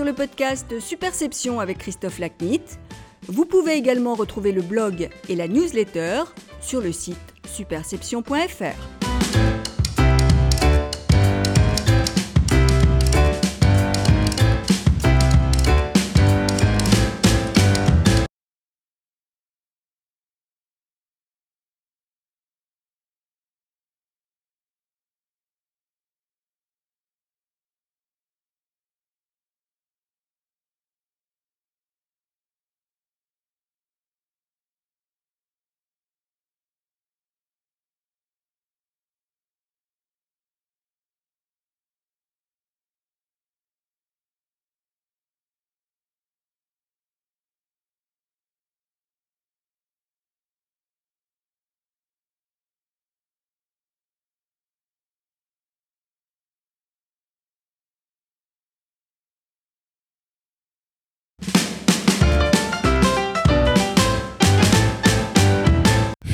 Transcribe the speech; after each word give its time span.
sur 0.00 0.06
le 0.06 0.14
podcast 0.14 0.80
Superception 0.80 1.60
avec 1.60 1.76
Christophe 1.76 2.20
Lacnit. 2.20 2.62
Vous 3.28 3.44
pouvez 3.44 3.74
également 3.74 4.14
retrouver 4.14 4.50
le 4.50 4.62
blog 4.62 5.10
et 5.28 5.36
la 5.36 5.46
newsletter 5.46 6.22
sur 6.62 6.80
le 6.80 6.90
site 6.90 7.18
superception.fr. 7.46 8.99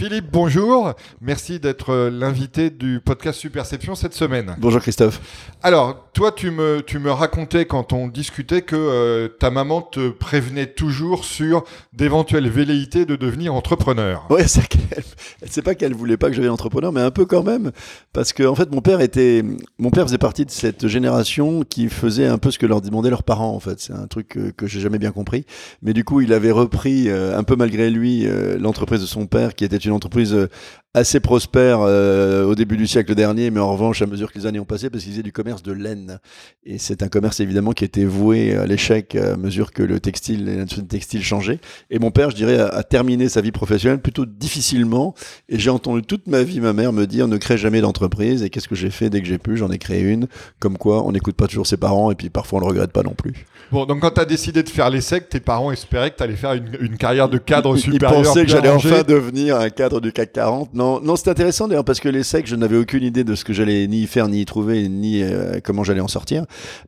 Philippe, 0.06 0.30
bonjour. 0.30 0.92
Merci 1.20 1.58
d'être 1.58 1.90
euh, 1.90 2.10
l'invité 2.10 2.70
du 2.70 3.00
podcast 3.04 3.40
Superception 3.40 3.96
cette 3.96 4.14
semaine. 4.14 4.54
Bonjour 4.60 4.80
Christophe. 4.80 5.20
Alors, 5.64 6.10
toi, 6.12 6.30
tu 6.30 6.52
me, 6.52 6.80
tu 6.86 7.00
me 7.00 7.10
racontais 7.10 7.64
quand 7.64 7.92
on 7.92 8.06
discutait 8.06 8.62
que 8.62 8.76
euh, 8.76 9.26
ta 9.26 9.50
maman 9.50 9.82
te 9.82 10.10
prévenait 10.10 10.68
toujours 10.68 11.24
sur 11.24 11.64
d'éventuelles 11.92 12.48
velléités 12.48 13.04
de 13.04 13.16
devenir 13.16 13.52
entrepreneur. 13.52 14.28
Oui, 14.30 14.42
c'est 14.46 14.68
qu'elle, 14.68 15.02
c'est 15.50 15.62
pas 15.62 15.74
qu'elle 15.74 15.92
voulait 15.92 16.16
pas 16.16 16.28
que 16.28 16.34
je 16.34 16.38
devienne 16.38 16.52
entrepreneur, 16.52 16.92
mais 16.92 17.00
un 17.00 17.10
peu 17.10 17.26
quand 17.26 17.42
même, 17.42 17.72
parce 18.12 18.32
que 18.32 18.44
en 18.44 18.54
fait, 18.54 18.70
mon 18.72 18.82
père 18.82 19.00
était, 19.00 19.42
mon 19.80 19.90
père 19.90 20.04
faisait 20.04 20.18
partie 20.18 20.44
de 20.44 20.52
cette 20.52 20.86
génération 20.86 21.64
qui 21.64 21.88
faisait 21.88 22.28
un 22.28 22.38
peu 22.38 22.52
ce 22.52 22.60
que 22.60 22.66
leur 22.66 22.80
demandaient 22.80 23.10
leurs 23.10 23.24
parents. 23.24 23.56
En 23.56 23.60
fait, 23.60 23.80
c'est 23.80 23.92
un 23.92 24.06
truc 24.06 24.28
que, 24.28 24.50
que 24.50 24.68
j'ai 24.68 24.78
jamais 24.78 24.98
bien 24.98 25.10
compris. 25.10 25.46
Mais 25.82 25.94
du 25.94 26.04
coup, 26.04 26.20
il 26.20 26.32
avait 26.32 26.52
repris 26.52 27.08
euh, 27.08 27.36
un 27.36 27.42
peu 27.42 27.56
malgré 27.56 27.90
lui 27.90 28.24
l'entreprise 28.60 29.00
de 29.00 29.06
son 29.06 29.26
père, 29.26 29.54
qui 29.56 29.64
était 29.64 29.76
une 29.76 29.95
entreprise 29.96 30.34
euh, 30.34 30.48
assez 30.96 31.20
prospère 31.20 31.80
euh, 31.82 32.46
au 32.46 32.54
début 32.54 32.78
du 32.78 32.86
siècle 32.86 33.14
dernier, 33.14 33.50
mais 33.50 33.60
en 33.60 33.70
revanche, 33.70 34.00
à 34.00 34.06
mesure 34.06 34.32
que 34.32 34.38
les 34.38 34.46
années 34.46 34.58
ont 34.58 34.64
passé, 34.64 34.88
parce 34.88 35.04
qu'ils 35.04 35.12
faisaient 35.12 35.22
du 35.22 35.30
commerce 35.30 35.62
de 35.62 35.72
laine. 35.72 36.20
Et 36.64 36.78
c'est 36.78 37.02
un 37.02 37.08
commerce 37.08 37.38
évidemment 37.40 37.72
qui 37.72 37.84
était 37.84 38.06
voué 38.06 38.56
à 38.56 38.64
l'échec 38.64 39.14
à 39.14 39.36
mesure 39.36 39.72
que 39.72 39.82
le 39.82 40.00
textile, 40.00 40.46
l'industrie 40.46 40.86
textile 40.86 41.22
changeait. 41.22 41.60
Et 41.90 41.98
mon 41.98 42.10
père, 42.10 42.30
je 42.30 42.36
dirais, 42.36 42.58
a, 42.58 42.82
terminé 42.82 43.28
sa 43.28 43.42
vie 43.42 43.52
professionnelle 43.52 44.00
plutôt 44.00 44.24
difficilement. 44.24 45.14
Et 45.50 45.58
j'ai 45.58 45.68
entendu 45.68 46.00
toute 46.00 46.28
ma 46.28 46.42
vie 46.42 46.60
ma 46.60 46.72
mère 46.72 46.94
me 46.94 47.04
dire 47.06 47.28
ne 47.28 47.36
crée 47.36 47.58
jamais 47.58 47.82
d'entreprise. 47.82 48.42
Et 48.42 48.48
qu'est-ce 48.48 48.68
que 48.68 48.74
j'ai 48.74 48.90
fait 48.90 49.10
dès 49.10 49.20
que 49.20 49.26
j'ai 49.26 49.38
pu? 49.38 49.58
J'en 49.58 49.70
ai 49.70 49.78
créé 49.78 50.00
une. 50.00 50.28
Comme 50.60 50.78
quoi, 50.78 51.06
on 51.06 51.12
n'écoute 51.12 51.36
pas 51.36 51.46
toujours 51.46 51.66
ses 51.66 51.76
parents 51.76 52.10
et 52.10 52.14
puis 52.14 52.30
parfois 52.30 52.58
on 52.58 52.60
le 52.60 52.68
regrette 52.68 52.92
pas 52.92 53.02
non 53.02 53.14
plus. 53.14 53.34
Bon, 53.70 53.84
donc 53.84 54.00
quand 54.00 54.12
tu 54.12 54.20
as 54.20 54.24
décidé 54.24 54.62
de 54.62 54.68
faire 54.70 54.88
l'essai, 54.88 55.20
tes 55.20 55.40
parents 55.40 55.72
espéraient 55.72 56.10
que 56.10 56.16
tu 56.16 56.22
allais 56.22 56.36
faire 56.36 56.54
une, 56.54 56.70
une, 56.80 56.96
carrière 56.96 57.28
de 57.28 57.36
cadre 57.36 57.76
supérieur. 57.76 58.20
Ils 58.20 58.24
pensaient 58.24 58.44
que 58.44 58.50
j'allais 58.50 58.70
enfin 58.70 59.02
devenir 59.02 59.56
un 59.56 59.68
cadre 59.68 60.00
du 60.00 60.12
CAC 60.12 60.32
40. 60.32 60.72
Non, 60.72 60.85
non 61.02 61.16
c'est 61.16 61.28
intéressant 61.28 61.68
d'ailleurs 61.68 61.84
parce 61.84 62.00
que 62.00 62.08
l'essai, 62.08 62.42
je 62.44 62.56
n'avais 62.56 62.76
aucune 62.76 63.02
idée 63.02 63.24
de 63.24 63.34
ce 63.34 63.44
que 63.44 63.52
j'allais 63.52 63.86
ni 63.86 64.02
y 64.02 64.06
faire, 64.06 64.28
ni 64.28 64.40
y 64.40 64.44
trouver, 64.44 64.88
ni 64.88 65.22
euh, 65.22 65.60
comment 65.62 65.84
j'allais 65.84 66.00
en 66.00 66.08
sortir. 66.08 66.44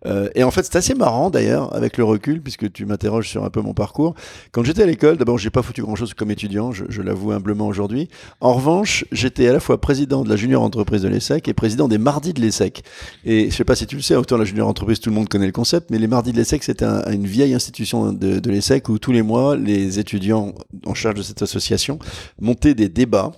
Euh, 0.06 0.28
et 0.34 0.44
en 0.44 0.50
fait, 0.50 0.64
c'est 0.64 0.76
assez 0.76 0.94
marrant 0.94 1.31
d'ailleurs 1.31 1.75
avec 1.75 1.97
le 1.97 2.04
recul, 2.04 2.42
puisque 2.42 2.70
tu 2.72 2.86
m'interroges 2.86 3.28
sur 3.28 3.44
un 3.44 3.50
peu 3.50 3.60
mon 3.60 3.75
parcours. 3.75 4.14
Quand 4.53 4.64
j'étais 4.64 4.82
à 4.82 4.86
l'école, 4.86 5.16
d'abord, 5.16 5.38
j'ai 5.38 5.50
pas 5.50 5.62
foutu 5.62 5.82
grand-chose 5.82 6.14
comme 6.14 6.31
étudiant, 6.31 6.72
je, 6.72 7.03
l'avoue 7.03 7.32
humblement 7.32 7.66
aujourd'hui. 7.66 8.09
En 8.41 8.53
revanche, 8.54 9.04
j'étais 9.12 9.48
à 9.48 9.53
la 9.53 9.60
fois 9.60 9.81
président 9.81 10.25
de 10.25 10.28
la 10.28 10.36
junior 10.36 10.62
entreprise 10.62 11.03
de 11.03 11.09
l'ESSEC 11.09 11.48
et 11.48 11.54
président 11.54 11.88
des 11.88 11.98
mardis 11.98 12.32
de 12.32 12.41
l'ESSEC. 12.41 12.82
Et 13.25 13.50
je 13.50 13.56
sais 13.56 13.65
pas 13.65 13.76
si 13.76 13.86
tu 13.86 13.97
le 13.97 14.03
sais, 14.03 14.16
autant 14.16 14.36
la 14.36 14.44
junior 14.44 14.69
entreprise, 14.69 15.00
tout 15.00 15.10
le 15.10 15.16
monde 15.16 15.28
connaît 15.28 15.47
le 15.47 15.53
concept, 15.53 15.91
mais 15.91 15.98
les 15.98 16.09
mardis 16.09 16.32
de 16.32 16.36
l'ESSEC, 16.36 16.65
c'était 16.65 16.84
une 16.84 17.26
vieille 17.26 17.54
institution 17.54 18.12
de, 18.12 18.38
de 18.38 18.50
l'ESSEC 18.50 18.88
où 18.88 18.98
tous 18.98 19.12
les 19.12 19.22
mois, 19.22 19.56
les 19.56 19.98
étudiants 19.98 20.54
en 20.86 20.94
charge 20.94 21.16
de 21.16 21.22
cette 21.22 21.42
association 21.42 21.98
montaient 22.41 22.75
des 22.75 22.88
débats 22.88 23.32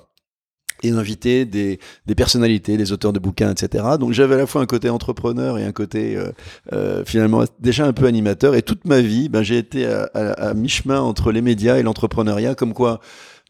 et 0.83 0.91
inviter 0.91 1.45
des, 1.45 1.79
personnalités, 2.17 2.77
des 2.77 2.93
auteurs 2.93 3.13
de 3.13 3.19
bouquins, 3.19 3.51
etc. 3.51 3.85
Donc 3.99 4.13
j'avais 4.13 4.35
à 4.35 4.39
la 4.39 4.47
fois 4.47 4.63
un 4.63 4.67
côté 4.67 4.91
entrepreneur 4.91 5.59
et 5.59 5.65
un 5.65 5.73
côté 5.73 6.17
euh, 6.17 6.33
euh, 6.73 7.05
finalement 7.05 7.45
déjà 7.59 7.87
un 7.87 7.93
peu 7.93 8.07
animateur. 8.07 8.55
Et 8.55 8.63
toute 8.63 8.85
ma 8.85 9.01
vie, 9.01 9.29
ben, 9.29 9.43
j'ai 9.43 9.59
été 9.59 9.87
à 9.87 10.55
mi-chemin 10.55 11.01
entre 11.01 11.33
les 11.33 11.43
médias 11.43 11.79
et 11.79 11.83
l'entrepreneuriat, 11.83 12.55
comme 12.55 12.75
quoi 12.75 13.01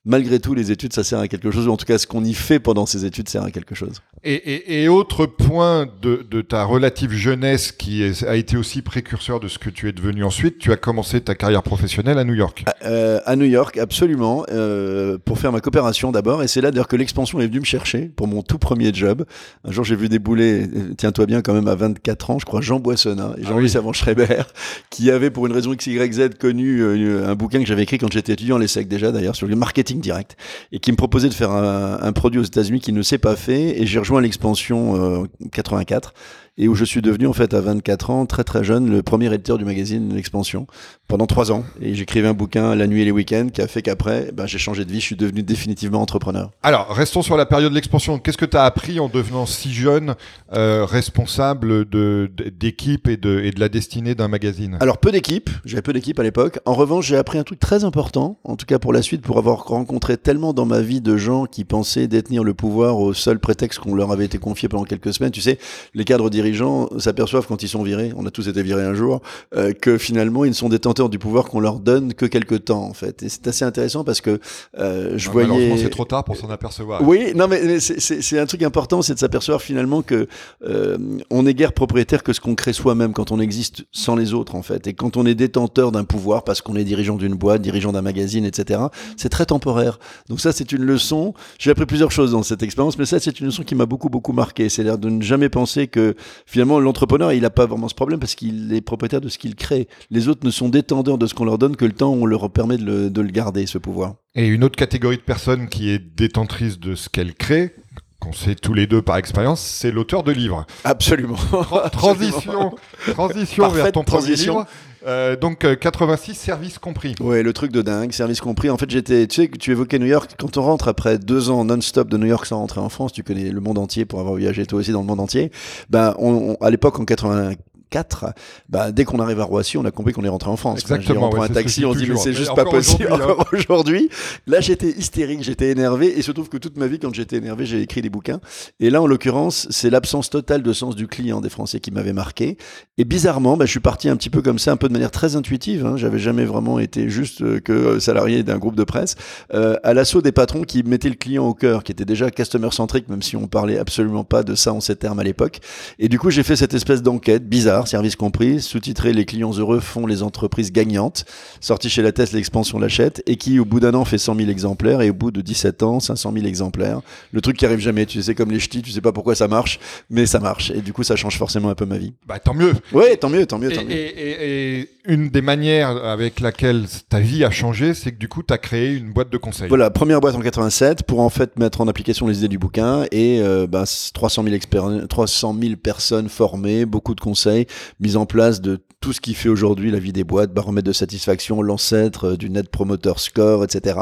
malgré 0.04 0.40
tout, 0.40 0.54
les 0.54 0.70
études, 0.70 0.92
ça 0.92 1.04
sert 1.04 1.18
à 1.18 1.28
quelque 1.28 1.50
chose, 1.50 1.68
ou 1.68 1.72
en 1.72 1.76
tout 1.76 1.84
cas, 1.84 1.98
ce 1.98 2.06
qu'on 2.06 2.24
y 2.24 2.34
fait 2.34 2.58
pendant 2.58 2.86
ces 2.86 3.04
études 3.04 3.28
sert 3.28 3.42
à 3.42 3.50
quelque 3.50 3.74
chose. 3.74 4.00
Et, 4.22 4.34
et, 4.34 4.82
et 4.82 4.88
autre 4.88 5.26
point 5.26 5.86
de, 6.02 6.26
de, 6.30 6.40
ta 6.42 6.64
relative 6.64 7.12
jeunesse 7.12 7.72
qui 7.72 8.02
est, 8.02 8.22
a 8.24 8.36
été 8.36 8.56
aussi 8.56 8.82
précurseur 8.82 9.40
de 9.40 9.48
ce 9.48 9.58
que 9.58 9.70
tu 9.70 9.88
es 9.88 9.92
devenu 9.92 10.24
ensuite, 10.24 10.58
tu 10.58 10.72
as 10.72 10.76
commencé 10.76 11.20
ta 11.20 11.34
carrière 11.34 11.62
professionnelle 11.62 12.18
à 12.18 12.24
New 12.24 12.34
York. 12.34 12.64
À, 12.66 12.86
euh, 12.86 13.20
à 13.24 13.36
New 13.36 13.46
York, 13.46 13.78
absolument, 13.78 14.44
euh, 14.50 15.18
pour 15.24 15.38
faire 15.38 15.52
ma 15.52 15.60
coopération 15.60 16.12
d'abord, 16.12 16.42
et 16.42 16.48
c'est 16.48 16.60
là 16.60 16.70
d'ailleurs 16.70 16.88
que 16.88 16.96
l'expansion 16.96 17.40
est 17.40 17.46
venue 17.46 17.60
me 17.60 17.64
chercher 17.64 18.10
pour 18.14 18.26
mon 18.26 18.42
tout 18.42 18.58
premier 18.58 18.92
job. 18.92 19.24
Un 19.64 19.70
jour, 19.70 19.84
j'ai 19.84 19.96
vu 19.96 20.08
débouler, 20.08 20.62
euh, 20.62 20.94
tiens-toi 20.96 21.26
bien 21.26 21.42
quand 21.42 21.54
même 21.54 21.68
à 21.68 21.74
24 21.74 22.30
ans, 22.30 22.38
je 22.38 22.46
crois, 22.46 22.60
Jean 22.60 22.80
Boissonnat 22.80 23.34
et 23.38 23.44
Jean-Louis 23.44 23.72
ah 23.74 23.80
oui. 23.84 23.94
Schreiber, 23.94 24.42
qui 24.90 25.10
avait 25.10 25.30
pour 25.30 25.46
une 25.46 25.52
raison 25.52 25.74
XYZ 25.74 26.30
connu 26.38 26.80
euh, 26.80 27.28
un 27.28 27.34
bouquin 27.34 27.60
que 27.60 27.66
j'avais 27.66 27.82
écrit 27.82 27.98
quand 27.98 28.12
j'étais 28.12 28.32
étudiant 28.32 28.56
à 28.56 28.58
l'ESSEC 28.58 28.88
déjà 28.88 29.12
d'ailleurs, 29.12 29.36
sur 29.36 29.46
le 29.46 29.56
marketing 29.56 29.89
direct 29.98 30.36
et 30.70 30.78
qui 30.78 30.92
me 30.92 30.96
proposait 30.96 31.28
de 31.28 31.34
faire 31.34 31.50
un, 31.50 32.12
produit 32.12 32.38
aux 32.38 32.44
États-Unis 32.44 32.80
qui 32.80 32.92
ne 32.92 33.02
s'est 33.02 33.18
pas 33.18 33.34
fait. 33.34 33.80
Et 33.80 33.86
j'ai 33.86 33.98
rejoint 33.98 34.20
l'expansion 34.20 35.22
euh, 35.22 35.26
84 35.52 36.14
et 36.60 36.68
où 36.68 36.74
je 36.74 36.84
suis 36.84 37.00
devenu 37.00 37.26
en 37.26 37.32
fait 37.32 37.54
à 37.54 37.60
24 37.62 38.10
ans, 38.10 38.26
très 38.26 38.44
très 38.44 38.62
jeune, 38.62 38.90
le 38.90 39.02
premier 39.02 39.32
éditeur 39.32 39.56
du 39.56 39.64
magazine 39.64 40.14
L'Expansion 40.14 40.66
pendant 41.08 41.26
trois 41.26 41.50
ans. 41.50 41.64
Et 41.80 41.94
j'écrivais 41.94 42.28
un 42.28 42.34
bouquin 42.34 42.74
la 42.76 42.86
nuit 42.86 43.00
et 43.00 43.04
les 43.06 43.10
week-ends 43.10 43.48
qui 43.52 43.62
a 43.62 43.66
fait 43.66 43.80
qu'après, 43.82 44.30
ben, 44.32 44.46
j'ai 44.46 44.58
changé 44.58 44.84
de 44.84 44.92
vie, 44.92 45.00
je 45.00 45.06
suis 45.06 45.16
devenu 45.16 45.42
définitivement 45.42 46.00
entrepreneur. 46.00 46.50
Alors, 46.62 46.88
restons 46.90 47.22
sur 47.22 47.36
la 47.38 47.46
période 47.46 47.70
de 47.70 47.74
l'expansion. 47.74 48.18
Qu'est-ce 48.18 48.36
que 48.36 48.44
tu 48.44 48.58
as 48.58 48.64
appris 48.64 49.00
en 49.00 49.08
devenant 49.08 49.46
si 49.46 49.72
jeune 49.72 50.14
euh, 50.52 50.84
responsable 50.84 51.86
d'équipe 51.86 53.06
de, 53.06 53.12
et, 53.12 53.16
de, 53.16 53.40
et 53.40 53.50
de 53.50 53.58
la 53.58 53.70
destinée 53.70 54.14
d'un 54.14 54.28
magazine? 54.28 54.76
Alors, 54.80 54.98
peu 54.98 55.10
d'équipe, 55.10 55.48
j'avais 55.64 55.82
peu 55.82 55.94
d'équipe 55.94 56.20
à 56.20 56.22
l'époque. 56.22 56.60
En 56.66 56.74
revanche, 56.74 57.06
j'ai 57.06 57.16
appris 57.16 57.38
un 57.38 57.44
truc 57.44 57.58
très 57.58 57.84
important, 57.84 58.38
en 58.44 58.56
tout 58.56 58.66
cas 58.66 58.78
pour 58.78 58.92
la 58.92 59.00
suite, 59.00 59.22
pour 59.22 59.38
avoir 59.38 59.64
rencontré 59.64 60.18
tellement 60.18 60.52
dans 60.52 60.66
ma 60.66 60.82
vie 60.82 61.00
de 61.00 61.16
gens 61.16 61.46
qui 61.46 61.64
pensaient 61.64 62.06
détenir 62.06 62.44
le 62.44 62.52
pouvoir 62.52 62.98
au 62.98 63.14
seul 63.14 63.40
prétexte 63.40 63.80
qu'on 63.80 63.94
leur 63.94 64.12
avait 64.12 64.26
été 64.26 64.38
confié 64.38 64.68
pendant 64.68 64.84
quelques 64.84 65.14
semaines. 65.14 65.32
Tu 65.32 65.40
sais, 65.40 65.58
les 65.94 66.04
cadres 66.04 66.28
dirigeants 66.28 66.49
gens 66.54 66.88
s'aperçoivent 66.98 67.46
quand 67.46 67.62
ils 67.62 67.68
sont 67.68 67.82
virés, 67.82 68.12
on 68.16 68.26
a 68.26 68.30
tous 68.30 68.48
été 68.48 68.62
virés 68.62 68.84
un 68.84 68.94
jour, 68.94 69.20
euh, 69.56 69.72
que 69.72 69.98
finalement 69.98 70.44
ils 70.44 70.50
ne 70.50 70.54
sont 70.54 70.68
détenteurs 70.68 71.08
du 71.08 71.18
pouvoir 71.18 71.46
qu'on 71.46 71.60
leur 71.60 71.80
donne 71.80 72.14
que 72.14 72.26
quelques 72.26 72.64
temps 72.64 72.82
en 72.82 72.94
fait. 72.94 73.22
Et 73.22 73.28
c'est 73.28 73.46
assez 73.46 73.64
intéressant 73.64 74.04
parce 74.04 74.20
que 74.20 74.40
euh, 74.78 75.14
je 75.16 75.30
voyais. 75.30 75.48
Malheureusement, 75.48 75.76
c'est 75.78 75.90
trop 75.90 76.04
tard 76.04 76.24
pour 76.24 76.36
s'en 76.36 76.50
apercevoir. 76.50 77.02
Oui, 77.02 77.32
non, 77.34 77.48
mais 77.48 77.80
c'est 77.80 78.38
un 78.38 78.46
truc 78.46 78.62
important, 78.62 79.02
c'est 79.02 79.14
de 79.14 79.18
s'apercevoir 79.18 79.62
finalement 79.62 80.02
que 80.02 80.26
euh, 80.64 80.98
on 81.30 81.46
est 81.46 81.54
guère 81.54 81.72
propriétaire 81.72 82.22
que 82.22 82.32
ce 82.32 82.40
qu'on 82.40 82.54
crée 82.54 82.72
soi-même 82.72 83.12
quand 83.12 83.32
on 83.32 83.40
existe 83.40 83.84
sans 83.92 84.16
les 84.16 84.34
autres 84.34 84.54
en 84.54 84.62
fait. 84.62 84.86
Et 84.86 84.94
quand 84.94 85.16
on 85.16 85.26
est 85.26 85.34
détenteur 85.34 85.92
d'un 85.92 86.04
pouvoir 86.04 86.44
parce 86.44 86.60
qu'on 86.62 86.76
est 86.76 86.84
dirigeant 86.84 87.16
d'une 87.16 87.34
boîte, 87.34 87.62
dirigeant 87.62 87.92
d'un 87.92 88.02
magazine, 88.02 88.44
etc. 88.44 88.80
C'est 89.16 89.28
très 89.28 89.46
temporaire. 89.46 89.98
Donc 90.28 90.40
ça, 90.40 90.52
c'est 90.52 90.72
une 90.72 90.82
leçon. 90.82 91.34
J'ai 91.58 91.70
appris 91.70 91.86
plusieurs 91.86 92.10
choses 92.10 92.32
dans 92.32 92.42
cette 92.42 92.62
expérience, 92.62 92.98
mais 92.98 93.06
ça, 93.06 93.18
c'est 93.18 93.40
une 93.40 93.46
leçon 93.46 93.62
qui 93.62 93.74
m'a 93.74 93.86
beaucoup 93.86 94.08
beaucoup 94.08 94.32
marqué. 94.32 94.68
C'est-à-dire 94.68 94.98
de 94.98 95.10
ne 95.10 95.22
jamais 95.22 95.48
penser 95.48 95.88
que 95.88 96.14
finalement, 96.46 96.80
l'entrepreneur, 96.80 97.32
il 97.32 97.42
n'a 97.42 97.50
pas 97.50 97.66
vraiment 97.66 97.88
ce 97.88 97.94
problème 97.94 98.20
parce 98.20 98.34
qu'il 98.34 98.72
est 98.72 98.80
propriétaire 98.80 99.20
de 99.20 99.28
ce 99.28 99.38
qu'il 99.38 99.54
crée. 99.54 99.88
Les 100.10 100.28
autres 100.28 100.44
ne 100.44 100.50
sont 100.50 100.68
détendeurs 100.68 101.18
de 101.18 101.26
ce 101.26 101.34
qu'on 101.34 101.44
leur 101.44 101.58
donne 101.58 101.76
que 101.76 101.84
le 101.84 101.92
temps 101.92 102.10
où 102.10 102.22
on 102.22 102.26
leur 102.26 102.50
permet 102.50 102.76
de 102.76 102.84
le, 102.84 103.10
de 103.10 103.20
le 103.20 103.30
garder, 103.30 103.66
ce 103.66 103.78
pouvoir. 103.78 104.14
Et 104.34 104.46
une 104.46 104.64
autre 104.64 104.76
catégorie 104.76 105.16
de 105.16 105.22
personnes 105.22 105.68
qui 105.68 105.90
est 105.90 105.98
détentrice 105.98 106.78
de 106.78 106.94
ce 106.94 107.08
qu'elle 107.08 107.34
crée, 107.34 107.74
qu'on 108.20 108.32
sait 108.32 108.54
tous 108.54 108.74
les 108.74 108.86
deux 108.86 109.02
par 109.02 109.16
expérience, 109.16 109.60
c'est 109.60 109.90
l'auteur 109.90 110.22
de 110.22 110.30
livres. 110.32 110.66
Absolument. 110.84 111.38
transition, 111.92 112.74
transition 113.12 113.68
vers 113.68 113.90
ton 113.92 114.04
transition. 114.04 114.54
premier 114.54 114.66
livre. 114.66 114.76
Euh, 115.06 115.34
donc 115.34 115.64
euh, 115.64 115.76
86 115.76 116.34
services 116.34 116.78
compris. 116.78 117.14
Ouais, 117.20 117.42
le 117.42 117.52
truc 117.52 117.72
de 117.72 117.80
dingue, 117.82 118.12
service 118.12 118.40
compris. 118.40 118.68
En 118.68 118.76
fait, 118.76 118.90
j'étais, 118.90 119.26
tu 119.26 119.42
sais, 119.42 119.48
tu 119.48 119.70
évoquais 119.72 119.98
New 119.98 120.06
York. 120.06 120.32
Quand 120.38 120.56
on 120.58 120.62
rentre 120.62 120.88
après 120.88 121.18
deux 121.18 121.48
ans 121.50 121.64
non-stop 121.64 122.08
de 122.08 122.18
New 122.18 122.26
York 122.26 122.44
sans 122.46 122.58
rentrer 122.58 122.80
en 122.80 122.90
France, 122.90 123.12
tu 123.12 123.22
connais 123.22 123.50
le 123.50 123.60
monde 123.60 123.78
entier 123.78 124.04
pour 124.04 124.20
avoir 124.20 124.34
voyagé 124.34 124.66
toi 124.66 124.78
aussi 124.78 124.92
dans 124.92 125.00
le 125.00 125.06
monde 125.06 125.20
entier. 125.20 125.50
Ben, 125.88 126.14
on, 126.18 126.56
on, 126.60 126.64
à 126.64 126.70
l'époque 126.70 127.00
en 127.00 127.04
80 127.04 127.52
4, 127.90 128.26
bah, 128.68 128.92
dès 128.92 129.04
qu'on 129.04 129.20
arrive 129.20 129.40
à 129.40 129.44
Roissy, 129.44 129.76
on 129.76 129.84
a 129.84 129.90
compris 129.90 130.12
qu'on 130.12 130.24
est 130.24 130.28
rentré 130.28 130.50
en 130.50 130.56
France. 130.56 130.80
Exactement, 130.80 131.26
on 131.26 131.30
prend 131.30 131.40
ouais, 131.40 131.50
un 131.50 131.52
taxi, 131.52 131.84
on 131.84 131.92
se 131.92 131.98
dit 131.98 132.06
mais 132.08 132.16
c'est 132.16 132.32
juste 132.32 132.54
pas 132.54 132.62
encore 132.62 132.72
possible 132.72 133.08
aujourd'hui, 133.12 133.34
hein. 133.38 133.44
aujourd'hui. 133.68 134.08
Là, 134.46 134.60
j'étais 134.60 134.90
hystérique, 134.90 135.42
j'étais 135.42 135.70
énervé, 135.70 136.08
et 136.08 136.18
il 136.18 136.22
se 136.22 136.32
trouve 136.32 136.48
que 136.48 136.56
toute 136.56 136.76
ma 136.76 136.86
vie, 136.86 136.98
quand 136.98 137.12
j'étais 137.14 137.36
énervé, 137.36 137.66
j'ai 137.66 137.80
écrit 137.82 138.02
des 138.02 138.10
bouquins. 138.10 138.40
Et 138.78 138.90
là, 138.90 139.02
en 139.02 139.06
l'occurrence, 139.06 139.66
c'est 139.70 139.90
l'absence 139.90 140.30
totale 140.30 140.62
de 140.62 140.72
sens 140.72 140.96
du 140.96 141.06
client 141.06 141.40
des 141.40 141.50
Français 141.50 141.80
qui 141.80 141.90
m'avait 141.90 142.12
marqué. 142.12 142.56
Et 142.98 143.04
bizarrement, 143.04 143.56
bah, 143.56 143.66
je 143.66 143.70
suis 143.70 143.80
parti 143.80 144.08
un 144.08 144.16
petit 144.16 144.30
peu 144.30 144.42
comme 144.42 144.58
ça, 144.58 144.72
un 144.72 144.76
peu 144.76 144.88
de 144.88 144.92
manière 144.92 145.10
très 145.10 145.36
intuitive. 145.36 145.86
Hein. 145.86 145.96
J'avais 145.96 146.18
jamais 146.18 146.44
vraiment 146.44 146.78
été 146.78 147.08
juste 147.08 147.42
euh, 147.42 147.60
que 147.60 147.72
euh, 147.72 148.00
salarié 148.00 148.42
d'un 148.42 148.58
groupe 148.58 148.76
de 148.76 148.84
presse, 148.84 149.16
euh, 149.54 149.76
à 149.82 149.94
l'assaut 149.94 150.22
des 150.22 150.32
patrons 150.32 150.62
qui 150.62 150.82
mettaient 150.82 151.08
le 151.08 151.14
client 151.14 151.46
au 151.46 151.54
cœur, 151.54 151.82
qui 151.84 151.92
était 151.92 152.04
déjà 152.04 152.30
customer 152.30 152.70
centric, 152.70 153.08
même 153.08 153.22
si 153.22 153.36
on 153.36 153.46
parlait 153.46 153.78
absolument 153.78 154.24
pas 154.24 154.42
de 154.42 154.54
ça 154.54 154.72
en 154.72 154.80
ces 154.80 154.96
termes 154.96 155.18
à 155.18 155.24
l'époque. 155.24 155.60
Et 155.98 156.08
du 156.08 156.18
coup, 156.18 156.30
j'ai 156.30 156.42
fait 156.42 156.56
cette 156.56 156.74
espèce 156.74 157.02
d'enquête 157.02 157.48
bizarre, 157.48 157.79
service 157.88 158.16
compris, 158.16 158.60
sous-titré 158.60 159.12
Les 159.12 159.24
clients 159.24 159.52
heureux 159.52 159.80
font 159.80 160.06
les 160.06 160.22
entreprises 160.22 160.72
gagnantes, 160.72 161.24
sorti 161.60 161.88
chez 161.90 162.02
la 162.02 162.12
Thèse 162.12 162.32
l'expansion 162.32 162.78
l'achète, 162.78 163.22
et 163.26 163.36
qui 163.36 163.58
au 163.58 163.64
bout 163.64 163.80
d'un 163.80 163.94
an 163.94 164.04
fait 164.04 164.18
100 164.18 164.34
000 164.36 164.48
exemplaires, 164.50 165.00
et 165.02 165.10
au 165.10 165.14
bout 165.14 165.30
de 165.30 165.40
17 165.40 165.82
ans, 165.82 166.00
500 166.00 166.32
000 166.34 166.46
exemplaires. 166.46 167.00
Le 167.32 167.40
truc 167.40 167.56
qui 167.56 167.66
arrive 167.66 167.78
jamais, 167.80 168.06
tu 168.06 168.22
sais, 168.22 168.34
comme 168.34 168.50
les 168.50 168.60
ch'tis, 168.60 168.82
tu 168.82 168.90
sais 168.90 169.00
pas 169.00 169.12
pourquoi 169.12 169.34
ça 169.34 169.48
marche, 169.48 169.78
mais 170.10 170.26
ça 170.26 170.38
marche. 170.40 170.70
Et 170.70 170.80
du 170.80 170.92
coup, 170.92 171.02
ça 171.02 171.16
change 171.16 171.36
forcément 171.38 171.70
un 171.70 171.74
peu 171.74 171.86
ma 171.86 171.98
vie. 171.98 172.12
Bah, 172.26 172.38
tant 172.38 172.54
mieux. 172.54 172.72
Ouais, 172.92 173.16
tant 173.16 173.28
mieux, 173.28 173.46
tant 173.46 173.58
mieux, 173.58 173.72
Et, 173.72 173.76
tant 173.76 173.84
mieux. 173.84 173.90
et- 173.92 174.06
et- 174.06 174.80
et 174.80 174.88
une 175.06 175.30
des 175.30 175.42
manières 175.42 175.90
avec 176.04 176.40
laquelle 176.40 176.84
ta 177.08 177.20
vie 177.20 177.44
a 177.44 177.50
changé, 177.50 177.94
c'est 177.94 178.12
que 178.12 178.18
du 178.18 178.28
coup, 178.28 178.42
tu 178.42 178.52
as 178.52 178.58
créé 178.58 178.94
une 178.94 179.12
boîte 179.12 179.30
de 179.30 179.38
conseil. 179.38 179.68
Voilà, 179.68 179.90
première 179.90 180.20
boîte 180.20 180.34
en 180.34 180.40
87 180.40 181.02
pour 181.04 181.20
en 181.20 181.30
fait 181.30 181.58
mettre 181.58 181.80
en 181.80 181.88
application 181.88 182.26
les 182.26 182.38
idées 182.38 182.48
du 182.48 182.58
bouquin 182.58 183.04
et 183.10 183.40
euh, 183.40 183.66
bah, 183.66 183.84
300 184.14 184.42
000 184.44 184.54
expéri- 184.54 185.06
300 185.06 185.56
000 185.60 185.76
personnes 185.76 186.28
formées, 186.28 186.84
beaucoup 186.84 187.14
de 187.14 187.20
conseils, 187.20 187.66
mise 188.00 188.16
en 188.16 188.26
place 188.26 188.60
de 188.60 188.78
tout 189.00 189.12
ce 189.12 189.20
qui 189.20 189.34
fait 189.34 189.48
aujourd'hui 189.48 189.90
la 189.90 189.98
vie 189.98 190.12
des 190.12 190.24
boîtes, 190.24 190.52
baromètre 190.52 190.86
de 190.86 190.92
satisfaction, 190.92 191.62
l'ancêtre 191.62 192.30
euh, 192.30 192.36
du 192.36 192.50
Net 192.50 192.68
Promoter 192.68 193.14
Score, 193.16 193.64
etc. 193.64 193.98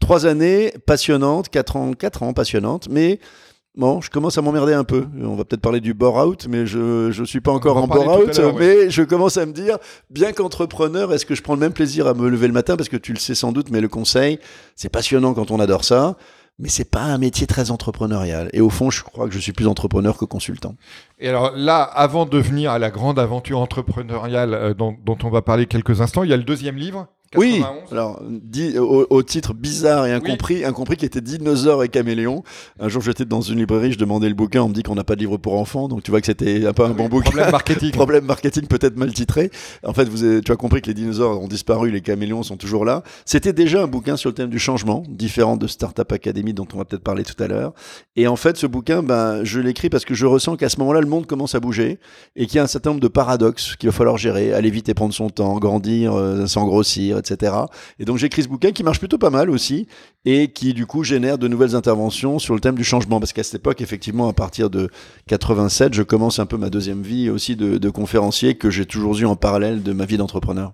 Trois 0.00 0.26
années 0.26 0.72
passionnantes, 0.86 1.48
quatre 1.48 1.76
ans, 1.76 1.92
quatre 1.92 2.22
ans 2.22 2.32
passionnantes, 2.32 2.88
mais 2.90 3.20
Bon, 3.78 4.00
je 4.00 4.10
commence 4.10 4.36
à 4.36 4.42
m'emmerder 4.42 4.72
un 4.72 4.82
peu. 4.82 5.06
On 5.22 5.36
va 5.36 5.44
peut-être 5.44 5.60
parler 5.60 5.80
du 5.80 5.94
bore-out, 5.94 6.48
mais 6.48 6.66
je 6.66 7.12
je 7.12 7.22
suis 7.22 7.40
pas 7.40 7.52
encore 7.52 7.76
en 7.76 7.86
bore-out. 7.86 8.40
Mais 8.58 8.90
je 8.90 9.04
commence 9.04 9.36
à 9.36 9.46
me 9.46 9.52
dire, 9.52 9.78
bien 10.10 10.32
qu'entrepreneur, 10.32 11.12
est-ce 11.12 11.24
que 11.24 11.36
je 11.36 11.42
prends 11.42 11.54
le 11.54 11.60
même 11.60 11.72
plaisir 11.72 12.08
à 12.08 12.14
me 12.14 12.28
lever 12.28 12.48
le 12.48 12.52
matin? 12.52 12.76
Parce 12.76 12.88
que 12.88 12.96
tu 12.96 13.12
le 13.12 13.20
sais 13.20 13.36
sans 13.36 13.52
doute, 13.52 13.70
mais 13.70 13.80
le 13.80 13.86
conseil, 13.86 14.40
c'est 14.74 14.88
passionnant 14.88 15.32
quand 15.32 15.52
on 15.52 15.60
adore 15.60 15.84
ça, 15.84 16.16
mais 16.58 16.68
c'est 16.68 16.90
pas 16.90 17.02
un 17.02 17.18
métier 17.18 17.46
très 17.46 17.70
entrepreneurial. 17.70 18.50
Et 18.52 18.60
au 18.60 18.70
fond, 18.70 18.90
je 18.90 19.02
crois 19.02 19.28
que 19.28 19.34
je 19.34 19.38
suis 19.38 19.52
plus 19.52 19.66
entrepreneur 19.66 20.16
que 20.16 20.24
consultant. 20.24 20.74
Et 21.18 21.28
alors 21.28 21.52
là, 21.54 21.82
avant 21.82 22.26
de 22.26 22.38
venir 22.38 22.72
à 22.72 22.78
la 22.78 22.90
grande 22.90 23.18
aventure 23.18 23.60
entrepreneuriale 23.60 24.54
euh, 24.54 24.74
dont, 24.74 24.96
dont 25.04 25.18
on 25.22 25.30
va 25.30 25.42
parler 25.42 25.66
quelques 25.66 26.00
instants, 26.00 26.24
il 26.24 26.30
y 26.30 26.32
a 26.32 26.36
le 26.36 26.42
deuxième 26.42 26.76
livre. 26.76 27.06
Oui, 27.36 27.58
91. 27.58 27.92
alors 27.92 28.22
dit, 28.26 28.78
au, 28.78 29.06
au 29.10 29.22
titre 29.22 29.52
bizarre 29.52 30.06
et 30.06 30.12
incompris, 30.14 30.64
incompris 30.64 30.96
qui 30.96 31.04
était 31.04 31.20
Dinosaure 31.20 31.84
et 31.84 31.88
Caméléon. 31.90 32.42
Un 32.80 32.88
jour, 32.88 33.02
j'étais 33.02 33.26
dans 33.26 33.42
une 33.42 33.58
librairie, 33.58 33.92
je 33.92 33.98
demandais 33.98 34.28
le 34.30 34.34
bouquin, 34.34 34.62
on 34.62 34.68
me 34.70 34.74
dit 34.74 34.82
qu'on 34.82 34.94
n'a 34.94 35.04
pas 35.04 35.14
de 35.14 35.20
livre 35.20 35.36
pour 35.36 35.54
enfants, 35.60 35.88
donc 35.88 36.02
tu 36.02 36.10
vois 36.10 36.20
que 36.20 36.26
c'était 36.26 36.66
un 36.66 36.72
peu 36.72 36.84
un 36.84 36.90
Ah 36.90 36.94
bon 36.94 37.08
bouquin. 37.08 37.30
Problème 37.30 37.50
marketing. 37.50 37.90
Problème 37.92 38.24
marketing 38.24 38.66
peut-être 38.66 38.96
mal 38.96 39.12
titré. 39.12 39.50
En 39.84 39.92
fait, 39.92 40.08
vous 40.08 40.24
avez- 40.24 40.40
tu 40.40 40.52
as 40.52 40.56
compris 40.56 40.80
que 40.80 40.86
les 40.86 40.94
dinosaures 40.94 41.42
ont 41.42 41.48
disparu, 41.48 41.90
les 41.90 42.00
caméléons 42.00 42.42
sont 42.42 42.56
toujours 42.56 42.86
là. 42.86 43.02
C'était 43.26 43.52
déjà 43.52 43.82
un 43.82 43.86
bouquin 43.88 44.16
sur 44.16 44.30
le 44.30 44.34
thème 44.34 44.48
du 44.48 44.58
changement, 44.58 45.02
différent 45.08 45.58
de 45.58 45.66
Startup 45.66 46.10
Academy 46.10 46.54
dont 46.54 46.66
on 46.74 46.78
va 46.78 46.86
peut-être 46.86 47.02
parler 47.04 47.24
tout 47.24 47.42
à 47.42 47.46
l'heure. 47.46 47.74
Et 48.16 48.26
en 48.26 48.36
fait, 48.36 48.56
ce 48.56 48.66
bouquin, 48.66 49.02
ben, 49.02 49.44
je 49.44 49.60
l'écris 49.60 49.90
parce 49.90 50.06
que 50.06 50.14
je 50.14 50.24
ressens 50.24 50.56
qu'à 50.56 50.70
ce 50.70 50.78
moment-là, 50.80 51.00
le 51.02 51.06
monde 51.08 51.26
commence 51.26 51.54
à 51.54 51.60
bouger 51.60 51.98
et 52.36 52.46
qu'il 52.46 52.56
y 52.56 52.58
a 52.58 52.62
un 52.62 52.66
certain 52.68 52.90
nombre 52.90 53.02
de 53.02 53.08
paradoxes 53.08 53.76
qu'il 53.76 53.90
va 53.90 53.92
falloir 53.94 54.16
gérer, 54.16 54.54
aller 54.54 54.70
vite 54.70 54.88
et 54.88 54.94
prendre 54.94 55.12
son 55.12 55.28
temps, 55.28 55.58
grandir 55.58 56.14
euh, 56.14 56.46
sans 56.46 56.64
grossir, 57.18 57.36
etc. 57.36 57.52
Et 57.98 58.04
donc 58.04 58.18
j'écris 58.18 58.42
ce 58.42 58.48
bouquin 58.48 58.72
qui 58.72 58.82
marche 58.82 58.98
plutôt 58.98 59.18
pas 59.18 59.30
mal 59.30 59.50
aussi 59.50 59.86
et 60.24 60.48
qui 60.48 60.74
du 60.74 60.86
coup 60.86 61.04
génère 61.04 61.38
de 61.38 61.48
nouvelles 61.48 61.74
interventions 61.74 62.38
sur 62.38 62.54
le 62.54 62.60
thème 62.60 62.74
du 62.74 62.84
changement 62.84 63.20
parce 63.20 63.32
qu'à 63.32 63.42
cette 63.42 63.56
époque 63.56 63.80
effectivement 63.80 64.28
à 64.28 64.32
partir 64.32 64.70
de 64.70 64.90
87 65.28 65.94
je 65.94 66.02
commence 66.02 66.38
un 66.38 66.46
peu 66.46 66.56
ma 66.56 66.70
deuxième 66.70 67.02
vie 67.02 67.30
aussi 67.30 67.56
de, 67.56 67.78
de 67.78 67.90
conférencier 67.90 68.54
que 68.54 68.70
j'ai 68.70 68.86
toujours 68.86 69.18
eu 69.18 69.26
en 69.26 69.36
parallèle 69.36 69.82
de 69.82 69.92
ma 69.92 70.04
vie 70.04 70.16
d'entrepreneur. 70.16 70.72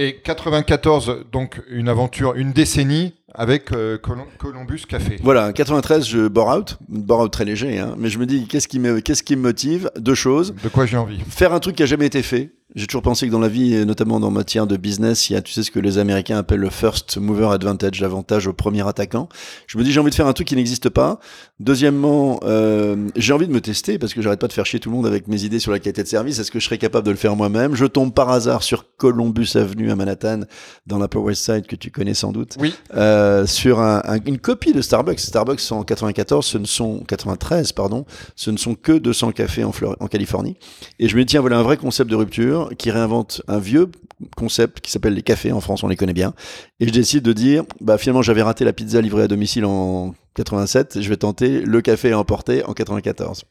Et 0.00 0.20
94, 0.22 1.24
donc 1.32 1.60
une 1.68 1.88
aventure, 1.88 2.36
une 2.36 2.52
décennie 2.52 3.14
avec 3.34 3.72
euh, 3.72 3.98
Columbus 3.98 4.82
Café. 4.88 5.16
Voilà, 5.24 5.52
93 5.52 6.06
je 6.06 6.28
bore 6.28 6.56
out, 6.56 6.78
bore 6.88 7.20
out 7.22 7.32
très 7.32 7.44
léger 7.44 7.80
hein, 7.80 7.96
mais 7.98 8.08
je 8.08 8.20
me 8.20 8.26
dis 8.26 8.46
qu'est-ce 8.46 8.68
qui 8.68 8.78
me 8.78 9.00
qu'est-ce 9.00 9.24
qui 9.24 9.34
me 9.34 9.42
motive? 9.42 9.90
Deux 9.98 10.14
choses, 10.14 10.54
De 10.62 10.68
quoi 10.68 10.86
j'ai 10.86 10.96
envie 10.96 11.18
faire 11.28 11.52
un 11.52 11.58
truc 11.58 11.74
qui 11.74 11.82
a 11.82 11.86
jamais 11.86 12.06
été 12.06 12.22
fait. 12.22 12.52
J'ai 12.74 12.86
toujours 12.86 13.00
pensé 13.02 13.26
que 13.26 13.32
dans 13.32 13.38
la 13.38 13.48
vie, 13.48 13.72
et 13.74 13.84
notamment 13.86 14.20
dans 14.20 14.30
matière 14.30 14.66
de 14.66 14.76
business, 14.76 15.30
il 15.30 15.32
y 15.32 15.36
a, 15.36 15.40
tu 15.40 15.52
sais, 15.54 15.62
ce 15.62 15.70
que 15.70 15.80
les 15.80 15.96
Américains 15.96 16.36
appellent 16.36 16.60
le 16.60 16.68
first 16.68 17.16
mover 17.16 17.48
advantage, 17.50 17.98
l'avantage 18.02 18.46
au 18.46 18.52
premier 18.52 18.86
attaquant. 18.86 19.28
Je 19.66 19.78
me 19.78 19.84
dis, 19.84 19.90
j'ai 19.90 19.98
envie 20.00 20.10
de 20.10 20.14
faire 20.14 20.26
un 20.26 20.34
truc 20.34 20.48
qui 20.48 20.54
n'existe 20.54 20.90
pas. 20.90 21.18
Deuxièmement, 21.60 22.40
euh, 22.44 23.08
j'ai 23.16 23.32
envie 23.32 23.48
de 23.48 23.52
me 23.52 23.62
tester 23.62 23.98
parce 23.98 24.12
que 24.12 24.20
j'arrête 24.20 24.38
pas 24.38 24.48
de 24.48 24.52
faire 24.52 24.66
chier 24.66 24.78
tout 24.80 24.90
le 24.90 24.96
monde 24.96 25.06
avec 25.06 25.28
mes 25.28 25.44
idées 25.44 25.58
sur 25.60 25.72
la 25.72 25.78
qualité 25.78 26.02
de 26.02 26.08
service. 26.08 26.38
Est-ce 26.38 26.50
que 26.50 26.60
je 26.60 26.64
serais 26.66 26.76
capable 26.76 27.06
de 27.06 27.10
le 27.10 27.16
faire 27.16 27.34
moi-même? 27.36 27.74
Je 27.74 27.86
tombe 27.86 28.12
par 28.12 28.28
hasard 28.30 28.62
sur 28.62 28.84
Columbus 28.98 29.48
Avenue 29.54 29.90
à 29.90 29.96
Manhattan, 29.96 30.40
dans 30.86 30.98
l'Upper 30.98 31.18
West 31.18 31.44
Side 31.46 31.66
que 31.66 31.74
tu 31.74 31.90
connais 31.90 32.14
sans 32.14 32.32
doute 32.32 32.56
Oui. 32.60 32.74
euh, 32.94 33.46
sur 33.46 33.80
un- 33.80 34.02
un- 34.04 34.20
une 34.26 34.38
copie 34.38 34.74
de 34.74 34.82
Starbucks. 34.82 35.20
Starbucks 35.20 35.72
en 35.72 35.84
94, 35.84 36.44
ce 36.44 36.58
ne 36.58 36.66
sont 36.66 36.98
93, 37.08 37.72
pardon, 37.72 38.04
ce 38.36 38.50
ne 38.50 38.58
sont 38.58 38.74
que 38.74 38.92
200 38.92 39.32
cafés 39.32 39.64
en, 39.64 39.72
Flor- 39.72 39.96
en 40.00 40.06
Californie. 40.06 40.56
Et 40.98 41.08
je 41.08 41.16
me 41.16 41.22
dis 41.22 41.26
tiens 41.30 41.40
voilà 41.40 41.58
un 41.58 41.62
vrai 41.62 41.78
concept 41.78 42.10
de 42.10 42.14
rupture 42.16 42.57
qui 42.78 42.90
réinvente 42.90 43.42
un 43.48 43.58
vieux 43.58 43.90
concept 44.36 44.80
qui 44.80 44.90
s'appelle 44.90 45.14
les 45.14 45.22
cafés 45.22 45.52
en 45.52 45.60
France, 45.60 45.82
on 45.82 45.88
les 45.88 45.96
connaît 45.96 46.12
bien. 46.12 46.34
Et 46.80 46.86
je 46.86 46.92
décide 46.92 47.22
de 47.22 47.32
dire 47.32 47.64
bah 47.80 47.98
finalement 47.98 48.22
j'avais 48.22 48.42
raté 48.42 48.64
la 48.64 48.72
pizza 48.72 49.00
livrée 49.00 49.22
à 49.22 49.28
domicile 49.28 49.64
en 49.64 50.14
87, 50.34 51.00
je 51.00 51.08
vais 51.08 51.16
tenter 51.16 51.60
le 51.60 51.80
café 51.80 52.12
à 52.12 52.18
emporter 52.18 52.64
en 52.64 52.72
94. 52.72 53.44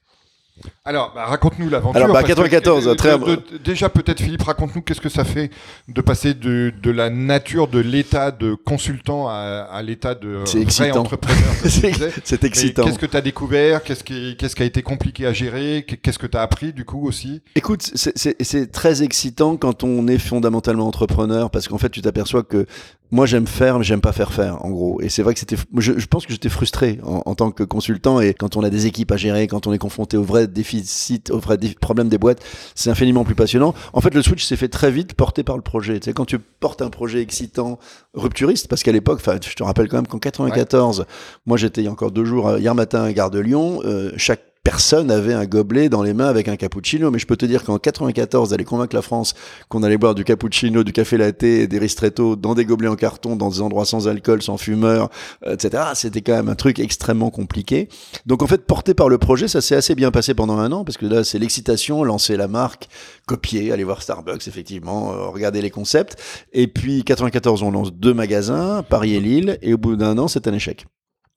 Alors, 0.85 1.11
bah, 1.13 1.25
raconte-nous 1.25 1.69
l'aventure. 1.69 1.97
Alors, 1.97 2.07
bah, 2.07 2.21
parce 2.21 2.25
que, 2.25 2.29
94, 2.29 2.87
euh, 2.87 2.95
très- 2.95 3.17
de- 3.19 3.25
de- 3.25 3.57
déjà, 3.63 3.89
peut-être, 3.89 4.21
Philippe, 4.21 4.41
raconte-nous 4.43 4.81
qu'est-ce 4.81 5.01
que 5.01 5.09
ça 5.09 5.23
fait 5.23 5.49
de 5.87 6.01
passer 6.01 6.33
de, 6.33 6.73
de 6.81 6.91
la 6.91 7.09
nature 7.09 7.67
de 7.67 7.79
l'état 7.79 8.31
de 8.31 8.53
consultant 8.55 9.27
à, 9.27 9.67
à 9.71 9.81
l'état 9.83 10.15
de 10.15 10.39
C'est 10.45 10.53
vrai 10.57 10.63
excitant. 10.63 10.99
entrepreneur. 11.01 11.37
C'est 12.23 12.43
excitant. 12.43 12.83
Qu'est-ce 12.85 12.99
que 12.99 13.05
tu 13.05 13.17
as 13.17 13.21
découvert? 13.21 13.83
Qu'est-ce 13.83 14.03
qui, 14.03 14.35
qu'est-ce 14.37 14.55
qui 14.55 14.63
a 14.63 14.65
été 14.65 14.81
compliqué 14.81 15.25
à 15.25 15.33
gérer? 15.33 15.85
Qu'est-ce 16.01 16.19
que 16.19 16.27
tu 16.27 16.37
as 16.37 16.41
appris, 16.41 16.73
du 16.73 16.85
coup, 16.85 17.05
aussi? 17.07 17.41
Écoute, 17.55 17.81
c'est 17.95 18.71
très 18.71 19.03
excitant 19.03 19.57
quand 19.57 19.83
on 19.83 20.07
est 20.07 20.17
fondamentalement 20.17 20.87
entrepreneur 20.87 21.49
parce 21.51 21.67
qu'en 21.67 21.77
fait, 21.77 21.89
tu 21.89 22.01
t'aperçois 22.01 22.43
que 22.43 22.65
moi, 23.11 23.25
j'aime 23.25 23.47
faire, 23.47 23.77
mais 23.79 23.85
j'aime 23.85 24.01
pas 24.01 24.11
faire 24.11 24.33
faire, 24.33 24.63
en 24.65 24.69
gros. 24.69 24.99
Et 25.01 25.09
c'est 25.09 25.23
vrai 25.23 25.33
que 25.33 25.39
c'était, 25.39 25.55
je, 25.77 25.93
je 25.97 26.05
pense 26.07 26.25
que 26.25 26.33
j'étais 26.33 26.49
frustré 26.49 26.99
en, 27.03 27.21
en 27.25 27.35
tant 27.35 27.51
que 27.51 27.63
consultant 27.63 28.19
et 28.19 28.33
quand 28.33 28.57
on 28.57 28.63
a 28.63 28.69
des 28.69 28.85
équipes 28.85 29.11
à 29.11 29.17
gérer, 29.17 29.47
quand 29.47 29.65
on 29.67 29.73
est 29.73 29.77
confronté 29.77 30.17
aux 30.17 30.23
vrais 30.23 30.47
déficits, 30.47 31.23
aux 31.31 31.39
vrais 31.39 31.57
dé- 31.57 31.75
problèmes 31.79 32.09
des 32.09 32.17
boîtes, 32.17 32.43
c'est 32.75 32.89
infiniment 32.89 33.23
plus 33.23 33.35
passionnant. 33.35 33.73
En 33.93 34.01
fait, 34.01 34.13
le 34.13 34.21
switch 34.21 34.43
s'est 34.43 34.57
fait 34.57 34.67
très 34.67 34.91
vite 34.91 35.13
porté 35.13 35.43
par 35.43 35.55
le 35.55 35.61
projet. 35.61 35.99
Tu 35.99 36.05
sais, 36.05 36.13
quand 36.13 36.25
tu 36.25 36.37
portes 36.39 36.81
un 36.81 36.89
projet 36.89 37.21
excitant, 37.21 37.79
rupturiste, 38.13 38.67
parce 38.67 38.83
qu'à 38.83 38.91
l'époque, 38.91 39.19
enfin, 39.21 39.37
je 39.41 39.53
te 39.53 39.63
rappelle 39.63 39.87
quand 39.87 39.97
même 39.97 40.07
qu'en 40.07 40.19
94, 40.19 41.05
moi, 41.45 41.57
j'étais 41.57 41.81
il 41.81 41.85
y 41.85 41.87
a 41.87 41.91
encore 41.91 42.11
deux 42.11 42.25
jours, 42.25 42.47
euh, 42.49 42.59
hier 42.59 42.75
matin 42.75 43.03
à 43.03 43.13
Gare 43.13 43.31
de 43.31 43.39
Lyon, 43.39 43.81
euh, 43.85 44.11
chaque 44.17 44.41
personne 44.63 45.11
avait 45.11 45.33
un 45.33 45.45
gobelet 45.45 45.89
dans 45.89 46.03
les 46.03 46.13
mains 46.13 46.27
avec 46.27 46.47
un 46.47 46.55
cappuccino. 46.55 47.11
Mais 47.11 47.19
je 47.19 47.25
peux 47.25 47.37
te 47.37 47.45
dire 47.45 47.63
qu'en 47.63 47.77
94, 47.77 48.49
d'aller 48.49 48.65
convaincre 48.65 48.95
la 48.95 49.01
France 49.01 49.33
qu'on 49.69 49.83
allait 49.83 49.97
boire 49.97 50.15
du 50.15 50.23
cappuccino, 50.23 50.83
du 50.83 50.93
café 50.93 51.17
latte 51.17 51.43
et 51.43 51.67
des 51.67 51.79
ristretto 51.79 52.35
dans 52.35 52.55
des 52.55 52.65
gobelets 52.65 52.87
en 52.87 52.95
carton, 52.95 53.35
dans 53.35 53.49
des 53.49 53.61
endroits 53.61 53.85
sans 53.85 54.07
alcool, 54.07 54.41
sans 54.41 54.57
fumeur, 54.57 55.09
euh, 55.45 55.53
etc. 55.53 55.83
C'était 55.93 56.21
quand 56.21 56.33
même 56.33 56.49
un 56.49 56.55
truc 56.55 56.79
extrêmement 56.79 57.29
compliqué. 57.29 57.89
Donc 58.25 58.43
en 58.43 58.47
fait, 58.47 58.65
porté 58.65 58.93
par 58.93 59.09
le 59.09 59.17
projet, 59.17 59.47
ça 59.47 59.61
s'est 59.61 59.75
assez 59.75 59.95
bien 59.95 60.11
passé 60.11 60.33
pendant 60.33 60.57
un 60.57 60.71
an 60.71 60.83
parce 60.83 60.97
que 60.97 61.05
là, 61.05 61.23
c'est 61.23 61.39
l'excitation, 61.39 62.03
lancer 62.03 62.37
la 62.37 62.47
marque, 62.47 62.87
copier, 63.25 63.71
aller 63.71 63.83
voir 63.83 64.01
Starbucks, 64.01 64.47
effectivement, 64.47 65.13
euh, 65.13 65.27
regarder 65.27 65.61
les 65.61 65.69
concepts. 65.69 66.17
Et 66.53 66.67
puis 66.67 67.03
94, 67.03 67.63
on 67.63 67.71
lance 67.71 67.93
deux 67.93 68.13
magasins, 68.13 68.83
Paris 68.83 69.15
et 69.15 69.19
Lille, 69.19 69.57
et 69.61 69.73
au 69.73 69.77
bout 69.77 69.95
d'un 69.95 70.17
an, 70.17 70.27
c'est 70.27 70.47
un 70.47 70.53
échec. 70.53 70.85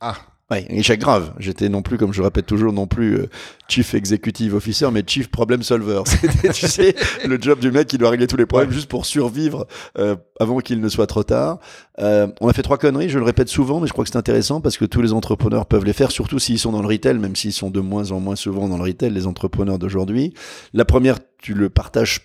Ah, 0.00 0.16
Ouais, 0.50 0.66
un 0.68 0.74
échec 0.74 0.98
grave. 0.98 1.32
J'étais 1.38 1.68
non 1.68 1.80
plus, 1.80 1.96
comme 1.96 2.12
je 2.12 2.18
le 2.18 2.24
répète 2.24 2.46
toujours, 2.46 2.72
non 2.72 2.88
plus 2.88 3.14
euh, 3.14 3.30
chief 3.68 3.94
executive 3.94 4.54
officer, 4.56 4.88
mais 4.92 5.04
chief 5.06 5.30
problem 5.30 5.62
solver. 5.62 6.02
C'était, 6.06 6.52
tu 6.52 6.66
sais, 6.66 6.96
le 7.24 7.40
job 7.40 7.60
du 7.60 7.70
mec 7.70 7.86
qui 7.86 7.98
doit 7.98 8.10
régler 8.10 8.26
tous 8.26 8.36
les 8.36 8.46
problèmes 8.46 8.72
juste 8.72 8.88
pour 8.88 9.06
survivre 9.06 9.68
euh, 9.98 10.16
avant 10.40 10.58
qu'il 10.58 10.80
ne 10.80 10.88
soit 10.88 11.06
trop 11.06 11.22
tard. 11.22 11.60
Euh, 12.00 12.26
on 12.40 12.48
a 12.48 12.52
fait 12.52 12.62
trois 12.62 12.78
conneries, 12.78 13.08
je 13.08 13.20
le 13.20 13.24
répète 13.24 13.48
souvent, 13.48 13.78
mais 13.78 13.86
je 13.86 13.92
crois 13.92 14.04
que 14.04 14.10
c'est 14.10 14.18
intéressant 14.18 14.60
parce 14.60 14.76
que 14.76 14.84
tous 14.84 15.02
les 15.02 15.12
entrepreneurs 15.12 15.66
peuvent 15.66 15.84
les 15.84 15.92
faire, 15.92 16.10
surtout 16.10 16.40
s'ils 16.40 16.58
sont 16.58 16.72
dans 16.72 16.82
le 16.82 16.88
retail, 16.88 17.18
même 17.18 17.36
s'ils 17.36 17.52
sont 17.52 17.70
de 17.70 17.80
moins 17.80 18.10
en 18.10 18.18
moins 18.18 18.36
souvent 18.36 18.66
dans 18.66 18.76
le 18.76 18.84
retail, 18.84 19.10
les 19.10 19.28
entrepreneurs 19.28 19.78
d'aujourd'hui. 19.78 20.34
La 20.74 20.84
première, 20.84 21.18
tu 21.38 21.54
le 21.54 21.70
partages 21.70 22.22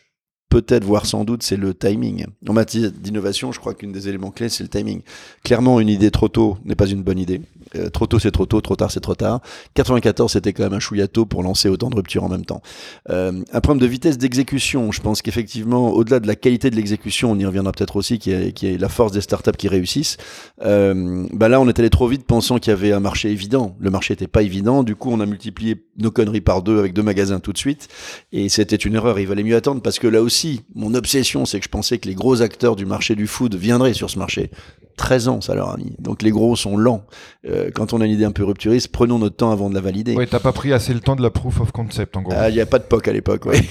peut-être, 0.50 0.86
voire 0.86 1.06
sans 1.06 1.26
doute, 1.26 1.44
c'est 1.44 1.58
le 1.58 1.74
timing. 1.74 2.26
En 2.48 2.54
matière 2.54 2.90
d'innovation, 2.90 3.52
je 3.52 3.60
crois 3.60 3.74
qu'une 3.74 3.92
des 3.92 4.08
éléments 4.08 4.32
clés, 4.32 4.50
c'est 4.50 4.64
le 4.64 4.70
timing. 4.70 5.02
Clairement, 5.44 5.80
une 5.80 5.90
idée 5.90 6.12
trop 6.12 6.30
tôt 6.30 6.58
n'est 6.64 6.76
pas 6.76 6.88
une 6.88 7.04
bonne 7.04 7.20
idée. 7.20 7.42
Euh, 7.76 7.90
trop 7.90 8.08
tôt, 8.08 8.20
c'est 8.20 8.32
trop 8.32 8.46
tôt, 8.46 8.62
trop 8.62 8.76
tard, 8.76 8.92
c'est 8.92 9.00
trop 9.00 9.16
tard. 9.16 9.42
94, 9.74 10.32
c'était 10.32 10.54
quand 10.54 10.64
même 10.64 10.74
un 10.74 10.80
chouillato 10.80 11.26
pour 11.26 11.44
lancer 11.44 11.70
autant 11.70 11.90
de 11.90 11.96
ruptures 11.96 12.24
en 12.24 12.30
même 12.30 12.46
temps. 12.46 12.62
Euh, 13.10 13.44
un 13.52 13.62
problème 13.62 13.82
de 13.82 13.88
vitesse 13.88 14.18
d'exécution. 14.18 14.92
Je 14.92 15.02
pense 15.02 15.22
qu'effectivement, 15.22 15.92
au-delà 15.92 16.20
de 16.20 16.28
la 16.28 16.36
qualité 16.36 16.70
de 16.70 16.76
l'exécution, 16.76 17.32
on 17.32 17.40
y 17.40 17.46
reviendra 17.46 17.72
peut-être 17.72 17.96
aussi, 17.96 18.20
qui 18.20 18.32
est, 18.32 18.52
qui 18.54 18.68
est 18.68 18.78
la 18.78 18.90
force 18.90 19.12
des 19.12 19.22
startups 19.22 19.52
qui 19.58 19.68
réussissent. 19.68 20.18
Euh, 20.64 21.26
bah 21.34 21.50
là, 21.50 21.60
on 21.60 21.68
est 21.68 21.80
allé 21.80 21.90
trop 21.90 22.08
vite 22.08 22.26
pensant 22.26 22.60
qu'il 22.60 22.72
y 22.72 22.74
avait 22.74 22.92
un 22.92 23.00
marché 23.00 23.30
évident. 23.30 23.76
Le 23.80 23.90
marché 23.90 24.14
n'était 24.14 24.28
pas 24.28 24.42
évident. 24.42 24.84
Du 24.84 24.96
coup, 24.96 25.12
on 25.12 25.20
a 25.20 25.26
multiplié 25.26 25.86
nos 25.98 26.12
conneries 26.12 26.42
par 26.42 26.62
deux 26.62 26.80
avec 26.80 26.94
deux 26.94 27.04
magasins 27.04 27.40
tout 27.40 27.54
de 27.54 27.58
suite. 27.58 27.88
Et 28.32 28.50
c'était 28.50 28.76
une 28.76 28.96
erreur. 28.96 29.20
Il 29.20 29.28
valait 29.28 29.44
mieux 29.44 29.56
attendre 29.56 29.82
parce 29.82 30.00
que 30.00 30.08
là 30.08 30.22
aussi, 30.22 30.62
mon 30.74 30.94
obsession, 30.94 31.46
c'est 31.46 31.60
que 31.60 31.66
je 31.66 31.70
pensais 31.70 31.98
que 31.98 32.08
les 32.08 32.16
gros 32.16 32.42
acteurs 32.42 32.76
du 32.76 32.86
marché 32.86 33.16
du 33.16 33.28
food 33.28 33.56
viendraient 33.56 33.94
sur 33.94 34.10
ce 34.10 34.20
marché. 34.20 34.52
13 34.96 35.28
ans, 35.28 35.42
ça 35.42 35.56
leur 35.56 35.70
a 35.70 35.78
mis. 35.78 35.96
Donc 36.00 36.22
les 36.22 36.32
gros 36.32 36.56
sont 36.56 36.78
lents. 36.78 37.06
Euh, 37.48 37.70
quand 37.74 37.94
on 37.94 38.02
a 38.02 38.06
une 38.06 38.12
idée 38.12 38.26
un 38.26 38.32
peu 38.32 38.44
rupturiste, 38.44 38.90
prenons 38.90 39.20
notre 39.20 39.36
temps 39.36 39.52
avant 39.52 39.70
de 39.70 39.76
la 39.76 39.82
valider. 39.82 40.16
Oui, 40.16 40.28
t'as 40.28 40.40
pas 40.40 40.52
pris 40.52 40.74
assez 40.74 40.94
le 40.94 41.00
temps 41.00 41.16
de 41.16 41.22
la 41.22 41.30
proof 41.30 41.60
of 41.60 41.72
concept, 41.72 42.16
en 42.18 42.22
gros. 42.22 42.34
Ah, 42.36 42.50
il 42.50 42.56
n'y 42.56 42.62
a 42.62 42.66
pas 42.66 42.80
de 42.80 42.84
POC 42.86 43.08
à 43.08 43.14
l'époque, 43.14 43.46
ouais. 43.46 43.62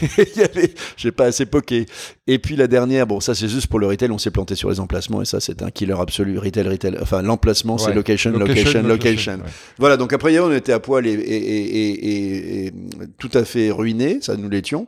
J'ai 0.96 1.12
pas 1.12 1.26
assez 1.26 1.46
poké. 1.46 1.86
Et 2.26 2.38
puis 2.38 2.56
la 2.56 2.66
dernière, 2.66 3.06
bon, 3.06 3.20
ça 3.20 3.34
c'est 3.34 3.48
juste 3.48 3.66
pour 3.66 3.78
le 3.78 3.86
retail, 3.86 4.10
on 4.10 4.18
s'est 4.18 4.30
planté 4.30 4.54
sur 4.54 4.70
les 4.70 4.80
emplacements 4.80 5.22
et 5.22 5.24
ça 5.24 5.40
c'est 5.40 5.62
un 5.62 5.70
killer 5.70 5.96
absolu. 5.98 6.38
Retail, 6.38 6.68
retail. 6.68 6.98
Enfin, 7.00 7.22
l'emplacement, 7.22 7.78
c'est 7.78 7.94
location, 7.94 8.30
location, 8.30 8.82
location. 8.82 9.38
Voilà, 9.78 9.96
donc 9.96 10.12
après 10.12 10.38
on 10.38 10.52
était 10.52 10.72
à 10.72 10.80
poil 10.80 11.06
et, 11.06 11.12
et, 11.12 12.66
et, 12.66 12.72
tout 13.18 13.30
à 13.34 13.44
fait 13.44 13.70
ruiné, 13.70 14.18
ça 14.20 14.36
nous 14.36 14.48
l'étions. 14.48 14.86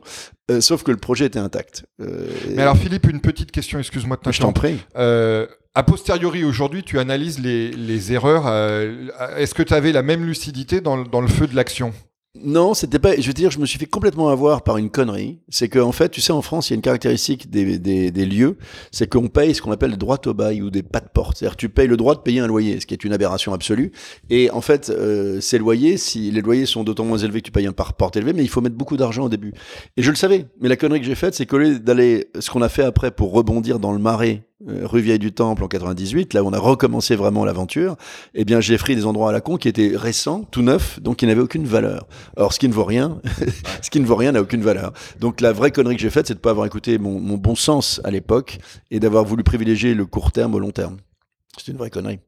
Euh, 0.49 0.61
sauf 0.61 0.83
que 0.83 0.91
le 0.91 0.97
projet 0.97 1.25
était 1.25 1.39
intact. 1.39 1.85
Euh, 1.99 2.27
Mais 2.55 2.61
alors 2.61 2.77
Philippe, 2.77 3.07
une 3.07 3.19
petite 3.19 3.51
question, 3.51 3.79
excuse-moi 3.79 4.15
de 4.15 4.21
t'interrompre. 4.21 4.61
Je 4.61 4.67
t'en 4.67 4.77
prie. 4.77 4.85
Euh, 4.95 5.45
a 5.77 5.83
posteriori, 5.83 6.43
aujourd'hui, 6.43 6.81
tu 6.81 6.97
analyses 6.97 7.37
les, 7.37 7.69
les 7.69 8.11
erreurs. 8.11 8.47
Euh, 8.47 9.09
est-ce 9.37 9.53
que 9.53 9.61
tu 9.61 9.75
avais 9.75 9.91
la 9.91 10.01
même 10.01 10.25
lucidité 10.25 10.81
dans, 10.81 11.03
dans 11.03 11.21
le 11.21 11.27
feu 11.27 11.45
de 11.45 11.55
l'action? 11.55 11.93
Non, 12.43 12.73
c'était 12.73 12.97
pas. 12.97 13.15
Je 13.15 13.27
veux 13.27 13.33
dire, 13.33 13.51
je 13.51 13.59
me 13.59 13.65
suis 13.67 13.77
fait 13.77 13.85
complètement 13.85 14.29
avoir 14.29 14.63
par 14.63 14.77
une 14.77 14.89
connerie. 14.89 15.39
C'est 15.49 15.69
qu'en 15.69 15.87
en 15.87 15.91
fait, 15.91 16.09
tu 16.09 16.19
sais, 16.19 16.33
en 16.33 16.41
France, 16.41 16.69
il 16.69 16.73
y 16.73 16.73
a 16.73 16.77
une 16.77 16.81
caractéristique 16.81 17.51
des, 17.51 17.77
des, 17.77 18.09
des 18.09 18.25
lieux, 18.25 18.57
c'est 18.91 19.07
qu'on 19.07 19.27
paye 19.27 19.53
ce 19.53 19.61
qu'on 19.61 19.71
appelle 19.71 19.91
le 19.91 19.97
droit 19.97 20.17
au 20.25 20.33
bail 20.33 20.63
ou 20.63 20.71
des 20.71 20.81
pas 20.81 20.99
de 20.99 21.09
porte. 21.13 21.37
C'est-à-dire, 21.37 21.55
tu 21.55 21.69
payes 21.69 21.87
le 21.87 21.97
droit 21.97 22.15
de 22.15 22.21
payer 22.21 22.39
un 22.39 22.47
loyer, 22.47 22.79
ce 22.79 22.87
qui 22.87 22.95
est 22.95 23.03
une 23.03 23.13
aberration 23.13 23.53
absolue. 23.53 23.91
Et 24.31 24.49
en 24.49 24.61
fait, 24.61 24.89
euh, 24.89 25.41
ces 25.41 25.59
loyers, 25.59 25.97
si 25.97 26.31
les 26.31 26.41
loyers 26.41 26.65
sont 26.65 26.83
d'autant 26.83 27.05
moins 27.05 27.19
élevés 27.19 27.41
que 27.41 27.45
tu 27.45 27.51
payes 27.51 27.67
un 27.67 27.71
par 27.71 27.93
porte 27.93 28.17
élevé, 28.17 28.33
mais 28.33 28.43
il 28.43 28.49
faut 28.49 28.61
mettre 28.61 28.75
beaucoup 28.75 28.97
d'argent 28.97 29.25
au 29.25 29.29
début. 29.29 29.53
Et 29.95 30.01
je 30.01 30.09
le 30.09 30.15
savais. 30.15 30.47
Mais 30.59 30.69
la 30.69 30.75
connerie 30.75 30.99
que 30.99 31.05
j'ai 31.05 31.15
faite, 31.15 31.35
c'est 31.35 31.45
qu'au 31.45 31.59
lieu 31.59 31.79
d'aller, 31.79 32.29
ce 32.39 32.49
qu'on 32.49 32.63
a 32.63 32.69
fait 32.69 32.83
après 32.83 33.11
pour 33.11 33.31
rebondir 33.31 33.77
dans 33.79 33.93
le 33.93 33.99
marais 33.99 34.43
rue 34.65 35.01
Vieille 35.01 35.19
du 35.19 35.31
Temple 35.31 35.63
en 35.63 35.67
98, 35.67 36.33
là 36.33 36.43
où 36.43 36.47
on 36.47 36.53
a 36.53 36.59
recommencé 36.59 37.15
vraiment 37.15 37.45
l'aventure, 37.45 37.95
eh 38.33 38.43
bien 38.43 38.59
j'ai 38.59 38.77
pris 38.77 38.95
des 38.95 39.05
endroits 39.05 39.29
à 39.29 39.31
la 39.31 39.41
con 39.41 39.57
qui 39.57 39.67
étaient 39.67 39.91
récents, 39.95 40.43
tout 40.49 40.61
neufs, 40.61 40.99
donc 41.01 41.17
qui 41.17 41.27
n'avaient 41.27 41.41
aucune 41.41 41.65
valeur. 41.65 42.07
Or 42.37 42.53
ce 42.53 42.59
qui 42.59 42.67
ne 42.67 42.73
vaut 42.73 42.83
rien, 42.83 43.21
ce 43.81 43.89
qui 43.89 43.99
ne 43.99 44.05
vaut 44.05 44.15
rien 44.15 44.31
n'a 44.31 44.41
aucune 44.41 44.63
valeur. 44.63 44.93
Donc 45.19 45.41
la 45.41 45.53
vraie 45.53 45.71
connerie 45.71 45.95
que 45.95 46.01
j'ai 46.01 46.09
faite, 46.09 46.27
c'est 46.27 46.33
de 46.33 46.39
pas 46.39 46.49
avoir 46.49 46.65
écouté 46.65 46.97
mon, 46.97 47.19
mon 47.19 47.37
bon 47.37 47.55
sens 47.55 48.01
à 48.03 48.11
l'époque 48.11 48.57
et 48.89 48.99
d'avoir 48.99 49.25
voulu 49.25 49.43
privilégier 49.43 49.93
le 49.93 50.05
court 50.05 50.31
terme 50.31 50.55
au 50.55 50.59
long 50.59 50.71
terme. 50.71 50.97
C'est 51.57 51.71
une 51.71 51.77
vraie 51.77 51.89
connerie. 51.89 52.19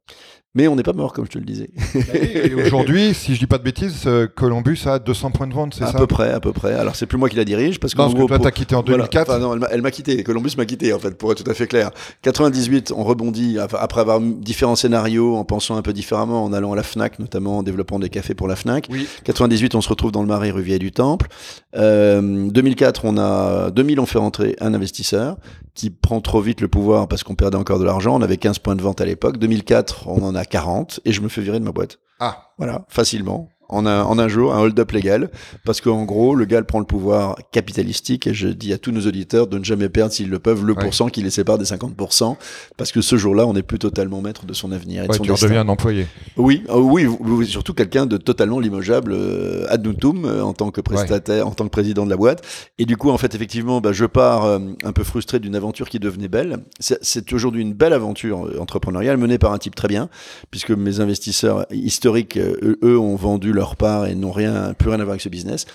Mais 0.55 0.67
on 0.67 0.75
n'est 0.75 0.83
pas 0.83 0.93
mort, 0.93 1.13
comme 1.13 1.25
je 1.25 1.29
te 1.29 1.37
le 1.37 1.45
disais. 1.45 1.69
Et 2.15 2.55
aujourd'hui, 2.65 3.13
si 3.13 3.35
je 3.35 3.39
dis 3.39 3.45
pas 3.45 3.59
de 3.59 3.63
bêtises, 3.63 4.03
euh, 4.07 4.25
Columbus 4.27 4.79
a 4.85 4.97
200 4.97 5.29
points 5.29 5.45
de 5.45 5.53
vente, 5.53 5.75
c'est 5.75 5.83
ça 5.83 5.91
À 5.91 5.93
peu 5.93 6.07
près, 6.07 6.31
à 6.31 6.39
peu 6.39 6.53
près. 6.53 6.73
Alors, 6.73 6.95
c'est 6.95 7.05
plus 7.05 7.19
moi 7.19 7.29
qui 7.29 7.35
la 7.35 7.45
dirige, 7.45 7.79
parce, 7.79 7.93
que 7.93 8.25
toi, 8.25 8.39
t'as 8.39 8.49
quitté 8.49 8.73
en 8.73 8.81
2004. 8.81 9.37
non, 9.37 9.59
elle 9.69 9.81
m'a 9.83 9.91
quitté. 9.91 10.23
Columbus 10.23 10.53
m'a 10.57 10.65
quitté, 10.65 10.91
en 10.91 10.97
fait, 10.97 11.11
pour 11.11 11.31
être 11.31 11.43
tout 11.43 11.51
à 11.51 11.53
fait 11.53 11.67
clair. 11.67 11.91
98, 12.23 12.91
on 12.95 13.03
rebondit, 13.03 13.59
après 13.59 14.01
avoir 14.01 14.19
différents 14.19 14.75
scénarios, 14.75 15.35
en 15.35 15.45
pensant 15.45 15.77
un 15.77 15.83
peu 15.83 15.93
différemment, 15.93 16.43
en 16.43 16.51
allant 16.51 16.73
à 16.73 16.75
la 16.75 16.83
FNAC, 16.83 17.19
notamment 17.19 17.59
en 17.59 17.63
développant 17.63 17.99
des 17.99 18.09
cafés 18.09 18.33
pour 18.33 18.47
la 18.47 18.55
FNAC. 18.55 18.87
Oui. 18.89 19.07
98, 19.25 19.75
on 19.75 19.81
se 19.81 19.89
retrouve 19.89 20.11
dans 20.11 20.21
le 20.21 20.27
Marais, 20.27 20.49
rue 20.49 20.63
Vieille 20.63 20.79
du 20.79 20.91
Temple. 20.91 21.27
Euh, 21.75 22.49
2004, 22.49 23.05
on 23.05 23.19
a, 23.19 23.69
2000, 23.69 23.99
on 23.99 24.07
fait 24.07 24.17
rentrer 24.17 24.55
un 24.61 24.73
investisseur 24.73 25.37
qui 25.73 25.89
prend 25.89 26.21
trop 26.21 26.41
vite 26.41 26.61
le 26.61 26.67
pouvoir 26.67 27.07
parce 27.07 27.23
qu'on 27.23 27.35
perdait 27.35 27.57
encore 27.57 27.79
de 27.79 27.85
l'argent. 27.85 28.15
On 28.15 28.21
avait 28.21 28.37
15 28.37 28.59
points 28.59 28.75
de 28.75 28.81
vente 28.81 29.01
à 29.01 29.05
l'époque. 29.05 29.37
2004, 29.37 30.07
on 30.07 30.23
en 30.23 30.35
a 30.35 30.45
40 30.45 30.99
et 31.05 31.11
je 31.11 31.21
me 31.21 31.29
fais 31.29 31.41
virer 31.41 31.59
de 31.59 31.65
ma 31.65 31.71
boîte. 31.71 31.99
Ah. 32.19 32.51
Voilà, 32.57 32.85
facilement 32.89 33.49
en 33.69 33.85
un, 33.85 34.03
en 34.03 34.19
un 34.19 34.27
jour, 34.27 34.53
un 34.53 34.59
hold-up 34.59 34.91
légal, 34.91 35.29
parce 35.63 35.79
qu'en 35.79 36.03
gros, 36.03 36.35
le 36.35 36.45
gars 36.45 36.61
prend 36.63 36.79
le 36.79 36.85
pouvoir 36.85 37.37
capitalistique, 37.51 38.27
et 38.27 38.33
je 38.33 38.47
dis 38.47 38.73
à 38.73 38.77
tous 38.77 38.91
nos 38.91 39.07
auditeurs 39.07 39.47
de 39.47 39.57
ne 39.57 39.63
jamais 39.63 39.89
perdre, 39.89 40.11
s'ils 40.11 40.29
le 40.29 40.39
peuvent, 40.39 40.65
le 40.65 40.75
pourcent 40.75 41.07
qui 41.07 41.21
les 41.21 41.29
sépare 41.29 41.57
des 41.57 41.65
50%, 41.65 42.35
parce 42.77 42.91
que 42.91 43.01
ce 43.01 43.15
jour-là, 43.15 43.45
on 43.45 43.53
n'est 43.53 43.63
plus 43.63 43.79
totalement 43.79 44.21
maître 44.21 44.45
de 44.45 44.53
son 44.53 44.71
avenir 44.71 45.03
et 45.03 45.07
de 45.07 45.13
son 45.13 45.23
tu 45.23 45.31
redeviens 45.31 45.61
un 45.61 45.69
employé. 45.69 46.07
Oui, 46.37 46.63
euh, 46.69 46.79
oui, 46.79 47.07
surtout 47.47 47.73
quelqu'un 47.73 48.05
de 48.05 48.17
totalement 48.17 48.59
limogeable 48.59 49.13
euh, 49.13 49.65
ad 49.69 49.85
nutum, 49.85 50.25
euh, 50.25 50.41
en 50.41 50.53
tant 50.53 50.71
que 50.71 50.81
prestataire, 50.81 51.47
en 51.47 51.51
tant 51.51 51.65
que 51.65 51.69
président 51.69 52.05
de 52.05 52.09
la 52.09 52.17
boîte. 52.17 52.43
Et 52.79 52.85
du 52.85 52.97
coup, 52.97 53.11
en 53.11 53.17
fait, 53.17 53.35
effectivement, 53.35 53.81
bah, 53.81 53.91
je 53.91 54.05
pars 54.05 54.45
un 54.83 54.91
peu 54.91 55.03
frustré 55.03 55.39
d'une 55.39 55.55
aventure 55.55 55.89
qui 55.89 55.99
devenait 55.99 56.27
belle. 56.27 56.57
C'est 56.79 57.31
aujourd'hui 57.33 57.61
une 57.61 57.73
belle 57.73 57.93
aventure 57.93 58.49
entrepreneuriale 58.59 59.17
menée 59.17 59.37
par 59.37 59.53
un 59.53 59.57
type 59.57 59.75
très 59.75 59.87
bien, 59.87 60.09
puisque 60.49 60.71
mes 60.71 60.99
investisseurs 60.99 61.65
historiques, 61.71 62.37
eux 62.37 62.97
ont 62.97 63.15
vendu 63.15 63.53
leur 63.59 63.75
part 63.75 64.07
et 64.07 64.15
n'ont 64.15 64.31
rien, 64.31 64.73
plus 64.73 64.89
rien 64.89 64.99
à 64.99 65.03
voir 65.03 65.11
avec 65.11 65.21
ce 65.21 65.29
business. 65.29 65.65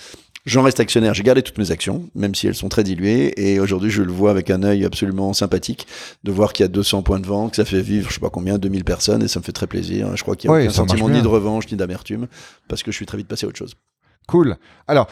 J'en 0.46 0.62
reste 0.62 0.78
actionnaire, 0.78 1.14
j'ai 1.14 1.22
gardé 1.22 1.42
toutes 1.42 1.56
mes 1.56 1.70
actions, 1.70 2.10
même 2.14 2.34
si 2.34 2.46
elles 2.46 2.54
sont 2.54 2.68
très 2.68 2.84
diluées, 2.84 3.32
et 3.36 3.60
aujourd'hui 3.60 3.90
je 3.90 4.02
le 4.02 4.12
vois 4.12 4.30
avec 4.30 4.50
un 4.50 4.62
œil 4.62 4.84
absolument 4.84 5.32
sympathique 5.32 5.86
de 6.22 6.32
voir 6.32 6.52
qu'il 6.52 6.64
y 6.64 6.66
a 6.66 6.68
200 6.68 7.02
points 7.02 7.18
de 7.18 7.26
vente, 7.26 7.50
que 7.52 7.56
ça 7.56 7.64
fait 7.64 7.80
vivre 7.80 8.10
je 8.10 8.14
sais 8.14 8.20
pas 8.20 8.28
combien, 8.28 8.58
2000 8.58 8.84
personnes, 8.84 9.22
et 9.22 9.28
ça 9.28 9.40
me 9.40 9.44
fait 9.44 9.52
très 9.52 9.66
plaisir. 9.66 10.14
Je 10.16 10.22
crois 10.22 10.36
qu'il 10.36 10.50
n'y 10.50 10.56
a 10.56 10.60
aucun 10.60 10.70
sentiment 10.70 11.08
ni 11.08 11.22
de 11.22 11.28
revanche 11.28 11.70
ni 11.70 11.78
d'amertume, 11.78 12.26
parce 12.68 12.82
que 12.82 12.90
je 12.90 12.96
suis 12.96 13.06
très 13.06 13.16
vite 13.16 13.28
passé 13.28 13.46
à 13.46 13.48
autre 13.48 13.58
chose. 13.58 13.74
Cool. 14.28 14.56
Alors, 14.86 15.08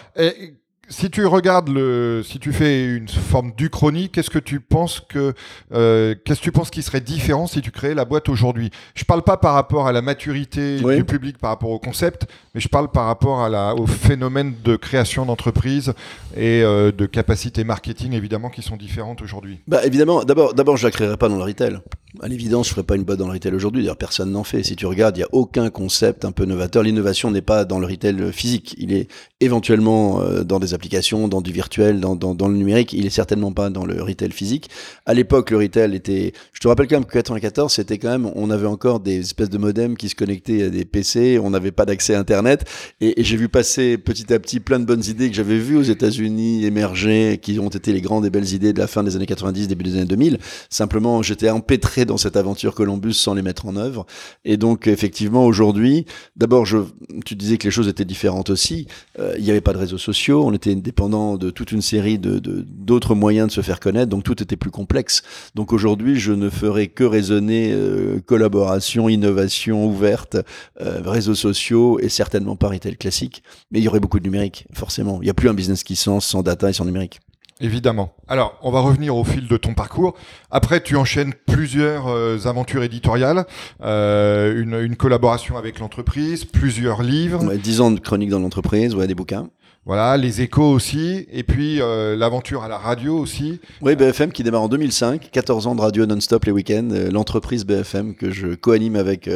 si 0.89 1.11
tu 1.11 1.25
regardes 1.27 1.69
le, 1.69 2.23
si 2.25 2.39
tu 2.39 2.53
fais 2.53 2.85
une 2.85 3.09
forme 3.09 3.53
d'uchronie, 3.57 4.11
qu'est-ce 4.11 4.31
que 4.31 4.39
tu 4.39 4.61
penses 4.61 5.01
que, 5.01 5.33
euh, 5.73 6.15
qu'est-ce 6.25 6.41
que 6.41 6.45
tu 6.45 6.53
penses 6.53 6.71
qui 6.71 6.83
serait 6.83 7.01
différent 7.01 7.47
si 7.47 7.61
tu 7.63 7.71
créais 7.71 7.95
la 7.95 8.05
boîte 8.05 8.29
aujourd'hui? 8.29 8.71
Je 8.95 9.05
parle 9.05 9.23
pas 9.23 9.37
par 9.37 9.55
rapport 9.55 9.87
à 9.87 9.93
la 9.93 10.03
maturité 10.03 10.81
du 10.81 11.05
public, 11.05 11.39
par 11.39 11.51
rapport 11.51 11.71
au 11.71 11.79
concept, 11.79 12.27
mais 12.55 12.61
je 12.61 12.69
parle 12.69 12.91
par 12.91 13.07
rapport 13.07 13.43
à 13.43 13.49
la, 13.49 13.75
au 13.75 13.87
phénomène 13.87 14.55
de 14.65 14.77
création 14.77 15.25
d'entreprise 15.25 15.95
et 16.37 16.63
euh, 16.63 16.93
de 16.93 17.07
capacité 17.07 17.65
marketing 17.65 18.13
évidemment 18.13 18.51
qui 18.51 18.63
sont 18.63 18.77
différentes 18.77 19.23
aujourd'hui. 19.23 19.61
Bah 19.67 19.85
évidemment, 19.85 20.25
d'abord, 20.25 20.53
d'abord 20.55 20.77
je 20.77 20.87
la 20.87 20.91
créerai 20.91 21.17
pas 21.17 21.29
dans 21.29 21.37
le 21.37 21.45
retail. 21.45 21.79
À 22.21 22.29
l'évidence, 22.29 22.69
je 22.69 22.75
ferai 22.75 22.83
pas 22.83 22.97
une 22.97 23.05
boîte 23.05 23.19
dans 23.19 23.27
le 23.27 23.33
retail 23.33 23.55
aujourd'hui. 23.55 23.83
D'ailleurs, 23.83 23.97
personne 23.97 24.33
n'en 24.33 24.45
fait. 24.45 24.63
Si 24.63 24.77
tu 24.77 24.85
regardes, 24.85 25.17
il 25.17 25.21
y 25.21 25.23
a 25.23 25.29
aucun 25.33 25.71
concept 25.71 26.27
un 26.27 26.33
peu 26.33 26.45
novateur. 26.45 26.83
L'innovation 26.83 27.31
n'est 27.31 27.41
pas 27.41 27.65
dans 27.65 27.79
le 27.79 27.87
retail 27.87 28.33
physique. 28.33 28.75
Il 28.77 28.93
est 28.93 29.09
éventuellement 29.41 30.21
euh, 30.21 30.45
dans 30.45 30.61
des 30.61 30.75
applications, 30.75 31.27
dans 31.27 31.41
du 31.41 31.53
virtuel, 31.53 32.01
dans, 32.01 32.49
le 32.49 32.55
numérique. 32.55 32.93
Il 32.93 33.07
est 33.07 33.11
certainement 33.11 33.53
pas 33.53 33.71
dans 33.71 33.87
le 33.87 34.03
retail 34.03 34.31
physique. 34.31 34.69
À 35.07 35.15
l'époque, 35.15 35.51
le 35.53 35.57
retail 35.57 35.95
était. 35.95 36.35
Je 36.53 36.61
te 36.61 36.69
rappelle 36.69 36.87
quand 36.87 36.97
même 36.97 37.07
que 37.07 37.15
94, 37.15 37.73
c'était 37.73 37.97
quand 37.97 38.11
même. 38.11 38.31
On 38.35 38.51
avait 38.51 38.67
encore 38.67 39.01
des 39.01 39.21
espèces 39.21 39.51
de 39.51 39.57
modems 39.57 39.97
qui 39.97 40.11
se 40.11 40.15
connectaient 40.15 40.65
à 40.65 40.69
des 40.69 40.85
PC. 40.85 41.39
On 41.43 41.49
n'avait 41.49 41.73
pas 41.73 41.87
d'accès 41.87 42.15
à 42.15 42.21
Internet. 42.21 42.67
Et, 43.01 43.23
et 43.23 43.25
j'ai 43.25 43.39
vu 43.39 43.49
passer 43.49 43.97
petit 43.97 44.31
à 44.35 44.39
petit 44.39 44.61
plein 44.61 44.79
de 44.79 44.85
bonnes 44.85 45.05
idées 45.09 45.31
que 45.31 45.35
j'avais 45.35 45.59
vues 45.59 45.79
aux 45.79 45.83
États-Unis 45.83 46.67
émerger, 46.67 47.39
qui 47.41 47.59
ont 47.59 47.71
été 47.71 47.95
les 47.95 48.03
grandes 48.03 48.27
et 48.27 48.31
belles 48.31 48.53
idées 48.53 48.75
de 48.75 48.79
la 48.79 48.87
fin 48.87 49.03
des 49.03 49.17
années 49.17 49.25
90, 49.25 49.67
début 49.67 49.85
des 49.85 49.97
années 49.97 50.05
2000. 50.05 50.39
Simplement, 50.69 51.23
j'étais 51.23 51.49
empêtré 51.49 52.02
dans 52.05 52.17
cette 52.17 52.37
aventure 52.37 52.75
Columbus 52.75 53.15
sans 53.15 53.35
les 53.35 53.43
mettre 53.43 53.67
en 53.67 53.77
œuvre. 53.77 54.07
Et 54.45 54.57
donc, 54.57 54.87
effectivement, 54.87 55.47
aujourd'hui, 55.47 56.07
d'abord, 56.37 56.67
je, 56.67 56.79
tu 57.25 57.35
disais 57.35 57.59
que 57.59 57.65
les 57.65 57.71
choses 57.71 57.89
étaient 57.89 58.05
différentes 58.05 58.51
aussi. 58.51 58.87
Euh, 59.19 59.35
il 59.39 59.45
n'y 59.45 59.51
avait 59.51 59.61
pas 59.61 59.73
de 59.73 59.79
réseaux 59.79 59.99
sociaux, 59.99 60.45
on 60.45 60.53
était 60.53 60.75
dépendant 60.75 61.37
de 61.37 61.51
toute 61.51 61.73
une 61.73 61.83
série 61.83 62.19
de 62.19 62.39
d'autres 62.39 63.15
moyens 63.15 63.49
de 63.49 63.53
se 63.53 63.61
faire 63.61 63.81
connaître, 63.81 64.09
donc 64.09 64.25
tout 64.25 64.43
était 64.43 64.57
plus 64.57 64.71
complexe. 64.71 65.23
Donc 65.55 65.73
aujourd'hui, 65.73 66.19
je 66.19 66.33
ne 66.33 66.51
ferai 66.51 66.89
que 66.89 67.05
raisonner 67.05 67.73
euh, 67.73 68.21
collaboration, 68.25 69.09
innovation 69.09 69.87
ouverte, 69.87 70.37
euh, 70.81 71.01
réseaux 71.05 71.35
sociaux 71.35 71.99
et 72.01 72.09
certainement 72.09 72.57
pas 72.57 72.69
retail 72.69 72.97
classique. 72.97 73.43
Mais 73.71 73.81
il 73.81 73.85
y 73.85 73.89
aurait 73.89 74.01
beaucoup 74.01 74.19
de 74.19 74.25
numérique, 74.25 74.67
forcément. 74.73 75.19
Il 75.23 75.25
n'y 75.25 75.31
a 75.31 75.35
plus 75.35 75.49
un 75.49 75.55
business 75.55 75.83
qui 75.83 75.97
sent 75.97 76.19
sans 76.21 76.43
data 76.43 76.71
et 76.71 76.73
sans 76.73 76.85
numérique. 76.85 77.21
Évidemment. 77.63 78.13
Alors, 78.27 78.59
on 78.63 78.73
va 78.73 78.81
revenir 78.81 79.17
au 79.17 79.23
fil 79.23 79.47
de 79.47 79.57
ton 79.57 79.73
parcours. 79.73 80.17
Après, 80.51 80.81
tu 80.81 80.97
enchaînes 80.97 81.33
plusieurs 81.47 82.09
euh, 82.09 82.39
aventures 82.47 82.83
éditoriales, 82.83 83.47
euh, 83.85 84.61
une, 84.61 84.75
une, 84.75 84.97
collaboration 84.97 85.57
avec 85.57 85.79
l'entreprise, 85.79 86.45
plusieurs 86.45 87.05
livres. 87.05 87.45
Ouais, 87.45 87.59
10 87.59 87.81
ans 87.81 87.91
de 87.93 88.01
chronique 88.01 88.31
dans 88.31 88.41
l'entreprise, 88.41 88.97
ouais, 88.97 89.07
des 89.07 89.15
bouquins. 89.15 89.49
Voilà, 89.87 90.17
les 90.17 90.41
échos 90.43 90.73
aussi, 90.73 91.27
et 91.31 91.45
puis 91.45 91.81
euh, 91.81 92.17
l'aventure 92.17 92.65
à 92.65 92.69
la 92.69 92.79
radio 92.79 93.17
aussi. 93.17 93.61
Oui, 93.81 93.95
BFM 93.95 94.33
qui 94.33 94.43
démarre 94.43 94.63
en 94.63 94.69
2005, 94.69 95.31
14 95.31 95.69
ans 95.69 95.77
de 95.77 95.81
radio 95.81 96.05
non-stop 96.05 96.45
les 96.45 96.53
week-ends, 96.53 96.89
l'entreprise 97.13 97.65
BFM 97.65 98.17
que 98.17 98.33
je 98.33 98.55
co-anime 98.55 98.97
avec 98.97 99.29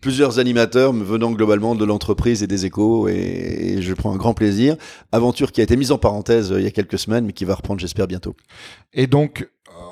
plusieurs 0.00 0.38
animateurs 0.38 0.92
venant 0.92 1.32
globalement 1.32 1.74
de 1.74 1.84
l'entreprise 1.84 2.42
et 2.42 2.46
des 2.46 2.66
échos 2.66 3.08
et, 3.08 3.78
je 3.80 3.94
prends 3.94 4.12
un 4.12 4.16
grand 4.16 4.34
plaisir. 4.34 4.76
Aventure 5.12 5.52
qui 5.52 5.60
a 5.60 5.64
été 5.64 5.76
mise 5.76 5.92
en 5.92 5.98
parenthèse 5.98 6.52
euh, 6.52 6.60
il 6.60 6.64
y 6.64 6.66
a 6.66 6.70
quelques 6.70 6.98
semaines 6.98 7.24
mais 7.24 7.32
qui 7.32 7.44
va 7.44 7.54
reprendre 7.54 7.80
j'espère 7.80 8.06
bientôt. 8.06 8.34
Et 8.92 9.06
donc 9.06 9.48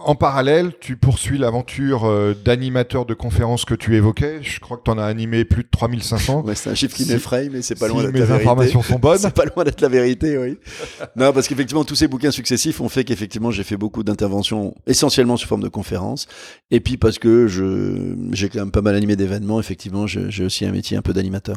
en 0.06 0.14
parallèle, 0.14 0.72
tu 0.80 0.96
poursuis 0.96 1.36
l'aventure 1.36 2.04
euh, 2.06 2.34
d'animateur 2.44 3.04
de 3.06 3.12
conférences 3.14 3.64
que 3.64 3.75
tu 3.75 3.94
évoquais. 3.96 4.38
Je 4.42 4.60
crois 4.60 4.76
que 4.76 4.82
tu 4.84 4.90
en 4.90 4.98
as 4.98 5.04
animé 5.04 5.44
plus 5.44 5.64
de 5.64 5.68
3500. 5.70 6.42
Ouais, 6.44 6.54
c'est 6.54 6.70
un 6.70 6.75
chiffre 6.75 6.94
qui 6.96 7.04
Si- 7.04 7.12
m'effraie, 7.12 7.48
mais 7.52 7.60
c'est 7.60 7.75
pas 7.78 7.88
si 7.88 7.92
loin 7.92 8.02
d'être 8.04 8.12
mes 8.14 8.20
la 8.20 8.25
vérité. 8.26 8.44
informations 8.44 8.82
sont 8.82 8.98
bonnes. 8.98 9.18
C'est 9.20 9.34
pas 9.34 9.44
loin 9.44 9.64
d'être 9.64 9.80
la 9.80 9.88
vérité, 9.88 10.38
oui. 10.38 10.58
non, 11.16 11.32
parce 11.32 11.48
qu'effectivement, 11.48 11.84
tous 11.84 11.96
ces 11.96 12.08
bouquins 12.08 12.30
successifs 12.30 12.80
ont 12.80 12.88
fait 12.88 13.04
qu'effectivement, 13.04 13.50
j'ai 13.50 13.64
fait 13.64 13.76
beaucoup 13.76 14.02
d'interventions, 14.04 14.75
essentiellement 14.86 15.36
sous 15.36 15.46
forme 15.48 15.62
de 15.62 15.68
conférences. 15.68 16.26
Et 16.70 16.80
puis 16.80 16.96
parce 16.96 17.18
que 17.18 17.46
je, 17.48 18.14
j'ai 18.32 18.48
quand 18.48 18.60
même 18.60 18.70
pas 18.70 18.82
mal 18.82 18.94
animé 18.94 19.16
d'événements, 19.16 19.60
effectivement, 19.60 20.06
j'ai 20.06 20.44
aussi 20.44 20.64
un 20.64 20.72
métier 20.72 20.96
un 20.96 21.02
peu 21.02 21.12
d'animateur. 21.12 21.56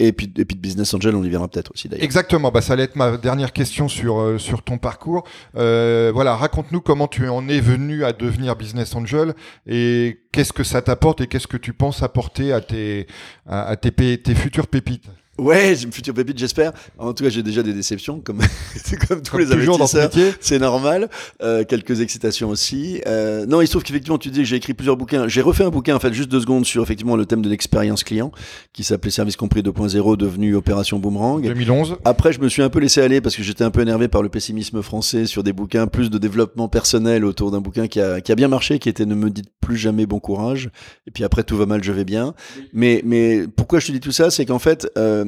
Et 0.00 0.12
puis, 0.12 0.26
de 0.26 0.42
business 0.42 0.92
angel, 0.94 1.14
on 1.14 1.22
y 1.22 1.30
verra 1.30 1.46
peut-être 1.46 1.70
aussi 1.72 1.88
d'ailleurs. 1.88 2.04
Exactement, 2.04 2.50
bah, 2.50 2.60
ça 2.60 2.72
allait 2.72 2.84
être 2.84 2.96
ma 2.96 3.16
dernière 3.16 3.52
question 3.52 3.86
sur, 3.86 4.18
euh, 4.18 4.38
sur 4.38 4.62
ton 4.62 4.78
parcours. 4.78 5.24
Euh, 5.56 6.10
voilà, 6.12 6.34
raconte-nous 6.36 6.80
comment 6.80 7.06
tu 7.06 7.28
en 7.28 7.48
es 7.48 7.60
venu 7.60 8.04
à 8.04 8.12
devenir 8.12 8.56
business 8.56 8.94
angel 8.96 9.34
et 9.66 10.20
qu'est-ce 10.32 10.52
que 10.52 10.64
ça 10.64 10.82
t'apporte 10.82 11.20
et 11.20 11.26
qu'est-ce 11.26 11.46
que 11.46 11.56
tu 11.56 11.72
penses 11.72 12.02
apporter 12.02 12.52
à 12.52 12.60
tes, 12.60 13.06
à, 13.46 13.76
tes, 13.76 13.92
tes 13.92 14.34
futures 14.34 14.66
pépites? 14.66 15.04
Ouais, 15.38 15.74
j'ai 15.76 15.84
une 15.84 15.92
future 15.92 16.14
pépite, 16.14 16.36
j'espère. 16.36 16.72
En 16.98 17.12
tout 17.12 17.22
cas, 17.22 17.30
j'ai 17.30 17.44
déjà 17.44 17.62
des 17.62 17.72
déceptions, 17.72 18.20
comme, 18.20 18.38
comme 19.08 19.22
tous 19.22 19.32
Comme 19.32 19.40
les 19.40 19.52
investisseurs. 19.52 20.10
C'est 20.40 20.58
normal. 20.58 21.08
Euh, 21.42 21.64
quelques 21.64 22.00
excitations 22.00 22.48
aussi. 22.48 23.00
Euh, 23.06 23.46
non, 23.46 23.60
il 23.60 23.66
se 23.66 23.72
trouve 23.72 23.84
qu'effectivement, 23.84 24.18
tu 24.18 24.30
dis 24.30 24.40
que 24.40 24.44
j'ai 24.44 24.56
écrit 24.56 24.74
plusieurs 24.74 24.96
bouquins. 24.96 25.28
J'ai 25.28 25.40
refait 25.40 25.64
un 25.64 25.70
bouquin, 25.70 25.94
en 25.94 26.00
fait, 26.00 26.12
juste 26.12 26.28
deux 26.28 26.40
secondes 26.40 26.66
sur 26.66 26.82
effectivement 26.82 27.14
le 27.14 27.24
thème 27.24 27.42
de 27.42 27.48
l'expérience 27.48 28.02
client, 28.02 28.32
qui 28.72 28.82
s'appelait 28.82 29.12
Service 29.12 29.36
compris 29.36 29.62
2.0, 29.62 30.16
devenu 30.16 30.56
Opération 30.56 30.98
Boomerang. 30.98 31.42
2011. 31.42 31.98
Après, 32.04 32.32
je 32.32 32.40
me 32.40 32.48
suis 32.48 32.62
un 32.62 32.68
peu 32.68 32.80
laissé 32.80 33.00
aller 33.00 33.20
parce 33.20 33.36
que 33.36 33.44
j'étais 33.44 33.64
un 33.64 33.70
peu 33.70 33.80
énervé 33.80 34.08
par 34.08 34.22
le 34.22 34.28
pessimisme 34.28 34.82
français 34.82 35.26
sur 35.26 35.44
des 35.44 35.52
bouquins 35.52 35.86
plus 35.86 36.10
de 36.10 36.18
développement 36.18 36.68
personnel 36.68 37.24
autour 37.24 37.52
d'un 37.52 37.60
bouquin 37.60 37.86
qui 37.86 38.00
a, 38.00 38.20
qui 38.20 38.32
a 38.32 38.34
bien 38.34 38.48
marché, 38.48 38.80
qui 38.80 38.88
était 38.88 39.06
Ne 39.06 39.14
me 39.14 39.30
dites 39.30 39.50
plus 39.60 39.76
jamais 39.76 40.06
bon 40.06 40.18
courage. 40.18 40.70
Et 41.06 41.12
puis 41.12 41.22
après, 41.22 41.44
tout 41.44 41.56
va 41.56 41.66
mal, 41.66 41.84
je 41.84 41.92
vais 41.92 42.04
bien. 42.04 42.34
Mais, 42.72 43.02
mais 43.04 43.46
pourquoi 43.54 43.78
je 43.78 43.86
te 43.86 43.92
dis 43.92 44.00
tout 44.00 44.12
ça? 44.12 44.30
C'est 44.30 44.44
qu'en 44.44 44.58
fait, 44.58 44.90
euh, 44.96 45.27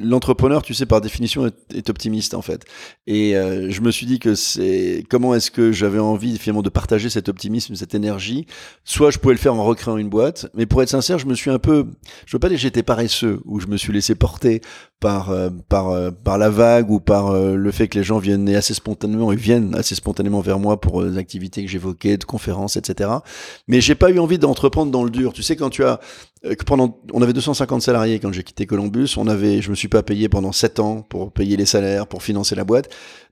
l'entrepreneur, 0.00 0.62
tu 0.62 0.74
sais, 0.74 0.86
par 0.86 1.00
définition, 1.00 1.50
est, 1.74 1.90
optimiste, 1.90 2.34
en 2.34 2.42
fait. 2.42 2.64
Et 3.06 3.36
euh, 3.36 3.70
je 3.70 3.80
me 3.80 3.90
suis 3.90 4.06
dit 4.06 4.18
que 4.18 4.34
c'est 4.34 5.04
comment 5.08 5.34
est-ce 5.34 5.50
que 5.50 5.72
j'avais 5.72 5.98
envie 5.98 6.38
finalement 6.38 6.62
de 6.62 6.68
partager 6.68 7.10
cet 7.10 7.28
optimisme, 7.28 7.74
cette 7.74 7.94
énergie? 7.94 8.46
Soit 8.84 9.10
je 9.10 9.18
pouvais 9.18 9.34
le 9.34 9.40
faire 9.40 9.54
en 9.54 9.64
recréant 9.64 9.96
une 9.96 10.08
boîte, 10.08 10.48
mais 10.54 10.66
pour 10.66 10.82
être 10.82 10.88
sincère, 10.88 11.18
je 11.18 11.26
me 11.26 11.34
suis 11.34 11.50
un 11.50 11.58
peu, 11.58 11.86
je 12.26 12.36
veux 12.36 12.40
pas 12.40 12.48
dire 12.48 12.58
j'étais 12.58 12.82
paresseux 12.82 13.40
ou 13.44 13.60
je 13.60 13.66
me 13.66 13.76
suis 13.76 13.92
laissé 13.92 14.14
porter 14.14 14.60
par 15.00 15.30
euh, 15.30 15.50
par 15.68 15.90
euh, 15.90 16.10
par 16.10 16.38
la 16.38 16.50
vague 16.50 16.90
ou 16.90 16.98
par 16.98 17.28
euh, 17.28 17.54
le 17.54 17.70
fait 17.70 17.88
que 17.88 17.98
les 17.98 18.04
gens 18.04 18.18
viennent 18.18 18.48
assez 18.48 18.74
spontanément, 18.74 19.32
ils 19.32 19.38
viennent 19.38 19.74
assez 19.74 19.94
spontanément 19.94 20.40
vers 20.40 20.58
moi 20.58 20.80
pour 20.80 21.02
les 21.02 21.18
activités 21.18 21.64
que 21.64 21.70
j'évoquais, 21.70 22.16
de 22.16 22.24
conférences, 22.24 22.76
etc. 22.76 23.10
Mais 23.68 23.80
j'ai 23.80 23.94
pas 23.94 24.10
eu 24.10 24.18
envie 24.18 24.38
d'entreprendre 24.38 24.90
dans 24.90 25.04
le 25.04 25.10
dur. 25.10 25.32
Tu 25.32 25.42
sais, 25.42 25.56
quand 25.56 25.70
tu 25.70 25.84
as 25.84 26.00
que 26.42 26.64
pendant, 26.64 26.98
on 27.12 27.22
avait 27.22 27.32
250 27.32 27.82
salariés 27.82 28.20
quand 28.20 28.32
j'ai 28.32 28.42
quitté 28.42 28.66
Columbus. 28.66 29.14
On 29.16 29.26
avait, 29.26 29.60
je 29.60 29.70
me 29.70 29.74
suis 29.74 29.88
pas 29.88 30.02
payé 30.02 30.28
pendant 30.28 30.52
7 30.52 30.80
ans 30.80 31.02
pour 31.02 31.32
payer 31.32 31.56
les 31.56 31.66
salaires, 31.66 32.06
pour 32.06 32.22
financer 32.22 32.54
la 32.54 32.64
boîte. 32.64 32.88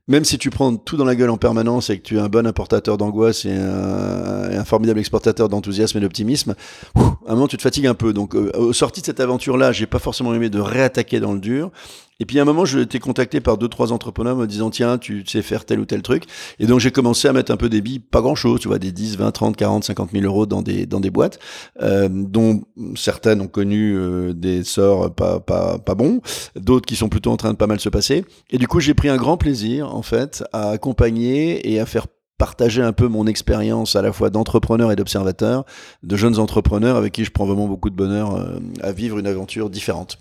Même 0.09 0.23
si 0.23 0.37
tu 0.37 0.49
prends 0.49 0.75
tout 0.75 0.95
dans 0.95 1.03
la 1.03 1.15
gueule 1.15 1.29
en 1.29 1.37
permanence 1.37 1.89
et 1.89 1.97
que 1.97 2.03
tu 2.03 2.15
es 2.15 2.19
un 2.19 2.29
bon 2.29 2.47
importateur 2.47 2.97
d'angoisse 2.97 3.43
et 3.43 3.51
un, 3.51 4.49
et 4.49 4.55
un 4.55 4.63
formidable 4.63 4.99
exportateur 4.99 5.49
d'enthousiasme 5.49 5.97
et 5.97 6.01
d'optimisme, 6.01 6.55
à 6.95 7.01
un 7.27 7.33
moment 7.33 7.47
tu 7.47 7.57
te 7.57 7.61
fatigues 7.61 7.87
un 7.87 7.93
peu. 7.93 8.13
Donc, 8.13 8.33
euh, 8.33 8.49
au 8.55 8.71
sorti 8.71 9.01
de 9.01 9.05
cette 9.05 9.19
aventure-là, 9.19 9.73
j'ai 9.73 9.85
pas 9.85 9.99
forcément 9.99 10.33
aimé 10.33 10.49
de 10.49 10.59
réattaquer 10.59 11.19
dans 11.19 11.33
le 11.33 11.39
dur. 11.39 11.71
Et 12.19 12.25
puis 12.25 12.39
à 12.39 12.41
un 12.41 12.45
moment, 12.45 12.65
j'ai 12.65 12.81
été 12.81 12.99
contacté 12.99 13.41
par 13.41 13.57
deux 13.57 13.67
trois 13.67 13.91
entrepreneurs 13.91 14.35
me 14.35 14.47
disant 14.47 14.69
tiens, 14.69 14.97
tu 14.97 15.23
sais 15.25 15.41
faire 15.41 15.65
tel 15.65 15.79
ou 15.79 15.85
tel 15.85 16.01
truc. 16.01 16.23
Et 16.59 16.65
donc 16.65 16.79
j'ai 16.79 16.91
commencé 16.91 17.27
à 17.27 17.33
mettre 17.33 17.51
un 17.51 17.57
peu 17.57 17.69
des 17.69 17.81
billes, 17.81 17.99
pas 17.99 18.21
grand 18.21 18.35
chose, 18.35 18.59
tu 18.59 18.67
vois, 18.67 18.79
des 18.79 18.91
10, 18.91 19.17
20, 19.17 19.31
30, 19.31 19.55
40, 19.55 19.83
50 19.83 20.11
000 20.11 20.23
euros 20.23 20.45
dans 20.45 20.61
des 20.61 20.85
dans 20.85 20.99
des 20.99 21.11
boîtes, 21.11 21.39
euh, 21.81 22.09
dont 22.11 22.63
certaines 22.95 23.41
ont 23.41 23.47
connu 23.47 23.95
euh, 23.95 24.33
des 24.33 24.63
sorts 24.63 25.13
pas 25.13 25.39
pas 25.39 25.77
pas 25.77 25.95
bons, 25.95 26.21
d'autres 26.55 26.85
qui 26.85 26.95
sont 26.95 27.09
plutôt 27.09 27.31
en 27.31 27.37
train 27.37 27.51
de 27.51 27.57
pas 27.57 27.67
mal 27.67 27.79
se 27.79 27.89
passer. 27.89 28.25
Et 28.49 28.57
du 28.57 28.67
coup, 28.67 28.79
j'ai 28.79 28.93
pris 28.93 29.09
un 29.09 29.17
grand 29.17 29.37
plaisir 29.37 29.93
en 29.93 30.01
fait 30.01 30.43
à 30.53 30.69
accompagner 30.69 31.71
et 31.71 31.79
à 31.79 31.85
faire 31.85 32.07
partager 32.37 32.81
un 32.81 32.93
peu 32.93 33.07
mon 33.07 33.25
expérience 33.27 33.95
à 33.95 34.01
la 34.01 34.13
fois 34.13 34.29
d'entrepreneur 34.29 34.91
et 34.91 34.95
d'observateur, 34.95 35.65
de 36.03 36.15
jeunes 36.15 36.37
entrepreneurs 36.39 36.95
avec 36.95 37.13
qui 37.13 37.23
je 37.23 37.31
prends 37.31 37.45
vraiment 37.45 37.67
beaucoup 37.67 37.89
de 37.89 37.95
bonheur 37.95 38.35
euh, 38.35 38.59
à 38.81 38.91
vivre 38.91 39.17
une 39.17 39.27
aventure 39.27 39.69
différente. 39.69 40.19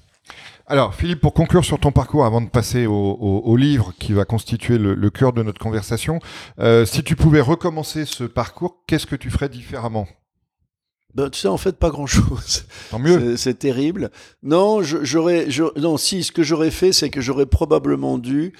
Alors, 0.68 0.94
Philippe, 0.94 1.20
pour 1.20 1.33
conclure 1.33 1.64
sur 1.64 1.79
ton 1.79 1.92
parcours, 1.92 2.24
avant 2.26 2.40
de 2.40 2.48
passer 2.48 2.87
au, 2.87 2.92
au- 2.92 3.42
au 3.44 3.57
livre 3.57 3.92
qui 4.00 4.12
va 4.12 4.24
constituer 4.24 4.79
le, 4.79 4.94
le 4.94 5.11
cœur 5.11 5.33
de 5.33 5.42
notre 5.44 5.61
conversation, 5.61 6.18
euh, 6.59 6.85
si 6.85 7.05
tu 7.05 7.14
pouvais 7.14 7.40
recommencer 7.40 8.05
ce 8.05 8.24
parcours, 8.24 8.83
qu'est-ce 8.88 9.07
que 9.07 9.14
tu 9.16 9.31
ferais 9.31 9.48
différemment? 9.48 10.09
Ben, 11.14 11.31
tu 11.31 11.38
sais, 11.40 11.48
en 11.48 11.57
fait, 11.57 11.79
pas 11.79 11.88
grand-chose. 11.90 12.64
Tant 12.90 12.98
mieux. 12.98 13.37
C'est- 13.37 13.55
terrible. 13.55 14.11
Non, 14.42 14.83
j'aurais, 14.83 15.46
non, 15.76 15.96
si, 15.96 16.22
ce 16.24 16.33
que 16.33 16.42
j'aurais 16.42 16.70
fait, 16.72 16.92
c'est 16.92 17.09
que 17.11 17.20
j'aurais 17.22 17.46
probablement 17.46 18.18
dû. 18.18 18.52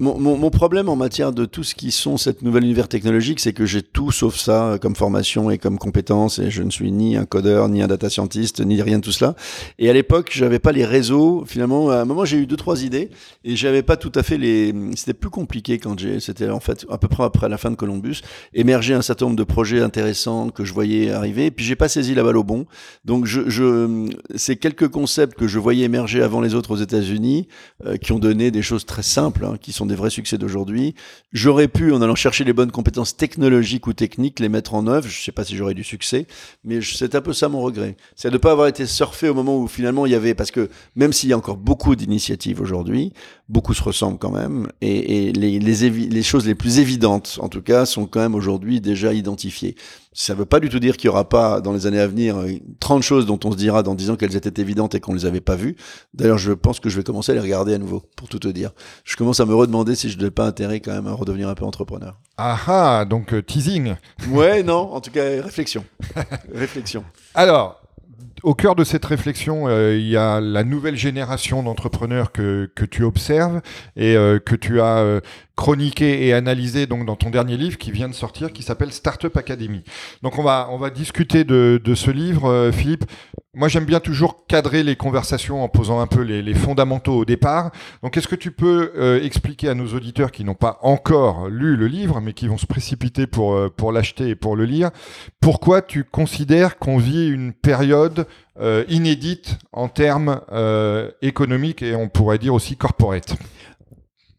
Mon, 0.00 0.18
mon, 0.18 0.36
mon 0.36 0.50
problème 0.50 0.88
en 0.88 0.96
matière 0.96 1.32
de 1.32 1.44
tout 1.44 1.62
ce 1.62 1.76
qui 1.76 1.92
sont 1.92 2.16
cette 2.16 2.42
nouvelle 2.42 2.64
univers 2.64 2.88
technologique, 2.88 3.38
c'est 3.38 3.52
que 3.52 3.64
j'ai 3.64 3.82
tout 3.82 4.10
sauf 4.10 4.34
ça 4.34 4.64
euh, 4.64 4.78
comme 4.78 4.96
formation 4.96 5.50
et 5.50 5.58
comme 5.58 5.78
compétence, 5.78 6.40
et 6.40 6.50
je 6.50 6.64
ne 6.64 6.70
suis 6.70 6.90
ni 6.90 7.16
un 7.16 7.24
codeur, 7.26 7.68
ni 7.68 7.80
un 7.80 7.86
data 7.86 8.10
scientist, 8.10 8.60
ni 8.60 8.82
rien 8.82 8.98
de 8.98 9.04
tout 9.04 9.12
cela. 9.12 9.36
Et 9.78 9.88
à 9.88 9.92
l'époque, 9.92 10.30
j'avais 10.32 10.58
pas 10.58 10.72
les 10.72 10.84
réseaux. 10.84 11.44
Finalement, 11.46 11.90
à 11.90 11.98
un 11.98 12.04
moment, 12.04 12.24
j'ai 12.24 12.38
eu 12.38 12.46
deux 12.46 12.56
trois 12.56 12.82
idées, 12.82 13.10
et 13.44 13.54
j'avais 13.54 13.84
pas 13.84 13.96
tout 13.96 14.10
à 14.16 14.24
fait 14.24 14.36
les. 14.36 14.74
C'était 14.96 15.14
plus 15.14 15.30
compliqué 15.30 15.78
quand 15.78 15.96
j'ai. 15.96 16.18
C'était 16.18 16.50
en 16.50 16.60
fait 16.60 16.84
à 16.90 16.98
peu 16.98 17.06
près 17.06 17.22
après 17.22 17.48
la 17.48 17.56
fin 17.56 17.70
de 17.70 17.76
Columbus, 17.76 18.16
émerger 18.52 18.94
un 18.94 19.02
certain 19.02 19.26
nombre 19.26 19.36
de 19.36 19.44
projets 19.44 19.80
intéressants 19.80 20.50
que 20.50 20.64
je 20.64 20.72
voyais 20.72 21.12
arriver. 21.12 21.46
Et 21.46 21.50
puis 21.52 21.64
j'ai 21.64 21.76
pas 21.76 21.88
saisi 21.88 22.16
la 22.16 22.24
balle 22.24 22.36
au 22.36 22.44
bon. 22.44 22.66
Donc 23.04 23.26
je, 23.26 23.48
je 23.48 24.08
ces 24.34 24.56
quelques 24.56 24.88
concepts 24.88 25.38
que 25.38 25.46
je 25.46 25.60
voyais 25.60 25.84
émerger 25.84 26.20
avant 26.20 26.40
les 26.40 26.56
autres 26.56 26.72
aux 26.72 26.82
États-Unis, 26.82 27.46
euh, 27.86 27.96
qui 27.96 28.10
ont 28.10 28.18
donné 28.18 28.50
des 28.50 28.62
choses 28.62 28.86
très 28.86 29.04
simples, 29.04 29.44
hein, 29.44 29.56
qui 29.60 29.72
sont 29.72 29.83
des 29.86 29.94
vrais 29.94 30.10
succès 30.10 30.38
d'aujourd'hui. 30.38 30.94
J'aurais 31.32 31.68
pu, 31.68 31.92
en 31.92 32.02
allant 32.02 32.14
chercher 32.14 32.44
les 32.44 32.52
bonnes 32.52 32.70
compétences 32.70 33.16
technologiques 33.16 33.86
ou 33.86 33.92
techniques, 33.92 34.40
les 34.40 34.48
mettre 34.48 34.74
en 34.74 34.86
œuvre. 34.86 35.08
Je 35.08 35.22
sais 35.22 35.32
pas 35.32 35.44
si 35.44 35.56
j'aurais 35.56 35.74
du 35.74 35.84
succès, 35.84 36.26
mais 36.64 36.80
c'est 36.80 37.14
un 37.14 37.20
peu 37.20 37.32
ça 37.32 37.48
mon 37.48 37.60
regret. 37.60 37.96
C'est 38.16 38.28
de 38.28 38.34
ne 38.34 38.38
pas 38.38 38.52
avoir 38.52 38.68
été 38.68 38.86
surfé 38.86 39.28
au 39.28 39.34
moment 39.34 39.58
où 39.58 39.68
finalement 39.68 40.06
il 40.06 40.12
y 40.12 40.14
avait, 40.14 40.34
parce 40.34 40.50
que 40.50 40.70
même 40.96 41.12
s'il 41.12 41.28
y 41.28 41.32
a 41.32 41.36
encore 41.36 41.56
beaucoup 41.56 41.96
d'initiatives 41.96 42.60
aujourd'hui, 42.60 43.12
beaucoup 43.48 43.74
se 43.74 43.82
ressemblent 43.82 44.18
quand 44.18 44.30
même, 44.30 44.68
et, 44.80 45.28
et 45.28 45.32
les, 45.32 45.58
les, 45.58 46.22
choses 46.22 46.46
les 46.46 46.54
plus 46.54 46.78
évidentes, 46.78 47.38
en 47.42 47.48
tout 47.48 47.60
cas, 47.60 47.84
sont 47.84 48.06
quand 48.06 48.20
même 48.20 48.34
aujourd'hui 48.34 48.80
déjà 48.80 49.12
identifiées. 49.12 49.76
Ça 50.14 50.32
ne 50.32 50.38
veut 50.38 50.46
pas 50.46 50.60
du 50.60 50.70
tout 50.70 50.78
dire 50.78 50.96
qu'il 50.96 51.08
n'y 51.08 51.12
aura 51.12 51.28
pas, 51.28 51.60
dans 51.60 51.72
les 51.72 51.86
années 51.86 52.00
à 52.00 52.06
venir, 52.06 52.38
euh, 52.38 52.52
30 52.80 53.02
choses 53.02 53.26
dont 53.26 53.38
on 53.44 53.52
se 53.52 53.56
dira 53.56 53.82
dans 53.82 53.94
10 53.94 54.10
ans 54.10 54.16
qu'elles 54.16 54.36
étaient 54.36 54.62
évidentes 54.62 54.94
et 54.94 55.00
qu'on 55.00 55.12
ne 55.12 55.18
les 55.18 55.26
avait 55.26 55.42
pas 55.42 55.56
vues. 55.56 55.76
D'ailleurs, 56.14 56.38
je 56.38 56.52
pense 56.52 56.80
que 56.80 56.88
je 56.88 56.96
vais 56.96 57.02
commencer 57.04 57.32
à 57.32 57.34
les 57.34 57.40
regarder 57.40 57.74
à 57.74 57.78
nouveau, 57.78 58.02
pour 58.16 58.28
tout 58.28 58.38
te 58.38 58.48
dire. 58.48 58.70
Je 59.04 59.16
commence 59.16 59.40
à 59.40 59.46
me 59.46 59.54
redemander 59.54 59.94
si 59.94 60.08
je 60.08 60.14
ne 60.14 60.20
devais 60.20 60.30
pas 60.30 60.46
intérêt 60.46 60.80
quand 60.80 60.92
même 60.92 61.06
à 61.06 61.12
redevenir 61.12 61.48
un 61.48 61.54
peu 61.54 61.66
entrepreneur. 61.66 62.18
Ah 62.38 62.58
ah, 62.66 63.04
donc 63.04 63.34
euh, 63.34 63.42
teasing. 63.42 63.94
Ouais, 64.30 64.62
non, 64.62 64.94
en 64.94 65.00
tout 65.00 65.10
cas, 65.10 65.22
réflexion. 65.42 65.84
réflexion. 66.54 67.04
Alors, 67.34 67.83
au 68.44 68.54
cœur 68.54 68.76
de 68.76 68.84
cette 68.84 69.06
réflexion, 69.06 69.68
euh, 69.68 69.96
il 69.96 70.06
y 70.06 70.18
a 70.18 70.38
la 70.38 70.64
nouvelle 70.64 70.96
génération 70.96 71.62
d'entrepreneurs 71.62 72.30
que, 72.30 72.68
tu 72.90 73.02
observes 73.02 73.62
et 73.96 74.16
euh, 74.16 74.38
que 74.38 74.54
tu 74.54 74.82
as 74.82 74.98
euh, 74.98 75.20
chroniqué 75.56 76.26
et 76.26 76.34
analysé 76.34 76.86
dans 76.86 77.16
ton 77.16 77.30
dernier 77.30 77.56
livre 77.56 77.78
qui 77.78 77.90
vient 77.90 78.08
de 78.08 78.14
sortir, 78.14 78.52
qui 78.52 78.62
s'appelle 78.62 78.92
Startup 78.92 79.34
Academy. 79.34 79.82
Donc 80.22 80.38
on 80.38 80.42
va 80.42 80.90
discuter 80.90 81.44
de, 81.44 81.94
ce 81.94 82.10
livre, 82.10 82.70
Philippe. 82.72 83.04
Moi, 83.56 83.68
j'aime 83.68 83.84
bien 83.84 84.00
toujours 84.00 84.46
cadrer 84.48 84.82
les 84.82 84.96
conversations 84.96 85.62
en 85.62 85.68
posant 85.68 86.00
un 86.00 86.08
peu 86.08 86.22
les, 86.22 86.54
fondamentaux 86.54 87.18
au 87.18 87.24
départ. 87.24 87.70
Donc, 88.02 88.16
est-ce 88.16 88.26
que 88.26 88.34
tu 88.34 88.50
peux 88.50 88.92
euh, 88.96 89.22
expliquer 89.22 89.68
à 89.68 89.74
nos 89.74 89.86
auditeurs 89.94 90.32
qui 90.32 90.42
n'ont 90.44 90.54
pas 90.54 90.78
encore 90.82 91.48
lu 91.48 91.76
le 91.76 91.86
livre, 91.86 92.20
mais 92.20 92.32
qui 92.32 92.48
vont 92.48 92.58
se 92.58 92.66
précipiter 92.66 93.28
pour, 93.28 93.54
euh, 93.54 93.70
l'acheter 93.92 94.30
et 94.30 94.34
pour 94.34 94.56
le 94.56 94.64
lire, 94.64 94.90
pourquoi 95.40 95.82
tu 95.82 96.02
considères 96.02 96.78
qu'on 96.78 96.98
vit 96.98 97.28
une 97.28 97.52
période 97.52 98.26
euh, 98.58 98.84
inédite 98.88 99.58
en 99.72 99.88
termes 99.88 100.40
économiques 101.22 101.82
et 101.82 101.94
on 101.94 102.08
pourrait 102.08 102.38
dire 102.38 102.54
aussi 102.54 102.76
corporate? 102.76 103.36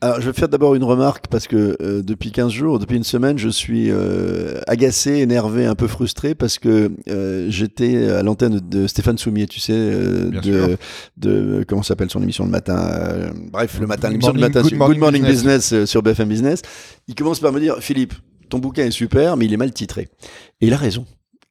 Alors, 0.02 0.22
je 0.22 0.28
vais 0.30 0.34
faire 0.34 0.50
d'abord 0.50 0.76
une 0.76 0.84
remarque 0.84 1.28
parce 1.28 1.48
que 1.48 1.78
euh, 1.82 2.04
depuis 2.04 2.32
15 2.32 2.52
jours, 2.52 2.80
depuis 2.80 2.98
une 2.98 3.04
semaine, 3.04 3.38
je 3.38 3.50
suis 3.50 3.90
euh, 3.90 4.60
agacé, 4.68 5.12
énervé, 5.20 5.66
un 5.66 5.74
peu 5.76 5.88
frustré 5.88 6.36
parce 6.36 6.60
que 6.60 6.92
euh, 7.10 7.48
j'étais 7.50 8.10
à 8.10 8.22
l'antenne 8.22 8.60
de 8.60 8.88
Stéphane 8.88 9.18
Soumier, 9.18 9.48
tu 9.48 9.60
sais, 9.60 9.74
euh, 9.74 10.30
de, 10.42 10.78
de 11.18 11.66
comment 11.68 11.82
s'appelle 11.82 12.10
son 12.10 12.22
émission 12.22 12.44
le 12.46 12.52
matin. 12.52 12.78
euh, 12.78 13.30
bref, 13.52 13.80
le 13.80 13.88
matin, 13.88 14.10
l'émission 14.10 14.34
du 14.34 14.40
matin, 14.40 14.62
Good 14.62 14.70
sur 14.70 14.78
Morning 14.78 14.96
Good 14.96 15.02
Morning 15.02 15.24
Business. 15.24 15.56
Business, 15.70 15.74
euh, 15.74 15.86
sur 15.86 16.04
BFM 16.04 16.30
Business. 16.30 16.62
Il 17.08 17.16
commence 17.16 17.40
par 17.40 17.52
me 17.54 17.60
dire, 17.60 17.78
Philippe, 17.80 18.14
ton 18.50 18.60
bouquin 18.60 18.86
est 18.86 18.92
super, 18.92 19.38
mais 19.38 19.46
il 19.46 19.54
est 19.54 19.58
mal 19.58 19.72
titré. 19.72 20.10
Et 20.62 20.68
il 20.68 20.74
a 20.74 20.78
raison. 20.78 21.06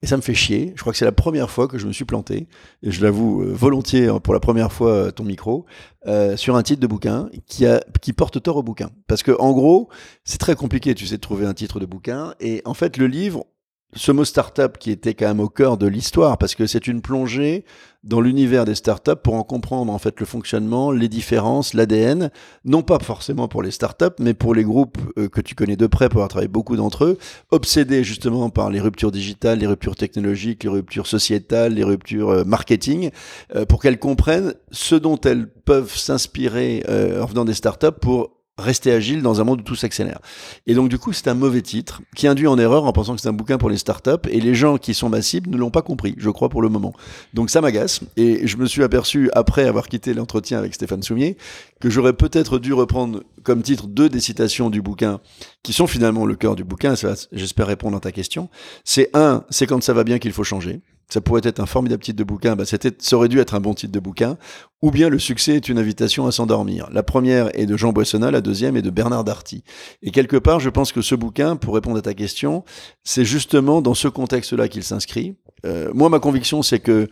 Et 0.05 0.07
ça 0.07 0.19
me 0.19 0.23
fait 0.23 0.35
chier. 0.35 0.75
Je 0.77 0.83
crois 0.83 0.93
que 0.93 0.99
c'est 0.99 1.07
la 1.07 1.13
première 1.13 1.51
fois 1.51 1.67
que 1.67 1.79
je 1.79 1.87
me 1.87 1.93
suis 1.93 2.05
planté, 2.05 2.47
et 2.83 2.91
je 2.91 3.03
l'avoue 3.03 3.41
euh, 3.41 3.55
volontiers 3.55 4.09
hein, 4.09 4.21
pour 4.21 4.35
la 4.35 4.41
première 4.41 4.71
fois 4.71 4.91
euh, 4.91 5.11
ton 5.11 5.25
micro, 5.25 5.65
euh, 6.07 6.37
sur 6.37 6.57
un 6.57 6.63
titre 6.63 6.81
de 6.81 6.87
bouquin 6.87 7.31
qui, 7.47 8.13
porte 8.13 8.43
tort 8.43 8.59
au 8.59 8.63
bouquin. 8.63 8.91
Parce 9.07 9.23
que 9.23 9.33
en 9.39 9.53
gros, 9.53 9.89
c'est 10.23 10.37
très 10.37 10.57
compliqué, 10.57 10.95
tu 10.95 11.07
sais, 11.07 11.17
de 11.17 11.23
trouver 11.23 11.47
un 11.47 11.55
titre 11.55 11.81
de 11.81 11.87
bouquin, 11.87 12.35
et 12.39 12.61
en 12.67 12.75
fait, 12.75 12.99
le 12.99 13.07
livre, 13.07 13.47
ce 13.95 14.13
mot 14.13 14.27
startup 14.27 14.77
qui 14.77 14.91
était 14.91 15.15
quand 15.15 15.27
même 15.27 15.41
au 15.41 15.49
cœur 15.49 15.79
de 15.79 15.87
l'histoire, 15.87 16.37
parce 16.37 16.55
que 16.55 16.67
c'est 16.67 16.87
une 16.87 17.01
plongée 17.01 17.65
dans 18.05 18.21
l'univers 18.21 18.67
des 18.67 18.75
startups 18.75 19.17
pour 19.23 19.35
en 19.35 19.43
comprendre 19.43 19.93
en 19.93 19.99
fait 19.99 20.21
le 20.21 20.27
fonctionnement, 20.27 20.93
les 20.93 21.09
différences, 21.09 21.73
l'ADN, 21.75 22.31
non 22.65 22.83
pas 22.83 22.99
forcément 22.99 23.49
pour 23.49 23.63
les 23.63 23.71
startups, 23.71 24.05
mais 24.21 24.35
pour 24.35 24.55
les 24.55 24.63
groupes 24.63 24.99
euh, 25.19 25.29
que 25.29 25.41
tu 25.41 25.55
connais 25.55 25.77
de 25.77 25.87
près, 25.87 26.09
pour 26.09 26.19
avoir 26.19 26.29
travaillé 26.29 26.49
beaucoup 26.49 26.77
d'entre 26.77 27.05
eux, 27.05 27.19
obsédés 27.51 28.05
justement 28.05 28.51
par 28.51 28.71
les 28.71 28.81
ruptures 28.81 29.11
digitales, 29.11 29.59
les 29.59 29.67
ruptures 29.67 29.97
technologiques, 29.97 30.65
les 30.65 30.71
ruptures 30.71 31.07
sociétales, 31.07 31.75
les 31.75 31.85
ruptures 31.85 32.31
euh, 32.31 32.45
marketing, 32.45 33.11
euh, 33.57 33.65
pour 33.65 33.81
qu'elles 33.81 33.99
comprennent 33.99 34.55
ce 34.71 34.95
dont 34.95 35.19
elles 35.21 35.49
peuvent 35.49 35.97
s'inspirer 35.97 36.85
en 36.87 37.25
venant 37.25 37.47
des 37.47 37.55
startups 37.55 37.99
pour 37.99 38.34
rester 38.59 38.93
agile 38.93 39.23
dans 39.23 39.41
un 39.41 39.45
monde 39.45 39.61
où 39.61 39.65
tout 39.65 39.75
s'accélère. 39.75 40.21
Et 40.67 40.75
donc 40.75 40.89
du 40.89 40.99
coup, 40.99 41.13
c'est 41.13 41.29
un 41.29 41.35
mauvais 41.35 41.63
titre 41.63 42.03
qui 42.15 42.27
induit 42.27 42.47
en 42.47 42.59
erreur 42.59 42.85
en 42.85 42.93
pensant 42.93 43.15
que 43.15 43.21
c'est 43.21 43.29
un 43.29 43.33
bouquin 43.33 43.59
pour 43.59 43.69
les 43.69 43.77
startups 43.77 44.29
et 44.29 44.41
les 44.41 44.55
gens 44.55 44.79
qui 44.79 44.95
sont 44.95 45.09
ma 45.09 45.23
cible 45.23 45.51
ne 45.51 45.57
l'ont 45.57 45.71
pas 45.71 45.83
compris, 45.83 46.15
je 46.19 46.31
crois 46.31 46.49
pour 46.49 46.63
le 46.63 46.69
moment. 46.69 46.93
Donc 47.33 47.51
ça 47.51 47.61
m'agace 47.61 48.01
et 48.17 48.47
je 48.47 48.57
me 48.57 48.67
suis 48.67 48.83
aperçu 48.83 49.31
après 49.35 49.67
avoir 49.67 49.89
quitté 49.89 50.15
l'entretien 50.15 50.59
avec 50.59 50.75
Stéphane 50.75 51.03
Soumier 51.03 51.37
que 51.81 51.91
j'aurais 51.91 52.13
peut-être 52.13 52.59
dû 52.59 52.73
reprendre 52.73 53.23
comme 53.43 53.63
titre 53.63 53.87
deux 53.87 54.09
des 54.09 54.21
citations 54.21 54.71
du 54.71 54.81
bouquin 54.81 55.21
qui 55.63 55.73
sont 55.73 55.87
finalement 55.87 56.27
le 56.27 56.37
cœur 56.37 56.55
du 56.55 56.65
bouquin, 56.65 56.95
j'espère 57.33 57.67
répondre 57.67 57.97
à 57.97 58.01
ta 58.01 58.13
question. 58.13 58.49
C'est 58.85 59.11
un, 59.15 59.45
c'est 59.51 59.67
quand 59.67 59.83
ça 59.83 59.93
va 59.93 60.05
bien 60.05 60.19
qu'il 60.19 60.33
faut 60.33 60.45
changer 60.45 60.81
ça 61.09 61.21
pourrait 61.21 61.43
être 61.45 61.61
un 61.61 61.67
formidable 61.67 62.03
titre 62.03 62.19
de 62.19 62.25
bouquin, 62.25 62.57
bah 62.57 62.65
ça 62.65 63.17
aurait 63.17 63.29
dû 63.29 63.39
être 63.39 63.55
un 63.55 63.61
bon 63.61 63.75
titre 63.75 63.93
de 63.93 64.01
bouquin, 64.01 64.37
ou 64.83 64.91
bien 64.91 65.09
le 65.09 65.19
succès 65.19 65.57
est 65.57 65.69
une 65.69 65.79
invitation 65.79 66.27
à 66.27 66.33
s'endormir. 66.33 66.89
La 66.93 67.03
première 67.03 67.49
est 67.59 67.67
de 67.67 67.77
Jean 67.77 67.93
Boissonnat, 67.93 68.31
la 68.31 68.41
deuxième 68.41 68.77
est 68.77 68.83
de 68.83 68.91
Bernard 68.91 69.25
Darty. 69.25 69.65
Et 70.03 70.11
quelque 70.11 70.37
part, 70.37 70.61
je 70.61 70.71
pense 70.71 70.93
que 70.93 71.03
ce 71.03 71.15
bouquin, 71.15 71.57
pour 71.57 71.75
répondre 71.75 71.99
à 71.99 72.03
ta 72.03 72.15
question, 72.15 72.65
c'est 73.03 73.25
justement 73.25 73.81
dans 73.81 73.95
ce 73.95 74.09
contexte-là 74.09 74.69
qu'il 74.69 74.83
s'inscrit. 74.83 75.37
Euh, 75.65 75.91
moi, 75.95 76.09
ma 76.09 76.19
conviction, 76.19 76.63
c'est 76.63 76.81
que 76.81 77.09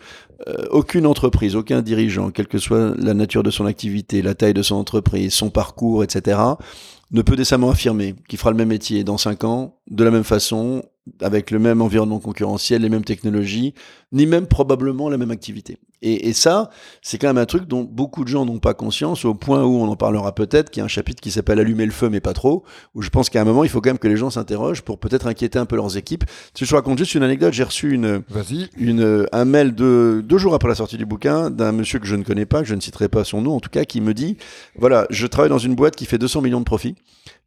euh, 0.49 0.65
aucune 0.71 1.07
entreprise, 1.07 1.57
aucun 1.57 1.83
dirigeant, 1.83 2.31
quelle 2.31 2.49
que 2.49 2.59
soit 2.59 2.95
la 2.99 3.15
nature 3.15 3.43
de 3.43 3.51
son 3.51 3.65
activité, 3.65 4.23
la 4.23 4.35
taille 4.35 4.55
de 4.55 4.63
son 4.63 4.77
entreprise, 4.77 5.33
son 5.33 5.51
parcours, 5.51 6.05
etc., 6.05 6.39
ne 7.13 7.23
peut 7.23 7.37
décemment 7.37 7.71
affirmer 7.71 8.15
qu'il 8.29 8.39
fera 8.39 8.51
le 8.51 8.57
même 8.57 8.69
métier 8.69 9.05
dans 9.05 9.19
cinq 9.19 9.45
ans, 9.45 9.79
de 9.91 10.03
la 10.03 10.11
même 10.11 10.25
façon, 10.25 10.83
avec 11.21 11.51
le 11.51 11.59
même 11.59 11.83
environnement 11.83 12.21
concurrentiel, 12.21 12.83
les 12.83 12.89
mêmes 12.89 13.05
technologies, 13.05 13.75
ni 14.13 14.27
même 14.27 14.47
probablement 14.47 15.09
la 15.09 15.19
même 15.19 15.31
activité. 15.31 15.79
Et, 16.01 16.29
et 16.29 16.33
ça, 16.33 16.71
c'est 17.01 17.19
quand 17.19 17.29
même 17.29 17.39
un 17.39 17.47
truc 17.47 17.67
dont 17.67 17.83
beaucoup 17.83 18.25
de 18.25 18.29
gens 18.29 18.45
n'ont 18.45 18.59
pas 18.59 18.75
conscience, 18.75 19.25
au 19.25 19.35
point 19.35 19.65
où 19.65 19.77
on 19.77 19.89
en 19.89 19.97
parlera 19.97 20.35
peut-être, 20.35 20.71
qu'il 20.71 20.81
y 20.81 20.83
a 20.83 20.85
un 20.85 20.89
chapitre 20.89 21.21
qui 21.21 21.31
s'appelle 21.31 21.61
Allumer 21.61 21.87
le 21.87 21.93
feu, 21.93 22.09
mais 22.09 22.21
pas 22.21 22.33
trop, 22.33 22.65
où 22.95 23.03
je 23.03 23.09
pense 23.09 23.31
qu'à 23.31 23.41
un 23.41 23.45
moment, 23.45 23.65
il 23.65 23.71
faut 23.71 23.81
quand 23.81 23.91
même 23.91 23.99
que 23.99 24.09
les 24.09 24.17
gens 24.17 24.31
s'interrogent 24.31 24.83
pour 24.83 24.99
peut-être 24.99 25.27
inquiéter 25.27 25.59
un 25.59 25.67
peu 25.67 25.77
leurs 25.77 25.97
équipes. 25.97 26.25
Si 26.55 26.65
je 26.65 26.75
raconte 26.75 26.99
juste 26.99 27.15
une 27.15 27.23
anecdote, 27.23 27.53
j'ai 27.53 27.65
reçu 27.65 27.93
une, 27.93 28.23
une, 28.77 29.27
un 29.33 29.45
mail 29.45 29.75
de, 29.75 30.23
deux 30.25 30.39
jours 30.39 30.55
après 30.55 30.69
la 30.69 30.75
sortie 30.75 30.99
du 30.99 31.07
bouquin 31.07 31.51
d'un 31.51 31.73
monsieur 31.73 31.99
que 31.99 32.07
je 32.07 32.17
ne 32.17 32.25
connais 32.25 32.47
pas, 32.47 32.63
que 32.63 32.69
je 32.69 32.75
ne 32.75 32.81
citerai 32.81 33.09
pas 33.09 33.25
son 33.25 33.41
nom 33.41 33.55
en 33.55 33.61
tout 33.61 33.71
cas, 33.71 33.85
qui 33.85 34.01
me 34.01 34.15
dit, 34.15 34.37
voilà, 34.77 35.07
je 35.11 35.27
travaille 35.27 35.51
dans 35.51 35.59
une 35.59 35.75
boîte 35.75 35.97
qui 35.97 36.07
fait 36.07 36.19
200 36.19 36.43
millions 36.43 36.61
de 36.61 36.65
profits 36.65 36.97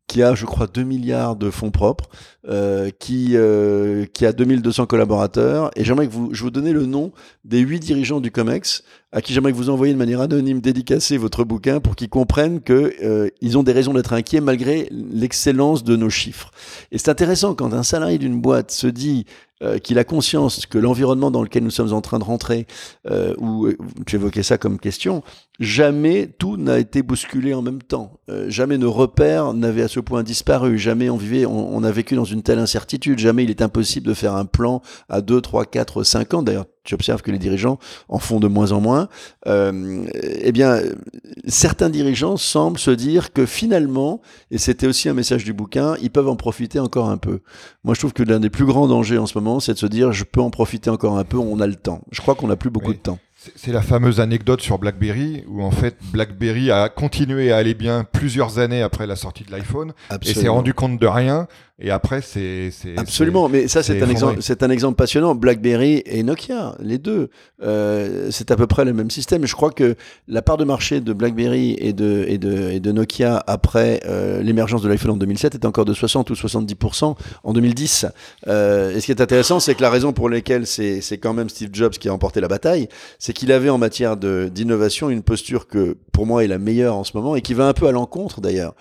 qui 0.07 0.21
a, 0.21 0.35
je 0.35 0.45
crois, 0.45 0.67
2 0.67 0.83
milliards 0.83 1.35
de 1.35 1.49
fonds 1.49 1.71
propres, 1.71 2.09
euh, 2.47 2.89
qui, 2.99 3.31
euh, 3.33 4.05
qui 4.13 4.25
a 4.25 4.33
2200 4.33 4.85
collaborateurs. 4.85 5.71
Et 5.75 5.83
j'aimerais 5.83 6.07
que 6.07 6.13
vous, 6.13 6.33
je 6.33 6.43
vous 6.43 6.51
donne 6.51 6.71
le 6.71 6.85
nom 6.85 7.11
des 7.43 7.59
huit 7.59 7.79
dirigeants 7.79 8.21
du 8.21 8.31
COMEX 8.31 8.83
à 9.11 9.21
qui 9.21 9.33
j'aimerais 9.33 9.53
que 9.53 9.57
vous 9.57 9.69
envoyiez 9.69 9.93
de 9.93 9.97
manière 9.97 10.19
anonyme 10.19 10.59
dédicacer 10.59 11.17
votre 11.17 11.43
bouquin 11.45 11.79
pour 11.79 11.95
qu'ils 11.95 12.09
comprennent 12.09 12.61
qu'ils 12.61 12.91
euh, 13.03 13.29
ont 13.55 13.63
des 13.63 13.71
raisons 13.71 13.93
d'être 13.93 14.13
inquiets 14.13 14.41
malgré 14.41 14.89
l'excellence 14.91 15.83
de 15.83 15.95
nos 15.95 16.09
chiffres. 16.09 16.51
Et 16.91 16.97
c'est 16.97 17.09
intéressant 17.09 17.55
quand 17.55 17.73
un 17.73 17.83
salarié 17.83 18.17
d'une 18.17 18.41
boîte 18.41 18.71
se 18.71 18.87
dit 18.87 19.25
euh, 19.65 19.77
qu'il 19.79 19.99
a 19.99 20.03
conscience 20.03 20.65
que 20.65 20.77
l'environnement 20.77 21.31
dans 21.31 21.43
lequel 21.43 21.63
nous 21.63 21.71
sommes 21.71 21.93
en 21.93 22.01
train 22.01 22.19
de 22.19 22.23
rentrer, 22.23 22.67
euh, 23.09 23.33
ou 23.37 23.69
tu 24.05 24.15
évoquais 24.15 24.43
ça 24.43 24.57
comme 24.57 24.79
question, 24.79 25.23
jamais 25.59 26.27
tout 26.37 26.57
n'a 26.57 26.79
été 26.79 27.01
bousculé 27.01 27.53
en 27.53 27.61
même 27.61 27.81
temps. 27.81 28.19
Euh, 28.29 28.49
jamais 28.49 28.77
nos 28.77 28.91
repères 28.91 29.53
n'avaient 29.53 29.83
à 29.83 29.87
ce 29.87 29.99
point 29.99 30.23
disparu. 30.23 30.77
Jamais 30.77 31.09
on 31.09 31.17
vivait, 31.17 31.45
on, 31.45 31.75
on, 31.75 31.83
a 31.83 31.91
vécu 31.91 32.15
dans 32.15 32.25
une 32.25 32.43
telle 32.43 32.59
incertitude. 32.59 33.19
Jamais 33.19 33.43
il 33.43 33.49
est 33.49 33.61
impossible 33.61 34.07
de 34.07 34.13
faire 34.13 34.35
un 34.35 34.45
plan 34.45 34.81
à 35.09 35.21
2, 35.21 35.41
3, 35.41 35.65
4, 35.65 36.03
5 36.03 36.33
ans. 36.33 36.43
D'ailleurs, 36.43 36.65
tu 36.85 36.93
observes 36.93 37.21
que 37.21 37.31
les 37.31 37.37
dirigeants 37.37 37.79
en 38.07 38.19
font 38.19 38.39
de 38.39 38.47
moins 38.47 38.71
en 38.71 38.81
moins, 38.81 39.09
euh, 39.47 40.05
eh 40.13 40.51
bien, 40.51 40.79
certains 41.47 41.89
dirigeants 41.89 42.37
semblent 42.37 42.79
se 42.79 42.91
dire 42.91 43.33
que 43.33 43.45
finalement, 43.45 44.21
et 44.51 44.57
c'était 44.57 44.87
aussi 44.87 45.09
un 45.09 45.13
message 45.13 45.43
du 45.43 45.53
bouquin, 45.53 45.95
ils 46.01 46.11
peuvent 46.11 46.29
en 46.29 46.35
profiter 46.35 46.79
encore 46.79 47.09
un 47.09 47.17
peu. 47.17 47.39
Moi, 47.83 47.93
je 47.93 47.99
trouve 47.99 48.13
que 48.13 48.23
l'un 48.23 48.39
des 48.39 48.49
plus 48.49 48.65
grands 48.65 48.87
dangers 48.87 49.17
en 49.17 49.25
ce 49.25 49.37
moment, 49.37 49.59
c'est 49.59 49.73
de 49.73 49.79
se 49.79 49.87
dire, 49.87 50.11
je 50.11 50.23
peux 50.23 50.41
en 50.41 50.49
profiter 50.49 50.89
encore 50.89 51.17
un 51.17 51.23
peu, 51.23 51.37
on 51.37 51.59
a 51.59 51.67
le 51.67 51.75
temps. 51.75 52.01
Je 52.11 52.21
crois 52.21 52.35
qu'on 52.35 52.47
n'a 52.47 52.55
plus 52.55 52.69
beaucoup 52.69 52.93
de 52.93 52.99
temps. 52.99 53.19
C'est 53.55 53.71
la 53.71 53.81
fameuse 53.81 54.19
anecdote 54.19 54.61
sur 54.61 54.79
BlackBerry 54.79 55.43
où 55.47 55.61
en 55.61 55.69
fait 55.69 55.97
BlackBerry 56.11 56.71
a 56.71 56.89
continué 56.89 57.51
à 57.51 57.57
aller 57.57 57.75
bien 57.75 58.03
plusieurs 58.03 58.57
années 58.57 58.81
après 58.81 59.05
la 59.05 59.15
sortie 59.15 59.43
de 59.43 59.51
l'iPhone 59.51 59.93
et 60.23 60.33
s'est 60.33 60.47
rendu 60.47 60.73
compte 60.73 60.99
de 60.99 61.05
rien 61.05 61.47
et 61.77 61.91
après, 61.91 62.21
c'est 62.21 62.71
absolument. 62.95 63.49
Mais 63.49 63.67
ça, 63.67 63.83
c'est 63.83 64.01
un 64.01 64.09
exemple, 64.09 64.37
c'est 64.39 64.63
un 64.63 64.69
exemple 64.69 64.95
passionnant. 64.95 65.35
BlackBerry 65.35 66.03
et 66.05 66.23
Nokia, 66.23 66.73
les 66.79 66.97
deux, 66.97 67.29
euh, 67.61 68.29
c'est 68.31 68.49
à 68.49 68.55
peu 68.55 68.65
près 68.65 68.85
le 68.85 68.93
même 68.93 69.11
système. 69.11 69.45
Je 69.45 69.53
crois 69.55 69.71
que 69.71 69.97
la 70.29 70.41
part 70.41 70.55
de 70.55 70.63
marché 70.63 71.01
de 71.01 71.11
BlackBerry 71.11 71.75
et 71.77 71.91
de 71.91 72.23
et 72.29 72.37
de 72.37 72.69
et 72.71 72.79
de 72.79 72.91
Nokia 72.93 73.43
après 73.45 73.99
euh, 74.05 74.41
l'émergence 74.41 74.83
de 74.83 74.87
l'iPhone 74.87 75.11
en 75.11 75.17
2007 75.17 75.55
est 75.55 75.65
encore 75.65 75.83
de 75.83 75.93
60 75.93 76.29
ou 76.29 76.33
70% 76.33 77.17
en 77.43 77.53
2010. 77.53 78.05
Euh, 78.47 78.95
et 78.95 79.01
ce 79.01 79.05
qui 79.07 79.11
est 79.11 79.19
intéressant, 79.19 79.59
c'est 79.59 79.75
que 79.75 79.81
la 79.81 79.89
raison 79.89 80.13
pour 80.13 80.29
laquelle 80.29 80.67
c'est 80.67 81.01
c'est 81.01 81.17
quand 81.17 81.33
même 81.33 81.49
Steve 81.49 81.71
Jobs 81.73 81.91
qui 81.91 82.07
a 82.07 82.13
remporté 82.13 82.39
la 82.39 82.47
bataille, 82.47 82.87
c'est 83.19 83.33
qu'il 83.33 83.51
avait 83.51 83.69
en 83.69 83.77
matière 83.77 84.15
de 84.15 84.49
d'innovation 84.49 85.09
une 85.09 85.23
posture 85.23 85.67
que 85.67 85.97
pour 86.13 86.25
moi 86.25 86.45
est 86.45 86.47
la 86.47 86.57
meilleure 86.57 86.95
en 86.95 87.03
ce 87.03 87.11
moment 87.17 87.35
et 87.35 87.41
qui 87.41 87.53
va 87.53 87.67
un 87.67 87.73
peu 87.73 87.87
à 87.87 87.91
l'encontre 87.91 88.39
d'ailleurs 88.39 88.75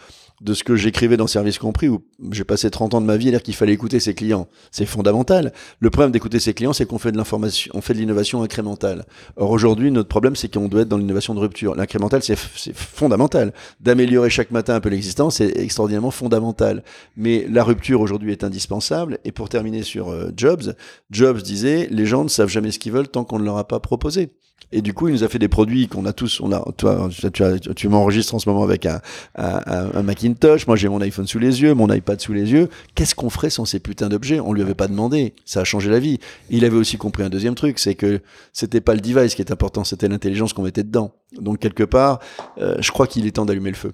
de 0.44 0.52
ce 0.52 0.62
que 0.62 0.76
j'écrivais 0.76 1.16
dans 1.16 1.26
Service 1.26 1.58
Compris, 1.58 1.88
où 1.88 2.02
j'ai 2.30 2.44
passé 2.44 2.70
30 2.70 2.94
ans 2.94 3.00
de 3.00 3.06
ma 3.06 3.16
vie 3.16 3.28
à 3.28 3.30
dire 3.32 3.42
qu'il 3.42 3.54
fallait 3.54 3.72
écouter 3.72 3.98
ses 3.98 4.14
clients. 4.14 4.46
C'est 4.70 4.84
fondamental. 4.84 5.54
Le 5.80 5.88
problème 5.88 6.12
d'écouter 6.12 6.38
ses 6.38 6.52
clients, 6.52 6.74
c'est 6.74 6.84
qu'on 6.84 6.98
fait 6.98 7.12
de 7.12 7.16
l'information, 7.16 7.72
on 7.74 7.80
fait 7.80 7.94
de 7.94 7.98
l'innovation 7.98 8.42
incrémentale. 8.42 9.06
Or 9.36 9.50
aujourd'hui, 9.50 9.90
notre 9.90 10.08
problème, 10.08 10.36
c'est 10.36 10.52
qu'on 10.52 10.68
doit 10.68 10.82
être 10.82 10.88
dans 10.88 10.98
l'innovation 10.98 11.34
de 11.34 11.40
rupture. 11.40 11.74
L'incrémental, 11.74 12.22
c'est 12.22 12.36
fondamental. 12.36 13.54
D'améliorer 13.80 14.28
chaque 14.28 14.50
matin 14.50 14.74
un 14.74 14.80
peu 14.80 14.90
l'existence, 14.90 15.36
c'est 15.36 15.56
extraordinairement 15.56 16.10
fondamental. 16.10 16.84
Mais 17.16 17.46
la 17.48 17.64
rupture 17.64 18.02
aujourd'hui 18.02 18.32
est 18.32 18.44
indispensable. 18.44 19.18
Et 19.24 19.32
pour 19.32 19.48
terminer 19.48 19.82
sur 19.82 20.10
euh, 20.10 20.30
Jobs, 20.36 20.74
Jobs 21.10 21.40
disait, 21.40 21.88
les 21.90 22.04
gens 22.04 22.22
ne 22.22 22.28
savent 22.28 22.50
jamais 22.50 22.70
ce 22.70 22.78
qu'ils 22.78 22.92
veulent 22.92 23.08
tant 23.08 23.24
qu'on 23.24 23.38
ne 23.38 23.44
leur 23.44 23.56
a 23.56 23.66
pas 23.66 23.80
proposé. 23.80 24.30
Et 24.72 24.82
du 24.82 24.92
coup, 24.92 25.06
il 25.06 25.12
nous 25.12 25.22
a 25.22 25.28
fait 25.28 25.38
des 25.38 25.46
produits 25.46 25.86
qu'on 25.86 26.04
a 26.04 26.12
tous. 26.12 26.40
On 26.40 26.50
a, 26.50 26.64
toi, 26.76 27.08
tu, 27.32 27.44
tu 27.76 27.88
m'enregistres 27.88 28.34
en 28.34 28.40
ce 28.40 28.48
moment 28.48 28.64
avec 28.64 28.86
un, 28.86 29.00
un, 29.36 30.02
Macintosh. 30.02 30.66
Moi, 30.66 30.74
j'ai 30.74 30.88
mon 30.88 31.00
iPhone 31.00 31.28
sous 31.28 31.38
les 31.38 31.62
yeux, 31.62 31.74
mon 31.74 31.92
iPad 31.92 32.20
sous 32.20 32.32
les 32.32 32.50
yeux. 32.50 32.68
Qu'est-ce 32.96 33.14
qu'on 33.14 33.30
ferait 33.30 33.50
sans 33.50 33.66
ces 33.66 33.78
putains 33.78 34.08
d'objets? 34.08 34.40
On 34.40 34.52
lui 34.52 34.62
avait 34.62 34.74
pas 34.74 34.88
demandé. 34.88 35.34
Ça 35.44 35.60
a 35.60 35.64
changé 35.64 35.90
la 35.90 36.00
vie. 36.00 36.18
Il 36.50 36.64
avait 36.64 36.76
aussi 36.76 36.96
compris 36.96 37.22
un 37.22 37.30
deuxième 37.30 37.54
truc, 37.54 37.78
c'est 37.78 37.94
que 37.94 38.20
c'était 38.52 38.80
pas 38.80 38.94
le 38.94 39.00
device 39.00 39.36
qui 39.36 39.42
est 39.42 39.52
important, 39.52 39.84
c'était 39.84 40.08
l'intelligence 40.08 40.52
qu'on 40.52 40.62
mettait 40.62 40.82
dedans. 40.82 41.12
Donc 41.38 41.60
quelque 41.60 41.84
part, 41.84 42.18
euh, 42.58 42.76
je 42.80 42.90
crois 42.90 43.06
qu'il 43.06 43.26
est 43.26 43.32
temps 43.32 43.46
d'allumer 43.46 43.70
le 43.70 43.76
feu. 43.76 43.92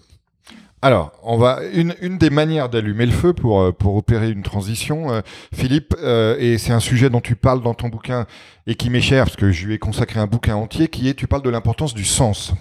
Alors, 0.83 1.12
on 1.23 1.37
va 1.37 1.61
une, 1.75 1.95
une 2.01 2.16
des 2.16 2.31
manières 2.31 2.71
d'allumer 2.71 3.05
le 3.05 3.12
feu 3.12 3.35
pour 3.35 3.61
euh, 3.61 3.71
pour 3.71 3.97
opérer 3.97 4.31
une 4.31 4.43
transition, 4.43 5.12
euh, 5.12 5.21
Philippe, 5.53 5.95
euh, 6.03 6.37
et 6.38 6.57
c'est 6.57 6.73
un 6.73 6.81
sujet 6.81 7.11
dont 7.11 7.21
tu 7.21 7.37
parles 7.37 7.62
dans 7.62 7.75
ton 7.75 7.88
bouquin 7.88 8.27
et 8.66 8.77
qui 8.77 8.88
m'est 8.88 9.03
cher 9.03 9.25
parce 9.25 9.37
que 9.37 9.53
je 9.53 9.66
lui 9.66 9.75
ai 9.75 9.79
consacré 9.79 10.21
un 10.21 10.27
bouquin 10.27 10.57
entier, 10.57 10.88
qui 10.88 11.09
est 11.09 11.14
tu 11.14 11.27
parles 11.27 11.43
de 11.43 11.51
l'importance 11.51 11.93
du 11.93 12.05
sens. 12.05 12.55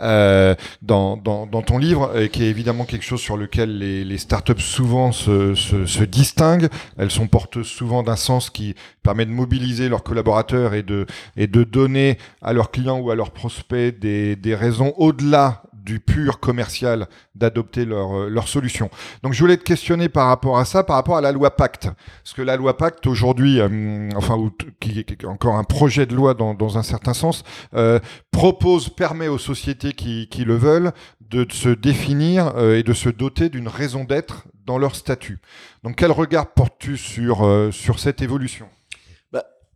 Euh, 0.00 0.54
dans, 0.80 1.16
dans, 1.16 1.46
dans, 1.46 1.62
ton 1.62 1.76
livre, 1.76 2.16
et 2.16 2.28
qui 2.28 2.44
est 2.44 2.50
évidemment 2.50 2.84
quelque 2.84 3.04
chose 3.04 3.20
sur 3.20 3.36
lequel 3.36 3.78
les, 3.78 4.04
les 4.04 4.18
startups 4.18 4.60
souvent 4.60 5.10
se, 5.10 5.56
se, 5.56 5.86
se, 5.86 6.04
distinguent. 6.04 6.68
Elles 6.98 7.10
sont 7.10 7.26
porteuses 7.26 7.66
souvent 7.66 8.04
d'un 8.04 8.14
sens 8.14 8.48
qui 8.48 8.76
permet 9.02 9.26
de 9.26 9.32
mobiliser 9.32 9.88
leurs 9.88 10.04
collaborateurs 10.04 10.74
et 10.74 10.84
de, 10.84 11.06
et 11.36 11.48
de 11.48 11.64
donner 11.64 12.16
à 12.42 12.52
leurs 12.52 12.70
clients 12.70 13.00
ou 13.00 13.10
à 13.10 13.16
leurs 13.16 13.32
prospects 13.32 13.98
des, 13.98 14.36
des 14.36 14.54
raisons 14.54 14.94
au-delà 14.98 15.64
du 15.88 16.00
pur 16.00 16.38
commercial 16.38 17.08
d'adopter 17.34 17.86
leur, 17.86 18.14
euh, 18.14 18.28
leur 18.28 18.46
solution. 18.46 18.90
Donc 19.22 19.32
je 19.32 19.40
voulais 19.40 19.56
te 19.56 19.62
questionner 19.62 20.10
par 20.10 20.26
rapport 20.26 20.58
à 20.58 20.66
ça, 20.66 20.84
par 20.84 20.96
rapport 20.96 21.16
à 21.16 21.22
la 21.22 21.32
loi 21.32 21.56
Pacte. 21.56 21.88
Parce 22.22 22.34
que 22.34 22.42
la 22.42 22.56
loi 22.56 22.76
Pacte 22.76 23.06
aujourd'hui, 23.06 23.58
euh, 23.58 24.10
enfin 24.14 24.36
qui 24.80 24.98
est 24.98 25.24
encore 25.24 25.54
un 25.54 25.64
projet 25.64 26.04
de 26.04 26.14
loi 26.14 26.34
dans, 26.34 26.76
un 26.76 26.82
certain 26.82 27.14
sens, 27.14 27.42
euh, 27.72 28.00
propose, 28.30 28.90
permet 28.90 29.28
aux 29.28 29.38
sociétés 29.38 29.94
qui, 29.94 30.44
le 30.44 30.56
veulent 30.56 30.92
de 31.22 31.46
se 31.50 31.70
définir 31.70 32.56
et 32.58 32.82
de 32.82 32.92
se 32.92 33.08
doter 33.08 33.48
d'une 33.48 33.68
raison 33.68 34.04
d'être 34.04 34.44
dans 34.66 34.78
leur 34.78 34.94
statut. 34.94 35.40
Donc 35.84 35.96
quel 35.96 36.12
regard 36.12 36.52
portes-tu 36.52 36.96
sur, 36.98 37.68
sur 37.72 37.98
cette 37.98 38.22
évolution? 38.22 38.68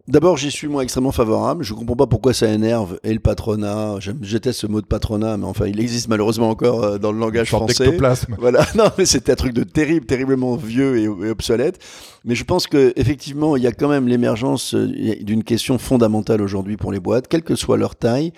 D'abord, 0.09 0.37
j'y 0.37 0.51
suis 0.51 0.67
moi 0.67 0.83
extrêmement 0.83 1.13
favorable. 1.13 1.63
Je 1.63 1.75
comprends 1.75 1.95
pas 1.95 2.09
pourquoi 2.09 2.35
ça 2.35 2.49
énerve 2.49 2.99
et 3.05 3.13
le 3.15 3.21
patronat. 3.21 3.99
Déteste 4.21 4.59
ce 4.59 4.67
mot 4.67 4.81
de 4.81 4.87
patronat, 4.87 5.37
mais 5.37 5.45
enfin, 5.45 5.67
il 5.67 5.79
existe 5.79 6.09
malheureusement 6.09 6.51
encore 6.51 6.83
euh, 6.83 6.99
dans 6.99 7.13
le 7.13 7.21
langage 7.21 7.51
français. 7.69 7.85
Voilà, 8.39 8.67
non, 8.75 8.87
mais 8.99 9.07
c'était 9.07 9.31
un 9.31 9.37
truc 9.37 9.53
de 9.53 9.63
terrible, 9.63 10.05
terriblement 10.05 10.57
vieux 10.57 10.99
et, 10.99 11.05
et 11.05 11.31
obsolète. 11.31 11.79
Mais 12.25 12.35
je 12.35 12.43
pense 12.43 12.67
que 12.67 12.93
effectivement, 12.97 13.57
il 13.57 13.63
y 13.63 13.67
a 13.69 13.73
quand 13.73 13.89
même 13.89 14.09
l'émergence 14.09 14.75
euh, 14.75 14.89
d'une 15.23 15.45
question 15.45 15.79
fondamentale 15.79 16.43
aujourd'hui 16.43 16.77
pour 16.77 16.91
les 16.91 16.99
boîtes, 17.01 17.29
quelle 17.29 17.43
que 17.45 17.55
soit 17.55 17.77
leur 17.77 17.95
taille. 17.95 18.33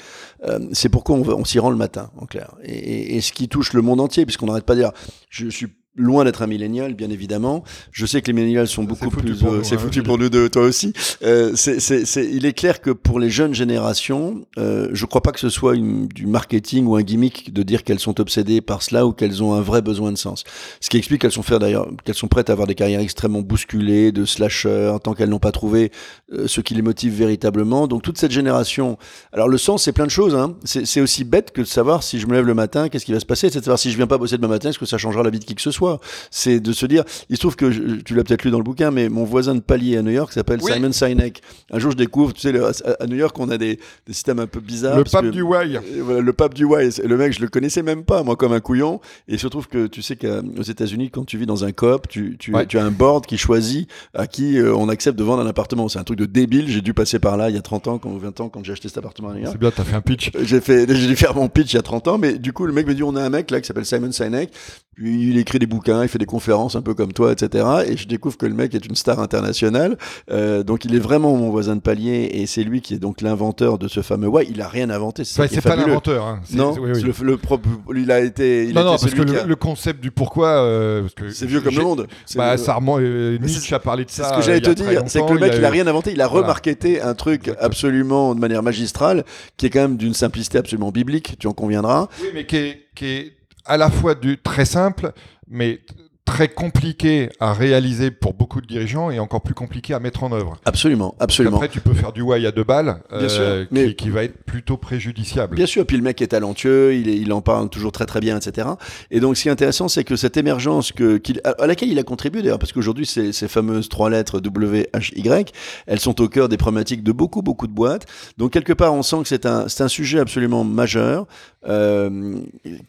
Euh, 0.46 0.58
c'est 0.72 0.90
pourquoi 0.90 1.16
on, 1.16 1.44
s'y 1.46 1.58
rend 1.58 1.70
le 1.70 1.76
matin, 1.76 2.10
en 2.18 2.26
clair. 2.26 2.54
Et, 2.62 2.72
et- 2.74 3.16
et 3.16 3.20
ce 3.22 3.32
qui 3.32 3.48
touche 3.48 3.72
le 3.72 3.80
monde 3.80 4.00
entier, 4.02 4.26
puisqu'on 4.26 4.46
n'arrête 4.46 4.64
pas 4.66 4.74
de 4.74 4.80
dire, 4.80 4.92
je 5.30 5.48
suis 5.48 5.68
loin 5.96 6.24
d'être 6.24 6.42
un 6.42 6.46
millénial, 6.46 6.94
bien 6.94 7.10
évidemment. 7.10 7.62
Je 7.92 8.04
sais 8.06 8.20
que 8.20 8.26
les 8.26 8.32
millénials 8.32 8.66
sont 8.66 8.82
beaucoup 8.84 9.10
plus. 9.10 9.42
euh, 9.44 9.62
c'est 9.62 9.76
hein, 9.76 9.78
foutu 9.78 10.02
pour 10.02 10.18
nous 10.18 10.28
deux, 10.28 10.48
toi 10.48 10.62
aussi. 10.62 10.92
Euh, 11.22 11.52
c'est, 11.54 11.80
c'est, 11.80 12.04
c'est, 12.04 12.28
il 12.28 12.46
est 12.46 12.52
clair 12.52 12.80
que 12.80 12.90
pour 12.90 13.20
les 13.20 13.30
jeunes 13.30 13.54
générations, 13.54 14.44
euh, 14.58 14.88
je 14.92 15.06
crois 15.06 15.22
pas 15.22 15.30
que 15.32 15.38
ce 15.40 15.48
soit 15.48 15.76
une- 15.76 16.08
du 16.08 16.26
marketing 16.26 16.86
ou 16.86 16.96
un 16.96 17.02
gimmick 17.02 17.52
de 17.52 17.62
dire 17.62 17.84
qu'elles 17.84 18.00
sont 18.00 18.20
obsédées 18.20 18.60
par 18.60 18.82
cela 18.82 19.06
ou 19.06 19.12
qu'elles 19.12 19.42
ont 19.42 19.54
un 19.54 19.60
vrai 19.60 19.82
besoin 19.82 20.10
de 20.10 20.18
sens. 20.18 20.42
Ce 20.80 20.90
qui 20.90 20.96
explique 20.96 21.20
qu'elles 21.20 21.32
sont 21.32 21.42
faire 21.42 21.58
d'ailleurs, 21.60 21.88
qu'elles 22.04 22.14
sont 22.14 22.28
prêtes 22.28 22.50
à 22.50 22.52
avoir 22.54 22.66
des 22.66 22.74
carrières 22.74 23.00
extrêmement 23.00 23.42
bousculées, 23.42 24.10
de 24.10 24.24
slasher, 24.24 24.94
tant 25.04 25.14
qu'elles 25.14 25.28
n'ont 25.30 25.38
pas 25.38 25.52
trouvé 25.52 25.92
euh, 26.32 26.48
ce 26.48 26.60
qui 26.60 26.74
les 26.74 26.82
motive 26.82 27.14
véritablement. 27.14 27.86
Donc 27.86 28.02
toute 28.02 28.18
cette 28.18 28.32
génération. 28.32 28.98
Alors 29.32 29.48
le 29.48 29.58
sens, 29.58 29.84
c'est 29.84 29.92
plein 29.92 30.06
de 30.06 30.10
choses. 30.10 30.34
Hein. 30.34 30.56
C'est, 30.64 30.86
c'est 30.86 31.00
aussi 31.00 31.22
bête 31.22 31.52
que 31.52 31.60
de 31.60 31.66
savoir 31.66 32.02
si 32.02 32.18
je 32.18 32.26
me 32.26 32.32
lève 32.32 32.46
le 32.46 32.54
matin, 32.54 32.88
qu'est-ce 32.88 33.04
qui 33.04 33.12
va 33.12 33.20
se 33.20 33.26
passer, 33.26 33.48
c'est 33.50 33.60
de 33.60 33.64
savoir 33.64 33.78
si 33.78 33.92
je 33.92 33.96
viens 33.96 34.06
pas 34.08 34.18
bosser 34.18 34.36
demain 34.36 34.48
matin, 34.48 34.70
est-ce 34.70 34.78
que 34.78 34.86
ça 34.86 34.98
changera 34.98 35.22
la 35.22 35.30
vie 35.30 35.38
de 35.38 35.44
qui 35.44 35.54
que 35.54 35.62
ce 35.62 35.70
soit? 35.70 35.83
C'est 36.30 36.60
de 36.60 36.72
se 36.72 36.86
dire, 36.86 37.04
il 37.30 37.36
se 37.36 37.40
trouve 37.40 37.56
que 37.56 37.70
je- 37.70 37.96
tu 38.04 38.14
l'as 38.14 38.24
peut-être 38.24 38.44
lu 38.44 38.50
dans 38.50 38.58
le 38.58 38.64
bouquin, 38.64 38.90
mais 38.90 39.08
mon 39.08 39.24
voisin 39.24 39.54
de 39.54 39.60
palier 39.60 39.96
à 39.96 40.02
New 40.02 40.10
York 40.12 40.32
s'appelle 40.32 40.60
Oui. 40.62 40.72
Simon 40.72 40.92
Sinek. 40.92 41.40
Un 41.72 41.78
jour, 41.78 41.90
je 41.92 41.96
découvre, 41.96 42.32
tu 42.32 42.40
sais, 42.40 42.52
le- 42.52 42.64
à, 42.66 43.06
New 43.06 43.16
York, 43.16 43.36
on 43.38 43.48
a 43.50 43.58
des, 43.58 43.78
des 44.06 44.12
systèmes 44.12 44.38
un 44.38 44.46
peu 44.46 44.60
bizarres. 44.60 44.96
Le 44.98 45.04
pape 45.04 45.24
que- 45.24 45.30
du 45.30 45.42
Why. 45.42 45.78
voilà, 46.00 46.20
le 46.20 46.32
pape 46.32 46.54
du. 46.54 46.64
Et 46.64 47.06
le 47.06 47.16
mec, 47.16 47.32
je 47.32 47.40
le 47.40 47.48
connaissais 47.48 47.82
même 47.82 48.04
pas, 48.04 48.22
moi, 48.22 48.36
comme 48.36 48.52
un 48.52 48.60
couillon. 48.60 49.00
Et 49.28 49.34
il 49.34 49.38
se 49.38 49.46
trouve 49.46 49.68
que 49.68 49.86
tu 49.86 50.02
sais 50.02 50.16
qu'aux 50.16 50.62
États-Unis, 50.62 51.10
quand 51.10 51.24
tu 51.24 51.38
vis 51.38 51.46
dans 51.46 51.64
un 51.64 51.72
coop, 51.72 52.08
tu, 52.08 52.36
tu, 52.38 52.52
Ouais. 52.54 52.66
tu 52.66 52.78
as 52.78 52.84
un 52.84 52.90
board 52.90 53.26
qui 53.26 53.36
choisit 53.38 53.88
à 54.14 54.26
qui 54.26 54.58
euh, 54.58 54.74
on 54.74 54.88
accepte 54.88 55.18
de 55.18 55.24
vendre 55.24 55.42
un 55.42 55.46
appartement. 55.46 55.88
C'est 55.88 55.98
un 55.98 56.04
truc 56.04 56.18
de 56.18 56.26
débile. 56.26 56.68
J'ai 56.68 56.80
dû 56.80 56.94
passer 56.94 57.18
par 57.18 57.36
là 57.36 57.50
il 57.50 57.54
y 57.54 57.58
a 57.58 57.62
30 57.62 57.86
ans, 57.88 57.98
quand, 57.98 58.10
ou 58.10 58.18
20 58.18 58.40
ans, 58.40 58.48
quand 58.48 58.64
j'ai 58.64 58.72
acheté 58.72 58.88
cet 58.88 58.98
appartement 58.98 59.28
à 59.30 59.34
New 59.34 59.40
York. 59.40 59.52
C'est 59.52 59.58
bien, 59.60 59.70
t'as 59.70 59.84
fait 59.84 59.96
un 59.96 60.00
pitch. 60.00 60.30
Euh, 60.34 60.40
J'ai 60.44 60.60
fait, 60.60 60.86
j'ai 60.94 61.06
dû 61.06 61.16
faire 61.16 61.34
mon 61.34 61.48
pitch 61.48 61.72
il 61.72 61.76
y 61.76 61.78
a 61.78 61.82
30 61.82 62.08
ans, 62.08 62.18
mais 62.18 62.38
du 62.38 62.52
coup, 62.52 62.66
le 62.66 62.72
mec 62.72 62.86
me 62.86 62.94
dit, 62.94 63.02
on 63.02 63.14
a 63.16 63.22
un 63.22 63.30
mec 63.30 63.50
là 63.50 63.60
qui 63.60 63.66
s'appelle 63.66 63.84
Simon 63.86 64.10
Sinek. 64.12 64.50
Puis 64.94 65.28
il 65.30 65.38
écrit 65.38 65.58
des 65.58 65.66
bouquins, 65.74 66.02
il 66.02 66.08
fait 66.08 66.18
des 66.18 66.26
conférences 66.26 66.76
un 66.76 66.82
peu 66.82 66.94
comme 66.94 67.12
toi, 67.12 67.32
etc. 67.32 67.64
Et 67.86 67.96
je 67.96 68.06
découvre 68.08 68.36
que 68.36 68.46
le 68.46 68.54
mec 68.54 68.74
est 68.74 68.84
une 68.86 68.94
star 68.94 69.18
internationale. 69.20 69.96
Euh, 70.30 70.62
donc 70.62 70.84
il 70.84 70.94
est 70.94 70.98
vraiment 70.98 71.36
mon 71.36 71.50
voisin 71.50 71.76
de 71.76 71.80
palier 71.80 72.28
et 72.32 72.46
c'est 72.46 72.62
lui 72.64 72.80
qui 72.80 72.94
est 72.94 72.98
donc 72.98 73.20
l'inventeur 73.20 73.78
de 73.78 73.88
ce 73.88 74.00
fameux 74.02 74.28
ouais. 74.28 74.46
Il 74.50 74.60
a 74.62 74.68
rien 74.68 74.90
inventé. 74.90 75.24
C'est 75.24 75.42
Enfin, 75.42 75.60
pas 75.70 75.76
l'inventeur. 75.76 76.24
Hein. 76.24 76.40
Non, 76.52 76.72
oui, 76.80 76.90
oui. 76.94 77.00
c'est 77.14 77.22
Le, 77.22 77.32
le 77.32 77.36
propre, 77.36 77.68
il 77.94 78.10
a 78.10 78.20
été. 78.20 78.64
Il 78.64 78.74
non, 78.74 78.80
a 78.80 78.84
non, 78.84 78.94
été 78.96 79.02
parce 79.02 79.14
que 79.14 79.22
le, 79.22 79.32
qui 79.32 79.36
a- 79.38 79.44
le 79.46 79.56
concept 79.56 80.00
du 80.02 80.10
pourquoi. 80.10 80.48
euh, 80.48 81.06
c'est 81.30 81.46
vieux 81.46 81.60
comme 81.60 81.74
le 81.74 81.82
monde. 81.82 82.06
Bah, 82.36 82.56
ça 82.56 82.74
remonte. 82.74 83.00
euh, 83.00 83.38
Nietzsche 83.38 83.74
a 83.74 83.78
parlé 83.78 84.04
de 84.04 84.10
C'est 84.10 84.22
ça. 84.22 84.30
ce 84.30 84.36
que 84.38 84.42
j'allais 84.42 84.60
te 84.60 84.70
dire, 84.70 85.02
c'est 85.06 85.24
que 85.26 85.32
le 85.32 85.40
mec, 85.40 85.52
il 85.56 85.64
a 85.64 85.70
rien 85.70 85.86
inventé, 85.86 86.12
il 86.12 86.20
a 86.20 86.26
Voilà. 86.28 86.42
remarketé 86.46 87.00
un 87.00 87.14
truc 87.14 87.42
Exactement. 87.42 87.66
absolument 87.66 88.34
de 88.34 88.40
manière 88.40 88.62
magistrale, 88.62 89.24
qui 89.56 89.66
est 89.66 89.70
quand 89.70 89.80
même 89.80 89.96
d'une 89.96 90.14
simplicité 90.14 90.58
absolument 90.58 90.90
biblique, 90.90 91.36
tu 91.38 91.46
en 91.46 91.52
conviendras. 91.52 92.08
Oui, 92.20 92.28
mais 92.34 92.46
qui 92.46 92.56
est, 92.56 92.78
qui 92.94 93.06
est 93.06 93.32
à 93.64 93.76
la 93.76 93.90
fois 93.90 94.14
du 94.14 94.38
très 94.38 94.64
simple, 94.64 95.12
mais 95.48 95.80
très 96.24 96.48
compliqué 96.48 97.28
à 97.38 97.52
réaliser 97.52 98.10
pour 98.10 98.32
beaucoup 98.32 98.60
de 98.62 98.66
dirigeants 98.66 99.10
et 99.10 99.18
encore 99.18 99.42
plus 99.42 99.52
compliqué 99.54 99.92
à 99.92 100.00
mettre 100.00 100.24
en 100.24 100.32
œuvre. 100.32 100.58
Absolument, 100.64 101.14
absolument. 101.20 101.56
Après, 101.56 101.68
tu 101.68 101.80
peux 101.80 101.92
faire 101.92 102.12
du 102.12 102.22
why 102.22 102.46
à 102.46 102.50
deux 102.50 102.64
balles, 102.64 103.02
euh, 103.12 103.18
Bien 103.18 103.28
sûr, 103.28 103.44
qui, 103.68 103.74
mais- 103.74 103.94
qui 103.94 104.08
va 104.10 104.24
être 104.24 104.42
plutôt 104.44 104.78
préjudiciable. 104.78 105.54
Bien 105.54 105.66
sûr, 105.66 105.84
puis 105.86 105.96
le 105.98 106.02
mec 106.02 106.22
est 106.22 106.28
talentueux, 106.28 106.94
il, 106.96 107.08
est- 107.10 107.16
il 107.18 107.30
en 107.32 107.42
parle 107.42 107.68
toujours 107.68 107.92
très 107.92 108.06
très 108.06 108.20
bien, 108.20 108.38
etc. 108.38 108.68
Et 109.10 109.20
donc, 109.20 109.36
ce 109.36 109.42
qui 109.42 109.48
est 109.48 109.52
intéressant, 109.52 109.88
c'est 109.88 110.02
que 110.04 110.16
cette 110.16 110.36
émergence 110.38 110.92
que, 110.92 111.20
à, 111.44 111.66
laquelle 111.66 111.90
il 111.90 111.98
a 111.98 112.02
contribué 112.04 112.40
d'ailleurs, 112.42 112.58
parce 112.58 112.72
qu'aujourd'hui, 112.72 113.04
ces, 113.06 113.32
ces 113.32 113.46
fameuses 113.46 113.88
trois 113.90 114.08
lettres 114.08 114.40
W, 114.40 114.88
H, 114.94 115.12
Y, 115.16 115.52
elles 115.86 116.00
sont 116.00 116.20
au 116.22 116.28
cœur 116.28 116.48
des 116.48 116.56
problématiques 116.56 117.02
de 117.02 117.12
beaucoup 117.12 117.42
beaucoup 117.42 117.66
de 117.66 117.72
boîtes. 117.74 118.06
Donc, 118.38 118.52
quelque 118.52 118.72
part, 118.72 118.94
on 118.94 119.02
sent 119.02 119.18
que 119.22 119.28
c'est 119.28 119.44
un, 119.44 119.68
c'est 119.68 119.84
un 119.84 119.88
sujet 119.88 120.20
absolument 120.20 120.64
majeur, 120.64 121.26
euh, 121.68 122.36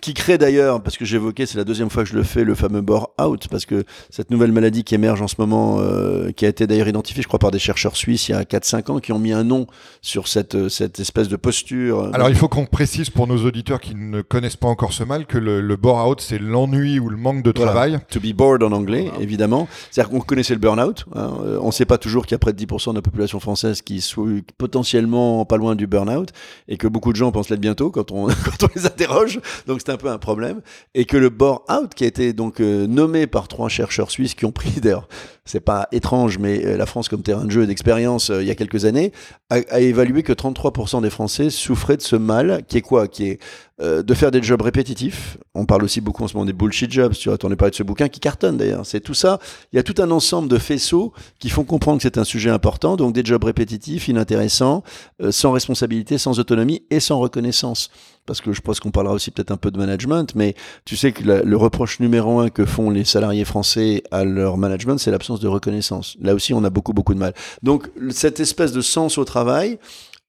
qui 0.02 0.14
crée 0.14 0.38
d'ailleurs, 0.38 0.82
parce 0.82 0.98
que 0.98 1.04
j'évoquais, 1.06 1.46
c'est 1.46 1.58
la 1.58 1.64
deuxième 1.66 1.90
fois 1.90 2.04
que 2.04 2.10
je 2.10 2.16
le 2.16 2.24
fais, 2.24 2.44
le 2.46 2.56
fameux 2.56 2.82
bore 2.82 3.14
out, 3.26 3.48
parce 3.50 3.66
que 3.66 3.84
cette 4.10 4.30
nouvelle 4.32 4.52
maladie 4.52 4.84
qui 4.84 4.96
émerge 4.96 5.22
en 5.22 5.28
ce 5.28 5.36
moment, 5.40 5.78
euh, 5.80 6.32
qui 6.32 6.46
a 6.46 6.50
été 6.50 6.68
d'ailleurs 6.68 6.88
identifiée, 6.88 7.22
je 7.24 7.28
crois, 7.28 7.40
par 7.40 7.52
des 7.52 7.60
chercheurs 7.60 7.96
suisses 7.98 8.30
il 8.30 8.32
y 8.34 8.36
a 8.36 8.44
4-5 8.44 8.92
ans, 8.92 9.00
qui 9.00 9.12
ont 9.12 9.20
mis 9.20 9.32
un 9.34 9.44
nom 9.44 9.68
sur 10.02 10.28
cette, 10.28 10.70
cette 10.70 11.00
espèce 11.00 11.28
de 11.28 11.36
posture. 11.36 12.10
Alors, 12.14 12.30
il 12.30 12.36
faut 12.36 12.48
qu'on 12.48 12.66
précise 12.66 13.10
pour 13.10 13.28
nos 13.28 13.46
auditeurs 13.46 13.80
qui 13.82 13.96
ne 13.96 14.22
connaissent 14.22 14.56
pas 14.58 14.68
encore 14.68 14.94
ce 14.94 15.04
mal 15.04 15.26
que 15.26 15.38
le, 15.38 15.62
le 15.62 15.76
bore-out, 15.76 16.22
c'est 16.22 16.38
l'ennui 16.40 17.00
ou 17.00 17.10
le 17.10 17.18
manque 17.18 17.44
de 17.44 17.52
Voilà. 17.56 17.72
travail. 17.72 18.00
To 18.12 18.20
be 18.20 18.34
bored 18.34 18.64
en 18.64 18.72
anglais, 18.72 19.10
évidemment. 19.20 19.68
C'est-à-dire 19.92 20.12
qu'on 20.12 20.20
connaissait 20.22 20.54
le 20.54 20.60
burn-out. 20.60 21.06
hein. 21.16 21.34
Euh, 21.44 21.60
On 21.62 21.68
ne 21.68 21.72
sait 21.72 21.86
pas 21.86 21.98
toujours 21.98 22.26
qu'il 22.26 22.34
y 22.34 22.36
a 22.36 22.40
près 22.40 22.54
de 22.54 22.64
10% 22.64 22.92
de 22.92 22.96
la 22.96 23.02
population 23.02 23.40
française 23.40 23.82
qui 23.82 24.02
soit 24.02 24.26
potentiellement 24.58 25.46
pas 25.46 25.58
loin 25.58 25.76
du 25.76 25.88
burn-out 25.88 26.30
et 26.68 26.78
que 26.78 26.88
beaucoup 26.88 27.12
de 27.12 27.18
gens 27.18 27.32
pensent 27.32 27.50
l'être 27.50 27.62
bientôt 27.62 27.92
quand 27.92 28.12
on, 28.12 28.26
quand 28.28 28.64
on 28.64 28.68
les 28.76 28.86
interroge. 28.86 29.40
Donc 29.68 29.80
c'est 29.84 29.92
un 29.92 29.98
peu 29.98 30.10
un 30.10 30.18
problème. 30.18 30.62
Et 30.94 31.06
que 31.06 31.16
le 31.18 31.30
bore-out, 31.30 31.94
qui 31.96 32.04
a 32.04 32.08
été 32.08 32.34
donc 32.34 32.60
euh, 32.60 32.88
nommé 32.88 33.15
par 33.28 33.48
trois 33.48 33.70
chercheurs 33.70 34.12
suisses 34.12 34.36
qui 34.36 34.46
ont 34.46 34.52
pris 34.52 34.72
d'ailleurs, 34.82 35.08
c'est 35.46 35.60
pas 35.60 35.88
étrange, 35.92 36.40
mais 36.40 36.66
euh, 36.66 36.76
la 36.76 36.88
France 36.88 37.08
comme 37.08 37.22
terrain 37.22 37.46
de 37.46 37.52
jeu 37.52 37.64
et 37.64 37.68
d'expérience 37.68 38.32
euh, 38.32 38.42
il 38.42 38.48
y 38.48 38.52
a 38.52 38.56
quelques 38.56 38.86
années, 38.86 39.12
a, 39.52 39.80
évalué 39.80 40.24
que 40.24 40.34
33% 40.34 41.04
des 41.04 41.12
Français 41.12 41.52
souffraient 41.52 41.98
de 41.98 42.02
ce 42.02 42.16
mal, 42.16 42.64
qui 42.68 42.78
est 42.78 42.82
quoi? 42.82 43.08
Qui 43.08 43.28
est 43.28 43.40
euh, 43.82 44.02
de 44.02 44.14
faire 44.14 44.32
des 44.32 44.42
jobs 44.42 44.62
répétitifs. 44.62 45.38
On 45.54 45.66
parle 45.66 45.84
aussi 45.84 46.02
beaucoup 46.02 46.24
en 46.24 46.28
ce 46.28 46.34
moment 46.34 46.46
des 46.46 46.54
bullshit 46.54 46.92
jobs. 46.92 47.14
Tu 47.14 47.30
vois, 47.30 47.38
parlé 47.38 47.72
de 47.72 47.76
ce 47.76 47.84
bouquin 47.84 48.08
qui 48.08 48.20
cartonne 48.22 48.58
d'ailleurs. 48.58 48.86
C'est 48.86 49.02
tout 49.02 49.14
ça. 49.14 49.38
Il 49.72 49.76
y 49.76 49.80
a 49.80 49.84
tout 49.84 50.02
un 50.02 50.10
ensemble 50.12 50.48
de 50.48 50.58
faisceaux 50.58 51.14
qui 51.40 51.50
font 51.50 51.66
comprendre 51.66 51.98
que 51.98 52.04
c'est 52.04 52.18
un 52.18 52.24
sujet 52.24 52.50
important. 52.50 52.96
Donc 52.96 53.14
des 53.14 53.24
jobs 53.24 53.44
répétitifs, 53.44 54.08
inintéressants, 54.08 54.82
sans 55.30 55.52
responsabilité, 55.52 56.18
sans 56.18 56.40
autonomie 56.40 56.84
et 56.90 57.02
sans 57.02 57.20
reconnaissance. 57.20 57.90
Parce 58.26 58.40
que 58.42 58.54
je 58.54 58.62
pense 58.62 58.80
qu'on 58.80 58.92
parlera 58.92 59.14
aussi 59.14 59.30
peut-être 59.30 59.52
un 59.52 59.58
peu 59.58 59.70
de 59.72 59.78
management, 59.78 60.34
mais 60.36 60.56
tu 60.86 60.96
sais 60.96 61.12
que 61.12 61.24
le 61.24 61.58
reproche 61.58 62.00
numéro 62.00 62.40
un 62.40 62.50
que 62.50 62.66
font 62.66 62.90
les 62.90 63.04
salariés 63.04 63.46
français 63.46 64.04
à 64.10 64.24
leur 64.24 64.58
management, 64.58 64.98
c'est 64.98 65.12
l'absence 65.12 65.35
de 65.40 65.48
reconnaissance. 65.48 66.16
Là 66.22 66.34
aussi, 66.34 66.54
on 66.54 66.64
a 66.64 66.70
beaucoup, 66.70 66.94
beaucoup 66.94 67.14
de 67.14 67.20
mal. 67.20 67.34
Donc, 67.64 67.90
cette 68.10 68.40
espèce 68.40 68.72
de 68.72 68.82
sens 68.82 69.18
au 69.18 69.26
travail, 69.26 69.78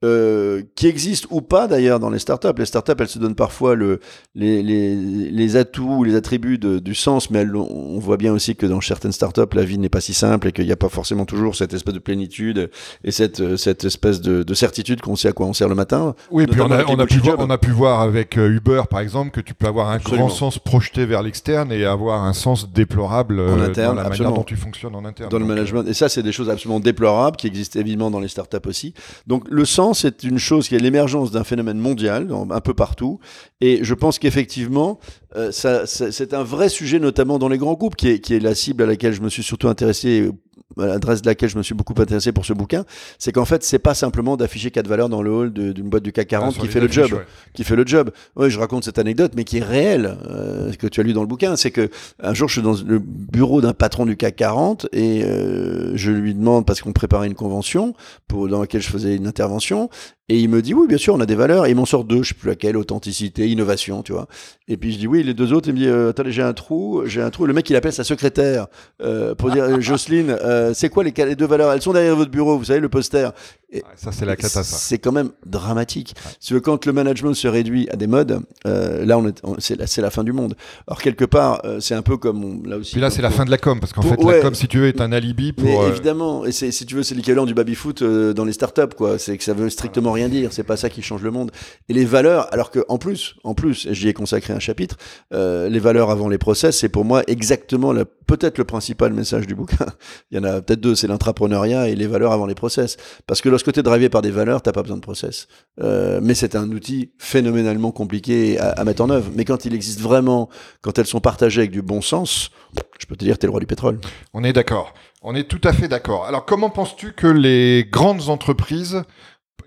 euh, 0.07 0.63
qui 0.77 0.87
existe 0.87 1.27
ou 1.31 1.41
pas 1.43 1.67
d'ailleurs 1.67 1.99
dans 2.01 2.11
les 2.11 2.19
startups. 2.19 2.49
Les 2.59 2.65
startups, 2.67 2.93
elles 2.99 3.09
se 3.09 3.19
donnent 3.19 3.35
parfois 3.35 3.75
le, 3.75 4.01
les, 4.35 4.63
les, 4.63 4.95
les 5.31 5.57
atouts 5.57 5.97
ou 5.99 6.05
les 6.05 6.15
attributs 6.15 6.59
de- 6.59 6.79
du 6.79 6.95
sens, 6.95 7.31
mais 7.31 7.41
elles, 7.41 7.55
on 7.57 7.99
voit 7.99 8.17
bien 8.17 8.33
aussi 8.33 8.55
que 8.57 8.67
dans 8.67 8.81
certaines 8.81 9.13
startups, 9.13 9.43
la 9.55 9.65
vie 9.65 9.79
n'est 9.79 9.89
pas 9.89 10.01
si 10.01 10.15
simple 10.15 10.49
et 10.49 10.53
qu'il 10.53 10.67
n'y 10.67 10.73
a 10.73 10.77
pas 10.77 10.89
forcément 10.89 11.25
toujours 11.25 11.57
cette 11.57 11.75
espèce 11.75 11.95
de 11.95 11.99
plénitude 11.99 12.71
et 13.05 13.11
cette, 13.11 13.41
euh, 13.41 13.57
cette 13.57 13.85
espèce 13.85 14.21
de, 14.21 14.43
de 14.43 14.55
certitude 14.55 15.01
qu'on 15.01 15.17
sait 15.17 15.29
à 15.29 15.33
quoi 15.33 15.47
on 15.47 15.53
sert 15.53 15.69
le 15.69 15.75
matin. 15.75 16.15
Oui, 16.31 16.47
puis 16.47 16.61
on 16.61 16.71
a, 16.71 16.85
on, 16.85 16.97
pu 17.07 17.19
voir, 17.19 17.37
jobs. 17.37 17.47
on 17.47 17.51
a 17.51 17.59
pu 17.59 17.71
voir 17.71 18.01
avec 18.01 18.39
euh, 18.39 18.49
Uber, 18.51 18.83
par 18.89 19.01
exemple, 19.01 19.31
que 19.31 19.41
tu 19.41 19.55
peux 19.55 19.67
avoir 19.67 19.91
un 19.91 19.97
Absolument. 19.97 20.27
grand 20.27 20.35
sens 20.35 20.59
projeté 20.59 21.07
vers 21.07 21.23
l'externe 21.23 21.73
et 21.73 21.85
avoir 21.85 22.23
un 22.25 22.33
sens 22.33 22.71
déplorable 22.71 23.41
En 23.41 23.61
interne, 23.61 23.97
dans 23.97 24.03
la 24.03 24.07
absolument. 24.09 24.31
manière 24.31 24.33
dont 24.41 24.45
tu 24.45 24.57
fonctionnes 24.57 24.95
en 24.95 25.05
interne. 25.05 25.31
dans 25.31 25.39
le 25.39 25.45
Donc, 25.45 25.55
management. 25.55 25.85
Et 25.89 25.95
ça, 25.95 26.09
c'est 26.09 26.23
des 26.23 26.33
choses 26.33 26.51
absolument 26.51 26.81
déplorables 26.81 27.37
qui 27.37 27.47
existent 27.47 27.81
évidemment 27.81 28.11
dans 28.11 28.21
les 28.21 28.29
startups 28.29 28.67
aussi. 28.67 28.95
Donc, 29.27 29.45
le 29.51 29.65
sens, 29.65 29.96
c'est 29.97 30.23
une 30.23 30.39
chose 30.39 30.69
qui 30.69 30.75
est 30.75 30.79
l'émergence 30.79 31.31
d'un 31.31 31.45
phénomène 31.45 31.79
mondial, 31.79 32.29
un 32.51 32.61
peu 32.61 32.75
partout. 32.75 33.19
Et 33.61 33.83
je 33.83 33.95
pense 33.95 34.19
qu'effectivement, 34.19 34.99
euh, 35.37 35.51
c'est 35.53 36.35
un 36.35 36.43
vrai 36.43 36.69
sujet, 36.69 36.99
notamment 36.99 37.39
dans 37.39 37.49
les 37.49 37.59
grands 37.59 37.75
groupes, 37.75 37.97
qui 37.97 38.09
est, 38.09 38.21
qui 38.21 38.35
est 38.35 38.41
la 38.41 38.55
cible 38.55 38.83
à 38.83 38.87
laquelle 38.87 39.13
je 39.13 39.23
me 39.23 39.29
suis 39.29 39.43
surtout 39.43 39.69
intéressé 39.69 40.31
à 40.79 40.87
l'adresse 40.87 41.23
de 41.23 41.27
laquelle 41.29 41.49
je 41.49 41.57
me 41.57 41.63
suis 41.63 41.75
beaucoup 41.75 41.95
intéressé 42.01 42.33
pour 42.33 42.45
ce 42.45 42.53
bouquin, 42.53 42.85
c'est 43.19 43.33
qu'en 43.33 43.45
fait, 43.45 43.63
c'est 43.63 43.79
pas 43.79 43.95
simplement 43.95 44.37
d'afficher 44.37 44.71
quatre 44.71 44.89
valeurs 44.89 45.09
dans 45.09 45.23
le 45.23 45.31
hall 45.31 45.53
d'une 45.53 45.89
boîte 45.89 46.03
du 46.03 46.13
CAC 46.13 46.29
40 46.29 46.53
sur 46.53 46.63
qui 46.63 46.69
fait 46.69 46.81
le 46.81 46.87
affiches, 46.87 47.09
job 47.09 47.13
ouais. 47.19 47.27
qui 47.55 47.65
fait 47.65 47.77
le 47.77 47.87
job. 47.87 48.11
Ouais, 48.35 48.51
je 48.51 48.59
raconte 48.59 48.85
cette 48.85 48.99
anecdote, 48.99 49.33
mais 49.37 49.45
qui 49.45 49.59
est 49.59 49.65
réelle, 49.65 50.17
euh, 50.29 50.73
que 50.73 50.87
tu 50.87 51.01
as 51.01 51.03
lu 51.03 51.13
dans 51.13 51.23
le 51.23 51.29
bouquin. 51.29 51.57
C'est 51.57 51.71
que 51.71 51.91
un 52.21 52.35
jour, 52.35 52.49
je 52.49 52.55
suis 52.55 52.63
dans 52.63 52.75
le 52.75 52.99
bureau 52.99 53.61
d'un 53.61 53.75
patron 53.75 54.07
du 54.07 54.17
CAC 54.17 54.37
40 54.37 54.89
et 54.93 55.25
euh, 55.25 55.97
je 55.97 56.11
lui 56.11 56.35
demande 56.35 56.67
parce 56.67 56.81
qu'on 56.81 56.93
préparait 56.93 57.29
une 57.29 57.35
convention 57.35 57.95
pour 58.29 58.49
dans 58.49 58.61
laquelle 58.61 58.83
je 58.83 58.89
faisais 58.89 59.17
une 59.17 59.27
intervention 59.27 59.89
Et 60.29 60.41
il 60.41 60.49
me 60.49 60.61
dit, 60.61 60.75
oui, 60.75 60.89
bien 60.89 60.99
sûr, 60.99 61.15
on 61.15 61.21
a 61.21 61.27
des 61.27 61.37
valeurs. 61.37 61.67
Et 61.67 61.71
il 61.71 61.77
m'en 61.77 61.85
sort 61.85 62.05
deux, 62.05 62.23
je 62.23 62.29
sais 62.31 62.35
plus 62.35 62.49
laquelle, 62.49 62.77
authenticité, 62.77 63.49
innovation, 63.49 64.03
tu 64.03 64.13
vois. 64.13 64.27
Et 64.67 64.77
puis 64.77 64.93
je 64.93 64.99
dis, 64.99 65.07
oui, 65.07 65.23
les 65.23 65.35
deux 65.35 65.53
autres, 65.53 65.69
il 65.69 65.75
me 65.75 65.79
dit, 65.79 65.87
euh, 65.87 66.11
attendez, 66.11 66.33
j'ai 66.33 66.43
un 66.43 66.53
trou, 66.53 67.03
j'ai 67.07 67.23
un 67.23 67.31
trou. 67.31 67.47
Le 67.47 67.53
mec, 67.53 67.71
il 67.71 67.77
appelle 67.77 67.93
sa 67.93 68.03
secrétaire 68.03 68.67
euh, 69.03 69.37
pour 69.37 69.51
dire, 69.53 69.65
euh, 69.65 69.81
Jocelyne, 69.81 70.31
euh, 70.31 70.75
c'est 70.75 70.89
quoi 70.89 71.05
les, 71.05 71.13
les, 71.17 71.37
deux 71.37 71.47
valeurs? 71.47 71.73
Elles 71.73 71.83
sont 71.83 71.93
derrière 71.93 72.17
votre 72.17 72.33
bureau, 72.33 72.59
vous 72.59 72.65
savez, 72.65 72.81
le 72.81 72.89
poster. 72.89 73.31
Et 73.73 73.83
ça, 73.97 74.13
c'est 74.13 74.25
la 74.25 74.37
catastrophe. 74.37 74.81
C'est 74.81 74.99
quand 74.99 75.11
même 75.11 75.31
dramatique. 75.45 76.15
Ouais. 76.53 76.61
quand 76.61 76.87
le 76.87 76.93
management 76.93 77.35
se 77.35 77.49
réduit 77.49 77.89
à 77.91 77.97
des 77.97 78.07
modes, 78.07 78.41
euh, 78.65 79.05
là, 79.05 79.19
on 79.19 79.27
est, 79.27 79.43
c'est 79.59 79.77
la, 79.77 79.87
la, 80.03 80.11
fin 80.11 80.23
du 80.23 80.33
monde. 80.33 80.55
Alors, 80.87 81.03
quelque 81.03 81.25
part, 81.25 81.63
euh, 81.65 81.81
c'est 81.81 81.95
un 81.95 82.03
peu 82.03 82.17
comme 82.17 82.45
on, 82.45 82.69
là 82.69 82.77
aussi. 82.77 82.93
Puis 82.93 83.01
là, 83.01 83.11
c'est 83.11 83.23
la 83.23 83.31
fin 83.31 83.45
de 83.45 83.51
la 83.51 83.59
com, 83.59 83.81
parce 83.81 83.93
qu'en 83.93 84.03
fait, 84.03 84.23
ouais, 84.23 84.37
la 84.37 84.43
com, 84.43 84.55
si 84.55 84.69
tu 84.69 84.79
veux, 84.79 84.87
est 84.87 85.01
un 85.01 85.11
alibi 85.11 85.53
pour. 85.53 85.65
Mais 85.65 85.89
évidemment, 85.89 86.45
et 86.45 86.53
c'est, 86.53 86.71
si 86.71 86.87
tu 86.87 86.95
veux, 86.95 87.03
c'est 87.03 87.17
l'équivalent 87.17 87.45
du 87.45 87.55
baby-foot 87.55 88.03
euh, 88.03 88.33
dans 88.33 88.45
les 88.45 88.53
startups, 88.53 88.95
quoi. 88.97 89.19
C'est 89.19 89.37
que 89.37 89.43
ça 89.43 89.53
veut 89.53 89.69
strictement 89.69 90.16
rien 90.17 90.29
dire. 90.29 90.53
C'est 90.53 90.65
pas 90.65 90.77
ça 90.77 90.91
qui 90.91 91.03
change 91.03 91.23
le 91.23 91.31
monde. 91.31 91.51
Et 91.89 91.93
les 91.93 92.05
valeurs, 92.05 92.53
alors 92.53 92.71
que 92.71 92.81
en 92.89 92.99
plus, 92.99 93.37
en 93.45 93.55
plus, 93.55 93.89
j'y 93.93 94.09
ai 94.09 94.13
consacré 94.13 94.53
un 94.53 94.59
chapitre, 94.59 94.97
euh, 95.33 95.69
les 95.69 95.79
valeurs 95.79 96.11
avant 96.11 96.29
les 96.29 96.39
process, 96.39 96.79
c'est 96.79 96.89
pour 96.89 97.05
moi 97.05 97.23
exactement 97.27 97.93
la, 97.93 98.05
peut-être 98.05 98.59
le 98.59 98.65
principal 98.65 99.13
message 99.13 99.47
du 99.47 99.55
bouquin. 99.55 99.87
Il 100.31 100.37
y 100.37 100.41
en 100.41 100.45
a 100.45 100.61
peut-être 100.61 100.81
deux, 100.81 100.95
c'est 100.95 101.07
l'entrepreneuriat 101.07 101.89
et 101.89 101.95
les 101.95 102.07
valeurs 102.07 102.33
avant 102.33 102.47
les 102.47 102.55
process. 102.55 102.97
Parce 103.27 103.41
que 103.41 103.49
lorsque 103.49 103.73
tu 103.73 103.81
es 103.81 103.83
drivé 103.83 104.09
par 104.09 104.23
des 104.23 104.31
valeurs, 104.31 104.63
t'as 104.63 104.73
pas 104.73 104.83
besoin 104.83 104.97
de 104.97 105.03
process. 105.03 105.47
Euh, 105.81 106.21
mais 106.23 106.35
c'est 106.35 106.57
un 106.57 106.71
outil 106.71 107.13
phénoménalement 107.19 107.93
compliqué 107.93 108.59
à, 108.59 108.71
à, 108.71 108.85
mettre 108.85 109.03
en 109.03 109.11
œuvre. 109.11 109.31
Mais 109.35 109.45
quand 109.45 109.65
il 109.65 109.75
existe 109.75 110.01
vraiment, 110.01 110.49
quand 110.81 110.99
elles 110.99 111.07
sont 111.07 111.21
partagées 111.21 111.61
avec 111.61 111.71
du 111.71 111.83
bon 111.83 112.01
sens, 112.01 112.51
je 112.99 113.07
peux 113.07 113.17
te 113.17 113.25
dire, 113.25 113.39
t'es 113.39 113.47
le 113.47 113.53
roi 113.53 113.61
du 113.61 113.67
pétrole. 113.67 114.01
On 114.35 114.45
est 114.45 114.53
d'accord. 114.53 114.95
On 115.23 115.35
est 115.35 115.49
tout 115.49 115.61
à 115.65 115.73
fait 115.73 115.89
d'accord. 115.89 116.25
Alors, 116.27 116.45
comment 116.45 116.71
penses-tu 116.71 117.13
que 117.13 117.27
les 117.27 117.85
grandes 117.91 118.29
entreprises 118.29 119.03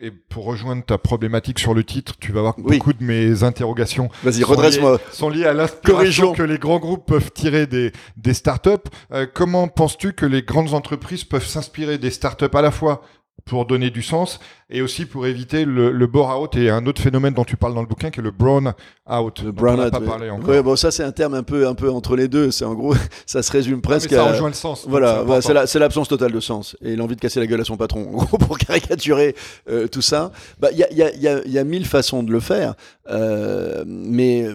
et 0.02 0.12
pour 0.12 0.46
rejoindre 0.46 0.84
ta 0.84 0.98
problématique 0.98 1.60
sur 1.60 1.74
le 1.74 1.84
titre, 1.84 2.14
tu 2.20 2.32
vas 2.32 2.42
voir 2.42 2.56
que 2.56 2.62
oui. 2.62 2.78
beaucoup 2.78 2.94
de 2.94 3.04
mes 3.04 3.44
interrogations 3.44 4.10
Vas-y, 4.24 4.44
redresse-moi. 4.44 5.00
sont 5.12 5.30
liées 5.30 5.46
à 5.46 5.54
l'inspiration 5.54 6.34
que 6.34 6.44
les 6.44 6.58
grands 6.58 6.80
groupes 6.80 7.06
peuvent 7.06 7.32
tirer 7.32 7.68
des, 7.68 7.92
des 8.16 8.34
startups. 8.34 8.70
Euh, 9.12 9.28
comment 9.32 9.68
penses-tu 9.68 10.14
que 10.14 10.26
les 10.26 10.42
grandes 10.42 10.74
entreprises 10.74 11.26
peuvent 11.26 11.46
s'inspirer 11.46 11.98
des 11.98 12.12
startups 12.12 12.46
à 12.54 12.62
la 12.62 12.72
fois? 12.72 13.02
Pour 13.46 13.66
donner 13.66 13.90
du 13.90 14.02
sens 14.02 14.40
et 14.70 14.82
aussi 14.82 15.06
pour 15.06 15.26
éviter 15.26 15.66
le, 15.66 15.92
le 15.92 16.08
bore 16.08 16.40
out 16.40 16.56
et 16.56 16.70
un 16.70 16.86
autre 16.86 17.02
phénomène 17.02 17.34
dont 17.34 17.44
tu 17.44 17.58
parles 17.58 17.74
dans 17.74 17.82
le 17.82 17.88
bouquin 17.88 18.12
qui 18.12 18.20
est 18.20 18.24
le 18.24 18.32
brown 18.32 18.74
out. 19.10 19.42
Le 19.42 19.52
brown 19.52 19.80
out. 19.80 19.92
Pas 19.92 20.00
parlé 20.00 20.30
encore. 20.30 20.50
Ouais, 20.50 20.62
bon, 20.62 20.76
ça 20.76 20.92
c'est 20.92 21.04
un 21.04 21.12
terme 21.12 21.34
un 21.34 21.44
peu, 21.44 21.68
un 21.68 21.74
peu 21.74 21.90
entre 21.90 22.16
les 22.16 22.28
deux. 22.28 22.52
C'est 22.52 22.66
en 22.66 22.76
gros, 22.76 22.96
ça 23.26 23.42
se 23.42 23.52
résume 23.52 23.82
presque. 23.82 24.12
Ouais, 24.12 24.18
ça 24.18 24.26
à... 24.26 24.32
rejoint 24.32 24.50
le 24.50 24.54
sens. 24.54 24.86
Voilà, 24.88 25.24
c'est 25.42 25.80
l'absence 25.80 26.08
totale 26.08 26.32
de 26.32 26.40
sens 26.40 26.78
et 26.82 26.96
l'envie 26.96 27.16
de 27.16 27.22
casser 27.22 27.40
la 27.40 27.48
gueule 27.48 27.62
à 27.62 27.66
son 27.66 27.78
patron. 27.78 28.00
En 28.10 28.24
gros, 28.24 28.38
pour 28.38 28.58
caricaturer 28.58 29.36
euh, 29.70 29.88
tout 29.88 30.02
ça, 30.02 30.32
il 30.34 30.62
bah, 30.62 30.72
y, 30.72 30.84
a, 30.84 30.92
y, 30.92 31.02
a, 31.04 31.16
y, 31.16 31.28
a, 31.28 31.46
y 31.46 31.58
a 31.58 31.64
mille 31.64 31.86
façons 31.86 32.24
de 32.24 32.32
le 32.32 32.40
faire, 32.40 32.76
euh, 33.10 33.84
mais 33.86 34.46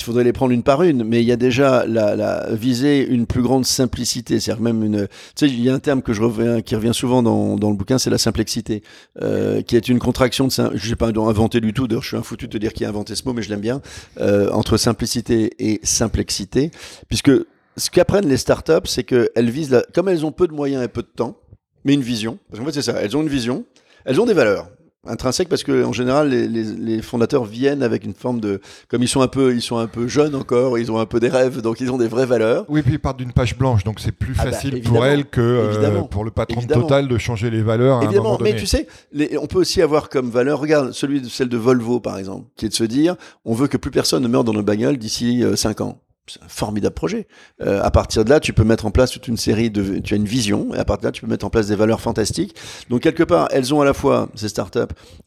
il 0.00 0.02
faudrait 0.02 0.24
les 0.24 0.32
prendre 0.32 0.52
une 0.52 0.62
par 0.62 0.82
une, 0.82 1.04
mais 1.04 1.22
il 1.22 1.26
y 1.26 1.32
a 1.32 1.36
déjà 1.36 1.86
la, 1.86 2.16
la 2.16 2.48
viser 2.52 3.06
une 3.06 3.26
plus 3.26 3.42
grande 3.42 3.64
simplicité, 3.64 4.40
c'est-à-dire 4.40 4.62
même 4.62 4.82
une. 4.82 5.06
Tu 5.36 5.46
sais, 5.46 5.46
il 5.46 5.60
y 5.62 5.70
a 5.70 5.74
un 5.74 5.78
terme 5.78 6.02
que 6.02 6.12
je 6.12 6.22
reviens, 6.22 6.62
qui 6.62 6.74
revient 6.74 6.94
souvent 6.94 7.22
dans, 7.22 7.56
dans 7.56 7.70
le 7.70 7.76
bouquin, 7.76 7.98
c'est 7.98 8.10
la 8.10 8.18
simplexité, 8.18 8.82
euh, 9.22 9.62
qui 9.62 9.76
est 9.76 9.88
une 9.88 9.98
contraction 9.98 10.46
de. 10.48 10.52
Je 10.74 10.88
sais 10.88 10.96
pas 10.96 11.08
inventé 11.08 11.60
du 11.60 11.72
tout. 11.72 11.86
D'ailleurs, 11.86 12.02
je 12.02 12.08
suis 12.08 12.16
un 12.16 12.22
foutu 12.22 12.48
de 12.48 12.58
dire 12.58 12.72
qui 12.72 12.84
a 12.84 12.88
inventé 12.88 13.14
ce 13.14 13.24
mot, 13.24 13.32
mais 13.32 13.42
je 13.42 13.50
l'aime 13.50 13.60
bien. 13.60 13.80
Euh, 14.18 14.50
entre 14.50 14.76
simplicité 14.76 15.52
et 15.58 15.80
simplexité, 15.82 16.70
puisque 17.08 17.30
ce 17.76 17.90
qu'apprennent 17.90 18.28
les 18.28 18.36
startups, 18.36 18.86
c'est 18.86 19.04
qu'elles 19.04 19.50
visent, 19.50 19.70
la, 19.70 19.82
comme 19.94 20.08
elles 20.08 20.26
ont 20.26 20.32
peu 20.32 20.48
de 20.48 20.52
moyens 20.52 20.84
et 20.84 20.88
peu 20.88 21.02
de 21.02 21.08
temps, 21.14 21.36
mais 21.84 21.94
une 21.94 22.02
vision. 22.02 22.38
Parce 22.48 22.60
qu'en 22.60 22.66
fait, 22.66 22.72
c'est 22.72 22.82
ça. 22.82 23.00
Elles 23.00 23.16
ont 23.16 23.22
une 23.22 23.28
vision, 23.28 23.64
elles 24.04 24.20
ont 24.20 24.26
des 24.26 24.34
valeurs 24.34 24.68
intrinsèque 25.06 25.48
parce 25.48 25.62
que 25.62 25.84
en 25.84 25.92
général 25.92 26.28
les, 26.28 26.48
les, 26.48 26.62
les, 26.62 27.02
fondateurs 27.02 27.44
viennent 27.44 27.82
avec 27.82 28.04
une 28.04 28.14
forme 28.14 28.40
de 28.40 28.60
comme 28.88 29.02
ils 29.02 29.08
sont 29.08 29.20
un 29.20 29.28
peu 29.28 29.54
ils 29.54 29.62
sont 29.62 29.78
un 29.78 29.86
peu 29.86 30.08
jeunes 30.08 30.34
encore 30.34 30.78
ils 30.78 30.90
ont 30.90 30.98
un 30.98 31.06
peu 31.06 31.20
des 31.20 31.28
rêves 31.28 31.60
donc 31.60 31.80
ils 31.80 31.90
ont 31.90 31.98
des 31.98 32.08
vraies 32.08 32.26
valeurs. 32.26 32.64
Oui 32.68 32.82
puis 32.82 32.94
ils 32.94 32.98
partent 32.98 33.18
d'une 33.18 33.32
page 33.32 33.56
blanche 33.56 33.84
donc 33.84 34.00
c'est 34.00 34.12
plus 34.12 34.34
ah 34.38 34.50
facile 34.50 34.82
bah, 34.82 34.88
pour 34.88 35.04
elles 35.04 35.26
que 35.26 35.40
euh, 35.40 36.02
pour 36.02 36.24
le 36.24 36.30
patron 36.30 36.60
Total 36.62 37.08
de 37.08 37.18
changer 37.18 37.50
les 37.50 37.62
valeurs 37.62 37.98
à 37.98 38.04
évidemment 38.04 38.20
un 38.20 38.24
moment 38.24 38.38
donné. 38.38 38.52
mais 38.52 38.58
tu 38.58 38.66
sais 38.66 38.86
les, 39.12 39.36
on 39.38 39.46
peut 39.46 39.58
aussi 39.58 39.82
avoir 39.82 40.08
comme 40.08 40.30
valeur 40.30 40.58
regarde 40.60 40.92
celui 40.92 41.20
de 41.20 41.28
celle 41.28 41.48
de 41.48 41.56
Volvo 41.56 42.00
par 42.00 42.18
exemple 42.18 42.46
qui 42.56 42.66
est 42.66 42.70
de 42.70 42.74
se 42.74 42.84
dire 42.84 43.16
on 43.44 43.54
veut 43.54 43.68
que 43.68 43.76
plus 43.76 43.90
personne 43.90 44.22
ne 44.22 44.28
meure 44.28 44.44
dans 44.44 44.52
nos 44.52 44.62
bagnoles 44.62 44.96
d'ici 44.96 45.44
euh, 45.44 45.56
5 45.56 45.80
ans 45.82 46.00
c'est 46.26 46.42
un 46.42 46.48
formidable 46.48 46.94
projet. 46.94 47.26
Euh, 47.60 47.82
à 47.82 47.90
partir 47.90 48.24
de 48.24 48.30
là, 48.30 48.40
tu 48.40 48.52
peux 48.52 48.64
mettre 48.64 48.86
en 48.86 48.90
place 48.90 49.10
toute 49.10 49.28
une 49.28 49.36
série 49.36 49.70
de. 49.70 49.98
Tu 49.98 50.14
as 50.14 50.16
une 50.16 50.24
vision, 50.24 50.74
et 50.74 50.78
à 50.78 50.84
partir 50.84 51.02
de 51.02 51.06
là, 51.08 51.12
tu 51.12 51.22
peux 51.22 51.26
mettre 51.26 51.44
en 51.44 51.50
place 51.50 51.68
des 51.68 51.76
valeurs 51.76 52.00
fantastiques. 52.00 52.54
Donc, 52.88 53.02
quelque 53.02 53.22
part, 53.22 53.48
elles 53.50 53.74
ont 53.74 53.80
à 53.80 53.84
la 53.84 53.94
fois, 53.94 54.28
ces 54.34 54.48
startups, 54.48 54.80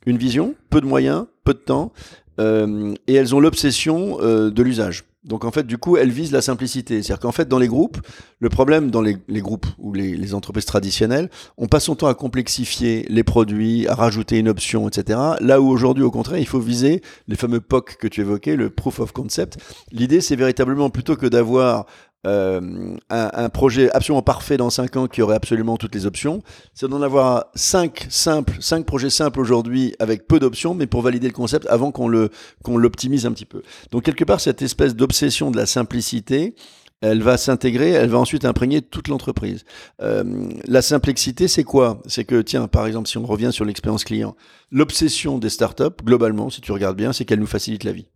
une 0.06 0.18
vision, 0.18 0.56
peu 0.70 0.82
de 0.82 0.86
moyens, 0.86 1.26
peu 1.44 1.54
de 1.54 1.60
temps, 1.60 1.92
euh, 2.40 2.94
et 3.08 3.16
elles 3.16 3.36
ont 3.36 3.40
l'obsession 3.40 4.18
euh, 4.22 4.50
de 4.50 4.64
l'usage. 4.64 5.04
Donc 5.24 5.44
en 5.44 5.52
fait, 5.52 5.66
du 5.66 5.78
coup, 5.78 5.98
elles 5.98 6.12
visent 6.12 6.32
la 6.32 6.42
simplicité. 6.42 7.02
C'est-à-dire 7.02 7.20
qu'en 7.20 7.32
fait, 7.32 7.48
dans 7.48 7.60
les 7.60 7.68
groupes, 7.68 7.98
le 8.40 8.50
problème 8.50 8.92
dans 8.92 9.02
les, 9.02 9.18
les 9.28 9.42
groupes 9.42 9.66
ou 9.78 9.94
les, 9.94 10.16
les, 10.16 10.34
entreprises 10.34 10.66
traditionnelles, 10.66 11.30
on 11.58 11.68
passe 11.68 11.86
son 11.86 11.96
temps 11.96 12.08
à 12.08 12.14
complexifier 12.14 13.06
les 13.10 13.24
produits, 13.24 13.88
à 13.88 13.96
rajouter 13.96 14.38
une 14.38 14.48
option, 14.48 14.88
etc. 14.88 15.20
Là 15.42 15.60
où 15.60 15.68
aujourd'hui, 15.68 16.04
au 16.04 16.12
contraire, 16.12 16.40
il 16.40 16.48
faut 16.48 16.60
viser 16.60 17.02
les 17.28 17.36
fameux 17.36 17.60
POC 17.60 17.98
que 17.98 18.08
tu 18.08 18.22
évoquais, 18.22 18.56
le 18.56 18.70
Proof 18.70 19.00
of 19.00 19.12
Concept. 19.12 19.58
L'idée, 19.92 20.22
c'est 20.22 20.36
véritablement 20.36 20.90
plutôt 20.90 21.16
que 21.16 21.26
d'avoir 21.26 21.88
euh, 22.26 22.98
un, 23.10 23.50
projet 23.50 23.90
absolument 23.92 24.22
parfait 24.22 24.58
dans 24.58 24.70
5 24.70 24.98
ans 24.98 25.08
qui 25.08 25.22
aurait 25.22 25.36
absolument 25.36 25.78
toutes 25.78 25.94
les 25.94 26.06
options, 26.06 26.42
c'est 26.74 26.88
d'en 26.88 27.02
avoir 27.02 27.46
5 27.56 28.08
simples, 28.10 28.58
5 28.60 28.86
projets 28.86 29.10
simples 29.10 29.40
aujourd'hui 29.40 29.96
avec 30.00 30.28
peu 30.28 30.40
d'options, 30.40 30.74
mais 30.74 30.88
pour 30.88 31.02
valider 31.02 31.28
le 31.28 31.34
concept 31.34 31.68
avant 31.68 31.92
qu'on 31.92 32.08
le 32.08 32.30
qu'on 32.64 32.78
l'optimise 32.78 33.26
un 33.26 33.32
petit 33.32 33.46
peu. 33.46 33.62
Donc 33.92 34.04
quelque 34.04 34.26
part 34.26 34.42
cette 34.42 34.62
espèce 34.62 34.96
d'obsession 34.96 35.52
de 35.52 35.58
la 35.58 35.66
simplicité, 35.66 36.56
elle 37.02 37.22
va 37.22 37.38
s'intégrer, 37.38 37.92
elle 37.92 38.10
va 38.10 38.18
ensuite 38.18 38.46
imprégner 38.46 38.82
toute 38.82 39.08
l'entreprise. 39.08 39.64
Euh, 40.02 40.50
la 40.66 40.82
simplicité, 40.82 41.48
c'est 41.48 41.64
quoi? 41.64 42.02
C'est 42.08 42.26
que, 42.26 42.42
tiens, 42.42 42.68
par 42.68 42.88
exemple, 42.88 43.08
si 43.08 43.20
on 43.20 43.26
revient 43.26 43.52
sur 43.52 43.66
l'expérience 43.66 44.04
client, 44.04 44.36
l'obsession 44.72 45.38
des 45.38 45.50
startups, 45.50 46.04
globalement, 46.04 46.50
si 46.50 46.60
tu 46.60 46.72
regardes 46.72 46.98
bien, 46.98 47.14
c'est 47.14 47.24
qu'elles 47.24 47.40
nous 47.40 47.46
facilitent 47.46 47.84
la 47.84 47.92
vie 47.92 48.08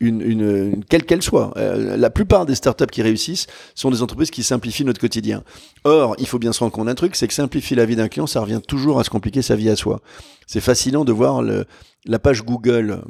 quelle 0.00 1.04
qu'elle 1.04 1.22
soit. 1.22 1.52
Euh, 1.56 1.96
la 1.96 2.10
plupart 2.10 2.46
des 2.46 2.54
startups 2.54 2.86
qui 2.86 3.02
réussissent 3.02 3.46
sont 3.74 3.90
des 3.90 4.02
entreprises 4.02 4.30
qui 4.30 4.42
simplifient 4.42 4.84
notre 4.84 5.00
quotidien. 5.00 5.44
Or, 5.84 6.14
il 6.18 6.26
faut 6.26 6.38
bien 6.38 6.52
se 6.52 6.60
rendre 6.60 6.72
compte 6.72 6.86
d'un 6.86 6.94
truc, 6.94 7.16
c'est 7.16 7.28
que 7.28 7.34
simplifier 7.34 7.76
la 7.76 7.86
vie 7.86 7.96
d'un 7.96 8.08
client, 8.08 8.26
ça 8.26 8.40
revient 8.40 8.60
toujours 8.66 9.00
à 9.00 9.04
se 9.04 9.10
compliquer 9.10 9.42
sa 9.42 9.56
vie 9.56 9.68
à 9.68 9.76
soi. 9.76 10.00
C'est 10.46 10.60
fascinant 10.60 11.04
de 11.04 11.12
voir 11.12 11.42
la 11.42 12.18
page 12.18 12.44
Google 12.44 13.02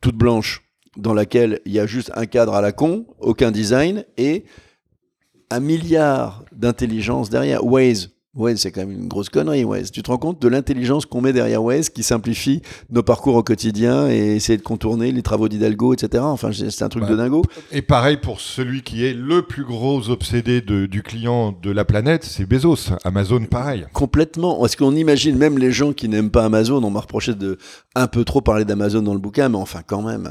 toute 0.00 0.16
blanche 0.16 0.62
dans 0.96 1.14
laquelle 1.14 1.60
il 1.66 1.72
y 1.72 1.78
a 1.78 1.86
juste 1.86 2.10
un 2.14 2.26
cadre 2.26 2.54
à 2.54 2.60
la 2.60 2.72
con, 2.72 3.06
aucun 3.20 3.50
design 3.50 4.04
et 4.16 4.44
un 5.50 5.60
milliard 5.60 6.44
d'intelligence 6.52 7.30
derrière. 7.30 7.64
Waze, 7.64 8.10
Waze, 8.36 8.60
c'est 8.60 8.70
quand 8.70 8.82
même 8.82 8.92
une 8.92 9.08
grosse 9.08 9.28
connerie, 9.28 9.64
Waze. 9.64 9.90
Tu 9.90 10.04
te 10.04 10.10
rends 10.10 10.18
compte 10.18 10.40
de 10.40 10.46
l'intelligence 10.46 11.04
qu'on 11.04 11.20
met 11.20 11.32
derrière 11.32 11.64
Waze 11.64 11.88
qui 11.88 12.04
simplifie 12.04 12.62
nos 12.88 13.02
parcours 13.02 13.34
au 13.34 13.42
quotidien 13.42 14.08
et 14.08 14.36
essayer 14.36 14.56
de 14.56 14.62
contourner 14.62 15.10
les 15.10 15.22
travaux 15.22 15.48
d'Hidalgo, 15.48 15.94
etc. 15.94 16.22
Enfin, 16.24 16.50
c'est 16.52 16.84
un 16.84 16.88
truc 16.88 17.02
bah, 17.02 17.10
de 17.10 17.16
dingo. 17.16 17.42
Et 17.72 17.82
pareil 17.82 18.18
pour 18.18 18.40
celui 18.40 18.82
qui 18.82 19.04
est 19.04 19.14
le 19.14 19.42
plus 19.42 19.64
gros 19.64 20.10
obsédé 20.10 20.60
de, 20.60 20.86
du 20.86 21.02
client 21.02 21.56
de 21.60 21.72
la 21.72 21.84
planète, 21.84 22.22
c'est 22.22 22.46
Bezos. 22.46 22.92
Amazon, 23.02 23.46
pareil. 23.46 23.86
Complètement. 23.92 24.64
Est-ce 24.64 24.76
qu'on 24.76 24.94
imagine 24.94 25.36
même 25.36 25.58
les 25.58 25.72
gens 25.72 25.92
qui 25.92 26.08
n'aiment 26.08 26.30
pas 26.30 26.44
Amazon, 26.44 26.84
on 26.84 26.90
m'a 26.90 27.00
reproché 27.00 27.34
de 27.34 27.58
un 27.96 28.06
peu 28.06 28.24
trop 28.24 28.40
parler 28.40 28.64
d'Amazon 28.64 29.02
dans 29.02 29.14
le 29.14 29.18
bouquin, 29.18 29.48
mais 29.48 29.58
enfin, 29.58 29.80
quand 29.84 30.02
même. 30.02 30.30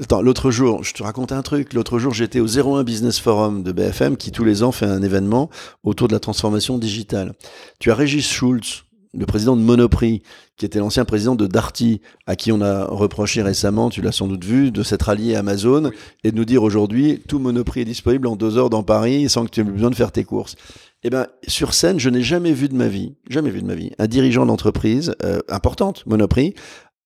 Attends, 0.00 0.22
l'autre 0.22 0.52
jour, 0.52 0.84
je 0.84 0.94
te 0.94 1.02
raconte 1.02 1.32
un 1.32 1.42
truc. 1.42 1.72
L'autre 1.72 1.98
jour, 1.98 2.14
j'étais 2.14 2.38
au 2.38 2.46
01 2.46 2.84
Business 2.84 3.18
Forum 3.18 3.64
de 3.64 3.72
BFM 3.72 4.16
qui 4.16 4.30
tous 4.30 4.44
les 4.44 4.62
ans 4.62 4.70
fait 4.70 4.86
un 4.86 5.02
événement 5.02 5.50
autour 5.82 6.06
de 6.06 6.12
la 6.12 6.20
transformation 6.20 6.78
digitale. 6.78 7.34
Tu 7.80 7.90
as 7.90 7.96
Régis 7.96 8.24
Schultz, 8.24 8.84
le 9.12 9.26
président 9.26 9.56
de 9.56 9.60
Monoprix, 9.60 10.22
qui 10.56 10.64
était 10.64 10.78
l'ancien 10.78 11.04
président 11.04 11.34
de 11.34 11.48
Darty, 11.48 12.00
à 12.26 12.36
qui 12.36 12.52
on 12.52 12.60
a 12.60 12.84
reproché 12.84 13.42
récemment, 13.42 13.90
tu 13.90 14.00
l'as 14.00 14.12
sans 14.12 14.28
doute 14.28 14.44
vu, 14.44 14.70
de 14.70 14.84
s'être 14.84 15.08
allié 15.08 15.34
à 15.34 15.40
Amazon 15.40 15.86
oui. 15.86 15.90
et 16.22 16.30
de 16.30 16.36
nous 16.36 16.44
dire 16.44 16.62
aujourd'hui, 16.62 17.20
tout 17.26 17.40
Monoprix 17.40 17.80
est 17.80 17.84
disponible 17.84 18.28
en 18.28 18.36
deux 18.36 18.56
heures 18.56 18.70
dans 18.70 18.84
Paris 18.84 19.28
sans 19.28 19.46
que 19.46 19.50
tu 19.50 19.60
aies 19.60 19.64
besoin 19.64 19.90
de 19.90 19.96
faire 19.96 20.12
tes 20.12 20.22
courses. 20.22 20.54
Eh 21.02 21.10
ben, 21.10 21.26
sur 21.46 21.74
scène, 21.74 21.98
je 21.98 22.10
n'ai 22.10 22.22
jamais 22.22 22.52
vu 22.52 22.68
de 22.68 22.74
ma 22.74 22.88
vie, 22.88 23.14
jamais 23.28 23.50
vu 23.50 23.62
de 23.62 23.66
ma 23.66 23.74
vie, 23.74 23.92
un 23.98 24.06
dirigeant 24.06 24.46
d'entreprise 24.46 25.14
euh, 25.24 25.40
importante, 25.48 26.04
Monoprix, 26.06 26.54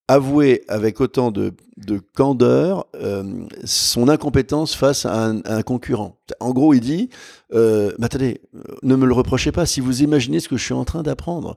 avouer 0.09 0.63
avec 0.69 1.01
autant 1.01 1.31
de, 1.31 1.55
de 1.77 2.01
candeur 2.15 2.87
euh, 2.95 3.23
son 3.65 4.09
incompétence 4.09 4.75
face 4.75 5.07
à 5.07 5.27
un, 5.27 5.63
concurrent. 5.63 6.19
En 6.41 6.51
gros, 6.53 6.75
il 6.75 6.81
dit 6.81 7.09
euh, 7.55 7.93
attendez, 8.01 8.41
ne 8.83 8.97
me 8.97 9.07
le 9.07 9.15
reprochez 9.15 9.53
pas. 9.53 9.67
Si 9.67 9.81
vous 9.81 10.03
imaginez 10.03 10.41
ce 10.41 10.49
que 10.49 10.57
je 10.57 10.65
suis 10.65 10.75
en 10.75 10.85
train 10.85 11.03
d'apprendre, 11.03 11.57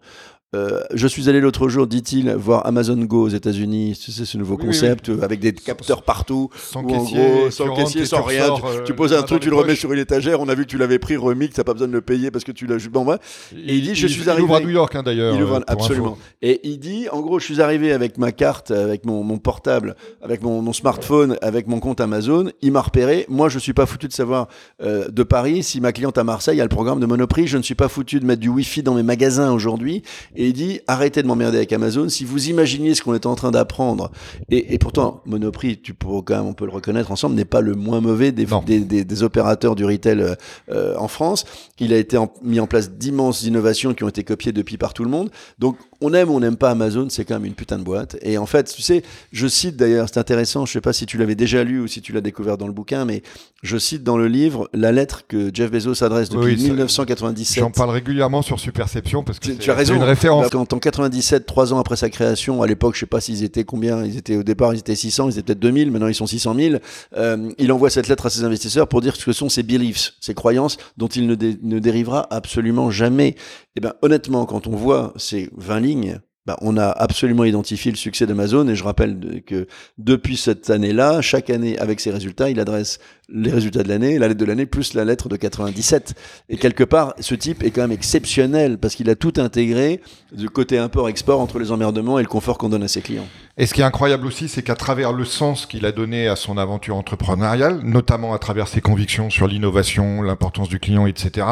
Euh, 0.55 0.79
je 0.93 1.08
suis 1.08 1.27
allé 1.27 1.41
l'autre 1.41 1.67
jour, 1.67 1.86
dit-il, 1.88 2.31
voir 2.36 2.65
Amazon 2.65 2.95
Go 2.97 3.23
aux 3.23 3.27
États-Unis. 3.29 3.97
Tu 4.01 4.12
sais, 4.12 4.23
ce 4.25 4.38
nouveau 4.38 4.53
Oui, 4.55 4.60
oui, 4.62 4.67
concept 4.67 5.10
euh, 5.10 5.21
avec 5.21 5.39
des 5.41 5.51
capteurs 5.53 6.03
partout. 6.03 6.49
Sans 6.55 6.81
Où 6.84 6.89
en 6.93 7.03
caissier, 7.03 7.17
gros, 7.17 7.51
sans 7.51 7.75
caissier, 7.75 8.05
sans 8.05 8.21
rien. 8.21 8.53
tu, 8.55 8.62
euh, 8.65 8.84
tu 8.86 8.93
poses 8.93 9.12
la 9.12 9.19
un 9.19 9.23
truc, 9.23 9.41
tu 9.41 9.49
le 9.49 9.55
remets 9.55 9.69
poches. 9.69 9.79
sur 9.79 9.91
une 9.91 9.99
étagère. 9.99 10.39
On 10.39 10.48
a 10.48 10.56
vu 10.56 10.63
que 10.65 10.69
tu 10.69 10.77
l'avais 10.77 11.00
pris 11.00 11.17
remis, 11.17 11.50
que 11.50 11.56
t'as 11.56 11.65
pas 11.65 11.73
besoin 11.73 11.87
de 11.89 11.93
le 11.93 12.02
payer 12.02 12.31
parce 12.31 12.46
que 12.46 12.52
tu 12.54 12.67
l'as. 12.67 12.77
Bon, 12.89 13.04
ouais. 13.06 13.17
Et 13.54 13.75
il 13.75 13.81
dit, 13.81 13.96
je 13.96 14.08
suis 14.08 14.21
il 14.21 14.29
arrivé- 14.29 14.43
ouvre 14.43 14.56
à 14.56 14.60
New 14.62 14.69
York 14.69 14.96
hein, 14.96 15.04
d'ailleurs. 15.04 15.35
Il 15.35 15.43
ouvre 15.43 15.56
euh, 15.56 15.60
info. 15.67 15.79
absolument. 15.79 16.17
Et 16.41 16.62
il 16.63 16.79
dit, 16.79 17.08
en 17.12 17.19
gros, 17.21 17.39
je 17.39 17.46
suis 17.46 17.60
arrivé 17.62 17.91
avec 17.91 18.17
ma 18.17 18.31
carte, 18.31 18.71
avec 18.71 19.06
mon, 19.06 19.23
mon 19.23 19.39
portable, 19.39 19.96
avec 20.21 20.41
mon, 20.41 20.62
mon 20.62 20.73
smartphone, 20.73 21.37
avec 21.41 21.67
mon 21.67 21.79
compte 21.81 22.00
Amazon. 22.00 22.50
Il 22.62 22.71
m'a 22.71 22.81
repéré. 22.81 23.25
Moi, 23.27 23.50
je 23.50 23.60
suis 23.60 23.73
pas 23.73 23.85
foutu 23.85 24.08
de 24.08 24.13
savoir 24.13 24.48
euh, 24.81 25.10
de 25.10 25.23
Paris 25.23 25.63
si 25.63 25.81
ma 25.81 25.91
cliente 25.91 26.17
à 26.17 26.23
Marseille 26.23 26.62
a 26.62 26.63
le 26.63 26.69
programme 26.69 27.02
de 27.02 27.06
Monoprix. 27.06 27.48
Je 27.48 27.58
ne 27.58 27.63
suis 27.63 27.75
pas 27.75 27.89
foutu 27.89 28.21
de 28.21 28.25
mettre 28.25 28.39
du 28.41 28.50
Wi-Fi 28.50 28.83
dans 28.83 28.93
mes 28.93 29.04
magasins 29.04 29.52
aujourd'hui. 29.52 30.02
Et 30.37 30.44
il 30.48 30.54
dit, 30.54 30.79
arrêtez 30.87 31.21
de 31.21 31.27
m'emmerder 31.27 31.58
avec 31.58 31.71
Amazon. 31.73 32.10
Si 32.10 32.23
vous 32.25 32.50
imaginez 32.50 32.93
ce 32.96 33.02
qu'on 33.02 33.13
est 33.13 33.25
en 33.25 33.35
train 33.35 33.52
d'apprendre, 33.52 34.12
et, 34.50 34.73
et 34.73 34.77
pourtant, 34.77 35.21
Monoprix, 35.25 35.77
tu 35.81 35.93
pourras 35.93 36.21
quand 36.25 36.35
même, 36.37 36.46
on 36.48 36.54
peut 36.54 36.65
le 36.65 36.71
reconnaître 36.71 37.12
ensemble, 37.12 37.35
n'est 37.35 37.46
pas 37.46 37.62
le 37.62 37.75
moins 37.75 38.02
mauvais 38.02 38.31
des, 38.31 38.46
des, 38.65 38.79
des- 38.79 39.06
des 39.06 39.23
opérateurs 39.23 39.75
du 39.75 39.85
retail 39.85 40.21
euh, 40.21 40.35
euh, 40.71 40.96
en 40.98 41.08
France. 41.08 41.46
Il 41.79 41.93
a 41.93 41.98
été 41.98 42.17
en- 42.17 42.31
mis 42.43 42.60
en 42.60 42.67
place 42.67 42.91
d'immenses 42.91 43.43
innovations 43.43 43.93
qui 43.93 44.04
ont 44.04 44.10
été 44.10 44.23
copiées 44.23 44.52
depuis 44.52 44.77
par 44.77 44.93
tout 44.93 45.04
le 45.04 45.10
monde. 45.10 45.29
Donc, 45.60 45.77
on 46.06 46.13
aime 46.13 46.29
ou 46.29 46.33
on 46.35 46.39
n'aime 46.39 46.58
pas 46.58 46.69
Amazon, 46.71 47.08
c'est 47.10 47.25
quand 47.25 47.35
même 47.35 47.45
une 47.45 47.53
putain 47.53 47.77
de 47.77 47.83
boîte. 47.83 48.17
Et 48.21 48.37
en 48.37 48.45
fait, 48.45 48.73
tu 48.73 48.81
sais, 48.81 49.03
je 49.31 49.47
cite 49.47 49.75
d'ailleurs, 49.77 50.08
c'est 50.12 50.19
intéressant, 50.19 50.65
je 50.65 50.73
sais 50.73 50.81
pas 50.81 50.93
si 50.93 51.06
tu 51.06 51.17
l'avais 51.17 51.35
déjà 51.35 51.63
lu 51.63 51.79
ou 51.81 51.87
si 51.87 52.01
tu 52.01 52.13
l'as 52.13 52.21
découvert 52.21 52.58
dans 52.58 52.67
le 52.67 52.73
bouquin, 52.73 53.06
mais 53.06 53.21
je 53.63 53.77
cite 53.77 54.03
dans 54.03 54.17
le 54.17 54.27
livre 54.27 54.69
la 54.73 54.91
lettre 54.91 55.23
que 55.27 55.49
Jeff 55.53 55.71
Bezos 55.71 56.03
adresse 56.03 56.29
depuis 56.29 56.53
Oui, 56.56 56.60
ça- 56.62 56.67
1997. 56.67 57.60
J'en 57.63 57.71
parle 57.71 57.89
régulièrement 57.89 58.41
sur 58.41 58.60
Superception 58.60 59.23
parce 59.23 59.39
que 59.39 59.51
Tu, 59.51 59.71
as 59.71 59.75
raison. 59.75 59.95
une 59.95 60.03
référence. 60.03 60.49
Qu'en 60.49 60.62
en 60.62 60.65
97, 60.79 61.45
trois 61.45 61.73
ans 61.73 61.79
après 61.79 61.95
sa 61.95 62.10
création, 62.10 62.62
à 62.62 62.67
l'époque, 62.67 62.95
je 62.95 63.01
sais 63.01 63.06
pas 63.06 63.21
s'ils 63.21 63.43
étaient 63.43 63.63
combien, 63.63 64.03
ils 64.03 64.17
étaient 64.17 64.35
au 64.35 64.43
départ, 64.43 64.73
ils 64.73 64.79
étaient 64.79 64.95
600, 64.95 65.29
ils 65.29 65.33
étaient 65.33 65.41
peut-être 65.43 65.60
2000, 65.60 65.91
maintenant 65.91 66.08
ils 66.08 66.15
sont 66.15 66.27
600 66.27 66.56
000. 66.56 66.75
Euh, 67.17 67.49
il 67.58 67.71
envoie 67.71 67.89
cette 67.89 68.08
lettre 68.08 68.25
à 68.25 68.29
ses 68.29 68.43
investisseurs 68.43 68.87
pour 68.87 69.01
dire 69.01 69.15
ce 69.15 69.25
que 69.25 69.31
sont 69.33 69.49
ses 69.49 69.63
beliefs, 69.63 70.13
ses 70.21 70.33
croyances 70.33 70.77
dont 70.97 71.08
il 71.08 71.25
ne, 71.27 71.35
dé- 71.35 71.58
ne 71.63 71.79
dérivera 71.79 72.27
absolument 72.29 72.91
jamais. 72.91 73.35
Et 73.76 73.82
ben, 73.82 73.94
honnêtement, 74.02 74.46
quand 74.46 74.67
on 74.67 74.76
voit 74.76 75.13
ces 75.17 75.50
20 75.56 75.80
lignes, 75.80 76.19
ben, 76.46 76.56
on 76.62 76.78
a 76.78 76.90
absolument 76.90 77.44
identifié 77.44 77.92
le 77.92 77.98
succès 77.98 78.28
d'Amazon 78.28 78.67
et 78.67 78.76
je 78.76 78.84
rappelle 78.84 79.42
que 79.48 79.67
depuis 79.98 80.38
cette 80.38 80.69
année-là, 80.69 81.21
chaque 81.21 81.50
année 81.50 81.76
avec 81.80 82.00
ses 82.00 82.12
résultats, 82.12 82.52
il 82.52 82.60
adresse 82.60 83.00
les 83.30 83.52
résultats 83.52 83.82
de 83.82 83.90
l'année, 83.90 84.19
la 84.19 84.28
lettre 84.28 84.40
de 84.40 84.46
l'année 84.46 84.67
plus 84.67 84.94
la 84.94 85.06
lettre 85.06 85.28
de 85.28 85.38
97. 85.38 86.13
Et 86.50 86.58
quelque 86.58 86.84
part, 86.84 87.15
ce 87.19 87.34
type 87.34 87.63
est 87.63 87.71
quand 87.71 87.82
même 87.82 87.92
exceptionnel 87.92 88.78
parce 88.78 88.94
qu'il 88.94 89.10
a 89.10 89.15
tout 89.15 89.34
intégré 89.38 90.02
du 90.32 90.48
côté 90.48 90.78
import-export 90.78 91.42
entre 91.42 91.58
les 91.58 91.71
emmerdements 91.71 92.19
et 92.19 92.21
le 92.21 92.28
confort 92.28 92.60
qu'on 92.60 92.69
donne 92.69 92.84
à 92.84 92.88
ses 92.88 93.02
clients. 93.02 93.28
Et 93.58 93.65
ce 93.65 93.73
qui 93.73 93.82
est 93.82 93.86
incroyable 93.86 94.28
aussi, 94.28 94.48
c'est 94.48 94.62
qu'à 94.62 94.76
travers 94.76 95.13
le 95.13 95.26
sens 95.26 95.65
qu'il 95.65 95.88
a 95.88 95.92
donné 95.92 96.28
à 96.28 96.36
son 96.36 96.60
aventure 96.60 96.96
entrepreneuriale, 96.96 97.80
notamment 97.84 98.36
à 98.36 98.38
travers 98.38 98.67
ses 98.67 98.82
convictions 98.82 99.32
sur 99.32 99.48
l'innovation, 99.48 100.21
l'importance 100.21 100.69
du 100.69 100.80
client, 100.80 101.08
etc., 101.08 101.48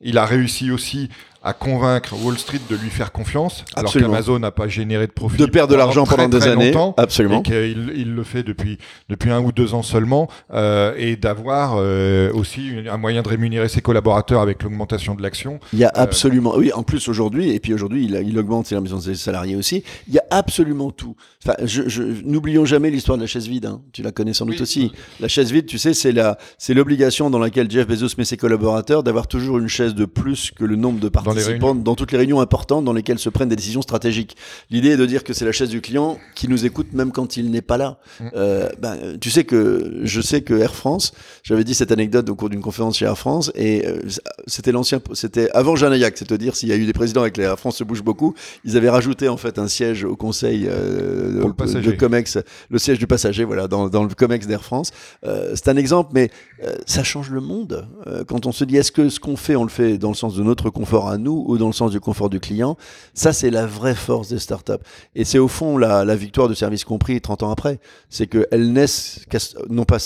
il 0.00 0.18
a 0.18 0.24
réussi 0.24 0.70
aussi 0.70 1.08
à 1.42 1.52
convaincre 1.54 2.14
Wall 2.22 2.36
Street 2.38 2.60
de 2.68 2.76
lui 2.76 2.90
faire 2.90 3.12
confiance, 3.12 3.64
alors 3.74 3.88
Absolument. 3.88 4.10
qu'Amazon 4.12 4.38
n'a 4.38 4.50
pas 4.50 4.68
généré 4.68 5.06
de 5.06 5.12
profit. 5.12 5.38
De 5.38 5.46
perdre 5.46 5.72
de 5.72 5.76
l'argent 5.78 6.04
pendant 6.04 6.28
des 6.28 6.38
très 6.38 6.48
années, 6.50 6.66
longtemps, 6.72 6.94
absolument. 6.98 7.40
Et 7.40 7.42
qu'il 7.42 7.92
il 7.96 8.14
le 8.14 8.22
fait 8.24 8.42
depuis, 8.42 8.76
depuis 9.08 9.30
un 9.30 9.40
ou 9.40 9.50
deux 9.52 9.72
ans 9.74 9.82
seulement, 9.82 10.28
euh, 10.52 10.92
et 10.98 11.16
d'avoir 11.16 11.76
euh, 11.78 12.30
aussi 12.34 12.72
un 12.90 12.96
moyen 12.98 13.22
de 13.22 13.28
rémunérer 13.28 13.68
ses 13.68 13.80
collaborateurs 13.80 14.40
avec 14.42 14.62
l'augmentation 14.62 15.14
de 15.14 15.22
l'action. 15.22 15.60
Il 15.72 15.78
y 15.78 15.84
a 15.84 15.92
absolument, 15.94 16.54
oui, 16.56 16.72
en 16.74 16.82
plus 16.82 17.08
aujourd'hui, 17.08 17.50
et 17.50 17.60
puis 17.60 17.72
aujourd'hui, 17.72 18.04
il, 18.04 18.38
augmente 18.38 18.66
ses 18.66 18.78
maison 18.80 18.98
des 18.98 19.14
salariés 19.14 19.56
aussi. 19.56 19.82
Il 20.08 20.14
y 20.14 20.18
a 20.18 20.24
absolument 20.30 20.90
tout. 20.90 21.16
Enfin, 21.44 21.54
je, 21.64 21.88
je- 21.88 22.02
n'oublions 22.24 22.64
jamais 22.64 22.90
l'histoire 22.90 23.16
de 23.16 23.22
la 23.22 23.26
chaise 23.26 23.46
vide. 23.48 23.66
hein. 23.66 23.80
Tu 23.92 24.02
la 24.02 24.12
connais 24.12 24.34
sans 24.34 24.44
doute 24.46 24.56
Oui. 24.56 24.62
aussi. 24.62 24.92
La 25.20 25.28
chaise 25.28 25.50
vide, 25.52 25.66
tu 25.66 25.78
sais, 25.78 25.94
c'est 25.94 26.12
la, 26.12 26.36
c'est 26.58 26.74
l'obligation 26.74 27.30
dans 27.30 27.38
laquelle 27.38 27.70
Jeff 27.70 27.86
Bezos 27.86 28.08
met 28.18 28.24
ses 28.24 28.36
collaborateurs 28.36 29.02
d'avoir 29.02 29.26
toujours 29.26 29.58
une 29.58 29.68
chaise 29.68 29.94
de 29.94 30.04
plus 30.04 30.50
que 30.50 30.64
le 30.64 30.76
nombre 30.76 31.00
de 31.00 31.08
réunions. 31.32 31.74
dans, 31.74 31.94
toutes 31.94 32.12
les 32.12 32.18
réunions 32.18 32.40
importantes 32.40 32.84
dans 32.84 32.92
lesquelles 32.92 33.18
se 33.18 33.28
prennent 33.28 33.48
des 33.48 33.56
décisions 33.56 33.82
stratégiques. 33.82 34.36
L'idée 34.70 34.90
est 34.90 34.96
de 34.96 35.06
dire 35.06 35.24
que 35.24 35.32
c'est 35.32 35.44
la 35.44 35.52
chaise 35.52 35.68
du 35.68 35.80
client 35.80 36.18
qui 36.34 36.48
nous 36.48 36.66
écoute 36.66 36.92
même 36.92 37.12
quand 37.12 37.36
il 37.36 37.50
n'est 37.50 37.62
pas 37.62 37.76
là. 37.76 37.98
Mm. 38.20 38.24
Euh, 38.34 38.68
ben, 38.78 38.96
tu 39.20 39.30
sais 39.30 39.44
que 39.44 40.00
je 40.02 40.20
sais 40.20 40.42
que 40.42 40.54
Air 40.54 40.74
France, 40.74 41.12
j'avais 41.42 41.64
dit 41.64 41.74
cette 41.74 41.92
anecdote 41.92 42.28
au 42.28 42.34
cours 42.34 42.50
d'une 42.50 42.60
conférence 42.60 42.98
chez 42.98 43.04
Air 43.04 43.18
France, 43.18 43.52
et 43.54 43.86
euh, 43.86 44.00
c'était 44.46 44.72
l'ancien, 44.72 45.00
c'était 45.14 45.50
avant 45.52 45.76
Jean 45.76 45.92
Ayac, 45.92 46.16
c'est 46.16 46.32
à 46.32 46.36
dire 46.36 46.56
s'il 46.56 46.68
y 46.68 46.72
a 46.72 46.76
eu 46.76 46.86
des 46.86 46.92
présidents 46.92 47.22
avec 47.22 47.36
les 47.36 47.44
Air 47.44 47.58
France 47.58 47.76
se 47.76 47.84
bouge 47.84 48.02
beaucoup, 48.02 48.34
ils 48.64 48.76
avaient 48.76 48.90
rajouté 48.90 49.28
en 49.28 49.36
fait 49.36 49.58
un 49.58 49.68
siège 49.68 50.04
au 50.04 50.16
conseil 50.16 50.66
euh, 50.68 51.40
Pour 51.40 51.48
le 51.48 51.80
de. 51.80 51.92
Comex, 51.92 52.38
le 52.70 52.78
siège 52.78 52.98
du 52.98 53.06
passager, 53.06 53.44
voilà, 53.44 53.68
dans, 53.68 53.88
dans 53.88 54.04
le 54.04 54.14
Comex 54.14 54.46
d'Air 54.46 54.64
France. 54.64 54.90
Euh, 55.24 55.52
c'est 55.54 55.68
un 55.68 55.76
exemple, 55.76 56.10
mais 56.14 56.30
euh, 56.64 56.76
ça 56.86 57.02
change 57.02 57.30
le 57.30 57.40
monde. 57.40 57.86
Euh, 58.06 58.24
quand 58.24 58.46
on 58.46 58.52
se 58.52 58.64
dit 58.64 58.76
est-ce 58.76 58.92
que 58.92 59.08
ce 59.08 59.20
qu'on 59.20 59.36
fait, 59.36 59.56
on 59.56 59.64
le 59.64 59.70
fait 59.70 59.98
dans 59.98 60.08
le 60.08 60.14
sens 60.14 60.34
de 60.34 60.42
notre 60.42 60.70
confort 60.70 61.08
à 61.08 61.18
nous 61.20 61.44
ou 61.46 61.58
dans 61.58 61.66
le 61.66 61.72
sens 61.72 61.90
du 61.90 62.00
confort 62.00 62.30
du 62.30 62.40
client, 62.40 62.76
ça 63.14 63.32
c'est 63.32 63.50
la 63.50 63.66
vraie 63.66 63.94
force 63.94 64.28
des 64.28 64.38
startups. 64.38 64.82
Et 65.14 65.24
c'est 65.24 65.38
au 65.38 65.48
fond 65.48 65.78
la, 65.78 66.04
victoire 66.16 66.48
de 66.48 66.54
Service 66.54 66.84
Compris 66.84 67.20
30 67.20 67.42
ans 67.44 67.50
après. 67.50 67.78
C'est 68.08 68.26
qu'elles 68.26 68.72
naissent 68.72 69.20
non 69.68 69.84
pas 69.84 69.98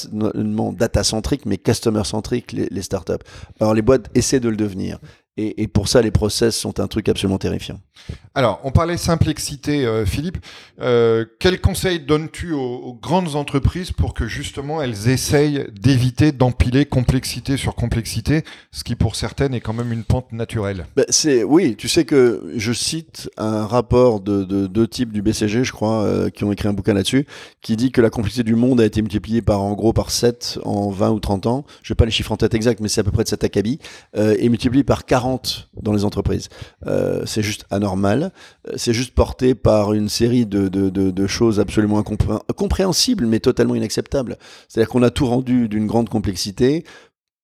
data-centriques, 0.77 1.47
mais 1.47 1.57
customer-centriques, 1.59 2.53
les, 2.53 2.69
les 2.71 2.83
startups. 2.83 3.12
Alors 3.61 3.75
les 3.75 3.83
boîtes 3.83 4.11
essaient 4.15 4.41
de 4.41 4.49
le 4.49 4.57
devenir. 4.57 4.99
Et, 5.37 5.62
et 5.62 5.68
pour 5.68 5.89
ça, 5.89 6.01
les 6.01 6.12
process 6.12 6.57
sont 6.57 6.78
un 6.78 6.87
truc 6.87 7.09
absolument 7.09 7.39
terrifiant. 7.39 7.80
Alors, 8.37 8.61
on 8.64 8.70
parlait 8.70 8.97
simplicité, 8.97 9.85
euh, 9.85 10.07
Philippe. 10.07 10.39
Euh, 10.80 11.24
quel 11.41 11.61
conseil 11.61 11.99
donnes-tu 12.01 12.53
aux, 12.53 12.61
aux 12.61 12.95
grandes 12.95 13.35
entreprises 13.35 13.91
pour 13.93 14.14
que 14.14 14.26
justement 14.28 14.80
elles 14.82 15.09
essayent 15.09 15.66
d'éviter 15.72 16.30
d'empiler 16.32 16.85
complexité 16.87 17.57
sur 17.57 17.74
complexité, 17.74 18.43
ce 18.72 18.85
qui 18.85 18.95
pour 18.97 19.16
certaines 19.16 19.55
est 19.55 19.61
quand 19.61 19.72
même 19.72 19.93
une 19.93 20.05
pente 20.05 20.32
naturelle? 20.32 20.87
Ben, 20.97 21.05
c'est 21.09 21.43
oui, 21.43 21.74
tu 21.76 21.89
sais 21.89 22.05
que 22.05 22.53
je 22.57 22.72
cite 22.72 23.28
un 23.37 23.66
rapport 23.66 24.20
de 24.20 24.45
de- 24.45 24.66
deux 24.68 24.87
types 24.89 25.12
du 25.12 25.22
BCG, 25.22 25.64
je 25.64 25.72
crois, 25.72 26.03
euh, 26.05 26.30
qui 26.30 26.45
ont 26.45 26.53
écrit 26.53 26.68
un 26.68 26.72
bouquin 26.72 26.95
là-dessus, 26.95 27.26
qui 27.61 27.76
dit 27.76 27.91
que 27.93 28.01
la 28.01 28.11
complexité 28.11 28.45
du 28.45 28.55
monde 28.57 28.80
a 28.80 28.85
été 28.85 29.03
multipliée 29.03 29.43
par 29.43 29.62
en 29.62 29.72
gros 29.74 29.93
par 29.93 30.11
7 30.11 30.59
en 30.64 30.91
20 30.91 31.11
ou 31.11 31.20
30 31.20 31.47
ans. 31.47 31.64
Je 31.82 31.93
vais 31.93 31.97
pas 31.97 32.05
les 32.05 32.11
chiffres 32.12 32.32
en 32.32 32.37
tête 32.37 32.55
exacts, 32.55 32.80
mais 32.80 32.89
c'est 32.89 33.01
à 33.01 33.05
peu 33.05 33.11
près 33.12 33.24
de 33.24 33.28
cet 33.28 33.43
acabit, 33.45 33.78
euh, 34.16 34.37
et 34.39 34.49
multipliée 34.49 34.85
par 34.85 35.05
40 35.07 35.24
dans 35.81 35.93
les 35.93 36.05
entreprises. 36.05 36.49
Euh, 36.87 37.22
c'est 37.27 37.43
juste 37.43 37.64
anormal. 37.70 38.33
Euh, 38.68 38.75
C'est 38.77 38.93
juste 38.93 39.14
porté 39.14 39.55
par 39.55 39.93
une 39.93 40.09
série 40.09 40.47
de, 40.47 40.68
de, 40.68 41.27
choses 41.27 41.59
absolument 41.59 42.01
incompré- 42.01 42.41
compréhensibles, 42.57 43.27
mais 43.27 43.41
totalement 43.41 43.75
inacceptables. 43.75 44.37
C'est-à-dire 44.68 44.91
qu'on 44.91 45.03
a 45.03 45.11
tout 45.11 45.27
rendu 45.27 45.68
d'une 45.68 45.87
grande 45.87 46.09
complexité 46.09 46.85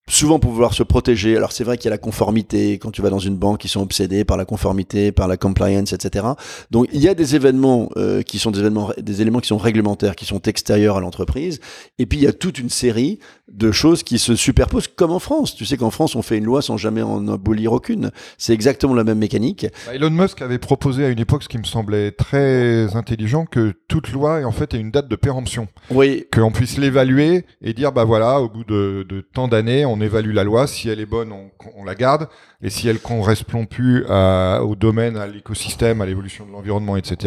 souvent 0.08 0.38
pour 0.38 0.52
vouloir 0.52 0.74
se 0.74 0.82
protéger. 0.82 1.36
Alors 1.36 1.52
c'est 1.52 1.64
vrai 1.64 1.76
qu'il 1.76 1.86
y 1.86 1.88
a 1.88 1.90
la 1.90 1.98
conformité, 1.98 2.74
quand 2.74 2.90
tu 2.90 3.02
vas 3.02 3.10
dans 3.10 3.18
une 3.18 3.36
banque, 3.36 3.64
ils 3.64 3.68
sont 3.68 3.82
obsédés 3.82 4.24
par 4.24 4.36
la 4.36 4.44
conformité, 4.44 5.12
par 5.12 5.28
la 5.28 5.36
compliance, 5.36 5.92
etc. 5.92 6.26
Donc 6.70 6.88
il 6.92 7.00
y 7.00 7.08
a 7.08 7.14
des 7.14 7.36
événements 7.36 7.88
euh, 7.96 8.22
qui 8.22 8.38
sont 8.38 8.50
des 8.50 8.60
événements, 8.60 8.90
des 8.98 9.22
éléments 9.22 9.40
qui 9.40 9.48
sont 9.48 9.58
réglementaires, 9.58 10.16
qui 10.16 10.26
sont 10.26 10.40
extérieurs 10.42 10.96
à 10.96 11.00
l'entreprise, 11.00 11.60
et 11.98 12.06
puis 12.06 12.18
il 12.18 12.24
y 12.24 12.26
a 12.26 12.32
toute 12.32 12.58
une 12.58 12.70
série 12.70 13.18
de 13.50 13.72
choses 13.72 14.02
qui 14.02 14.18
se 14.18 14.36
superposent, 14.36 14.88
comme 14.88 15.10
en 15.10 15.18
France. 15.18 15.54
Tu 15.56 15.64
sais 15.66 15.76
qu'en 15.76 15.90
France, 15.90 16.14
on 16.14 16.22
fait 16.22 16.38
une 16.38 16.44
loi 16.44 16.62
sans 16.62 16.76
jamais 16.76 17.02
en 17.02 17.26
abolir 17.28 17.72
aucune. 17.72 18.12
C'est 18.38 18.52
exactement 18.52 18.94
la 18.94 19.02
même 19.02 19.18
mécanique. 19.18 19.66
Bah, 19.86 19.94
Elon 19.94 20.10
Musk 20.10 20.40
avait 20.40 20.58
proposé 20.58 21.04
à 21.04 21.08
une 21.08 21.18
époque 21.18 21.42
ce 21.42 21.48
qui 21.48 21.58
me 21.58 21.64
semblait 21.64 22.12
très 22.12 22.94
intelligent, 22.96 23.46
que 23.46 23.74
toute 23.88 24.12
loi 24.12 24.44
en 24.44 24.52
fait 24.52 24.74
ait 24.74 24.78
une 24.78 24.90
date 24.90 25.08
de 25.08 25.16
péremption. 25.16 25.66
Oui, 25.90 26.26
qu'on 26.32 26.52
puisse 26.52 26.78
l'évaluer 26.78 27.44
et 27.62 27.72
dire 27.74 27.92
bah 27.92 28.04
voilà 28.04 28.40
au 28.40 28.48
bout 28.48 28.64
de, 28.64 29.04
de 29.08 29.20
tant 29.20 29.48
d'années 29.48 29.84
on 29.84 29.99
évalue 30.00 30.32
la 30.32 30.44
loi 30.44 30.66
si 30.66 30.88
elle 30.88 31.00
est 31.00 31.06
bonne 31.06 31.32
on, 31.32 31.50
on 31.76 31.84
la 31.84 31.94
garde 31.94 32.28
et 32.62 32.70
si 32.70 32.88
elle 32.88 32.98
correspond 33.00 33.66
plus 33.66 34.04
au 34.04 34.74
domaine 34.76 35.16
à 35.16 35.26
l'écosystème 35.26 36.00
à 36.00 36.06
l'évolution 36.06 36.46
de 36.46 36.52
l'environnement 36.52 36.96
etc 36.96 37.18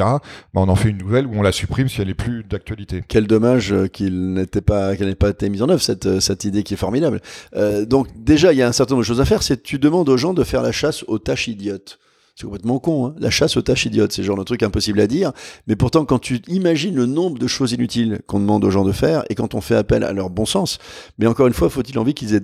bah 0.54 0.62
on 0.62 0.70
en 0.70 0.76
fait 0.76 0.90
une 0.90 0.98
nouvelle 0.98 1.28
ou 1.28 1.34
on 1.36 1.42
la 1.42 1.52
supprime 1.52 1.90
si 1.90 2.02
elle 2.02 2.10
est 2.10 2.14
plus 2.14 2.44
d'actualité 2.44 3.04
Quel 3.08 3.28
dommage 3.28 3.72
euh, 3.72 3.88
qu'elle 3.88 4.34
n'ait 4.34 5.16
pas 5.16 5.30
été 5.30 5.50
mise 5.50 5.62
en 5.62 5.70
œuvre 5.70 5.82
cette 5.82 6.06
euh, 6.06 6.36
idée 6.44 6.64
qui 6.64 6.74
est 6.74 6.78
formidable. 6.78 7.22
Euh, 7.56 7.86
donc 7.86 8.08
déjà, 8.18 8.54
il 8.54 8.60
y 8.60 8.62
a 8.62 8.68
un 8.68 8.72
certain 8.72 8.94
nombre 8.94 9.04
de 9.04 9.08
choses 9.08 9.22
à 9.22 9.26
faire. 9.26 9.44
C'est 9.44 9.62
tu 9.62 9.80
demandes 9.80 10.10
aux 10.10 10.18
gens 10.18 10.34
de 10.34 10.44
faire 10.44 10.62
la 10.62 10.72
chasse 10.72 11.04
aux 11.08 11.20
tâches 11.20 11.48
idiotes. 11.48 12.00
C'est 12.36 12.46
complètement 12.46 12.80
con, 12.80 13.08
hein. 13.08 13.16
la 13.20 13.30
chasse 13.30 13.58
aux 13.58 13.62
tâches 13.62 13.86
idiotes, 13.86 14.12
c'est 14.12 14.24
genre 14.24 14.38
de 14.38 14.44
truc 14.44 14.64
impossible 14.64 15.00
à 15.00 15.06
dire. 15.06 15.34
Mais 15.68 15.76
pourtant, 15.76 16.04
quand 16.04 16.18
tu 16.18 16.42
imagines 16.48 16.96
le 16.96 17.06
nombre 17.06 17.38
de 17.38 17.46
choses 17.46 17.74
inutiles 17.74 18.22
qu'on 18.26 18.40
demande 18.40 18.66
aux 18.66 18.72
gens 18.72 18.84
de 18.84 18.92
faire 18.92 19.24
et 19.30 19.36
quand 19.36 19.54
on 19.54 19.62
fait 19.62 19.76
appel 19.76 20.04
à 20.04 20.14
leur 20.14 20.32
bon 20.32 20.48
sens, 20.48 20.80
mais 21.20 21.28
encore 21.28 21.46
une 21.46 21.54
fois, 21.54 21.70
faut-il 21.70 22.00
envie 22.00 22.16
qu'ils 22.16 22.34
aient 22.34 22.42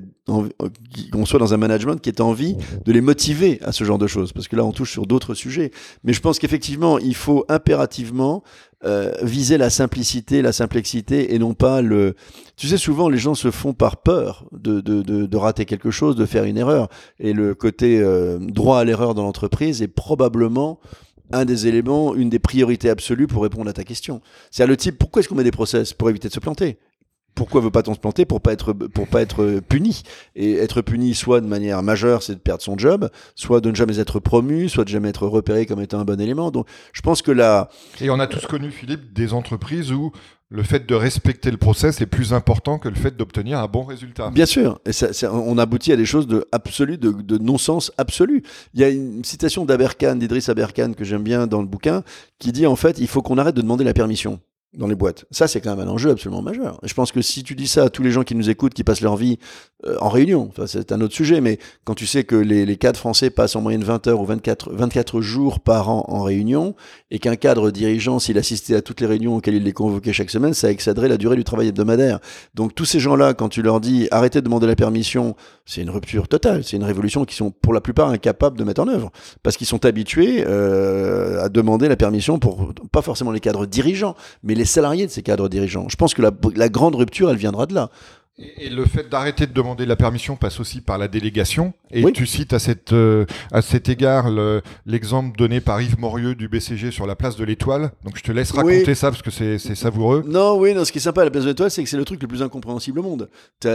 qu'on 1.11 1.25
soit 1.25 1.39
dans 1.39 1.53
un 1.53 1.57
management 1.57 1.97
qui 1.97 2.09
ait 2.09 2.21
envie 2.21 2.55
de 2.85 2.91
les 2.91 3.01
motiver 3.01 3.59
à 3.63 3.71
ce 3.71 3.83
genre 3.83 3.97
de 3.97 4.07
choses, 4.07 4.33
parce 4.33 4.47
que 4.47 4.55
là, 4.55 4.63
on 4.63 4.71
touche 4.71 4.91
sur 4.91 5.05
d'autres 5.05 5.33
sujets. 5.33 5.71
Mais 6.03 6.13
je 6.13 6.21
pense 6.21 6.39
qu'effectivement, 6.39 6.99
il 6.99 7.15
faut 7.15 7.45
impérativement 7.49 8.43
euh, 8.85 9.11
viser 9.23 9.57
la 9.57 9.69
simplicité, 9.69 10.41
la 10.41 10.53
simplexité 10.53 11.35
et 11.35 11.39
non 11.39 11.53
pas 11.53 11.81
le. 11.81 12.15
Tu 12.55 12.67
sais, 12.67 12.77
souvent 12.77 13.09
les 13.09 13.17
gens 13.17 13.35
se 13.35 13.51
font 13.51 13.73
par 13.73 13.97
peur 13.97 14.45
de, 14.51 14.79
de, 14.79 15.01
de, 15.01 15.25
de 15.25 15.37
rater 15.37 15.65
quelque 15.65 15.91
chose, 15.91 16.15
de 16.15 16.25
faire 16.25 16.45
une 16.45 16.57
erreur. 16.57 16.87
Et 17.19 17.33
le 17.33 17.55
côté 17.55 17.99
euh, 17.99 18.39
droit 18.39 18.79
à 18.79 18.85
l'erreur 18.85 19.15
dans 19.15 19.23
l'entreprise 19.23 19.81
est 19.81 19.89
probablement 19.89 20.79
un 21.31 21.45
des 21.45 21.67
éléments, 21.67 22.15
une 22.15 22.29
des 22.29 22.39
priorités 22.39 22.89
absolues 22.89 23.27
pour 23.27 23.43
répondre 23.43 23.69
à 23.69 23.73
ta 23.73 23.83
question. 23.83 24.21
C'est 24.49 24.65
le 24.65 24.77
type, 24.77 24.97
pourquoi 24.97 25.19
est-ce 25.19 25.29
qu'on 25.29 25.35
met 25.35 25.43
des 25.43 25.51
process? 25.51 25.93
Pour 25.93 26.09
éviter 26.09 26.27
de 26.27 26.33
se 26.33 26.39
planter 26.39 26.79
pourquoi 27.39 27.61
veut 27.61 27.71
pas-on 27.71 27.93
se 27.93 27.99
planter 27.99 28.25
pour 28.25 28.41
pas 28.41 28.51
être 28.51 28.73
pour 28.73 29.07
pas 29.07 29.21
être 29.21 29.61
puni? 29.69 30.03
Et 30.35 30.55
être 30.57 30.81
puni 30.81 31.15
soit 31.15 31.39
de 31.39 31.47
manière 31.47 31.81
majeure 31.81 32.21
c'est 32.21 32.35
de 32.35 32.39
perdre 32.39 32.61
son 32.61 32.77
job 32.77 33.09
soit 33.33 33.61
de 33.61 33.69
ne 33.69 33.75
jamais 33.75 33.97
être 33.97 34.19
promu 34.19 34.67
soit 34.67 34.83
de 34.83 34.89
jamais 34.89 35.07
être 35.07 35.25
repéré 35.25 35.65
comme 35.65 35.79
étant 35.79 36.01
un 36.01 36.03
bon 36.03 36.19
élément 36.19 36.51
donc 36.51 36.67
je 36.91 36.99
pense 36.99 37.21
que 37.21 37.31
là 37.31 37.69
et 38.01 38.09
on 38.09 38.19
a 38.19 38.27
tous 38.27 38.45
connu 38.45 38.71
Philippe 38.71 39.13
des 39.13 39.31
entreprises 39.31 39.93
où 39.93 40.11
le 40.49 40.63
fait 40.63 40.85
de 40.85 40.95
respecter 40.95 41.49
le 41.49 41.57
process 41.57 42.01
est 42.01 42.07
plus 42.07 42.33
important 42.33 42.77
que 42.77 42.89
le 42.89 42.95
fait 42.95 43.15
d'obtenir 43.15 43.59
un 43.59 43.67
bon 43.67 43.83
résultat. 43.83 44.31
Bien 44.31 44.47
sûr, 44.47 44.79
et 44.85 44.93
ça, 44.93 45.13
ça, 45.13 45.31
on 45.31 45.59
aboutit 45.59 45.91
à 45.91 45.95
des 45.95 46.07
choses 46.07 46.25
de 46.25 46.47
absolu, 46.51 46.97
de, 46.97 47.11
de 47.11 47.37
non-sens 47.37 47.91
absolu. 47.99 48.41
Il 48.73 48.81
y 48.81 48.83
a 48.83 48.89
une 48.89 49.23
citation 49.23 49.63
d'Aberkan, 49.63 50.15
d'Idriss 50.15 50.49
Aberkan, 50.49 50.93
que 50.93 51.03
j'aime 51.03 51.21
bien 51.21 51.45
dans 51.45 51.61
le 51.61 51.67
bouquin, 51.67 52.03
qui 52.39 52.51
dit 52.51 52.65
en 52.65 52.75
fait, 52.75 52.97
il 52.97 53.07
faut 53.07 53.21
qu'on 53.21 53.37
arrête 53.37 53.55
de 53.55 53.61
demander 53.61 53.83
la 53.83 53.93
permission 53.93 54.39
dans 54.73 54.87
les 54.87 54.95
boîtes. 54.95 55.25
Ça, 55.31 55.47
c'est 55.47 55.61
quand 55.61 55.75
même 55.75 55.87
un 55.87 55.91
enjeu 55.91 56.11
absolument 56.11 56.43
majeur. 56.43 56.79
Je 56.83 56.93
pense 56.93 57.11
que 57.11 57.21
si 57.21 57.43
tu 57.43 57.55
dis 57.55 57.67
ça 57.67 57.85
à 57.85 57.89
tous 57.89 58.03
les 58.03 58.11
gens 58.11 58.23
qui 58.23 58.35
nous 58.35 58.49
écoutent, 58.49 58.73
qui 58.73 58.83
passent 58.83 59.01
leur 59.01 59.15
vie 59.15 59.39
euh, 59.85 59.97
en 59.99 60.09
réunion, 60.09 60.51
c'est 60.67 60.91
un 60.91 61.01
autre 61.01 61.15
sujet, 61.15 61.41
mais 61.41 61.57
quand 61.85 61.95
tu 61.95 62.05
sais 62.05 62.23
que 62.23 62.35
les, 62.35 62.65
les 62.65 62.77
cadres 62.77 62.99
français 62.99 63.31
passent 63.31 63.55
en 63.55 63.61
moyenne 63.61 63.83
20 63.83 64.07
heures 64.07 64.21
ou 64.21 64.25
24, 64.25 64.71
24 64.71 65.21
jours 65.21 65.59
par 65.59 65.89
an 65.89 66.05
en 66.07 66.21
réunion, 66.21 66.75
et 67.09 67.17
qu'un 67.17 67.35
cadre 67.35 67.71
dirigeant, 67.71 68.19
s'il 68.19 68.37
assistait 68.37 68.75
à 68.75 68.81
toutes 68.81 69.01
les 69.01 69.07
réunions 69.07 69.37
auxquelles 69.37 69.55
il 69.55 69.63
les 69.63 69.73
convoquait 69.73 70.13
chaque 70.13 70.29
semaine, 70.29 70.53
ça 70.53 70.69
excéderait 70.69 71.07
la 71.07 71.17
durée 71.17 71.35
du 71.35 71.43
travail 71.43 71.69
hebdomadaire. 71.69 72.19
Donc 72.53 72.75
tous 72.75 72.85
ces 72.85 72.99
gens-là, 72.99 73.33
quand 73.33 73.49
tu 73.49 73.63
leur 73.63 73.79
dis 73.79 74.07
arrêtez 74.11 74.39
de 74.39 74.45
demander 74.45 74.67
la 74.67 74.75
permission, 74.75 75.35
c'est 75.65 75.81
une 75.81 75.89
rupture 75.89 76.27
totale, 76.27 76.63
c'est 76.63 76.77
une 76.77 76.83
révolution 76.83 77.25
qu'ils 77.25 77.37
sont 77.37 77.49
pour 77.49 77.73
la 77.73 77.81
plupart 77.81 78.09
incapables 78.09 78.57
de 78.57 78.63
mettre 78.63 78.81
en 78.81 78.87
œuvre, 78.87 79.11
parce 79.41 79.57
qu'ils 79.57 79.67
sont 79.67 79.85
habitués 79.85 80.43
euh, 80.45 81.43
à 81.43 81.49
demander 81.49 81.87
la 81.87 81.95
permission 81.95 82.37
pour, 82.37 82.73
pas 82.91 83.01
forcément 83.01 83.31
les 83.31 83.39
cadres 83.39 83.65
dirigeants, 83.65 84.15
mais 84.43 84.55
les 84.59 84.65
salariés 84.65 85.07
de 85.07 85.11
ces 85.11 85.23
cadres 85.23 85.49
dirigeants. 85.49 85.87
Je 85.89 85.95
pense 85.95 86.13
que 86.13 86.21
la, 86.21 86.31
la 86.55 86.69
grande 86.69 86.95
rupture, 86.95 87.31
elle 87.31 87.37
viendra 87.37 87.65
de 87.65 87.73
là. 87.73 87.89
Et 88.57 88.69
le 88.69 88.85
fait 88.85 89.09
d'arrêter 89.09 89.47
de 89.47 89.53
demander 89.53 89.85
la 89.85 89.97
permission 89.97 90.37
passe 90.37 90.61
aussi 90.61 90.79
par 90.79 90.97
la 90.97 91.09
délégation. 91.09 91.73
Et 91.91 92.05
oui. 92.05 92.13
tu 92.13 92.25
cites 92.25 92.53
à, 92.53 92.59
cette, 92.59 92.93
euh, 92.93 93.25
à 93.51 93.61
cet 93.61 93.89
égard 93.89 94.27
l'exemple 94.85 95.37
donné 95.37 95.59
par 95.59 95.81
Yves 95.81 95.99
Morieux 95.99 96.35
du 96.35 96.47
BCG 96.47 96.91
sur 96.91 97.05
la 97.05 97.15
place 97.15 97.35
de 97.35 97.43
l'Étoile. 97.43 97.91
Donc 98.05 98.17
je 98.17 98.23
te 98.23 98.31
laisse 98.31 98.51
raconter 98.51 98.85
oui. 98.87 98.95
ça 98.95 99.11
parce 99.11 99.21
que 99.21 99.31
c'est 99.31 99.57
savoureux. 99.75 100.23
Non, 100.25 100.57
oui, 100.57 100.73
non, 100.73 100.85
ce 100.85 100.91
qui 100.93 100.99
est 100.99 101.01
sympa 101.01 101.21
à 101.21 101.25
la 101.25 101.31
place 101.31 101.43
de 101.43 101.49
l'Étoile, 101.49 101.69
c'est 101.69 101.83
que 101.83 101.89
c'est 101.89 101.97
le 101.97 102.05
truc 102.05 102.21
le 102.21 102.29
plus 102.29 102.41
incompréhensible 102.41 102.99
au 102.99 103.03
monde. 103.03 103.29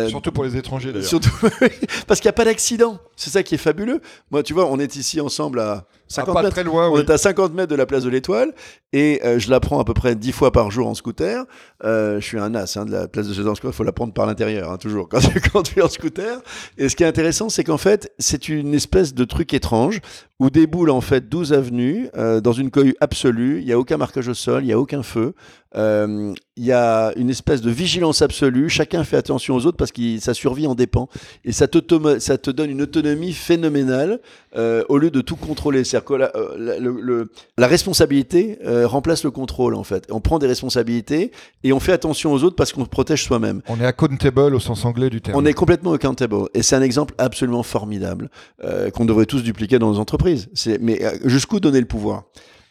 Surtout 0.08 0.32
pour 0.32 0.44
les 0.44 0.56
étrangers 0.56 0.92
d'ailleurs. 0.92 1.08
Surtout 1.08 1.34
parce 2.06 2.20
qu'il 2.20 2.28
n'y 2.28 2.30
a 2.30 2.34
pas 2.34 2.46
d'accident. 2.46 2.98
C'est 3.16 3.30
ça 3.30 3.42
qui 3.42 3.56
est 3.56 3.58
fabuleux. 3.58 4.00
Moi, 4.30 4.42
tu 4.42 4.54
vois, 4.54 4.70
on 4.70 4.78
est 4.78 4.96
ici 4.96 5.20
ensemble 5.20 5.60
à 5.60 5.86
50 6.14 6.36
ah, 6.36 6.42
pas. 6.42 6.50
Très 6.50 6.64
loin, 6.64 6.88
on 6.88 6.94
oui. 6.94 7.00
est 7.00 7.10
à 7.10 7.18
50 7.18 7.54
mètres 7.54 7.70
de 7.70 7.76
la 7.76 7.86
place 7.86 8.04
de 8.04 8.08
l'Étoile 8.08 8.52
et 8.92 9.20
euh, 9.24 9.38
je 9.38 9.50
la 9.50 9.60
prends 9.60 9.80
à 9.80 9.84
peu 9.84 9.94
près 9.94 10.14
10 10.14 10.32
fois 10.32 10.52
par 10.52 10.70
jour 10.70 10.86
en 10.86 10.94
scooter. 10.94 11.44
Euh, 11.84 12.20
je 12.20 12.24
suis 12.24 12.38
un 12.38 12.54
as 12.54 12.76
hein, 12.76 12.84
de 12.84 12.92
la 12.92 13.08
place 13.08 13.26
de 13.26 13.34
l'Étoile. 13.34 13.56
Il 13.64 13.72
faut 13.72 13.84
la 13.84 13.92
prendre 13.92 14.12
par 14.12 14.26
l'intérieur, 14.26 14.70
hein, 14.70 14.76
toujours, 14.76 15.08
quand, 15.10 15.20
quand 15.52 15.62
tu 15.62 15.80
es 15.80 15.82
en 15.82 15.88
scooter. 15.88 16.40
Et 16.78 16.88
ce 16.88 16.96
qui 16.96 17.02
est 17.02 17.06
intéressant, 17.06 17.48
c'est 17.48 17.64
qu'en 17.64 17.78
fait, 17.78 18.12
c'est 18.18 18.48
une 18.48 18.74
espèce 18.74 19.14
de 19.14 19.24
truc 19.24 19.52
étrange 19.52 20.00
où 20.40 20.50
déboule 20.50 20.90
en 20.90 21.00
fait 21.00 21.28
12 21.28 21.52
avenues 21.52 22.08
euh, 22.16 22.40
dans 22.40 22.52
une 22.52 22.70
cohue 22.70 22.96
absolue. 23.00 23.60
Il 23.60 23.66
n'y 23.66 23.72
a 23.72 23.78
aucun 23.78 23.96
marquage 23.96 24.28
au 24.28 24.34
sol, 24.34 24.62
il 24.62 24.66
n'y 24.66 24.72
a 24.72 24.78
aucun 24.78 25.02
feu. 25.02 25.34
Euh, 25.76 26.32
il 26.56 26.64
y 26.64 26.72
a 26.72 27.12
une 27.16 27.30
espèce 27.30 27.62
de 27.62 27.70
vigilance 27.70 28.22
absolue. 28.22 28.68
Chacun 28.68 29.02
fait 29.02 29.16
attention 29.16 29.56
aux 29.56 29.66
autres 29.66 29.76
parce 29.76 29.90
que 29.90 30.18
sa 30.20 30.34
survie 30.34 30.66
en 30.66 30.74
dépend. 30.74 31.08
Et 31.44 31.52
ça 31.52 31.66
te, 31.66 31.78
ça 32.20 32.38
te 32.38 32.50
donne 32.50 32.70
une 32.70 32.82
autonomie 32.82 33.32
phénoménale 33.32 34.20
euh, 34.56 34.84
au 34.88 34.98
lieu 34.98 35.10
de 35.10 35.20
tout 35.20 35.36
contrôler. 35.36 35.82
C'est-à-dire 35.82 36.04
que 36.04 36.14
la, 36.14 36.32
la, 36.56 36.78
le, 36.78 37.30
la 37.58 37.66
responsabilité 37.66 38.58
euh, 38.64 38.86
remplace 38.86 39.24
le 39.24 39.32
contrôle 39.32 39.74
en 39.74 39.82
fait. 39.82 40.06
On 40.10 40.20
prend 40.20 40.38
des 40.38 40.46
responsabilités 40.46 41.32
et 41.64 41.72
on 41.72 41.80
fait 41.80 41.92
attention 41.92 42.32
aux 42.32 42.44
autres 42.44 42.56
parce 42.56 42.72
qu'on 42.72 42.84
protège 42.84 43.24
soi-même. 43.24 43.60
On 43.68 43.80
est 43.80 43.86
accountable 43.86 44.54
au 44.54 44.60
sens 44.60 44.84
anglais 44.84 45.10
du 45.10 45.20
terme. 45.20 45.36
On 45.36 45.44
est 45.44 45.54
complètement 45.54 45.92
accountable. 45.92 46.36
Et 46.54 46.62
c'est 46.62 46.76
un 46.76 46.82
exemple 46.82 47.14
absolument 47.18 47.64
formidable 47.64 48.30
euh, 48.62 48.90
qu'on 48.90 49.04
devrait 49.04 49.26
tous 49.26 49.42
dupliquer 49.42 49.80
dans 49.80 49.90
nos 49.90 49.98
entreprises. 49.98 50.48
Mais 50.80 51.00
jusqu'où 51.24 51.58
donner 51.58 51.80
le 51.80 51.86
pouvoir? 51.86 52.24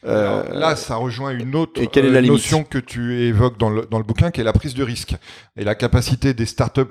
Euh, 0.06 0.44
Alors 0.44 0.60
là, 0.60 0.76
ça 0.76 0.96
rejoint 0.96 1.32
une 1.32 1.56
autre 1.56 1.82
euh, 1.82 2.22
notion 2.22 2.64
que 2.64 2.78
tu 2.78 3.22
évoques 3.22 3.58
dans 3.58 3.70
le, 3.70 3.86
dans 3.90 3.98
le 3.98 4.04
bouquin, 4.04 4.32
qui 4.32 4.42
est 4.42 4.44
la 4.44 4.54
prise 4.54 4.74
de 4.74 4.84
risque 4.84 5.16
et 5.56 5.64
la 5.64 5.76
capacité 5.76 6.34
des 6.34 6.46
startups 6.46 6.82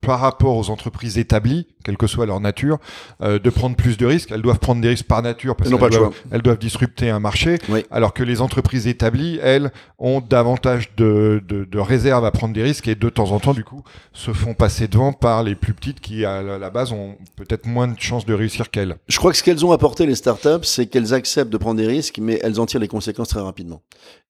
par 0.00 0.20
rapport 0.20 0.56
aux 0.56 0.70
entreprises 0.70 1.18
établies, 1.18 1.66
quelle 1.90 1.96
que 1.96 2.06
soit 2.06 2.26
leur 2.26 2.40
nature, 2.40 2.78
euh, 3.20 3.40
de 3.40 3.50
prendre 3.50 3.74
plus 3.74 3.96
de 3.96 4.06
risques. 4.06 4.30
Elles 4.30 4.42
doivent 4.42 4.60
prendre 4.60 4.80
des 4.80 4.88
risques 4.88 5.06
par 5.06 5.22
nature 5.22 5.56
parce 5.56 5.68
qu'elles 5.68 5.78
doivent, 5.78 6.14
elles 6.30 6.42
doivent 6.42 6.58
disrupter 6.58 7.10
un 7.10 7.18
marché, 7.18 7.58
oui. 7.68 7.84
alors 7.90 8.14
que 8.14 8.22
les 8.22 8.40
entreprises 8.40 8.86
établies, 8.86 9.40
elles, 9.42 9.72
ont 9.98 10.20
davantage 10.20 10.90
de, 10.96 11.42
de, 11.46 11.64
de 11.64 11.78
réserves 11.78 12.24
à 12.24 12.30
prendre 12.30 12.54
des 12.54 12.62
risques 12.62 12.86
et 12.86 12.94
de 12.94 13.08
temps 13.08 13.32
en 13.32 13.40
temps, 13.40 13.54
du 13.54 13.64
coup, 13.64 13.82
se 14.12 14.32
font 14.32 14.54
passer 14.54 14.86
devant 14.86 15.12
par 15.12 15.42
les 15.42 15.54
plus 15.54 15.74
petites 15.74 16.00
qui, 16.00 16.24
à 16.24 16.42
la 16.42 16.70
base, 16.70 16.92
ont 16.92 17.16
peut-être 17.36 17.66
moins 17.66 17.88
de 17.88 17.98
chances 17.98 18.24
de 18.24 18.34
réussir 18.34 18.70
qu'elles. 18.70 18.96
Je 19.08 19.18
crois 19.18 19.32
que 19.32 19.36
ce 19.36 19.42
qu'elles 19.42 19.66
ont 19.66 19.72
apporté, 19.72 20.06
les 20.06 20.14
startups, 20.14 20.62
c'est 20.62 20.86
qu'elles 20.86 21.12
acceptent 21.12 21.52
de 21.52 21.58
prendre 21.58 21.80
des 21.80 21.86
risques, 21.86 22.18
mais 22.20 22.38
elles 22.42 22.60
en 22.60 22.66
tirent 22.66 22.80
les 22.80 22.88
conséquences 22.88 23.28
très 23.28 23.40
rapidement. 23.40 23.82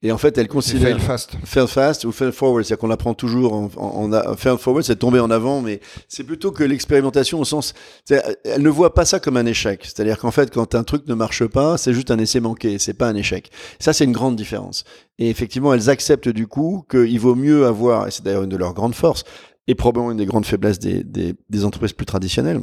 Et 0.03 0.13
en 0.13 0.19
fait, 0.19 0.39
elles 0.39 0.49
considèrent... 0.49 0.97
Fail 0.97 1.07
fast. 1.07 1.37
Fail 1.45 1.69
fast 1.69 2.05
ou 2.05 2.13
fail 2.13 2.33
forward, 2.33 2.65
c'est-à-dire 2.65 2.81
qu'on 2.81 2.91
apprend 2.91 3.13
toujours 3.13 3.53
en, 3.53 3.71
en, 3.77 4.13
en, 4.13 4.37
fail 4.37 4.57
forward, 4.57 4.83
c'est 4.83 4.97
tomber 4.97 5.21
en 5.21 5.31
avant, 5.31 5.61
mais 5.61 5.81
c'est 6.09 6.25
plutôt 6.25 6.53
que 6.53 6.65
l'expérimentation 6.65 7.39
sens, 7.51 7.75
elle 8.09 8.63
ne 8.63 8.69
voit 8.69 8.95
pas 8.95 9.05
ça 9.05 9.21
comme 9.21 9.37
un 9.37 9.47
échec. 9.47 9.81
C'est-à-dire 9.85 10.19
qu'en 10.19 10.31
fait, 10.31 10.51
quand 10.53 10.75
un 10.75 10.85
truc 10.85 11.07
ne 11.07 11.15
marche 11.15 11.45
pas, 11.47 11.77
c'est 11.77 11.93
juste 11.93 12.11
un 12.11 12.19
essai 12.19 12.41
manqué, 12.41 12.79
c'est 12.79 12.95
pas 12.95 13.09
un 13.09 13.15
échec. 13.15 13.51
Ça, 13.79 13.93
c'est 13.93 14.05
une 14.05 14.13
grande 14.13 14.37
différence. 14.37 14.85
Et 15.19 15.29
effectivement, 15.29 15.75
elles 15.75 15.91
acceptent 15.91 16.29
du 16.29 16.47
coup 16.47 16.85
qu'il 16.91 17.21
vaut 17.21 17.35
mieux 17.35 17.67
avoir, 17.67 18.07
et 18.07 18.11
c'est 18.11 18.25
d'ailleurs 18.25 18.45
une 18.45 18.51
de 18.51 18.57
leurs 18.57 18.75
grandes 18.75 18.95
forces, 18.95 19.25
et 19.67 19.75
probablement 19.75 20.13
une 20.13 20.19
des 20.19 20.27
grandes 20.27 20.47
faiblesses 20.47 20.79
des, 20.79 21.05
des, 21.05 21.35
des 21.49 21.65
entreprises 21.65 21.93
plus 21.93 22.07
traditionnelles. 22.07 22.61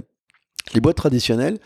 Les 0.73 0.81
boîtes 0.81 0.97
traditionnelles, 0.97 1.59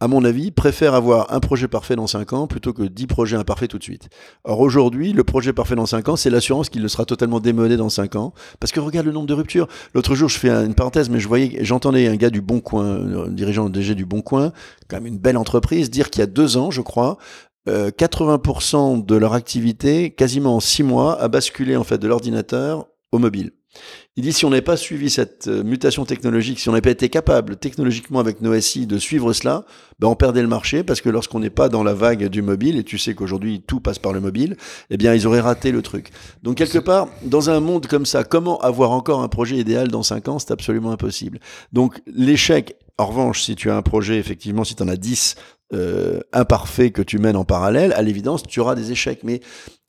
à 0.00 0.06
mon 0.06 0.24
avis, 0.24 0.50
préfèrent 0.50 0.94
avoir 0.94 1.32
un 1.32 1.40
projet 1.40 1.66
parfait 1.66 1.96
dans 1.96 2.06
5 2.06 2.32
ans 2.32 2.46
plutôt 2.46 2.72
que 2.72 2.84
10 2.84 3.06
projets 3.08 3.36
imparfaits 3.36 3.70
tout 3.70 3.78
de 3.78 3.82
suite. 3.82 4.08
Or 4.44 4.60
aujourd'hui, 4.60 5.12
le 5.12 5.24
projet 5.24 5.52
parfait 5.52 5.74
dans 5.74 5.86
5 5.86 6.08
ans, 6.08 6.16
c'est 6.16 6.30
l'assurance 6.30 6.68
qu'il 6.68 6.82
ne 6.82 6.88
sera 6.88 7.04
totalement 7.04 7.40
démodé 7.40 7.76
dans 7.76 7.88
5 7.88 8.14
ans. 8.14 8.32
Parce 8.60 8.70
que 8.70 8.78
regarde 8.78 9.06
le 9.06 9.12
nombre 9.12 9.26
de 9.26 9.34
ruptures. 9.34 9.66
L'autre 9.94 10.14
jour, 10.14 10.28
je 10.28 10.38
fais 10.38 10.50
une 10.50 10.74
parenthèse, 10.74 11.10
mais 11.10 11.18
je 11.18 11.26
voyais, 11.26 11.58
j'entendais 11.64 12.06
un 12.06 12.16
gars 12.16 12.30
du 12.30 12.40
Bon 12.40 12.60
Coin, 12.60 13.26
un 13.26 13.28
dirigeant 13.28 13.68
DG 13.68 13.96
du 13.96 14.06
Bon 14.06 14.22
Coin, 14.22 14.52
quand 14.86 14.98
même 14.98 15.06
une 15.06 15.18
belle 15.18 15.36
entreprise, 15.36 15.90
dire 15.90 16.10
qu'il 16.10 16.20
y 16.20 16.22
a 16.22 16.26
deux 16.26 16.56
ans, 16.56 16.70
je 16.70 16.80
crois, 16.80 17.18
euh, 17.68 17.90
80% 17.90 19.04
de 19.04 19.16
leur 19.16 19.34
activité, 19.34 20.10
quasiment 20.10 20.56
en 20.56 20.60
6 20.60 20.84
mois, 20.84 21.20
a 21.20 21.26
basculé 21.26 21.76
en 21.76 21.84
fait 21.84 21.98
de 21.98 22.06
l'ordinateur 22.06 22.86
au 23.10 23.18
mobile. 23.18 23.52
Il 24.16 24.24
dit 24.24 24.32
si 24.32 24.44
on 24.44 24.50
n'avait 24.50 24.62
pas 24.62 24.76
suivi 24.76 25.10
cette 25.10 25.46
mutation 25.46 26.04
technologique, 26.04 26.58
si 26.58 26.68
on 26.68 26.72
n'avait 26.72 26.82
pas 26.82 26.90
été 26.90 27.08
capable 27.08 27.56
technologiquement 27.56 28.18
avec 28.18 28.40
nos 28.40 28.58
SI 28.60 28.86
de 28.86 28.98
suivre 28.98 29.32
cela, 29.32 29.64
ben 30.00 30.08
on 30.08 30.16
perdait 30.16 30.42
le 30.42 30.48
marché 30.48 30.82
parce 30.82 31.00
que 31.00 31.08
lorsqu'on 31.08 31.38
n'est 31.38 31.50
pas 31.50 31.68
dans 31.68 31.84
la 31.84 31.94
vague 31.94 32.26
du 32.26 32.42
mobile, 32.42 32.76
et 32.76 32.84
tu 32.84 32.98
sais 32.98 33.14
qu'aujourd'hui 33.14 33.62
tout 33.66 33.80
passe 33.80 33.98
par 33.98 34.12
le 34.12 34.20
mobile, 34.20 34.56
eh 34.90 34.96
bien 34.96 35.14
ils 35.14 35.26
auraient 35.26 35.40
raté 35.40 35.70
le 35.70 35.82
truc. 35.82 36.10
Donc 36.42 36.56
quelque 36.56 36.78
part, 36.78 37.08
dans 37.22 37.50
un 37.50 37.60
monde 37.60 37.86
comme 37.86 38.06
ça, 38.06 38.24
comment 38.24 38.58
avoir 38.60 38.90
encore 38.90 39.22
un 39.22 39.28
projet 39.28 39.56
idéal 39.56 39.88
dans 39.88 40.02
5 40.02 40.28
ans, 40.28 40.38
c'est 40.38 40.50
absolument 40.50 40.90
impossible. 40.90 41.38
Donc 41.72 42.00
l'échec, 42.06 42.76
en 42.96 43.06
revanche, 43.06 43.42
si 43.42 43.54
tu 43.54 43.70
as 43.70 43.76
un 43.76 43.82
projet, 43.82 44.18
effectivement, 44.18 44.64
si 44.64 44.74
tu 44.74 44.82
en 44.82 44.88
as 44.88 44.96
10 44.96 45.36
euh, 45.74 46.20
imparfaits 46.32 46.92
que 46.92 47.02
tu 47.02 47.18
mènes 47.18 47.36
en 47.36 47.44
parallèle, 47.44 47.92
à 47.92 48.02
l'évidence, 48.02 48.42
tu 48.42 48.58
auras 48.58 48.74
des 48.74 48.90
échecs. 48.90 49.20
Mais 49.22 49.40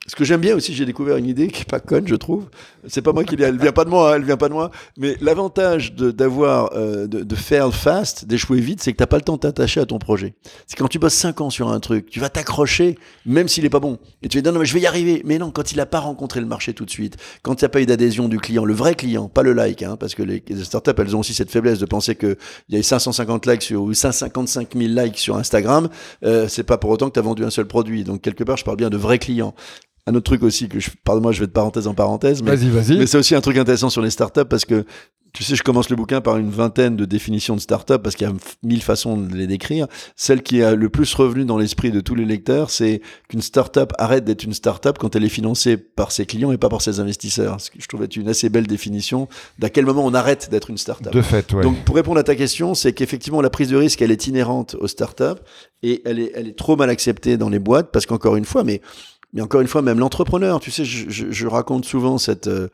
ce 0.07 0.15
que 0.15 0.23
j'aime 0.23 0.41
bien 0.41 0.55
aussi, 0.55 0.73
j'ai 0.73 0.85
découvert 0.85 1.17
une 1.17 1.27
idée 1.27 1.49
qui 1.49 1.61
est 1.61 1.69
pas 1.69 1.79
conne, 1.79 2.07
je 2.07 2.15
trouve. 2.15 2.49
C'est 2.87 3.01
pas 3.01 3.11
moi 3.11 3.23
qui 3.23 3.35
l'ai, 3.35 3.43
elle 3.43 3.59
vient 3.59 3.73
pas 3.73 3.85
de 3.85 3.89
moi, 3.89 4.11
hein, 4.11 4.15
elle 4.15 4.23
vient 4.23 4.37
pas 4.37 4.47
de 4.47 4.53
moi. 4.53 4.71
Mais 4.97 5.15
l'avantage 5.21 5.93
de, 5.93 6.09
d'avoir, 6.09 6.71
euh, 6.73 7.05
de, 7.05 7.21
de 7.21 7.35
faire 7.35 7.71
fast, 7.73 8.25
d'échouer 8.25 8.59
vite, 8.59 8.81
c'est 8.81 8.91
que 8.91 8.97
t'as 8.97 9.07
pas 9.07 9.17
le 9.17 9.23
temps 9.23 9.35
de 9.35 9.41
t'attacher 9.41 9.81
à 9.81 9.85
ton 9.85 9.99
projet. 9.99 10.33
C'est 10.67 10.77
quand 10.77 10.87
tu 10.87 10.99
bosses 10.99 11.13
5 11.13 11.41
ans 11.41 11.49
sur 11.49 11.69
un 11.69 11.79
truc, 11.79 12.09
tu 12.09 12.19
vas 12.19 12.29
t'accrocher, 12.29 12.97
même 13.25 13.47
s'il 13.47 13.65
est 13.65 13.69
pas 13.69 13.81
bon. 13.81 13.99
Et 14.23 14.29
tu 14.29 14.37
vas 14.37 14.41
dire, 14.41 14.53
non, 14.53 14.59
mais 14.59 14.65
je 14.65 14.73
vais 14.73 14.79
y 14.79 14.87
arriver. 14.87 15.21
Mais 15.25 15.37
non, 15.37 15.51
quand 15.51 15.73
il 15.73 15.79
a 15.79 15.85
pas 15.85 15.99
rencontré 15.99 16.39
le 16.39 16.47
marché 16.47 16.73
tout 16.73 16.85
de 16.85 16.91
suite, 16.91 17.17
quand 17.43 17.61
il 17.61 17.63
n'y 17.63 17.67
a 17.67 17.69
pas 17.69 17.81
eu 17.81 17.85
d'adhésion 17.85 18.29
du 18.29 18.39
client, 18.39 18.65
le 18.65 18.73
vrai 18.73 18.95
client, 18.95 19.27
pas 19.27 19.43
le 19.43 19.53
like, 19.53 19.83
hein, 19.83 19.97
parce 19.97 20.15
que 20.15 20.23
les, 20.23 20.43
startups, 20.63 20.91
elles 20.97 21.15
ont 21.15 21.19
aussi 21.19 21.33
cette 21.33 21.51
faiblesse 21.51 21.77
de 21.77 21.85
penser 21.85 22.15
que 22.15 22.37
il 22.69 22.73
y 22.73 22.77
a 22.77 22.79
eu 22.79 22.83
550 22.83 23.45
likes 23.45 23.63
sur, 23.63 23.83
ou 23.83 23.93
155 23.93 24.75
000 24.75 24.93
likes 24.93 25.17
sur 25.17 25.35
Instagram, 25.35 25.89
euh, 26.23 26.47
c'est 26.47 26.63
pas 26.63 26.77
pour 26.77 26.89
autant 26.89 27.09
que 27.09 27.13
tu 27.13 27.19
as 27.19 27.23
vendu 27.23 27.43
un 27.43 27.49
seul 27.49 27.65
produit. 27.65 28.03
Donc, 28.03 28.21
quelque 28.21 28.43
part, 28.43 28.57
je 28.57 28.63
parle 28.63 28.77
bien 28.77 28.89
de 28.89 28.97
vrais 28.97 29.19
clients 29.19 29.53
un 30.09 30.15
autre 30.15 30.25
truc 30.25 30.43
aussi 30.43 30.67
que 30.67 30.79
je, 30.79 30.89
pardon-moi, 31.03 31.31
je 31.31 31.39
vais 31.39 31.47
de 31.47 31.51
parenthèse 31.51 31.87
en 31.87 31.93
parenthèse, 31.93 32.41
mais, 32.41 32.55
vas-y, 32.55 32.69
vas-y. 32.69 32.97
mais 32.97 33.05
c'est 33.05 33.17
aussi 33.17 33.35
un 33.35 33.41
truc 33.41 33.57
intéressant 33.57 33.89
sur 33.89 34.01
les 34.01 34.09
startups 34.09 34.45
parce 34.45 34.65
que 34.65 34.85
tu 35.33 35.43
sais, 35.43 35.55
je 35.55 35.63
commence 35.63 35.89
le 35.89 35.95
bouquin 35.95 36.21
par 36.21 36.37
une 36.37 36.49
vingtaine 36.49 36.95
de 36.95 37.05
définitions 37.05 37.55
de 37.55 37.61
start-up 37.61 38.01
parce 38.01 38.15
qu'il 38.15 38.27
y 38.27 38.29
a 38.29 38.33
mille 38.63 38.81
façons 38.81 39.17
de 39.17 39.35
les 39.35 39.47
décrire. 39.47 39.87
Celle 40.15 40.41
qui 40.41 40.63
a 40.63 40.75
le 40.75 40.89
plus 40.89 41.13
revenu 41.13 41.45
dans 41.45 41.57
l'esprit 41.57 41.91
de 41.91 41.99
tous 41.99 42.15
les 42.15 42.25
lecteurs, 42.25 42.69
c'est 42.69 43.01
qu'une 43.27 43.41
start-up 43.41 43.93
arrête 43.97 44.25
d'être 44.25 44.43
une 44.43 44.53
start-up 44.53 44.97
quand 44.99 45.15
elle 45.15 45.23
est 45.23 45.29
financée 45.29 45.77
par 45.77 46.11
ses 46.11 46.25
clients 46.25 46.51
et 46.51 46.57
pas 46.57 46.69
par 46.69 46.81
ses 46.81 46.99
investisseurs. 46.99 47.61
Ce 47.61 47.69
que 47.69 47.79
je 47.79 47.87
trouve 47.87 48.03
être 48.03 48.15
une 48.15 48.27
assez 48.27 48.49
belle 48.49 48.67
définition 48.67 49.27
d'à 49.59 49.69
quel 49.69 49.85
moment 49.85 50.05
on 50.05 50.13
arrête 50.13 50.49
d'être 50.49 50.69
une 50.69 50.77
start-up. 50.77 51.13
De 51.13 51.21
fait, 51.21 51.51
ouais. 51.53 51.63
Donc, 51.63 51.77
pour 51.85 51.95
répondre 51.95 52.19
à 52.19 52.23
ta 52.23 52.35
question, 52.35 52.73
c'est 52.73 52.93
qu'effectivement, 52.93 53.41
la 53.41 53.49
prise 53.49 53.69
de 53.69 53.77
risque, 53.77 54.01
elle 54.01 54.11
est 54.11 54.27
inhérente 54.27 54.75
aux 54.79 54.87
start-up 54.87 55.39
et 55.83 56.01
elle 56.05 56.19
est, 56.19 56.31
elle 56.33 56.47
est 56.47 56.57
trop 56.57 56.75
mal 56.75 56.89
acceptée 56.89 57.37
dans 57.37 57.49
les 57.49 57.59
boîtes 57.59 57.91
parce 57.91 58.05
qu'encore 58.05 58.35
une 58.35 58.45
fois, 58.45 58.63
mais, 58.63 58.81
mais 59.33 59.41
encore 59.41 59.61
une 59.61 59.67
fois, 59.67 59.81
même 59.81 59.99
l'entrepreneur, 59.99 60.59
tu 60.59 60.71
sais, 60.71 60.83
je, 60.85 61.47
raconte 61.47 61.85
souvent 61.85 62.17
cette, 62.17 62.47
euh, 62.47 62.69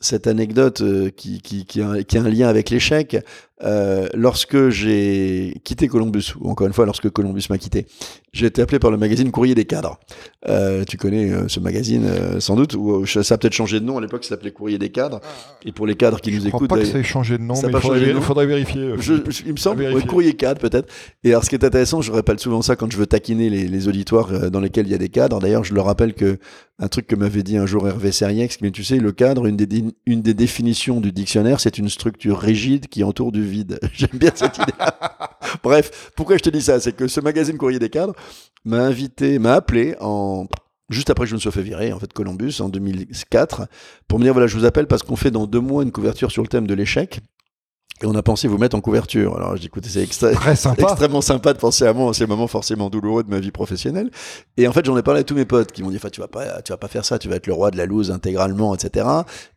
cette 0.00 0.26
anecdote 0.26 0.82
euh, 0.82 1.10
qui, 1.10 1.80
a, 1.80 2.20
un 2.20 2.28
lien 2.28 2.48
avec 2.48 2.70
l'échec. 2.70 3.16
Euh, 3.62 4.06
lorsque 4.14 4.68
j'ai 4.68 5.60
quitté 5.64 5.88
Columbus, 5.88 6.34
ou 6.40 6.50
encore 6.50 6.66
une 6.66 6.72
fois, 6.72 6.86
lorsque 6.86 7.10
Columbus 7.10 7.44
m'a 7.50 7.58
quitté, 7.58 7.86
j'ai 8.32 8.46
été 8.46 8.62
appelé 8.62 8.78
par 8.78 8.90
le 8.90 8.96
magazine 8.96 9.30
Courrier 9.30 9.54
des 9.54 9.64
cadres. 9.64 9.98
Euh, 10.48 10.84
tu 10.84 10.96
connais 10.96 11.30
euh, 11.30 11.48
ce 11.48 11.58
magazine 11.58 12.04
euh, 12.06 12.40
sans 12.40 12.56
doute, 12.56 12.74
ou 12.74 13.04
ça 13.06 13.20
a 13.34 13.38
peut-être 13.38 13.54
changé 13.54 13.80
de 13.80 13.84
nom. 13.84 13.98
À 13.98 14.00
l'époque, 14.00 14.22
ça 14.24 14.30
s'appelait 14.30 14.52
Courrier 14.52 14.78
des 14.78 14.90
cadres. 14.90 15.20
Et 15.64 15.72
pour 15.72 15.86
les 15.86 15.96
cadres 15.96 16.20
qui 16.20 16.32
je 16.32 16.36
nous 16.36 16.48
crois 16.48 16.58
écoutent, 16.58 16.68
pas 16.68 16.78
que 16.78 16.84
ça 16.84 16.98
ait 16.98 17.02
changé 17.02 17.38
de 17.38 17.42
nom, 17.42 17.54
mais 17.54 17.70
il 17.72 17.80
faudrait, 17.80 18.12
nom. 18.12 18.20
faudrait, 18.20 18.46
vérifier. 18.46 18.92
Je, 18.98 19.14
je, 19.28 19.42
il 19.46 19.52
me 19.52 19.56
semble, 19.56 19.82
ouais, 19.82 20.02
Courrier 20.02 20.34
cadre 20.34 20.60
peut-être. 20.60 20.88
Et 21.24 21.30
alors, 21.30 21.44
ce 21.44 21.48
qui 21.48 21.56
est 21.56 21.64
intéressant, 21.64 22.00
je 22.00 22.12
rappelle 22.12 22.38
souvent 22.38 22.62
ça 22.62 22.76
quand 22.76 22.90
je 22.92 22.96
veux 22.96 23.06
taquiner 23.06 23.50
les, 23.50 23.66
les 23.66 23.88
auditoires 23.88 24.50
dans 24.50 24.60
lesquels 24.60 24.86
il 24.86 24.92
y 24.92 24.94
a 24.94 24.98
des 24.98 25.08
cadres. 25.08 25.40
D'ailleurs, 25.40 25.64
je 25.64 25.74
leur 25.74 25.86
rappelle 25.86 26.14
que 26.14 26.38
un 26.80 26.88
truc 26.88 27.08
que 27.08 27.16
m'avait 27.16 27.42
dit 27.42 27.56
un 27.56 27.66
jour 27.66 27.88
Hervé 27.88 28.12
Seriex, 28.12 28.60
mais 28.60 28.70
tu 28.70 28.84
sais, 28.84 28.98
le 28.98 29.10
cadre, 29.10 29.46
une 29.46 29.56
des, 29.56 29.84
une 30.06 30.22
des 30.22 30.34
définitions 30.34 31.00
du 31.00 31.10
dictionnaire, 31.10 31.58
c'est 31.58 31.78
une 31.78 31.88
structure 31.88 32.38
rigide 32.38 32.86
qui 32.86 33.02
entoure 33.02 33.32
du 33.32 33.42
vide. 33.48 33.80
J'aime 33.92 34.10
bien 34.14 34.30
cette 34.34 34.56
idée. 34.58 34.72
Bref, 35.62 36.10
pourquoi 36.14 36.36
je 36.36 36.42
te 36.42 36.50
dis 36.50 36.62
ça? 36.62 36.80
C'est 36.80 36.92
que 36.92 37.08
ce 37.08 37.20
magazine 37.20 37.58
Courrier 37.58 37.78
des 37.78 37.90
cadres 37.90 38.14
m'a 38.64 38.80
invité, 38.80 39.38
m'a 39.38 39.54
appelé 39.54 39.96
en 40.00 40.46
juste 40.90 41.10
après 41.10 41.24
que 41.24 41.30
je 41.30 41.34
me 41.34 41.40
sois 41.40 41.52
fait 41.52 41.62
virer, 41.62 41.92
en 41.92 41.98
fait, 41.98 42.12
Columbus, 42.12 42.60
en 42.60 42.68
2004, 42.68 43.68
pour 44.06 44.18
me 44.18 44.24
dire, 44.24 44.32
voilà, 44.32 44.46
je 44.46 44.56
vous 44.56 44.64
appelle 44.64 44.86
parce 44.86 45.02
qu'on 45.02 45.16
fait 45.16 45.30
dans 45.30 45.46
deux 45.46 45.60
mois 45.60 45.82
une 45.82 45.92
couverture 45.92 46.30
sur 46.30 46.42
le 46.42 46.48
thème 46.48 46.66
de 46.66 46.74
l'échec. 46.74 47.20
Et 48.02 48.06
on 48.06 48.14
a 48.14 48.22
pensé 48.22 48.46
vous 48.46 48.58
mettre 48.58 48.76
en 48.76 48.80
couverture. 48.80 49.36
Alors 49.36 49.56
j'ai 49.56 49.66
écouté, 49.66 49.88
c'est 49.88 50.02
extra 50.02 50.54
sympa. 50.54 50.82
extrêmement 50.88 51.20
sympa 51.20 51.52
de 51.52 51.58
penser 51.58 51.84
à 51.84 51.92
moi 51.92 52.06
en 52.06 52.12
ces 52.12 52.26
moments 52.26 52.46
forcément 52.46 52.90
douloureux 52.90 53.24
de 53.24 53.30
ma 53.30 53.40
vie 53.40 53.50
professionnelle. 53.50 54.10
Et 54.56 54.68
en 54.68 54.72
fait, 54.72 54.84
j'en 54.84 54.96
ai 54.96 55.02
parlé 55.02 55.20
à 55.20 55.24
tous 55.24 55.34
mes 55.34 55.44
potes 55.44 55.72
qui 55.72 55.82
m'ont 55.82 55.90
dit, 55.90 55.96
enfin, 55.96 56.10
tu 56.10 56.20
vas 56.20 56.28
pas, 56.28 56.62
tu 56.62 56.72
vas 56.72 56.76
pas 56.76 56.88
faire 56.88 57.04
ça, 57.04 57.18
tu 57.18 57.28
vas 57.28 57.36
être 57.36 57.46
le 57.46 57.52
roi 57.52 57.70
de 57.70 57.76
la 57.76 57.86
loose 57.86 58.10
intégralement, 58.10 58.74
etc. 58.74 59.06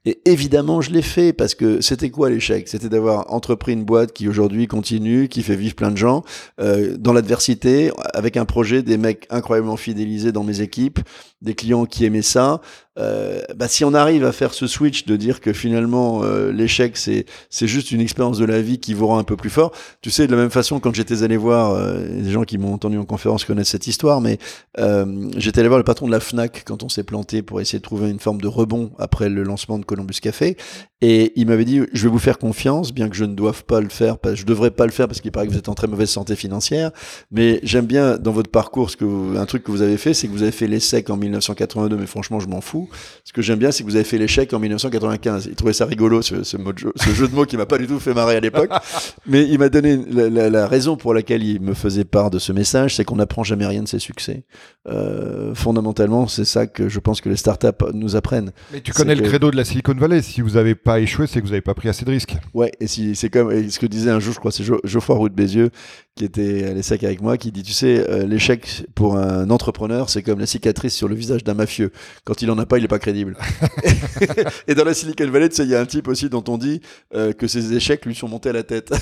Et 0.06 0.22
évidemment, 0.26 0.82
je 0.82 0.92
l'ai 0.92 1.04
fait 1.04 1.34
parce 1.34 1.54
que 1.54 1.82
c'était 1.82 2.10
quoi 2.10 2.30
l'échec? 2.30 2.68
C'était 2.68 2.90
d'avoir 2.90 3.32
entrepris 3.32 3.74
une 3.74 3.86
boîte 3.86 4.12
qui 4.14 4.28
aujourd'hui 4.28 4.68
continue, 4.68 5.28
qui 5.28 5.44
fait 5.44 5.56
vivre 5.56 5.76
plein 5.76 5.92
de 5.92 5.98
gens 5.98 6.24
euh, 6.60 6.98
dans 6.98 7.14
l'adversité, 7.14 7.92
avec 8.14 8.38
un 8.38 8.46
projet, 8.46 8.82
des 8.82 8.98
mecs 8.98 9.28
incroyablement 9.30 9.78
fidélisés 9.78 10.32
dans 10.32 10.44
mes 10.44 10.62
équipes, 10.62 11.00
des 11.42 11.54
clients 11.54 11.86
qui 11.86 12.06
aimaient 12.06 12.22
ça. 12.22 12.62
Euh, 13.00 13.42
bah, 13.56 13.70
si 13.70 13.86
on 13.86 13.94
arrive 13.94 14.26
à 14.26 14.34
faire 14.34 14.54
ce 14.54 14.68
switch 14.68 15.06
de 15.06 15.16
dire 15.16 15.40
que 15.40 15.54
finalement 15.54 16.24
euh, 16.24 16.52
l'échec 16.52 16.98
c'est 16.98 17.26
c'est 17.50 17.68
juste 17.68 17.92
une 17.92 18.02
expérience 18.02 18.38
de 18.38 18.44
la 18.44 18.62
vie 18.62 18.80
qui 18.80 18.94
vous 18.94 19.08
rend 19.08 19.18
un 19.18 19.24
peu 19.24 19.38
plus 19.38 19.50
fort. 19.50 19.72
Tu 20.02 20.12
sais 20.12 20.28
de 20.28 20.32
la 20.32 20.38
même 20.38 20.50
façon 20.50 20.82
quand 20.82 20.94
j'étais 20.94 21.24
allé 21.24 21.38
voir 21.38 21.72
euh, 21.72 22.00
des 22.22 22.32
gens 22.32 22.44
qui 22.44 22.58
m'ont 22.58 22.74
entendu 22.74 22.98
en 22.98 23.06
conférence 23.06 23.46
connaissent 23.46 23.70
cette 23.70 23.88
histoire, 23.88 24.20
mais 24.20 24.40
euh, 24.78 25.30
j'étais 25.38 25.60
allé 25.60 25.70
voir 25.70 25.78
le 25.78 25.86
patron 25.86 26.06
de 26.06 26.12
la 26.12 26.20
Fnac 26.20 26.64
quand 26.66 26.84
on 26.84 26.90
s'est 26.90 27.04
planté 27.04 27.42
pour 27.42 27.62
essayer 27.62 27.80
de 27.80 27.84
trouver 27.84 28.10
une 28.10 28.20
forme 28.20 28.42
de 28.42 28.48
rebond 28.48 28.92
après 29.00 29.30
le 29.30 29.44
lancement 29.44 29.80
de 29.80 29.86
Columbus 29.86 30.20
Café 30.22 30.58
et 31.02 31.34
il 31.36 31.48
m'avait 31.48 31.66
dit 31.66 31.82
je 31.94 32.04
vais 32.04 32.10
vous 32.10 32.20
faire 32.20 32.38
confiance 32.38 32.94
bien 32.94 33.10
que 33.10 33.16
je 33.16 33.26
ne 33.26 33.36
doive 33.36 33.64
pas 33.66 33.82
le 33.82 33.90
faire, 33.90 34.18
je 34.34 34.46
devrais 34.46 34.72
pas 34.72 34.86
le 34.86 34.92
faire 34.92 35.08
parce 35.08 35.22
qu'il 35.22 35.32
paraît 35.32 35.48
que 35.48 35.52
vous 35.52 35.58
êtes 35.58 35.70
en 35.70 35.74
très 35.74 35.88
mauvaise 35.88 36.10
santé 36.10 36.36
financière, 36.36 36.92
mais 37.32 37.60
j'aime 37.64 37.86
bien 37.86 38.18
dans 38.18 38.32
votre 38.32 38.50
parcours 38.50 38.90
ce 38.90 38.98
que 38.98 39.06
vous, 39.06 39.38
un 39.38 39.46
truc 39.46 39.64
que 39.64 39.72
vous 39.72 39.82
avez 39.82 39.98
fait, 39.98 40.14
c'est 40.14 40.28
que 40.28 40.32
vous 40.32 40.44
avez 40.44 40.52
fait 40.52 40.68
l'essai 40.68 41.04
en 41.10 41.18
1982, 41.18 41.98
mais 41.98 42.06
franchement 42.06 42.40
je 42.40 42.48
m'en 42.48 42.62
fous. 42.62 42.90
Ce 43.24 43.34
que 43.34 43.42
j'aime 43.42 43.60
bien, 43.60 43.72
c'est 43.72 43.84
que 43.84 43.90
vous 43.90 43.96
avez 43.96 44.06
fait 44.06 44.18
l'échec 44.18 44.54
en 44.54 44.60
1995. 44.60 45.48
Il 45.50 45.56
trouvait 45.56 45.74
ça 45.74 45.86
rigolo, 45.86 46.22
ce, 46.22 46.44
ce, 46.44 46.58
mot 46.58 46.74
de 46.74 46.80
jeu, 46.80 46.94
ce 46.96 47.10
jeu 47.12 47.28
de 47.28 47.36
mots 47.36 47.46
qui 47.46 47.58
m'a 47.58 47.66
pas 47.66 47.78
du 47.78 47.88
tout 47.88 48.00
fait 48.00 48.14
marrer 48.14 48.36
à 48.36 48.40
l'époque. 48.40 48.70
Mais 49.26 49.48
il 49.48 49.58
m'a 49.60 49.70
donné 49.70 50.00
la, 50.10 50.30
la, 50.30 50.50
la, 50.50 50.68
raison 50.68 50.98
pour 50.98 51.14
laquelle 51.14 51.44
il 51.44 51.62
me 51.62 51.74
faisait 51.74 52.04
part 52.04 52.30
de 52.30 52.40
ce 52.40 52.52
message, 52.52 52.96
c'est 52.96 53.06
qu'on 53.06 53.16
n'apprend 53.16 53.44
jamais 53.44 53.66
rien 53.66 53.84
de 53.84 53.88
ses 53.88 54.00
succès. 54.00 54.44
Euh, 54.88 55.54
fondamentalement, 55.56 56.28
c'est 56.28 56.46
ça 56.46 56.68
que 56.68 56.90
je 56.90 57.00
pense 57.00 57.22
que 57.22 57.30
les 57.30 57.36
startups 57.36 57.68
nous 57.94 58.16
apprennent. 58.16 58.52
Mais 58.72 58.82
tu 58.82 58.92
connais 58.92 59.16
le 59.16 59.24
credo 59.24 59.52
de 59.52 59.56
la 59.56 59.64
Silicon 59.64 59.96
Valley. 59.96 60.22
Si 60.22 60.42
vous 60.42 60.52
n'avez 60.52 60.76
pas 60.76 60.91
échoué, 61.00 61.28
c'est 61.28 61.40
que 61.40 61.46
vous 61.46 61.52
n'avez 61.52 61.62
pas 61.62 61.74
pris 61.74 61.90
assez 61.90 62.06
de 62.06 62.12
risques. 62.12 62.36
Ouais, 62.54 62.72
et 62.80 62.88
si, 62.88 63.16
c'est 63.16 63.30
comme 63.30 63.52
et 63.52 63.70
ce 63.70 63.80
que 63.80 63.86
disait 63.86 64.12
un 64.12 64.20
jour, 64.20 64.34
je 64.34 64.40
crois, 64.40 64.52
c'est 64.52 64.64
Geoffroy 64.84 65.16
Roux 65.16 65.30
de 65.30 65.34
Bézieux, 65.34 65.70
qui 66.16 66.26
était 66.26 66.66
à 66.66 66.74
l'ESSEC 66.74 67.04
avec 67.04 67.22
moi, 67.22 67.38
qui 67.38 67.52
dit, 67.52 67.64
tu 67.64 67.74
sais, 67.74 68.08
euh, 68.10 68.26
l'échec 68.26 68.86
pour 68.96 69.18
un 69.18 69.50
entrepreneur, 69.50 70.10
c'est 70.10 70.24
comme 70.24 70.40
la 70.40 70.46
cicatrice 70.46 70.94
sur 70.94 71.08
le 71.08 71.16
visage 71.16 71.44
d'un 71.44 71.54
mafieux. 71.54 71.92
Quand 72.26 72.42
il 72.42 72.52
en 72.52 72.58
a 72.58 72.66
pas, 72.66 72.78
il 72.78 72.84
est 72.84 72.90
pas 72.90 73.00
crédible. 73.00 73.38
et 74.68 74.76
dans 74.76 74.84
la 74.84 74.94
Silicon 74.94 75.30
Valley, 75.30 75.50
tu 75.50 75.56
sais, 75.56 75.64
il 75.64 75.70
y 75.70 75.76
a 75.76 75.80
un 75.80 75.86
type 75.86 76.08
aussi 76.08 76.30
dont 76.30 76.44
on 76.48 76.58
dit 76.58 76.82
euh, 77.16 77.34
que 77.34 77.48
ses 77.48 77.74
échecs 77.74 78.06
lui 78.06 78.16
sont 78.16 78.28
montés 78.28 78.50
à 78.50 78.54
la 78.54 78.64
tête. 78.64 78.94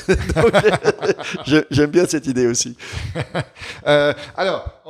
J'aime 1.71 1.89
bien 1.89 2.05
cette 2.05 2.27
idée 2.27 2.47
aussi. 2.47 2.77
euh, 3.87 4.13
alors, 4.35 4.81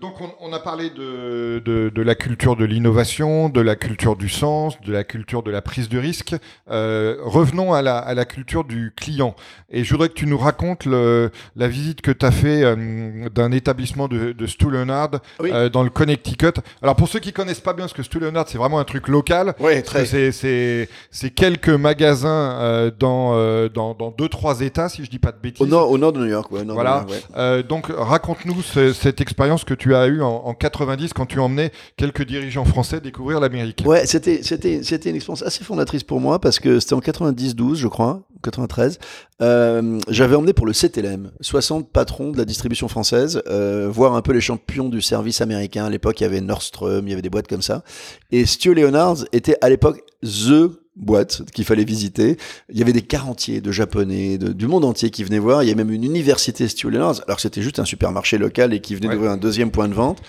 donc 0.00 0.20
on, 0.20 0.30
on, 0.40 0.52
a 0.52 0.60
parlé 0.60 0.90
de, 0.90 1.60
de, 1.64 1.90
de 1.94 2.02
la 2.02 2.14
culture 2.14 2.56
de 2.56 2.64
l'innovation, 2.64 3.48
de 3.48 3.60
la 3.60 3.76
culture 3.76 4.16
du 4.16 4.28
sens, 4.28 4.80
de 4.82 4.92
la 4.92 5.04
culture 5.04 5.42
de 5.42 5.50
la 5.50 5.62
prise 5.62 5.88
de 5.88 5.98
risque. 5.98 6.34
Euh, 6.70 7.16
revenons 7.22 7.72
à 7.72 7.82
la, 7.82 7.98
à 7.98 8.14
la 8.14 8.24
culture 8.24 8.64
du 8.64 8.92
client. 8.96 9.34
Et 9.70 9.84
je 9.84 9.90
voudrais 9.90 10.08
que 10.08 10.14
tu 10.14 10.26
nous 10.26 10.38
racontes 10.38 10.84
le, 10.84 11.30
la 11.56 11.68
visite 11.68 12.00
que 12.00 12.10
tu 12.10 12.24
as 12.26 12.30
fait 12.30 12.62
euh, 12.62 13.28
d'un 13.30 13.52
établissement 13.52 14.08
de, 14.08 14.32
de 14.32 14.46
Stu 14.46 14.70
Leonard 14.70 15.10
oui. 15.40 15.50
euh, 15.52 15.68
dans 15.68 15.82
le 15.82 15.90
Connecticut. 15.90 16.52
Alors 16.82 16.96
pour 16.96 17.08
ceux 17.08 17.18
qui 17.20 17.32
connaissent 17.32 17.60
pas 17.60 17.72
bien 17.72 17.88
ce 17.88 17.94
que 17.94 18.02
Stu 18.02 18.18
Leonard, 18.20 18.46
c'est 18.48 18.58
vraiment 18.58 18.78
un 18.78 18.84
truc 18.84 19.08
local. 19.08 19.54
Oui, 19.60 19.82
très. 19.82 20.06
C'est 20.06 21.30
quelques 21.34 21.68
magasins 21.68 22.90
dans, 22.98 23.68
dans, 23.68 23.94
dans 23.94 24.10
deux 24.10 24.28
trois 24.28 24.60
États, 24.60 24.88
si 24.88 25.04
je 25.04 25.10
dis 25.10 25.18
pas 25.18 25.32
de 25.32 25.38
bêtises. 25.38 25.60
Au 25.62 25.66
nord, 25.66 25.90
au 25.90 25.98
nord 25.98 26.12
de 26.12 26.20
New 26.20 26.30
York, 26.30 26.50
ouais. 26.52 26.64
voilà. 26.64 26.90
York, 26.98 27.10
ouais. 27.10 27.20
Euh, 27.36 27.62
donc 27.62 27.86
raconte-nous 27.88 28.62
ce, 28.62 28.92
cette 28.92 29.20
expérience 29.20 29.64
que 29.64 29.74
tu 29.74 29.94
as 29.94 30.06
eue 30.06 30.22
en, 30.22 30.28
en 30.44 30.54
90 30.54 31.12
quand 31.12 31.26
tu 31.26 31.40
emmenais 31.40 31.72
quelques 31.96 32.24
dirigeants 32.24 32.64
français 32.64 33.00
découvrir 33.00 33.40
l'Amérique. 33.40 33.82
Ouais, 33.86 34.06
c'était 34.06 34.42
c'était 34.42 34.82
c'était 34.82 35.10
une 35.10 35.16
expérience 35.16 35.42
assez 35.42 35.64
fondatrice 35.64 36.04
pour 36.04 36.20
moi 36.20 36.37
parce 36.38 36.58
que 36.58 36.80
c'était 36.80 36.94
en 36.94 37.00
90-12, 37.00 37.74
je 37.74 37.88
crois, 37.88 38.22
93. 38.42 38.98
Euh, 39.40 39.98
J'avais 40.08 40.36
emmené 40.36 40.52
pour 40.52 40.66
le 40.66 40.72
CTLM 40.72 41.32
60 41.40 41.90
patrons 41.90 42.30
de 42.30 42.38
la 42.38 42.44
distribution 42.44 42.88
française 42.88 43.42
euh, 43.48 43.88
voir 43.90 44.14
un 44.14 44.22
peu 44.22 44.32
les 44.32 44.40
champions 44.40 44.88
du 44.88 45.00
service 45.00 45.40
américain. 45.40 45.86
À 45.86 45.90
l'époque, 45.90 46.20
il 46.20 46.24
y 46.24 46.26
avait 46.26 46.40
Nordstrom, 46.40 47.06
il 47.06 47.10
y 47.10 47.12
avait 47.12 47.22
des 47.22 47.30
boîtes 47.30 47.48
comme 47.48 47.62
ça. 47.62 47.82
Et 48.30 48.46
Stu 48.46 48.74
Leonards 48.74 49.24
était 49.32 49.56
à 49.60 49.68
l'époque 49.68 50.02
the 50.22 50.70
boîte 50.98 51.42
qu'il 51.52 51.64
fallait 51.64 51.84
visiter. 51.84 52.36
Il 52.68 52.78
y 52.78 52.82
avait 52.82 52.92
des 52.92 53.02
quarantiers 53.02 53.60
de 53.60 53.72
japonais, 53.72 54.36
de, 54.36 54.52
du 54.52 54.66
monde 54.66 54.84
entier 54.84 55.10
qui 55.10 55.24
venaient 55.24 55.38
voir. 55.38 55.62
Il 55.62 55.68
y 55.68 55.72
a 55.72 55.74
même 55.74 55.90
une 55.90 56.04
université 56.04 56.68
Stu 56.68 56.90
Leonards, 56.90 57.22
alors 57.26 57.36
que 57.36 57.42
c'était 57.42 57.62
juste 57.62 57.78
un 57.78 57.84
supermarché 57.84 58.38
local 58.38 58.74
et 58.74 58.80
qui 58.80 58.94
venait 58.94 59.08
ouais. 59.08 59.14
d'ouvrir 59.14 59.30
un 59.30 59.36
deuxième 59.36 59.70
point 59.70 59.88
de 59.88 59.94
vente 59.94 60.20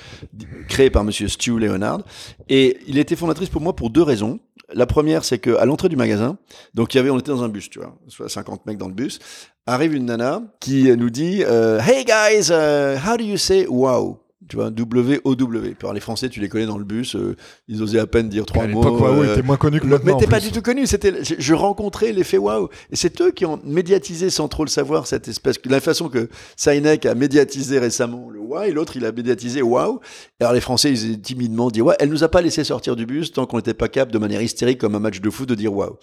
créé 0.68 0.89
par 0.89 1.03
monsieur 1.03 1.28
Stu 1.28 1.60
Leonard. 1.60 2.01
Et 2.47 2.78
il 2.88 2.97
était 2.97 3.16
fondatrice 3.16 3.49
pour 3.49 3.62
moi 3.62 3.76
pour 3.76 3.89
deux 3.89 4.03
raisons. 4.03 4.39
La 4.74 4.86
première, 4.86 5.26
c'est 5.26 5.39
que 5.39 5.55
à 5.57 5.65
l'entrée 5.65 5.89
du 5.89 5.95
magasin, 5.95 6.38
donc 6.74 6.93
il 6.93 7.09
on 7.09 7.20
était 7.20 7.32
dans 7.32 7.43
un 7.43 7.49
bus, 7.49 7.70
tu 7.70 7.80
vois, 7.80 7.95
soit 8.07 8.30
50 8.30 8.65
mecs 8.65 8.78
dans 8.78 8.88
le 8.88 8.93
bus, 8.93 9.20
arrive 9.65 9.95
une 9.95 10.05
nana 10.05 10.43
qui 10.59 10.95
nous 10.95 11.09
dit 11.09 11.43
euh, 11.43 11.80
Hey 11.80 12.05
guys, 12.05 12.51
uh, 12.51 12.97
how 12.97 13.17
do 13.17 13.24
you 13.24 13.38
say 13.38 13.65
wow? 13.67 14.20
Tu 14.50 14.56
vois, 14.56 14.72
W-O-W. 14.72 15.76
Alors, 15.82 15.93
les 15.93 16.00
Français, 16.00 16.28
tu 16.28 16.39
les 16.39 16.50
connais 16.50 16.66
dans 16.66 16.78
le 16.78 16.84
bus, 16.84 17.16
euh, 17.16 17.36
ils 17.68 17.82
osaient 17.84 18.00
à 18.00 18.08
peine 18.08 18.30
dire 18.30 18.45
trois 18.45 18.64
à 18.64 18.68
mots. 18.68 18.82
Waouh 18.82 19.24
était 19.24 19.43
moins 19.43 19.58
connu 19.58 19.80
que 19.80 19.86
maintenant. 19.86 20.16
Mais 20.18 20.20
t'es 20.20 20.30
pas 20.30 20.39
du 20.39 20.52
tout 20.52 20.62
connu. 20.62 20.88
C'était, 20.88 21.24
je, 21.24 21.36
je 21.38 21.54
rencontrais 21.54 22.12
l'effet 22.12 22.38
waouh. 22.38 22.68
Et 22.91 22.95
c'est 22.95 23.22
eux 23.22 23.32
qui 23.32 23.45
ont 23.45 23.60
médiatisé 23.64 24.30
sans 24.30 24.47
trop 24.47 24.66
le 24.66 24.70
savoir 24.70 25.08
cette 25.08 25.28
espèce, 25.28 25.58
la 25.66 25.80
façon 25.80 26.10
que 26.10 26.30
Sinek 26.56 27.06
a 27.06 27.16
médiatisé 27.16 27.80
récemment 27.80 28.30
le 28.30 28.39
waouh 28.39 28.64
et 28.64 28.72
l'autre 28.72 28.97
il 28.97 29.06
a 29.06 29.12
médiatisé 29.12 29.62
waouh. 29.62 30.00
Alors 30.39 30.54
les 30.54 30.62
Français, 30.62 30.91
ils 30.91 31.14
ont 31.14 31.18
timidement 31.18 31.70
dit 31.70 31.82
ouais, 31.82 31.95
elle 32.00 32.10
nous 32.10 32.24
a 32.24 32.30
pas 32.30 32.41
laissé 32.41 32.64
sortir 32.64 32.95
du 32.95 33.06
bus 33.06 33.32
tant 33.32 33.45
qu'on 33.45 33.58
n'était 33.58 33.74
pas 33.74 33.88
capable 33.88 34.12
de 34.12 34.18
manière 34.18 34.41
hystérique 34.41 34.80
comme 34.80 34.95
un 34.95 35.00
match 35.00 35.22
de 35.22 35.30
foot 35.30 35.47
de 35.47 35.56
dire 35.56 35.74
waouh. 35.74 35.97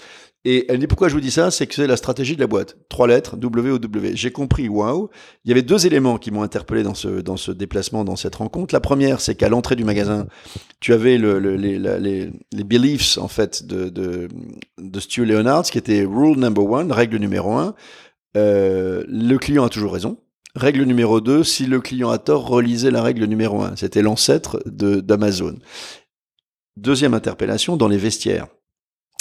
Et 0.44 0.70
elle 0.70 0.78
dit 0.78 0.86
pourquoi 0.86 1.08
je 1.08 1.14
vous 1.14 1.20
dis 1.20 1.32
ça, 1.32 1.50
c'est 1.50 1.66
que 1.66 1.74
c'est 1.74 1.88
la 1.88 1.96
stratégie 1.96 2.36
de 2.36 2.40
la 2.40 2.46
boîte. 2.46 2.76
Trois 2.88 3.08
lettres, 3.08 3.36
W-O-W. 3.36 4.12
J'ai 4.14 4.30
compris 4.30 4.68
waouh. 4.68 5.08
Il 5.44 5.48
y 5.48 5.52
avait 5.52 5.62
deux 5.62 5.86
éléments 5.86 6.18
qui 6.18 6.30
m'ont 6.30 6.42
interpellé 6.42 6.84
dans 6.84 6.94
ce, 6.94 7.08
dans 7.20 7.36
ce 7.36 7.50
déplacement, 7.50 8.04
dans 8.04 8.14
cette 8.14 8.35
rencontre. 8.36 8.74
La 8.74 8.80
première, 8.80 9.20
c'est 9.20 9.34
qu'à 9.34 9.48
l'entrée 9.48 9.76
du 9.76 9.84
magasin, 9.84 10.26
tu 10.80 10.92
avais 10.92 11.18
le, 11.18 11.38
le, 11.38 11.56
les, 11.56 12.64
beliefs 12.64 13.18
en 13.18 13.28
fait 13.28 13.66
de, 13.66 13.88
de, 13.88 14.28
de 14.78 15.00
Stu 15.00 15.24
Leonard, 15.24 15.64
qui 15.64 15.78
était 15.78 16.04
rule 16.04 16.38
number 16.38 16.64
one, 16.64 16.92
règle 16.92 17.16
numéro 17.16 17.52
un. 17.54 17.74
Euh, 18.36 19.04
le 19.08 19.36
client 19.38 19.64
a 19.64 19.68
toujours 19.68 19.92
raison. 19.92 20.18
Règle 20.54 20.84
numéro 20.84 21.20
deux, 21.20 21.44
si 21.44 21.66
le 21.66 21.80
client 21.80 22.10
a 22.10 22.18
tort, 22.18 22.48
relisez 22.48 22.90
la 22.90 23.02
règle 23.02 23.24
numéro 23.26 23.62
un. 23.62 23.76
C'était 23.76 24.02
l'ancêtre 24.02 24.62
d'Amazon. 24.66 25.58
Deuxième 26.76 27.14
interpellation, 27.14 27.76
dans 27.76 27.88
les 27.88 27.98
vestiaires. 27.98 28.46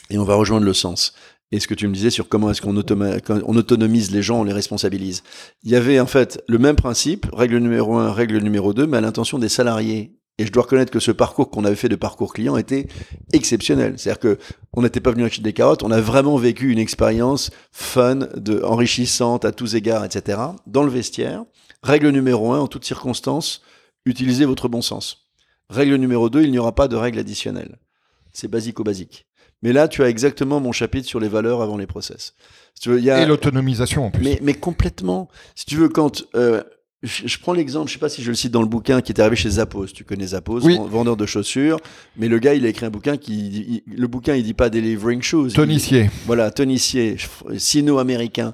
Et 0.10 0.18
on 0.18 0.24
va 0.24 0.36
rejoindre 0.36 0.66
le 0.66 0.74
sens. 0.74 1.14
Et 1.52 1.60
ce 1.60 1.68
que 1.68 1.74
tu 1.74 1.88
me 1.88 1.94
disais 1.94 2.10
sur 2.10 2.28
comment 2.28 2.50
est-ce 2.50 2.62
qu'on 2.62 2.76
on 2.76 3.56
autonomise 3.56 4.12
les 4.12 4.22
gens, 4.22 4.42
on 4.42 4.44
les 4.44 4.54
responsabilise. 4.54 5.24
Il 5.64 5.72
y 5.72 5.76
avait 5.76 6.00
en 6.00 6.08
fait 6.08 6.44
le 6.48 6.58
même 6.58 6.76
principe, 6.76 7.28
règle 7.34 7.58
numéro 7.58 7.96
un, 7.96 8.12
règle 8.12 8.38
numéro 8.40 8.74
deux, 8.74 8.88
mais 8.88 8.98
à 8.98 9.02
l'intention 9.02 9.40
des 9.40 9.50
salariés. 9.50 10.16
Et 10.38 10.46
je 10.46 10.52
dois 10.52 10.64
reconnaître 10.64 10.92
que 10.92 11.00
ce 11.00 11.12
parcours 11.12 11.50
qu'on 11.50 11.64
avait 11.64 11.78
fait 11.78 11.88
de 11.88 11.96
parcours 11.96 12.34
client 12.34 12.58
était 12.58 12.88
exceptionnel. 13.32 13.94
C'est-à-dire 13.98 14.20
que 14.20 14.38
on 14.74 14.82
n'était 14.82 15.00
pas 15.00 15.12
venu 15.12 15.24
acheter 15.24 15.42
des 15.42 15.54
carottes, 15.54 15.84
on 15.84 15.92
a 15.92 16.02
vraiment 16.02 16.36
vécu 16.36 16.72
une 16.72 16.80
expérience 16.80 17.52
fun, 17.72 18.28
enrichissante 18.64 19.46
à 19.46 19.54
tous 19.54 19.76
égards, 19.76 20.04
etc. 20.04 20.40
Dans 20.68 20.84
le 20.84 20.90
vestiaire. 20.90 21.46
Règle 21.84 22.10
numéro 22.10 22.52
un, 22.52 22.60
en 22.60 22.68
toutes 22.68 22.84
circonstances, 22.84 23.62
utilisez 24.06 24.46
votre 24.46 24.68
bon 24.68 24.82
sens. 24.82 25.30
Règle 25.70 25.96
numéro 25.96 26.30
deux, 26.30 26.44
il 26.44 26.52
n'y 26.52 26.58
aura 26.58 26.76
pas 26.76 26.88
de 26.88 26.96
règle 26.96 27.20
additionnelle. 27.20 27.78
C'est 28.34 28.50
basico-basique. 28.50 29.28
Mais 29.62 29.74
là, 29.74 29.88
tu 29.88 30.04
as 30.04 30.10
exactement 30.10 30.60
mon 30.60 30.72
chapitre 30.72 31.08
sur 31.08 31.20
les 31.20 31.28
valeurs 31.28 31.62
avant 31.62 31.78
les 31.78 31.88
process. 31.88 32.34
tu 32.80 32.90
veux, 32.90 33.02
y 33.02 33.10
a... 33.10 33.22
Et 33.22 33.26
l'autonomisation 33.26 34.06
en 34.06 34.12
plus. 34.12 34.24
Mais, 34.24 34.40
mais, 34.42 34.54
complètement. 34.54 35.30
Si 35.56 35.66
tu 35.66 35.76
veux, 35.76 35.90
quand 35.90 36.24
euh, 36.36 36.62
je, 37.04 37.38
prends 37.40 37.54
l'exemple, 37.54 37.88
je 37.88 37.94
sais 37.94 38.00
pas 38.00 38.10
si 38.10 38.22
je 38.24 38.30
le 38.30 38.36
cite 38.36 38.52
dans 38.52 38.62
le 38.62 38.68
bouquin, 38.68 39.02
qui 39.02 39.12
est 39.12 39.20
arrivé 39.20 39.36
chez 39.36 39.52
Zappos. 39.52 39.88
Tu 39.88 40.04
connais 40.04 40.28
Zappos, 40.28 40.60
vendeur 40.88 41.18
de 41.18 41.26
chaussures. 41.26 41.80
Mais 42.18 42.28
le 42.28 42.40
gars, 42.40 42.54
il 42.54 42.66
a 42.66 42.70
écrit 42.70 42.86
un 42.86 42.90
bouquin 42.90 43.18
qui, 43.18 43.84
le 43.88 44.08
bouquin, 44.08 44.36
il 44.36 44.44
dit 44.44 44.54
pas 44.54 44.70
delivering 44.70 45.22
shoes. 45.22 45.54
Tonissier. 45.54 46.10
Voilà, 46.26 46.52
Tonissier, 46.52 47.18
sino-américain 47.58 48.54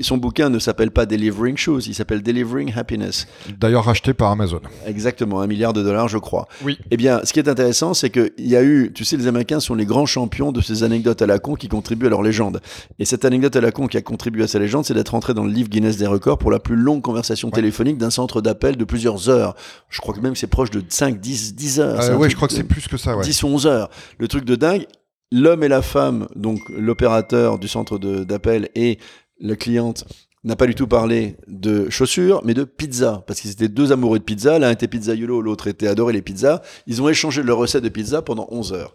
son 0.00 0.16
bouquin 0.16 0.48
ne 0.48 0.58
s'appelle 0.58 0.90
pas 0.90 1.06
Delivering 1.06 1.56
Shoes, 1.56 1.80
il 1.86 1.94
s'appelle 1.94 2.22
Delivering 2.22 2.72
Happiness. 2.76 3.26
D'ailleurs 3.58 3.84
racheté 3.84 4.14
par 4.14 4.30
Amazon. 4.30 4.60
Exactement, 4.86 5.40
un 5.40 5.46
milliard 5.46 5.72
de 5.72 5.82
dollars, 5.82 6.08
je 6.08 6.18
crois. 6.18 6.46
Oui. 6.62 6.78
Eh 6.90 6.96
bien, 6.96 7.20
ce 7.24 7.32
qui 7.32 7.40
est 7.40 7.48
intéressant, 7.48 7.94
c'est 7.94 8.10
qu'il 8.10 8.32
y 8.38 8.56
a 8.56 8.62
eu, 8.62 8.92
tu 8.94 9.04
sais, 9.04 9.16
les 9.16 9.26
Américains 9.26 9.60
sont 9.60 9.74
les 9.74 9.84
grands 9.84 10.06
champions 10.06 10.52
de 10.52 10.60
ces 10.60 10.84
anecdotes 10.84 11.20
à 11.22 11.26
la 11.26 11.38
con 11.38 11.54
qui 11.54 11.68
contribuent 11.68 12.06
à 12.06 12.10
leur 12.10 12.22
légende. 12.22 12.60
Et 12.98 13.04
cette 13.04 13.24
anecdote 13.24 13.56
à 13.56 13.60
la 13.60 13.72
con 13.72 13.86
qui 13.88 13.96
a 13.96 14.02
contribué 14.02 14.44
à 14.44 14.48
sa 14.48 14.58
légende, 14.58 14.84
c'est 14.84 14.94
d'être 14.94 15.14
entré 15.14 15.34
dans 15.34 15.44
le 15.44 15.52
livre 15.52 15.68
Guinness 15.68 15.96
des 15.96 16.06
records 16.06 16.38
pour 16.38 16.50
la 16.50 16.60
plus 16.60 16.76
longue 16.76 17.02
conversation 17.02 17.50
téléphonique 17.50 17.98
d'un 17.98 18.10
centre 18.10 18.40
d'appel 18.40 18.76
de 18.76 18.84
plusieurs 18.84 19.28
heures. 19.28 19.54
Je 19.88 20.00
crois 20.00 20.14
que 20.14 20.20
même 20.20 20.36
c'est 20.36 20.46
proche 20.46 20.70
de 20.70 20.82
5, 20.86 21.20
10, 21.20 21.54
10 21.54 21.80
heures. 21.80 22.00
Euh, 22.00 22.16
oui, 22.16 22.30
je 22.30 22.36
crois 22.36 22.48
que 22.48 22.54
c'est 22.54 22.64
plus 22.64 22.86
que 22.86 22.96
ça. 22.96 23.16
Ouais. 23.16 23.24
10 23.24 23.42
ou 23.42 23.48
11 23.48 23.66
heures. 23.66 23.90
Le 24.18 24.28
truc 24.28 24.44
de 24.44 24.54
dingue 24.54 24.86
l'homme 25.32 25.64
et 25.64 25.68
la 25.68 25.82
femme, 25.82 26.28
donc 26.36 26.60
l'opérateur 26.68 27.58
du 27.58 27.66
centre 27.66 27.98
d'appel 27.98 28.68
et 28.74 28.98
la 29.42 29.56
cliente 29.56 30.06
n'a 30.44 30.56
pas 30.56 30.66
du 30.66 30.74
tout 30.74 30.86
parlé 30.86 31.36
de 31.46 31.90
chaussures, 31.90 32.40
mais 32.44 32.54
de 32.54 32.64
pizza, 32.64 33.22
parce 33.26 33.40
qu'ils 33.40 33.52
étaient 33.52 33.68
deux 33.68 33.92
amoureux 33.92 34.18
de 34.18 34.24
pizza. 34.24 34.58
L'un 34.58 34.70
était 34.70 34.88
pizzaiolo, 34.88 35.40
l'autre 35.40 35.68
était 35.68 35.86
adoré 35.86 36.12
les 36.12 36.22
pizzas. 36.22 36.62
Ils 36.86 37.02
ont 37.02 37.08
échangé 37.08 37.42
leur 37.42 37.58
recette 37.58 37.84
de 37.84 37.88
pizza 37.88 38.22
pendant 38.22 38.48
11 38.50 38.72
heures. 38.72 38.94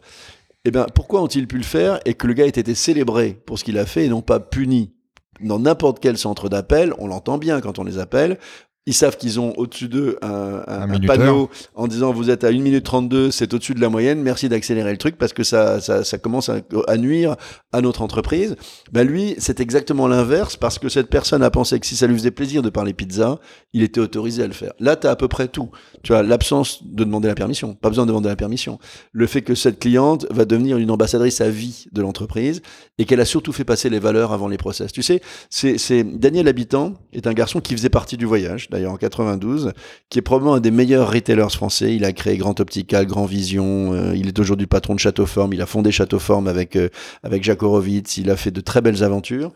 Eh 0.65 0.71
bien, 0.71 0.87
pourquoi 0.93 1.21
ont-ils 1.21 1.47
pu 1.47 1.57
le 1.57 1.63
faire 1.63 1.99
et 2.05 2.15
que 2.15 2.27
le 2.27 2.33
gars 2.33 2.45
ait 2.45 2.49
été 2.49 2.75
célébré 2.75 3.41
pour 3.45 3.59
ce 3.59 3.63
qu'il 3.63 3.77
a 3.77 3.85
fait 3.85 4.05
et 4.05 4.09
non 4.09 4.21
pas 4.21 4.39
puni 4.39 4.91
dans 5.39 5.59
n'importe 5.59 5.99
quel 5.99 6.17
centre 6.17 6.49
d'appel, 6.49 6.93
on 6.97 7.07
l'entend 7.07 7.37
bien 7.37 7.61
quand 7.61 7.79
on 7.79 7.83
les 7.83 7.99
appelle, 7.99 8.39
ils 8.87 8.93
savent 8.93 9.17
qu'ils 9.17 9.39
ont 9.39 9.53
au-dessus 9.57 9.89
d'eux 9.89 10.17
un, 10.21 10.63
un, 10.65 10.99
panneau 11.01 11.49
en 11.75 11.87
disant 11.87 12.13
vous 12.13 12.29
êtes 12.29 12.45
à 12.45 12.47
1 12.47 12.51
minute 12.53 12.85
32, 12.85 13.31
c'est 13.31 13.53
au-dessus 13.53 13.73
de 13.73 13.81
la 13.81 13.89
moyenne, 13.89 14.21
merci 14.21 14.47
d'accélérer 14.47 14.91
le 14.91 14.97
truc 14.97 15.17
parce 15.17 15.33
que 15.33 15.43
ça, 15.43 15.81
ça, 15.81 16.05
ça 16.05 16.17
commence 16.17 16.49
à, 16.49 16.97
nuire 16.97 17.35
à 17.73 17.81
notre 17.81 18.01
entreprise. 18.01 18.55
Ben 18.93 19.05
lui, 19.05 19.35
c'est 19.39 19.59
exactement 19.59 20.07
l'inverse 20.07 20.55
parce 20.55 20.79
que 20.79 20.87
cette 20.87 21.09
personne 21.09 21.43
a 21.43 21.51
pensé 21.51 21.81
que 21.81 21.85
si 21.85 21.97
ça 21.97 22.07
lui 22.07 22.15
faisait 22.15 22.31
plaisir 22.31 22.61
de 22.61 22.69
parler 22.69 22.93
pizza, 22.93 23.39
il 23.73 23.83
était 23.83 23.99
autorisé 23.99 24.43
à 24.43 24.47
le 24.47 24.53
faire. 24.53 24.71
Là, 24.79 24.95
tu 24.95 25.05
as 25.05 25.11
à 25.11 25.15
peu 25.17 25.27
près 25.27 25.49
tout. 25.49 25.69
Tu 26.01 26.13
as 26.13 26.23
l'absence 26.23 26.81
de 26.85 27.03
demander 27.03 27.27
la 27.27 27.35
permission, 27.35 27.75
pas 27.75 27.89
besoin 27.89 28.05
de 28.05 28.11
demander 28.11 28.29
la 28.29 28.37
permission. 28.37 28.79
Le 29.11 29.27
fait 29.27 29.41
que 29.41 29.53
cette 29.53 29.79
cliente 29.79 30.25
va 30.31 30.45
devenir 30.45 30.77
une 30.77 30.91
ambassadrice 30.91 31.41
à 31.41 31.49
vie 31.49 31.87
de 31.91 32.01
l'entreprise 32.01 32.61
et 32.97 33.03
qu'elle 33.03 33.19
a 33.19 33.25
surtout 33.25 33.51
fait 33.51 33.65
passer 33.65 33.89
les 33.89 33.99
valeurs 33.99 34.31
avant 34.31 34.47
les 34.47 34.57
process. 34.57 34.93
Tu 34.93 35.03
sais, 35.03 35.21
c'est 35.49 36.03
Daniel 36.05 36.47
Habitant 36.47 36.93
est 37.11 37.27
un 37.27 37.33
garçon 37.33 37.59
qui 37.59 37.75
faisait 37.75 37.89
partie 37.89 38.15
du 38.15 38.25
voyage 38.25 38.69
d'ailleurs 38.77 38.93
en 38.93 38.97
92, 38.97 39.73
qui 40.09 40.19
est 40.19 40.21
probablement 40.21 40.55
un 40.55 40.59
des 40.59 40.71
meilleurs 40.71 41.11
retailers 41.11 41.51
français. 41.51 41.95
Il 41.95 42.05
a 42.05 42.13
créé 42.13 42.37
Grand 42.37 42.59
Optical, 42.59 43.05
Grand 43.05 43.25
Vision. 43.25 43.93
Euh, 43.93 44.15
il 44.15 44.27
est 44.27 44.39
aujourd'hui 44.39 44.67
patron 44.67 44.95
de 44.95 44.99
Château 44.99 45.25
Forme. 45.25 45.53
Il 45.53 45.61
a 45.61 45.65
fondé 45.65 45.91
Château 45.91 46.19
Forme 46.19 46.47
avec 46.47 46.75
euh, 46.75 46.89
avec 47.23 47.43
Jacques 47.43 47.63
Horowitz. 47.63 48.17
Il 48.17 48.29
a 48.29 48.37
fait 48.37 48.51
de 48.51 48.61
très 48.61 48.81
belles 48.81 49.03
aventures. 49.03 49.51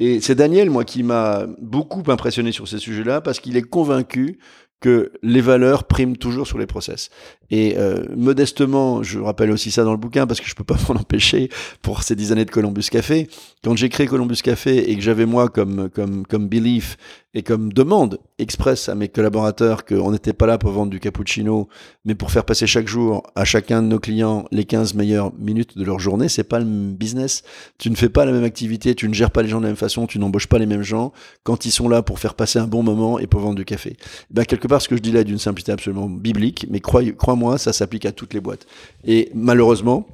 Et 0.00 0.20
c'est 0.20 0.34
Daniel, 0.34 0.70
moi, 0.70 0.84
qui 0.84 1.04
m'a 1.04 1.46
beaucoup 1.60 2.02
impressionné 2.10 2.50
sur 2.50 2.66
ces 2.66 2.78
sujets-là 2.78 3.20
parce 3.20 3.38
qu'il 3.38 3.56
est 3.56 3.62
convaincu 3.62 4.38
que 4.80 5.12
les 5.22 5.40
valeurs 5.40 5.84
priment 5.84 6.16
toujours 6.16 6.46
sur 6.46 6.58
les 6.58 6.66
process. 6.66 7.10
Et 7.50 7.76
euh, 7.78 8.04
modestement, 8.16 9.02
je 9.02 9.18
rappelle 9.18 9.50
aussi 9.50 9.70
ça 9.70 9.84
dans 9.84 9.92
le 9.92 9.98
bouquin 9.98 10.26
parce 10.26 10.40
que 10.40 10.48
je 10.48 10.54
peux 10.54 10.64
pas 10.64 10.76
m'en 10.88 11.00
empêcher 11.00 11.48
pour 11.82 12.02
ces 12.02 12.16
dix 12.16 12.32
années 12.32 12.44
de 12.44 12.50
Columbus 12.50 12.84
Café. 12.90 13.28
Quand 13.62 13.76
j'ai 13.76 13.88
créé 13.88 14.06
Columbus 14.06 14.36
Café 14.42 14.90
et 14.90 14.96
que 14.96 15.02
j'avais 15.02 15.26
moi 15.26 15.48
comme 15.48 15.88
comme 15.90 16.26
comme 16.26 16.48
belief 16.48 16.96
et 17.34 17.42
comme 17.42 17.72
demande 17.72 18.18
express 18.38 18.88
à 18.88 18.94
mes 18.94 19.08
collaborateurs 19.08 19.84
qu'on 19.84 20.12
n'était 20.12 20.32
pas 20.32 20.46
là 20.46 20.56
pour 20.56 20.70
vendre 20.70 20.90
du 20.90 21.00
cappuccino, 21.00 21.68
mais 22.04 22.14
pour 22.14 22.30
faire 22.30 22.44
passer 22.44 22.66
chaque 22.66 22.86
jour 22.86 23.24
à 23.34 23.44
chacun 23.44 23.82
de 23.82 23.88
nos 23.88 23.98
clients 23.98 24.44
les 24.52 24.64
15 24.64 24.94
meilleures 24.94 25.32
minutes 25.34 25.76
de 25.76 25.84
leur 25.84 25.98
journée, 25.98 26.28
c'est 26.28 26.44
pas 26.44 26.60
le 26.60 26.64
même 26.64 26.94
business. 26.94 27.42
Tu 27.78 27.90
ne 27.90 27.96
fais 27.96 28.08
pas 28.08 28.24
la 28.24 28.32
même 28.32 28.44
activité, 28.44 28.94
tu 28.94 29.08
ne 29.08 29.14
gères 29.14 29.32
pas 29.32 29.42
les 29.42 29.48
gens 29.48 29.58
de 29.58 29.64
la 29.64 29.70
même 29.70 29.76
façon, 29.76 30.06
tu 30.06 30.18
n'embauches 30.18 30.46
pas 30.46 30.58
les 30.58 30.66
mêmes 30.66 30.82
gens 30.82 31.12
quand 31.42 31.66
ils 31.66 31.72
sont 31.72 31.88
là 31.88 32.02
pour 32.02 32.20
faire 32.20 32.34
passer 32.34 32.60
un 32.60 32.68
bon 32.68 32.82
moment 32.84 33.18
et 33.18 33.26
pour 33.26 33.40
vendre 33.40 33.56
du 33.56 33.64
café. 33.64 33.96
Ben, 34.30 34.44
quelque 34.44 34.68
part, 34.68 34.80
ce 34.80 34.88
que 34.88 34.96
je 34.96 35.02
dis 35.02 35.10
là 35.10 35.20
est 35.20 35.24
d'une 35.24 35.38
simplicité 35.38 35.72
absolument 35.72 36.08
biblique, 36.08 36.66
mais 36.70 36.80
crois-moi, 37.34 37.58
ça 37.58 37.72
s'applique 37.72 38.06
à 38.06 38.12
toutes 38.12 38.32
les 38.32 38.40
boîtes. 38.40 38.66
Et 39.04 39.30
malheureusement, 39.34 40.06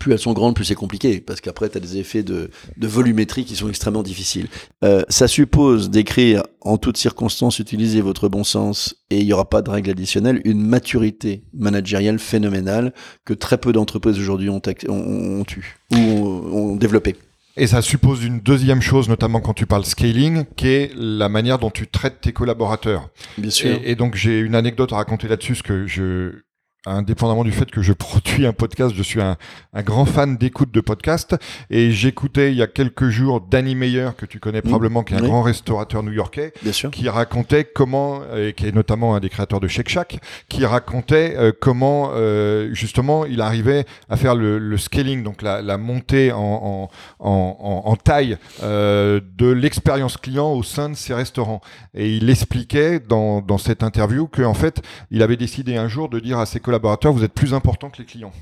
plus 0.00 0.12
elles 0.12 0.18
sont 0.18 0.32
grandes, 0.32 0.54
plus 0.54 0.64
c'est 0.64 0.74
compliqué, 0.74 1.20
parce 1.20 1.40
qu'après, 1.40 1.68
tu 1.68 1.78
as 1.78 1.80
des 1.80 1.98
effets 1.98 2.22
de, 2.22 2.50
volumétrie 2.80 3.44
qui 3.44 3.54
sont 3.54 3.68
extrêmement 3.68 4.02
difficiles. 4.02 4.48
Euh, 4.84 5.02
ça 5.08 5.28
suppose 5.28 5.90
d'écrire 5.90 6.42
en 6.60 6.78
toutes 6.78 6.96
circonstances, 6.96 7.60
utiliser 7.60 8.00
votre 8.00 8.28
bon 8.28 8.42
sens, 8.42 8.96
et 9.10 9.18
il 9.18 9.26
n'y 9.26 9.32
aura 9.32 9.48
pas 9.48 9.62
de 9.62 9.70
règle 9.70 9.90
additionnelle, 9.90 10.40
une 10.44 10.60
maturité 10.60 11.42
managériale 11.52 12.18
phénoménale 12.18 12.92
que 13.24 13.34
très 13.34 13.58
peu 13.58 13.72
d'entreprises 13.72 14.18
aujourd'hui 14.18 14.50
ont, 14.50 14.62
ont, 14.88 15.44
eu, 15.56 15.76
ou 15.92 15.96
ont, 15.96 16.76
développé. 16.76 17.14
Et 17.56 17.66
ça 17.66 17.82
suppose 17.82 18.24
une 18.24 18.38
deuxième 18.38 18.80
chose, 18.80 19.08
notamment 19.08 19.40
quand 19.40 19.54
tu 19.54 19.66
parles 19.66 19.84
scaling, 19.84 20.44
qui 20.56 20.68
est 20.68 20.92
la 20.94 21.28
manière 21.28 21.58
dont 21.58 21.70
tu 21.70 21.88
traites 21.88 22.20
tes 22.20 22.32
collaborateurs. 22.32 23.08
Bien 23.36 23.50
sûr. 23.50 23.70
Et, 23.70 23.90
et 23.90 23.94
donc 23.96 24.14
j'ai 24.14 24.38
une 24.38 24.54
anecdote 24.54 24.92
à 24.92 24.96
raconter 24.96 25.26
là-dessus, 25.26 25.56
ce 25.56 25.62
que 25.64 25.86
je 25.88 26.47
indépendamment 26.86 27.44
du 27.44 27.52
fait 27.52 27.70
que 27.70 27.82
je 27.82 27.92
produis 27.98 28.46
un 28.46 28.52
podcast, 28.52 28.94
je 28.96 29.02
suis 29.02 29.20
un, 29.20 29.36
grand 29.78 30.04
fan 30.04 30.36
d'écoute 30.36 30.72
de 30.72 30.80
podcast. 30.80 31.36
Et 31.70 31.90
j'écoutais 31.92 32.52
il 32.52 32.56
y 32.56 32.62
a 32.62 32.66
quelques 32.66 33.08
jours 33.08 33.40
Danny 33.40 33.74
Meyer 33.74 34.10
que 34.16 34.26
tu 34.26 34.40
connais 34.40 34.58
mmh. 34.58 34.62
probablement 34.62 35.02
qui 35.02 35.14
est 35.14 35.18
un 35.18 35.22
grand 35.22 35.42
restaurateur 35.42 36.02
new-yorkais 36.02 36.52
qui 36.92 37.08
racontait 37.08 37.64
comment 37.64 38.22
et 38.36 38.52
qui 38.52 38.66
est 38.66 38.74
notamment 38.74 39.14
un 39.14 39.20
des 39.20 39.28
créateurs 39.28 39.60
de 39.60 39.68
Shake 39.68 39.88
Shack 39.88 40.20
qui 40.48 40.64
racontait 40.64 41.34
euh, 41.36 41.52
comment 41.58 42.10
euh, 42.14 42.72
justement 42.72 43.24
il 43.24 43.40
arrivait 43.40 43.84
à 44.08 44.16
faire 44.16 44.34
le, 44.34 44.76
scaling 44.76 45.22
donc 45.22 45.42
la, 45.42 45.78
montée 45.78 46.32
en, 46.32 46.88
en, 47.18 47.96
taille 47.96 48.36
euh, 48.62 49.20
de 49.36 49.48
l'expérience 49.48 50.16
client 50.16 50.52
au 50.52 50.62
sein 50.62 50.88
de 50.90 50.94
ses 50.94 51.14
restaurants. 51.14 51.60
Et 51.94 52.16
il 52.16 52.30
expliquait 52.30 53.00
dans, 53.00 53.40
dans 53.40 53.58
cette 53.58 53.82
interview 53.82 54.26
que 54.26 54.42
en 54.42 54.54
fait 54.54 54.82
il 55.10 55.22
avait 55.22 55.36
décidé 55.36 55.76
un 55.76 55.88
jour 55.88 56.08
de 56.08 56.20
dire 56.20 56.38
à 56.38 56.46
ses 56.46 56.60
collaborateurs, 56.68 57.14
vous 57.14 57.24
êtes 57.24 57.32
plus 57.32 57.54
important 57.54 57.88
que 57.88 57.96
les 57.96 58.04
clients. 58.04 58.32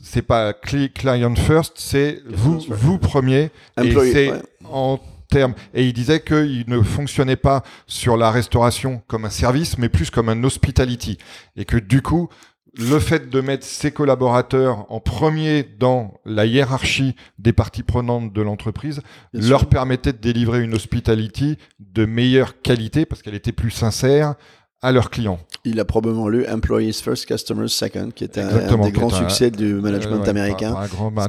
C'est 0.00 0.22
pas 0.22 0.54
client 0.54 1.34
first, 1.34 1.74
c'est 1.76 2.22
vous, 2.26 2.58
vous 2.70 2.96
premier. 2.96 3.50
et 3.82 3.92
c'est 4.12 4.32
en 4.64 4.98
termes. 5.28 5.52
Et 5.74 5.86
il 5.86 5.92
disait 5.92 6.20
qu'il 6.20 6.64
ne 6.68 6.80
fonctionnait 6.80 7.36
pas 7.36 7.64
sur 7.86 8.16
la 8.16 8.30
restauration 8.30 9.02
comme 9.08 9.26
un 9.26 9.30
service, 9.30 9.76
mais 9.76 9.90
plus 9.90 10.08
comme 10.08 10.30
un 10.30 10.42
hospitality. 10.42 11.18
Et 11.54 11.66
que 11.66 11.76
du 11.76 12.00
coup, 12.00 12.30
le 12.78 12.98
fait 12.98 13.28
de 13.28 13.40
mettre 13.42 13.66
ses 13.66 13.90
collaborateurs 13.90 14.90
en 14.90 15.00
premier 15.00 15.64
dans 15.64 16.14
la 16.24 16.46
hiérarchie 16.46 17.14
des 17.38 17.52
parties 17.52 17.82
prenantes 17.82 18.32
de 18.32 18.40
l'entreprise 18.40 19.02
leur 19.34 19.66
permettait 19.66 20.14
de 20.14 20.18
délivrer 20.18 20.62
une 20.62 20.74
hospitality 20.74 21.58
de 21.78 22.06
meilleure 22.06 22.62
qualité 22.62 23.04
parce 23.04 23.20
qu'elle 23.20 23.34
était 23.34 23.52
plus 23.52 23.70
sincère, 23.70 24.34
à 24.80 24.92
leurs 24.92 25.10
clients. 25.10 25.40
Il 25.64 25.80
a 25.80 25.84
probablement 25.84 26.28
lu 26.28 26.46
Employees 26.48 26.92
First, 26.92 27.26
Customers 27.26 27.68
Second, 27.68 28.10
qui 28.14 28.22
est 28.22 28.38
un, 28.38 28.78
des 28.78 28.92
grands 28.92 29.10
succès 29.10 29.50
du 29.50 29.74
management 29.74 30.26
américain. 30.28 30.76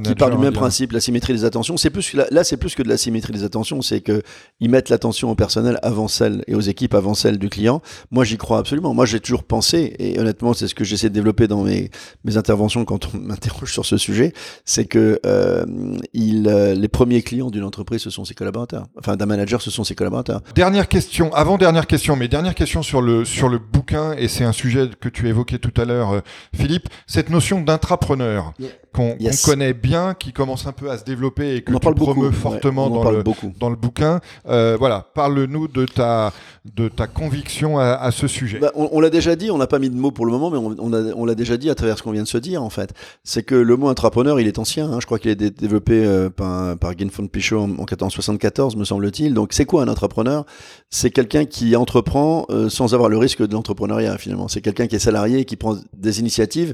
qui 0.03 0.13
part 0.13 0.29
du 0.29 0.37
même 0.37 0.53
principe, 0.53 0.91
la 0.91 0.99
symétrie 0.99 1.33
des 1.33 1.45
attentions. 1.45 1.75
C'est 1.75 1.89
plus 1.89 2.13
là, 2.13 2.43
c'est 2.43 2.57
plus 2.57 2.75
que 2.75 2.83
de 2.83 2.89
la 2.89 2.97
symétrie 2.97 3.33
des 3.33 3.43
attentions, 3.43 3.81
c'est 3.81 4.01
que 4.01 4.21
ils 4.59 4.69
mettent 4.69 4.89
l'attention 4.89 5.31
au 5.31 5.35
personnel 5.35 5.79
avant 5.81 6.07
celle 6.07 6.43
et 6.47 6.53
aux 6.53 6.61
équipes 6.61 6.93
avant 6.93 7.15
celle 7.15 7.39
du 7.39 7.49
client. 7.49 7.81
Moi, 8.11 8.23
j'y 8.23 8.37
crois 8.37 8.59
absolument. 8.59 8.93
Moi, 8.93 9.05
j'ai 9.05 9.19
toujours 9.19 9.43
pensé, 9.43 9.95
et 9.97 10.19
honnêtement, 10.19 10.53
c'est 10.53 10.67
ce 10.67 10.75
que 10.75 10.83
j'essaie 10.83 11.09
de 11.09 11.15
développer 11.15 11.47
dans 11.47 11.63
mes, 11.63 11.89
mes 12.23 12.37
interventions 12.37 12.85
quand 12.85 13.09
on 13.13 13.17
m'interroge 13.21 13.73
sur 13.73 13.85
ce 13.85 13.97
sujet, 13.97 14.33
c'est 14.63 14.85
que 14.85 15.19
euh, 15.25 15.65
il, 16.13 16.47
euh, 16.47 16.75
les 16.75 16.87
premiers 16.87 17.23
clients 17.23 17.49
d'une 17.49 17.63
entreprise, 17.63 18.01
ce 18.03 18.11
sont 18.11 18.25
ses 18.25 18.35
collaborateurs. 18.35 18.85
Enfin, 18.99 19.15
d'un 19.15 19.25
manager, 19.25 19.61
ce 19.61 19.71
sont 19.71 19.83
ses 19.83 19.95
collaborateurs. 19.95 20.41
Dernière 20.53 20.87
question, 20.87 21.33
avant 21.33 21.57
dernière 21.57 21.87
question, 21.87 22.15
mais 22.15 22.27
dernière 22.27 22.53
question 22.53 22.83
sur 22.83 23.01
le 23.01 23.25
sur 23.25 23.38
le 23.47 23.59
bouquin, 23.59 24.13
et 24.17 24.27
c'est 24.27 24.43
un 24.43 24.51
sujet 24.51 24.89
que 24.99 25.07
tu 25.07 25.27
évoquais 25.29 25.59
tout 25.59 25.79
à 25.79 25.85
l'heure, 25.85 26.11
euh, 26.11 26.19
Philippe, 26.53 26.89
cette 27.07 27.29
notion 27.29 27.61
d'intrapreneur 27.61 28.53
Yeah. 28.59 28.69
qu'on 28.93 29.15
Yes. 29.19 29.45
connaît 29.45 29.73
bien, 29.73 30.13
qui 30.15 30.33
commence 30.33 30.65
un 30.67 30.71
peu 30.71 30.89
à 30.89 30.97
se 30.97 31.03
développer 31.03 31.55
et 31.55 31.61
que 31.61 31.71
tu 31.71 31.87
ouais, 31.87 32.31
fortement 32.31 32.89
dans 32.89 33.09
le, 33.11 33.21
beaucoup. 33.23 33.53
dans 33.59 33.69
le 33.69 33.75
bouquin. 33.75 34.19
Euh, 34.47 34.75
voilà, 34.79 35.05
parle-nous 35.13 35.67
de 35.67 35.85
ta, 35.85 36.33
de 36.75 36.89
ta 36.89 37.05
conviction 37.07 37.77
à, 37.77 37.91
à 37.93 38.09
ce 38.11 38.27
sujet. 38.27 38.57
Bah, 38.59 38.71
on 38.75 38.89
on 38.91 38.99
l'a 38.99 39.11
déjà 39.11 39.35
dit, 39.35 39.51
on 39.51 39.57
n'a 39.59 39.67
pas 39.67 39.77
mis 39.79 39.89
de 39.91 39.95
mots 39.95 40.09
pour 40.11 40.25
le 40.25 40.31
moment, 40.31 40.49
mais 40.49 40.57
on, 40.57 40.75
on 40.79 40.91
a- 40.93 41.13
on 41.15 41.25
l'a 41.25 41.35
déjà 41.35 41.55
dit 41.55 41.69
à 41.69 41.75
travers 41.75 41.97
ce 41.97 42.03
qu'on 42.03 42.11
vient 42.11 42.23
de 42.23 42.27
se 42.27 42.37
dire 42.39 42.63
en 42.63 42.69
fait. 42.71 42.93
C'est 43.23 43.43
que 43.43 43.53
le 43.55 43.77
mot 43.77 43.87
entrepreneur, 43.89 44.39
il 44.39 44.47
est 44.47 44.57
ancien. 44.57 44.91
hein. 44.91 44.97
Je 44.99 45.05
crois 45.05 45.19
qu'il 45.19 45.29
a 45.29 45.33
été 45.33 45.51
développé 45.51 46.03
euh, 46.03 46.29
par, 46.31 46.75
par 46.77 46.95
Guy 46.95 47.05
von 47.15 47.27
Pichot 47.27 47.59
en, 47.59 47.63
en 47.65 47.85
1474, 47.85 48.75
me 48.75 48.85
semble-t-il. 48.85 49.35
Donc 49.35 49.53
c'est 49.53 49.65
quoi 49.65 49.83
un 49.83 49.87
entrepreneur 49.87 50.45
C'est 50.89 51.11
quelqu'un 51.11 51.45
qui 51.45 51.75
entreprend 51.75 52.45
euh, 52.49 52.69
sans 52.69 52.95
avoir 52.95 53.09
le 53.09 53.17
risque 53.19 53.28
de 53.38 53.53
l'entrepreneuriat 53.53 54.17
finalement. 54.17 54.47
C'est 54.47 54.61
quelqu'un 54.61 54.88
qui 54.88 54.95
est 54.95 54.99
salarié 54.99 55.39
et 55.39 55.45
qui 55.45 55.55
prend 55.55 55.77
des 55.93 56.19
initiatives 56.19 56.73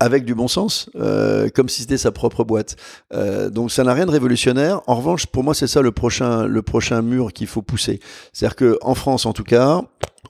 avec 0.00 0.24
du 0.24 0.34
bon 0.34 0.48
sens, 0.48 0.88
euh, 0.96 1.50
comme 1.54 1.68
si 1.68 1.82
c'était 1.82 1.98
sa 1.98 2.10
propre 2.10 2.42
boîte. 2.42 2.76
Euh, 3.12 3.50
donc 3.50 3.70
ça 3.70 3.84
n'a 3.84 3.92
rien 3.92 4.06
de 4.06 4.10
révolutionnaire. 4.10 4.80
En 4.86 4.96
revanche, 4.96 5.26
pour 5.26 5.44
moi, 5.44 5.54
c'est 5.54 5.66
ça 5.66 5.82
le 5.82 5.92
prochain, 5.92 6.46
le 6.46 6.62
prochain 6.62 7.02
mur 7.02 7.32
qu'il 7.34 7.46
faut 7.46 7.60
pousser. 7.60 8.00
C'est-à-dire 8.32 8.56
que 8.56 8.78
en 8.80 8.94
France, 8.94 9.26
en 9.26 9.34
tout 9.34 9.44
cas, 9.44 9.82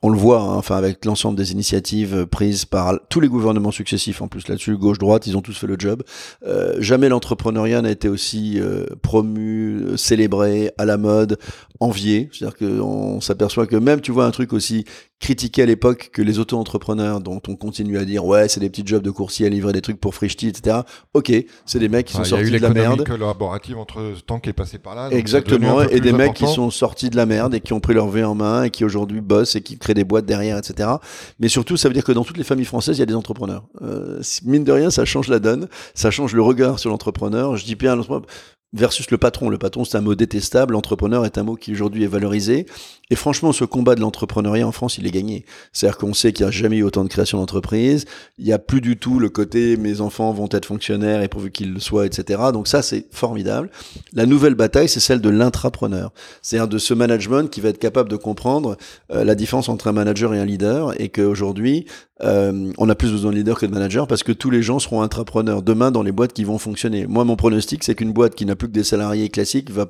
on 0.03 0.09
le 0.09 0.19
voit, 0.19 0.41
hein, 0.41 0.57
enfin 0.57 0.77
avec 0.77 1.05
l'ensemble 1.05 1.37
des 1.37 1.53
initiatives 1.53 2.15
euh, 2.15 2.27
prises 2.27 2.65
par 2.65 2.99
tous 3.09 3.21
les 3.21 3.29
gouvernements 3.29 3.71
successifs 3.71 4.23
en 4.23 4.29
plus 4.29 4.49
là-dessus, 4.49 4.77
gauche-droite, 4.77 5.27
ils 5.27 5.37
ont 5.37 5.43
tous 5.43 5.57
fait 5.57 5.67
le 5.67 5.77
job. 5.79 6.03
Euh, 6.47 6.77
jamais 6.79 7.09
l'entrepreneuriat 7.09 7.83
n'a 7.83 7.91
été 7.91 8.09
aussi 8.09 8.59
euh, 8.61 8.87
promu, 9.03 9.83
euh, 9.83 9.97
célébré, 9.97 10.73
à 10.79 10.85
la 10.85 10.97
mode, 10.97 11.39
envié. 11.81 12.29
C'est-à-dire 12.33 12.57
qu'on 12.57 13.21
s'aperçoit 13.21 13.67
que 13.67 13.77
même, 13.77 14.01
tu 14.01 14.13
vois, 14.13 14.27
un 14.27 14.31
truc 14.31 14.53
aussi 14.53 14.85
critiqué 15.21 15.63
à 15.63 15.67
l'époque 15.67 16.11
que 16.13 16.23
les 16.23 16.39
auto-entrepreneurs, 16.39 17.21
dont 17.21 17.43
on 17.47 17.55
continue 17.55 17.99
à 17.99 18.07
dire, 18.07 18.25
ouais, 18.25 18.49
c'est 18.49 18.61
des 18.61 18.71
petits 18.71 18.87
jobs 18.87 19.03
de 19.03 19.11
coursier 19.11 19.47
à 19.47 19.49
livrer 19.51 19.73
des 19.73 19.83
trucs 19.83 20.01
pour 20.01 20.15
Frishti, 20.15 20.49
etc. 20.49 20.79
Ok, 21.13 21.31
c'est 21.67 21.79
des 21.79 21.91
mecs 21.91 22.07
qui 22.07 22.15
sont 22.15 22.23
il 22.23 22.31
y 22.31 22.35
a 22.35 22.41
eu 22.41 22.45
sortis 22.47 22.57
de 22.59 22.63
la 22.63 22.71
merde. 22.71 23.05
collaborative 23.05 23.77
entre 23.77 24.15
temps 24.27 24.41
qui 24.41 24.49
est 24.49 24.55
passé 24.55 24.79
par 24.79 24.95
là. 24.95 25.11
Exactement, 25.11 25.83
et 25.83 26.01
des 26.01 26.13
mecs 26.13 26.35
qui 26.35 26.47
sont 26.47 26.71
sortis 26.71 27.11
de 27.11 27.17
la 27.17 27.27
merde 27.27 27.55
et 27.55 27.61
qui 27.61 27.75
ont 27.75 27.81
pris 27.81 27.93
leur 27.93 28.09
vie 28.09 28.25
en 28.25 28.35
main 28.35 28.65
et 28.65 28.71
qui 28.71 28.85
aujourd'hui 28.85 29.21
bossent 29.21 29.57
et 29.57 29.61
qui 29.61 29.77
créent 29.81 29.95
des 29.95 30.05
boîtes 30.05 30.27
derrière, 30.27 30.57
etc. 30.57 30.89
Mais 31.41 31.49
surtout, 31.49 31.77
ça 31.77 31.89
veut 31.89 31.95
dire 31.95 32.05
que 32.05 32.13
dans 32.13 32.25
toutes 32.25 32.37
les 32.37 32.45
familles 32.45 32.67
françaises, 32.67 32.99
il 32.99 33.01
y 33.01 33.03
a 33.03 33.07
des 33.07 33.15
entrepreneurs. 33.15 33.65
Euh, 33.83 34.23
mine 34.45 34.63
de 34.63 34.73
rien, 34.73 34.91
ça 34.91 35.05
change 35.05 35.29
la 35.29 35.41
donne, 35.41 35.69
ça 35.95 36.11
change 36.11 36.35
le 36.35 36.43
regard 36.43 36.79
sur 36.79 36.91
l'entrepreneur. 36.91 37.57
Je 37.57 37.65
dis 37.65 37.75
bien 37.75 37.97
versus 38.73 39.11
le 39.11 39.19
patron. 39.19 39.49
Le 39.49 39.59
patron, 39.59 39.85
c'est 39.85 39.97
un 39.97 40.01
mot 40.01 40.15
détestable. 40.15 40.75
L'entrepreneur 40.75 41.25
est 41.25 41.39
un 41.39 41.43
mot 41.43 41.57
qui 41.57 41.73
aujourd'hui 41.73 42.05
est 42.05 42.09
valorisé. 42.09 42.67
Et 43.11 43.17
franchement, 43.17 43.53
ce 43.53 43.65
combat 43.65 43.95
de 43.95 44.01
l'entrepreneuriat 44.01 44.67
en 44.67 44.73
France, 44.73 44.99
il 44.99 45.07
est 45.07 45.11
gagné. 45.11 45.45
C'est-à-dire 45.73 45.99
qu'on 45.99 46.15
sait 46.15 46.33
qu'il 46.33 46.47
n'y 46.47 46.49
a 46.49 46.53
jamais 46.53 46.79
eu 46.79 46.83
autant 46.85 47.05
de 47.05 47.09
création 47.09 47.39
d'entreprises. 47.39 48.07
Il 48.39 48.45
n'y 48.45 48.53
a 48.53 48.59
plus 48.59 48.81
du 48.81 48.97
tout 48.97 49.19
le 49.19 49.29
côté 49.29 49.77
mes 49.77 50.01
enfants 50.01 50.33
vont 50.33 50.49
être 50.51 50.67
fonctionnaires 50.67 51.23
et 51.23 51.29
pourvu 51.29 51.51
qu'ils 51.51 51.73
le 51.73 51.81
soient, 51.81 52.07
etc. 52.07 52.41
Donc 52.53 52.69
ça, 52.69 52.83
c'est 52.83 53.07
formidable. 53.11 53.71
La 54.13 54.27
nouvelle 54.27 54.55
bataille, 54.55 54.89
c'est 54.89 55.01
celle 55.01 55.21
de 55.21 55.29
l'intrapreneur. 55.29 56.13
C'est-à-dire 56.43 56.69
de 56.69 56.79
ce 56.79 56.95
management 56.95 57.51
qui 57.51 57.61
va 57.61 57.71
être 57.71 57.79
capable 57.79 58.09
de 58.09 58.17
comprendre 58.17 58.77
euh, 59.13 59.25
la 59.25 59.35
différence 59.35 59.69
entre 59.69 59.89
un 59.89 59.93
manager 59.93 60.33
et 60.35 60.39
un 60.39 60.45
leader 60.45 61.01
et 61.01 61.09
qu'aujourd'hui, 61.09 61.87
euh, 62.23 62.73
on 62.79 62.89
a 62.89 62.95
plus 62.95 63.11
besoin 63.13 63.31
de 63.31 63.37
leader 63.37 63.59
que 63.59 63.67
de 63.67 63.73
manager 63.73 64.07
parce 64.07 64.23
que 64.23 64.33
tous 64.33 64.51
les 64.51 64.63
gens 64.63 64.79
seront 64.79 65.03
intrapreneurs 65.03 65.63
demain 65.63 65.91
dans 65.91 66.03
les 66.03 66.13
boîtes 66.13 66.33
qui 66.33 66.45
vont 66.45 66.59
fonctionner. 66.59 67.07
Moi, 67.07 67.25
mon 67.25 67.37
pronostic, 67.37 67.85
c'est 67.85 67.95
qu'une 67.95 68.13
boîte 68.13 68.35
qui 68.35 68.47
n'a 68.47 68.57
plus 68.57 68.69
que 68.69 68.73
des 68.73 68.85
salariés 68.85 69.29
classiques 69.29 69.71
va 69.71 69.87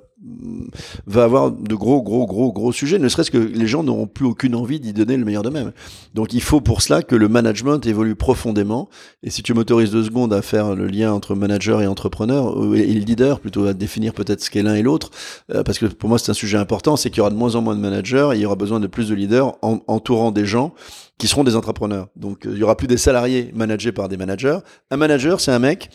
va 1.06 1.24
avoir 1.24 1.50
de 1.50 1.74
gros, 1.74 2.02
gros, 2.02 2.26
gros, 2.26 2.52
gros 2.52 2.72
sujets, 2.72 2.98
ne 2.98 3.08
serait-ce 3.08 3.30
que 3.30 3.38
les 3.38 3.66
gens 3.66 3.82
n'auront 3.82 4.06
plus 4.06 4.26
aucune 4.26 4.54
envie 4.54 4.78
d'y 4.78 4.92
donner 4.92 5.16
le 5.16 5.24
meilleur 5.24 5.42
d'eux-mêmes. 5.42 5.72
Donc 6.14 6.34
il 6.34 6.42
faut 6.42 6.60
pour 6.60 6.82
cela 6.82 7.02
que 7.02 7.16
le 7.16 7.26
management 7.28 7.84
évolue 7.86 8.14
profondément. 8.16 8.90
Et 9.22 9.30
si 9.30 9.42
tu 9.42 9.54
m'autorises 9.54 9.90
deux 9.92 10.04
secondes 10.04 10.34
à 10.34 10.42
faire 10.42 10.76
le 10.76 10.88
lien 10.88 11.10
entre 11.14 11.34
manager 11.34 11.80
et 11.80 11.86
entrepreneur, 11.86 12.54
euh, 12.62 12.74
et 12.74 12.84
leader, 12.84 13.40
plutôt 13.40 13.64
à 13.66 13.72
définir 13.72 14.12
peut-être 14.12 14.42
ce 14.42 14.50
qu'est 14.50 14.62
l'un 14.62 14.74
et 14.74 14.82
l'autre, 14.82 15.10
euh, 15.54 15.62
parce 15.62 15.78
que 15.78 15.86
pour 15.86 16.10
moi 16.10 16.18
c'est 16.18 16.30
un 16.30 16.34
sujet 16.34 16.58
important, 16.58 16.96
c'est 16.96 17.08
qu'il 17.08 17.18
y 17.18 17.20
aura 17.22 17.30
de 17.30 17.36
moins 17.36 17.54
en 17.54 17.62
moins 17.62 17.74
de 17.74 17.80
managers, 17.80 18.28
et 18.34 18.36
il 18.36 18.40
y 18.42 18.46
aura 18.46 18.56
besoin 18.56 18.78
de 18.78 18.86
plus 18.88 19.08
de 19.08 19.14
leaders 19.14 19.54
en- 19.62 19.80
entourant 19.86 20.32
des 20.32 20.44
gens 20.44 20.74
qui 21.20 21.28
seront 21.28 21.44
des 21.44 21.54
entrepreneurs. 21.54 22.08
Donc 22.16 22.46
euh, 22.46 22.52
il 22.52 22.58
y 22.58 22.62
aura 22.62 22.76
plus 22.76 22.88
des 22.88 22.96
salariés 22.96 23.52
managés 23.54 23.92
par 23.92 24.08
des 24.08 24.16
managers. 24.16 24.58
Un 24.90 24.96
manager, 24.96 25.40
c'est 25.40 25.52
un 25.52 25.58
mec 25.58 25.90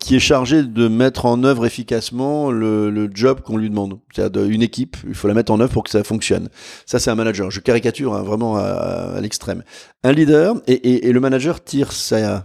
qui 0.00 0.16
est 0.16 0.20
chargé 0.20 0.62
de 0.62 0.88
mettre 0.88 1.26
en 1.26 1.44
œuvre 1.44 1.66
efficacement 1.66 2.50
le, 2.50 3.08
job 3.14 3.42
qu'on 3.42 3.58
lui 3.58 3.68
demande. 3.68 4.00
C'est-à-dire 4.14 4.44
une 4.44 4.62
équipe, 4.62 4.96
il 5.06 5.14
faut 5.14 5.28
la 5.28 5.34
mettre 5.34 5.52
en 5.52 5.60
œuvre 5.60 5.72
pour 5.72 5.84
que 5.84 5.90
ça 5.90 6.02
fonctionne. 6.02 6.48
Ça, 6.86 6.98
c'est 6.98 7.10
un 7.10 7.14
manager. 7.14 7.50
Je 7.50 7.60
caricature 7.60 8.14
hein, 8.14 8.22
vraiment 8.22 8.56
à, 8.56 9.20
l'extrême. 9.20 9.62
Un 10.02 10.12
leader, 10.12 10.56
et 10.66 11.12
le 11.12 11.20
manager 11.20 11.62
tire 11.62 11.92
sa, 11.92 12.44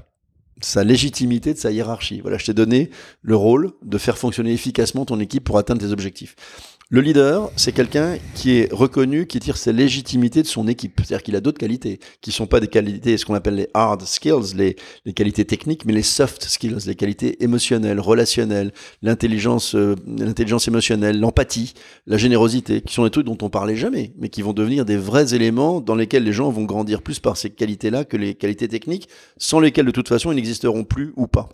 sa 0.61 0.83
légitimité 0.83 1.53
de 1.53 1.57
sa 1.57 1.71
hiérarchie. 1.71 2.21
Voilà, 2.21 2.37
je 2.37 2.45
t'ai 2.45 2.53
donné 2.53 2.89
le 3.21 3.35
rôle 3.35 3.71
de 3.83 3.97
faire 3.97 4.17
fonctionner 4.17 4.53
efficacement 4.53 5.05
ton 5.05 5.19
équipe 5.19 5.43
pour 5.43 5.57
atteindre 5.57 5.81
tes 5.81 5.91
objectifs. 5.91 6.35
Le 6.95 7.01
leader, 7.01 7.51
c'est 7.57 7.73
quelqu'un 7.73 8.17
qui 8.35 8.51
est 8.51 8.71
reconnu, 8.71 9.27
qui 9.27 9.41
tire 9.41 9.57
sa 9.57 9.73
légitimité 9.73 10.41
de 10.41 10.47
son 10.47 10.65
équipe. 10.69 11.01
C'est-à-dire 11.03 11.23
qu'il 11.23 11.35
a 11.35 11.41
d'autres 11.41 11.57
qualités, 11.57 11.99
qui 12.21 12.31
sont 12.31 12.47
pas 12.47 12.61
des 12.61 12.69
qualités, 12.69 13.17
ce 13.17 13.25
qu'on 13.25 13.33
appelle 13.33 13.55
les 13.55 13.67
hard 13.73 14.03
skills, 14.03 14.55
les, 14.55 14.77
les 15.03 15.11
qualités 15.11 15.43
techniques, 15.43 15.83
mais 15.83 15.91
les 15.91 16.03
soft 16.03 16.43
skills, 16.43 16.77
les 16.87 16.95
qualités 16.95 17.43
émotionnelles, 17.43 17.99
relationnelles, 17.99 18.71
l'intelligence, 19.01 19.75
euh, 19.75 19.97
l'intelligence 20.07 20.69
émotionnelle, 20.69 21.19
l'empathie, 21.19 21.73
la 22.07 22.15
générosité, 22.15 22.79
qui 22.79 22.93
sont 22.93 23.03
des 23.03 23.09
trucs 23.09 23.25
dont 23.25 23.37
on 23.41 23.49
parlait 23.49 23.75
jamais, 23.75 24.13
mais 24.17 24.29
qui 24.29 24.41
vont 24.41 24.53
devenir 24.53 24.85
des 24.85 24.95
vrais 24.95 25.35
éléments 25.35 25.81
dans 25.81 25.95
lesquels 25.95 26.23
les 26.23 26.31
gens 26.31 26.49
vont 26.49 26.63
grandir 26.63 27.01
plus 27.01 27.19
par 27.19 27.35
ces 27.35 27.49
qualités-là 27.49 28.05
que 28.05 28.15
les 28.15 28.35
qualités 28.35 28.69
techniques, 28.69 29.09
sans 29.35 29.59
lesquelles 29.59 29.85
de 29.85 29.91
toute 29.91 30.07
façon 30.07 30.31
ils 30.31 30.35
n'existeront 30.35 30.85
plus 30.85 31.11
ou 31.17 31.27
pas. 31.27 31.49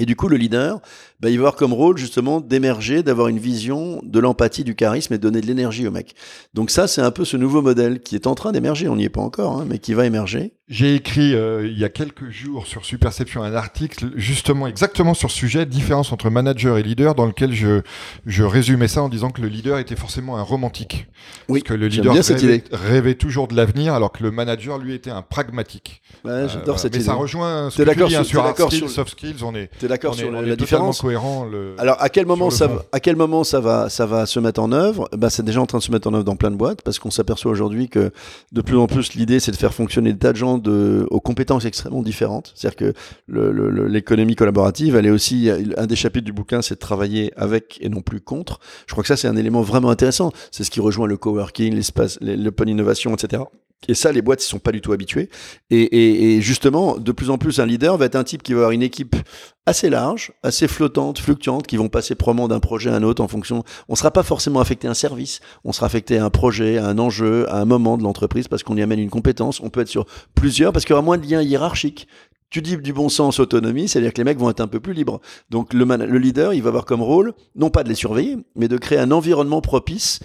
Et 0.00 0.06
du 0.06 0.16
coup, 0.16 0.28
le 0.28 0.38
leader, 0.38 0.80
bah, 1.20 1.28
il 1.28 1.36
va 1.36 1.42
avoir 1.42 1.56
comme 1.56 1.74
rôle 1.74 1.98
justement 1.98 2.40
d'émerger, 2.40 3.02
d'avoir 3.02 3.28
une 3.28 3.38
vision 3.38 4.00
de 4.02 4.18
l'empathie, 4.18 4.64
du 4.64 4.74
charisme 4.74 5.12
et 5.12 5.18
de 5.18 5.22
donner 5.22 5.42
de 5.42 5.46
l'énergie 5.46 5.86
au 5.86 5.90
mec. 5.90 6.14
Donc 6.54 6.70
ça, 6.70 6.88
c'est 6.88 7.02
un 7.02 7.10
peu 7.10 7.26
ce 7.26 7.36
nouveau 7.36 7.60
modèle 7.60 8.00
qui 8.00 8.14
est 8.14 8.26
en 8.26 8.34
train 8.34 8.50
d'émerger. 8.50 8.88
On 8.88 8.96
n'y 8.96 9.04
est 9.04 9.10
pas 9.10 9.20
encore, 9.20 9.58
hein, 9.58 9.66
mais 9.68 9.78
qui 9.78 9.92
va 9.92 10.06
émerger. 10.06 10.54
J'ai 10.72 10.94
écrit 10.94 11.34
euh, 11.34 11.66
il 11.66 11.76
y 11.76 11.84
a 11.84 11.88
quelques 11.88 12.30
jours 12.30 12.68
sur 12.68 12.84
Superception 12.84 13.42
un 13.42 13.54
article 13.56 14.12
justement 14.14 14.68
exactement 14.68 15.14
sur 15.14 15.28
ce 15.28 15.36
sujet, 15.36 15.66
différence 15.66 16.12
entre 16.12 16.30
manager 16.30 16.78
et 16.78 16.84
leader, 16.84 17.16
dans 17.16 17.26
lequel 17.26 17.52
je, 17.52 17.80
je 18.24 18.44
résumais 18.44 18.86
ça 18.86 19.02
en 19.02 19.08
disant 19.08 19.30
que 19.30 19.42
le 19.42 19.48
leader 19.48 19.78
était 19.80 19.96
forcément 19.96 20.38
un 20.38 20.42
romantique. 20.42 21.08
Oui, 21.48 21.58
Parce 21.60 21.70
que 21.70 21.74
le 21.74 21.88
leader 21.88 22.12
bien 22.12 22.22
cette 22.22 22.40
rêvait, 22.40 22.58
idée. 22.58 22.64
rêvait 22.70 23.14
toujours 23.16 23.48
de 23.48 23.56
l'avenir, 23.56 23.94
alors 23.94 24.12
que 24.12 24.22
le 24.22 24.30
manager, 24.30 24.78
lui, 24.78 24.94
était 24.94 25.10
un 25.10 25.22
pragmatique. 25.22 26.02
Ouais, 26.24 26.30
Euh, 26.30 26.48
j'adore 26.48 26.64
voilà. 26.66 26.78
cette 26.78 26.92
Mais 26.92 26.98
idée. 26.98 27.06
ça 27.06 27.14
rejoint 27.14 27.68
ce 27.70 27.82
T'es 27.82 27.92
que 27.92 28.00
tu 28.02 28.06
dis 28.06 28.14
hein, 28.16 28.22
sur- 28.22 28.44
hard 28.44 28.56
skills, 28.56 28.76
sur 28.78 28.86
le- 28.86 28.92
soft 28.92 29.10
skills, 29.10 29.42
on 29.42 29.56
est, 29.56 29.70
T'es 29.80 29.88
d'accord 29.88 30.14
sur 30.14 30.30
la, 30.30 30.54
différence 30.54 31.00
cohérent. 31.00 31.46
Le... 31.46 31.74
Alors 31.78 31.96
à 32.00 32.08
quel 32.10 32.26
moment 32.26 32.50
ça 32.50 32.68
va, 32.68 32.84
à 32.92 33.00
quel 33.00 33.16
moment 33.16 33.42
ça 33.42 33.58
va 33.58 33.88
ça 33.88 34.06
va 34.06 34.24
se 34.24 34.38
mettre 34.38 34.60
en 34.62 34.70
œuvre? 34.70 35.08
Bah, 35.16 35.30
c'est 35.30 35.44
déjà 35.44 35.60
en 35.60 35.66
train 35.66 35.78
de 35.78 35.82
se 35.82 35.90
mettre 35.90 36.06
en 36.08 36.14
œuvre 36.14 36.22
dans 36.24 36.36
plein 36.36 36.52
de 36.52 36.56
boîtes 36.56 36.82
parce 36.82 37.00
qu'on 37.00 37.10
s'aperçoit 37.10 37.50
aujourd'hui 37.50 37.88
que 37.88 38.12
de 38.52 38.60
plus 38.60 38.76
en 38.76 38.86
plus 38.86 39.14
l'idée 39.14 39.40
c'est 39.40 39.50
de 39.50 39.56
faire 39.56 39.74
fonctionner 39.74 40.12
des 40.12 40.18
tas 40.20 40.30
de 40.32 40.36
gens 40.36 40.59
aux 40.68 41.20
compétences 41.20 41.64
extrêmement 41.64 42.02
différentes. 42.02 42.52
C'est-à-dire 42.54 42.76
que 42.76 42.94
l'économie 43.88 44.36
collaborative, 44.36 44.96
elle 44.96 45.06
est 45.06 45.10
aussi 45.10 45.48
un 45.76 45.86
des 45.86 45.96
chapitres 45.96 46.24
du 46.24 46.32
bouquin, 46.32 46.62
c'est 46.62 46.74
de 46.74 46.80
travailler 46.80 47.32
avec 47.36 47.78
et 47.80 47.88
non 47.88 48.02
plus 48.02 48.20
contre. 48.20 48.60
Je 48.86 48.92
crois 48.92 49.02
que 49.02 49.08
ça 49.08 49.16
c'est 49.16 49.28
un 49.28 49.36
élément 49.36 49.62
vraiment 49.62 49.90
intéressant. 49.90 50.32
C'est 50.50 50.64
ce 50.64 50.70
qui 50.70 50.80
rejoint 50.80 51.06
le 51.06 51.16
coworking, 51.16 51.74
l'espace, 51.74 52.18
les- 52.20 52.36
l'open 52.36 52.68
innovation, 52.68 53.14
etc. 53.14 53.42
Et 53.88 53.94
ça, 53.94 54.12
les 54.12 54.20
boîtes, 54.22 54.44
ils 54.44 54.46
sont 54.48 54.58
pas 54.58 54.72
du 54.72 54.80
tout 54.80 54.92
habitués. 54.92 55.30
Et, 55.70 55.80
et- 55.80 56.36
et 56.36 56.40
justement, 56.42 56.98
de 56.98 57.12
plus 57.12 57.30
en 57.30 57.38
plus, 57.38 57.60
un 57.60 57.66
leader 57.66 57.96
va 57.96 58.04
être 58.04 58.16
un 58.16 58.24
type 58.24 58.42
qui 58.42 58.52
va 58.52 58.58
avoir 58.58 58.70
une 58.72 58.82
équipe 58.82 59.16
assez 59.66 59.88
large, 59.88 60.32
assez 60.42 60.68
flottante, 60.68 61.18
fluctuante, 61.18 61.66
qui 61.66 61.76
vont 61.76 61.88
passer 61.88 62.14
probablement 62.14 62.48
d'un 62.48 62.60
projet 62.60 62.90
à 62.90 62.94
un 62.94 63.02
autre 63.02 63.22
en 63.22 63.28
fonction. 63.28 63.64
On 63.88 63.94
sera 63.94 64.10
pas 64.10 64.22
forcément 64.22 64.60
affecté 64.60 64.86
à 64.86 64.90
un 64.90 64.94
service, 64.94 65.40
on 65.64 65.72
sera 65.72 65.86
affecté 65.86 66.18
à 66.18 66.24
un 66.24 66.30
projet, 66.30 66.76
à 66.76 66.86
un 66.86 66.98
enjeu, 66.98 67.48
à 67.50 67.56
un 67.58 67.64
moment 67.64 67.96
de 67.96 68.02
l'entreprise 68.02 68.48
parce 68.48 68.62
qu'on 68.62 68.76
y 68.76 68.82
amène 68.82 68.98
une 69.00 69.10
compétence. 69.10 69.60
On 69.60 69.70
peut 69.70 69.80
être 69.80 69.88
sur 69.88 70.04
plusieurs 70.34 70.72
parce 70.72 70.84
qu'il 70.84 70.92
y 70.92 70.94
aura 70.94 71.02
moins 71.02 71.18
de 71.18 71.26
liens 71.26 71.42
hiérarchiques. 71.42 72.06
Tu 72.50 72.62
dis 72.62 72.76
du 72.76 72.92
bon 72.92 73.08
sens, 73.08 73.38
autonomie, 73.38 73.88
c'est-à-dire 73.88 74.12
que 74.12 74.18
les 74.18 74.24
mecs 74.24 74.38
vont 74.38 74.50
être 74.50 74.60
un 74.60 74.66
peu 74.66 74.80
plus 74.80 74.92
libres. 74.92 75.20
Donc 75.50 75.72
le, 75.72 75.84
le 75.84 76.18
leader, 76.18 76.52
il 76.52 76.62
va 76.62 76.68
avoir 76.68 76.84
comme 76.84 77.00
rôle, 77.00 77.32
non 77.54 77.70
pas 77.70 77.84
de 77.84 77.88
les 77.88 77.94
surveiller, 77.94 78.36
mais 78.56 78.66
de 78.68 78.76
créer 78.76 78.98
un 78.98 79.12
environnement 79.12 79.60
propice 79.60 80.18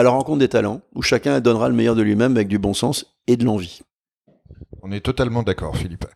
à 0.00 0.02
la 0.02 0.10
rencontre 0.10 0.38
des 0.38 0.48
talents, 0.48 0.80
où 0.94 1.02
chacun 1.02 1.40
donnera 1.40 1.68
le 1.68 1.74
meilleur 1.74 1.94
de 1.94 2.00
lui-même 2.00 2.32
avec 2.32 2.48
du 2.48 2.58
bon 2.58 2.72
sens 2.72 3.18
et 3.26 3.36
de 3.36 3.44
l'envie. 3.44 3.82
On 4.82 4.92
est 4.92 5.00
totalement 5.00 5.42
d'accord, 5.42 5.76
Philippe. 5.76 6.06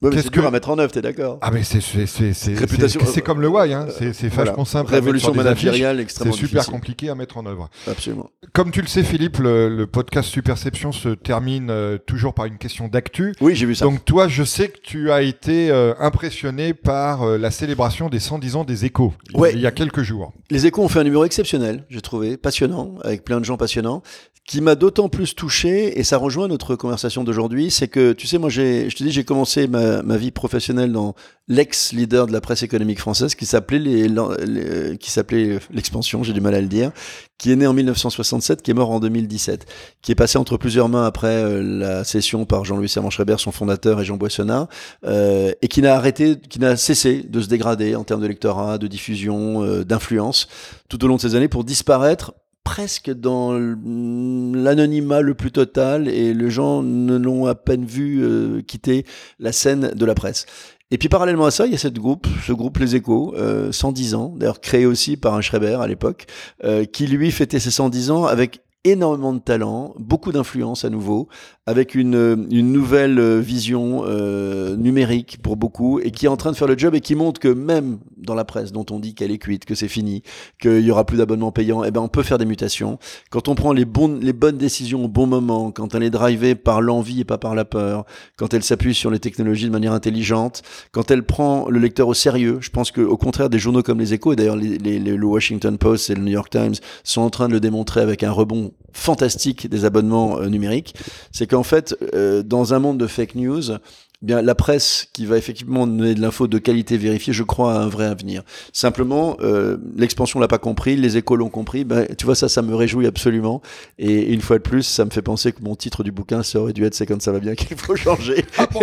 Ouais, 0.00 0.10
Qu'est-ce 0.10 0.24
c'est 0.24 0.30
que- 0.30 0.40
à 0.40 0.50
mettre 0.52 0.70
en 0.70 0.78
œuvre, 0.78 0.92
t'es 0.92 1.02
d'accord 1.02 1.38
Ah 1.42 1.50
mais 1.50 1.64
c'est 1.64 1.80
c'est 1.80 2.06
c'est 2.06 2.32
c'est 2.32 2.54
c'est- 2.54 3.04
c'est 3.04 3.20
comme 3.20 3.40
le 3.40 3.48
why, 3.48 3.72
hein. 3.72 3.86
c'est 3.98 4.12
c'est 4.12 4.28
Voilà. 4.28 4.52
vachement 4.52 4.64
simple. 4.64 4.90
à 4.90 4.92
mettre 4.92 5.04
Révolution 5.06 5.34
managériale 5.34 5.96
C'est 5.96 6.02
extrêmement 6.02 6.32
super 6.34 6.48
difficile. 6.60 6.72
compliqué 6.72 7.08
à 7.10 7.16
mettre 7.16 7.36
en 7.36 7.46
œuvre. 7.46 7.68
Absolument. 7.88 8.30
Comme 8.52 8.70
tu 8.70 8.80
le 8.80 8.86
sais, 8.86 9.02
Philippe, 9.02 9.38
le, 9.38 9.68
le 9.68 9.86
podcast 9.88 10.28
Superception 10.28 10.92
se 10.92 11.08
termine 11.08 11.68
euh, 11.70 11.98
toujours 11.98 12.32
par 12.32 12.44
une 12.44 12.58
question 12.58 12.86
d'actu. 12.86 13.34
Oui, 13.40 13.56
j'ai 13.56 13.66
vu 13.66 13.74
ça. 13.74 13.86
Donc 13.86 14.04
toi, 14.04 14.28
je 14.28 14.44
sais 14.44 14.68
que 14.68 14.78
tu 14.80 15.10
as 15.10 15.22
été 15.22 15.70
euh, 15.72 15.94
impressionné 15.98 16.74
par 16.74 17.22
euh, 17.24 17.36
la 17.36 17.50
célébration 17.50 18.08
des 18.08 18.20
110 18.20 18.54
ans 18.54 18.62
des 18.64 18.84
échos 18.84 19.14
Ouais. 19.34 19.50
il 19.52 19.60
y 19.60 19.66
a 19.66 19.72
quelques 19.72 20.02
jours. 20.02 20.32
Les 20.52 20.64
échos 20.66 20.82
ont 20.84 20.88
fait 20.88 21.00
un 21.00 21.04
numéro 21.04 21.24
exceptionnel, 21.24 21.84
j'ai 21.90 22.02
trouvé, 22.02 22.36
passionnant, 22.36 22.94
avec 23.02 23.24
plein 23.24 23.40
de 23.40 23.44
gens 23.44 23.56
passionnants, 23.56 24.02
qui 24.48 24.62
m'a 24.62 24.76
d'autant 24.76 25.10
plus 25.10 25.34
touché, 25.34 26.00
et 26.00 26.04
ça 26.04 26.16
rejoint 26.16 26.48
notre 26.48 26.74
conversation 26.74 27.22
d'aujourd'hui, 27.22 27.70
c'est 27.70 27.86
que, 27.86 28.14
tu 28.14 28.26
sais, 28.26 28.38
moi, 28.38 28.48
j'ai, 28.48 28.88
je 28.88 28.96
te 28.96 29.04
dis, 29.04 29.12
j'ai 29.12 29.22
commencé 29.22 29.68
ma, 29.68 30.02
ma, 30.02 30.16
vie 30.16 30.30
professionnelle 30.30 30.90
dans 30.90 31.14
l'ex-leader 31.48 32.26
de 32.26 32.32
la 32.32 32.40
presse 32.40 32.62
économique 32.62 32.98
française, 32.98 33.34
qui 33.34 33.44
s'appelait 33.44 33.78
les, 33.78 34.08
les, 34.08 34.96
qui 34.96 35.10
s'appelait 35.10 35.58
l'expansion, 35.70 36.22
j'ai 36.22 36.32
du 36.32 36.40
mal 36.40 36.54
à 36.54 36.62
le 36.62 36.66
dire, 36.66 36.92
qui 37.36 37.52
est 37.52 37.56
né 37.56 37.66
en 37.66 37.74
1967, 37.74 38.62
qui 38.62 38.70
est 38.70 38.74
mort 38.74 38.90
en 38.90 39.00
2017, 39.00 39.66
qui 40.00 40.12
est 40.12 40.14
passé 40.14 40.38
entre 40.38 40.56
plusieurs 40.56 40.88
mains 40.88 41.04
après 41.04 41.26
euh, 41.28 41.62
la 41.62 42.04
cession 42.04 42.46
par 42.46 42.64
Jean-Louis 42.64 42.88
Servan-Schreiber, 42.88 43.36
son 43.36 43.52
fondateur, 43.52 44.00
et 44.00 44.06
Jean 44.06 44.16
Boissonnat, 44.16 44.66
euh, 45.04 45.52
et 45.60 45.68
qui 45.68 45.82
n'a 45.82 45.94
arrêté, 45.94 46.36
qui 46.40 46.58
n'a 46.58 46.78
cessé 46.78 47.22
de 47.22 47.42
se 47.42 47.48
dégrader 47.48 47.96
en 47.96 48.04
termes 48.04 48.22
de 48.22 48.26
lectorat, 48.26 48.78
de 48.78 48.86
diffusion, 48.86 49.62
euh, 49.62 49.84
d'influence, 49.84 50.48
tout 50.88 51.04
au 51.04 51.08
long 51.08 51.16
de 51.16 51.20
ces 51.20 51.34
années, 51.34 51.48
pour 51.48 51.64
disparaître 51.64 52.32
presque 52.68 53.10
dans 53.10 53.54
l'anonymat 53.54 55.22
le 55.22 55.32
plus 55.32 55.50
total 55.50 56.06
et 56.06 56.34
les 56.34 56.50
gens 56.50 56.82
ne 56.82 57.16
l'ont 57.16 57.46
à 57.46 57.54
peine 57.54 57.86
vu 57.86 58.22
euh, 58.22 58.60
quitter 58.60 59.06
la 59.38 59.52
scène 59.52 59.92
de 59.94 60.04
la 60.04 60.14
presse. 60.14 60.44
Et 60.90 60.98
puis 60.98 61.08
parallèlement 61.08 61.46
à 61.46 61.50
ça, 61.50 61.64
il 61.64 61.72
y 61.72 61.74
a 61.74 61.78
cette 61.78 61.98
groupe, 61.98 62.26
ce 62.46 62.52
groupe 62.52 62.76
Les 62.76 62.94
Échos, 62.94 63.34
euh, 63.38 63.72
110 63.72 64.14
ans, 64.14 64.34
d'ailleurs 64.36 64.60
créé 64.60 64.84
aussi 64.84 65.16
par 65.16 65.32
un 65.32 65.40
Schreiber 65.40 65.78
à 65.80 65.86
l'époque, 65.86 66.26
euh, 66.62 66.84
qui 66.84 67.06
lui 67.06 67.30
fêtait 67.30 67.58
ses 67.58 67.70
110 67.70 68.10
ans 68.10 68.26
avec 68.26 68.60
énormément 68.84 69.32
de 69.32 69.40
talent, 69.40 69.94
beaucoup 69.98 70.30
d'influence 70.30 70.84
à 70.84 70.90
nouveau, 70.90 71.28
avec 71.68 71.94
une, 71.94 72.34
nouvelle 72.48 73.18
euh, 73.18 73.40
vision 73.40 74.02
euh, 74.06 74.74
numérique 74.74 75.36
pour 75.42 75.58
beaucoup, 75.58 76.00
et 76.00 76.12
qui 76.12 76.24
est 76.24 76.28
en 76.30 76.38
train 76.38 76.50
de 76.50 76.56
faire 76.56 76.66
le 76.66 76.78
job 76.78 76.94
et 76.94 77.02
qui 77.02 77.14
montre 77.14 77.38
que 77.38 77.48
même 77.48 77.98
dans 78.16 78.34
la 78.34 78.46
presse 78.46 78.72
dont 78.72 78.86
on 78.90 78.98
dit 78.98 79.14
qu'elle 79.14 79.30
est 79.30 79.38
cuite, 79.38 79.66
que 79.66 79.74
c'est 79.74 79.86
fini, 79.86 80.22
qu'il 80.62 80.80
y 80.80 80.90
aura 80.90 81.04
plus 81.04 81.18
d'abonnements 81.18 81.52
payants, 81.52 81.84
eh 81.84 81.90
ben 81.90 82.00
on 82.00 82.08
peut 82.08 82.22
faire 82.22 82.38
des 82.38 82.46
mutations. 82.46 82.98
Quand 83.28 83.48
on 83.48 83.54
prend 83.54 83.74
les, 83.74 83.84
bons, 83.84 84.18
les 84.18 84.32
bonnes 84.32 84.56
décisions 84.56 85.04
au 85.04 85.08
bon 85.08 85.26
moment, 85.26 85.70
quand 85.70 85.94
elle 85.94 86.04
est 86.04 86.10
drivée 86.10 86.54
par 86.54 86.80
l'envie 86.80 87.20
et 87.20 87.24
pas 87.24 87.36
par 87.36 87.54
la 87.54 87.66
peur, 87.66 88.06
quand 88.38 88.54
elle 88.54 88.62
s'appuie 88.62 88.94
sur 88.94 89.10
les 89.10 89.18
technologies 89.18 89.66
de 89.66 89.70
manière 89.70 89.92
intelligente, 89.92 90.62
quand 90.90 91.10
elle 91.10 91.22
prend 91.22 91.68
le 91.68 91.78
lecteur 91.78 92.08
au 92.08 92.14
sérieux, 92.14 92.56
je 92.62 92.70
pense 92.70 92.92
qu'au 92.92 93.18
contraire 93.18 93.50
des 93.50 93.58
journaux 93.58 93.82
comme 93.82 94.00
les 94.00 94.14
Échos, 94.14 94.32
et 94.32 94.36
d'ailleurs 94.36 94.56
le 94.56 95.26
Washington 95.26 95.76
Post 95.76 96.08
et 96.08 96.14
le 96.14 96.22
New 96.22 96.32
York 96.32 96.48
Times 96.48 96.76
sont 97.04 97.20
en 97.20 97.30
train 97.30 97.46
de 97.46 97.52
le 97.52 97.60
démontrer 97.60 98.00
avec 98.00 98.22
un 98.22 98.32
rebond 98.32 98.72
fantastique 98.92 99.68
des 99.68 99.84
abonnements 99.84 100.38
euh, 100.40 100.48
numériques, 100.48 100.94
c'est 101.30 101.46
qu'en 101.58 101.64
fait, 101.64 101.96
euh, 102.14 102.44
dans 102.44 102.72
un 102.72 102.78
monde 102.78 102.98
de 102.98 103.08
fake 103.08 103.34
news, 103.34 103.72
eh 103.72 103.78
bien 104.22 104.42
la 104.42 104.54
presse 104.54 105.08
qui 105.12 105.26
va 105.26 105.36
effectivement 105.36 105.88
donner 105.88 106.14
de 106.14 106.20
l'info 106.20 106.46
de 106.46 106.58
qualité 106.58 106.96
vérifiée, 106.96 107.32
je 107.32 107.42
crois 107.42 107.74
à 107.74 107.78
un 107.78 107.88
vrai 107.88 108.06
avenir. 108.06 108.44
Simplement, 108.72 109.36
euh, 109.40 109.76
l'expansion 109.96 110.38
l'a 110.38 110.46
pas 110.46 110.58
compris, 110.58 110.94
les 110.94 111.16
échos 111.16 111.34
l'ont 111.34 111.48
compris. 111.48 111.82
Ben, 111.82 112.06
tu 112.16 112.26
vois 112.26 112.36
ça, 112.36 112.48
ça 112.48 112.62
me 112.62 112.76
réjouit 112.76 113.08
absolument. 113.08 113.60
Et 113.98 114.32
une 114.32 114.40
fois 114.40 114.58
de 114.58 114.62
plus, 114.62 114.84
ça 114.84 115.04
me 115.04 115.10
fait 115.10 115.22
penser 115.22 115.50
que 115.50 115.60
mon 115.60 115.74
titre 115.74 116.04
du 116.04 116.12
bouquin, 116.12 116.44
ça 116.44 116.60
aurait 116.60 116.72
dû 116.72 116.84
être 116.84 116.94
"C'est 116.94 117.06
quand 117.06 117.20
ça 117.20 117.32
va 117.32 117.40
bien 117.40 117.56
qu'il 117.56 117.76
faut 117.76 117.96
changer". 117.96 118.44
Ah 118.56 118.68
bon, 118.72 118.82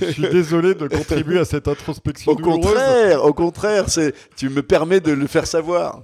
je 0.00 0.06
suis 0.06 0.28
désolé 0.30 0.74
de 0.74 0.88
contribuer 0.88 1.38
à 1.38 1.44
cette 1.44 1.68
introspection. 1.68 2.32
Au 2.32 2.36
contraire, 2.36 3.24
au 3.24 3.32
contraire, 3.32 3.84
c'est 3.88 4.14
tu 4.36 4.48
me 4.48 4.64
permets 4.64 5.00
de 5.00 5.12
le 5.12 5.28
faire 5.28 5.46
savoir. 5.46 6.02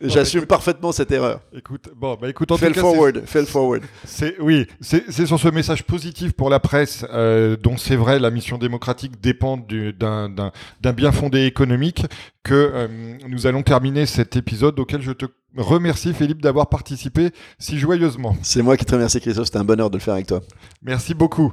J'assume 0.00 0.46
parfaitement 0.46 0.92
cette 0.92 1.10
erreur. 1.10 1.40
Écoute, 1.52 1.88
bon, 1.96 2.16
bah 2.20 2.28
écoute, 2.28 2.52
en 2.52 2.56
fell 2.56 2.68
tout 2.68 2.74
cas, 2.74 2.80
forward, 2.82 3.22
fell 3.26 3.46
forward. 3.46 3.82
C'est 4.04 4.36
oui, 4.40 4.66
c'est 4.80 5.26
sur 5.26 5.40
ce 5.40 5.48
message 5.48 5.82
positif 5.82 6.32
pour 6.32 6.50
la 6.50 6.60
presse, 6.60 7.04
euh, 7.12 7.56
dont 7.56 7.76
c'est 7.76 7.96
vrai 7.96 8.20
la 8.20 8.30
mission 8.30 8.58
démocratique 8.58 9.20
dépend 9.20 9.56
d'un 9.56 10.52
bien 10.94 11.10
fondé 11.10 11.44
économique, 11.46 12.06
que 12.44 12.54
euh, 12.54 12.88
nous 13.28 13.46
allons 13.48 13.62
terminer 13.62 14.06
cet 14.06 14.36
épisode 14.36 14.78
auquel 14.78 15.02
je 15.02 15.12
te 15.12 15.26
remercie 15.56 16.14
Philippe 16.14 16.42
d'avoir 16.42 16.68
participé 16.68 17.30
si 17.58 17.78
joyeusement. 17.78 18.36
C'est 18.42 18.62
moi 18.62 18.76
qui 18.76 18.84
te 18.84 18.94
remercie 18.94 19.20
Christophe, 19.20 19.46
c'était 19.46 19.58
un 19.58 19.64
bonheur 19.64 19.90
de 19.90 19.96
le 19.96 20.02
faire 20.02 20.14
avec 20.14 20.28
toi. 20.28 20.40
Merci 20.82 21.14
beaucoup. 21.14 21.52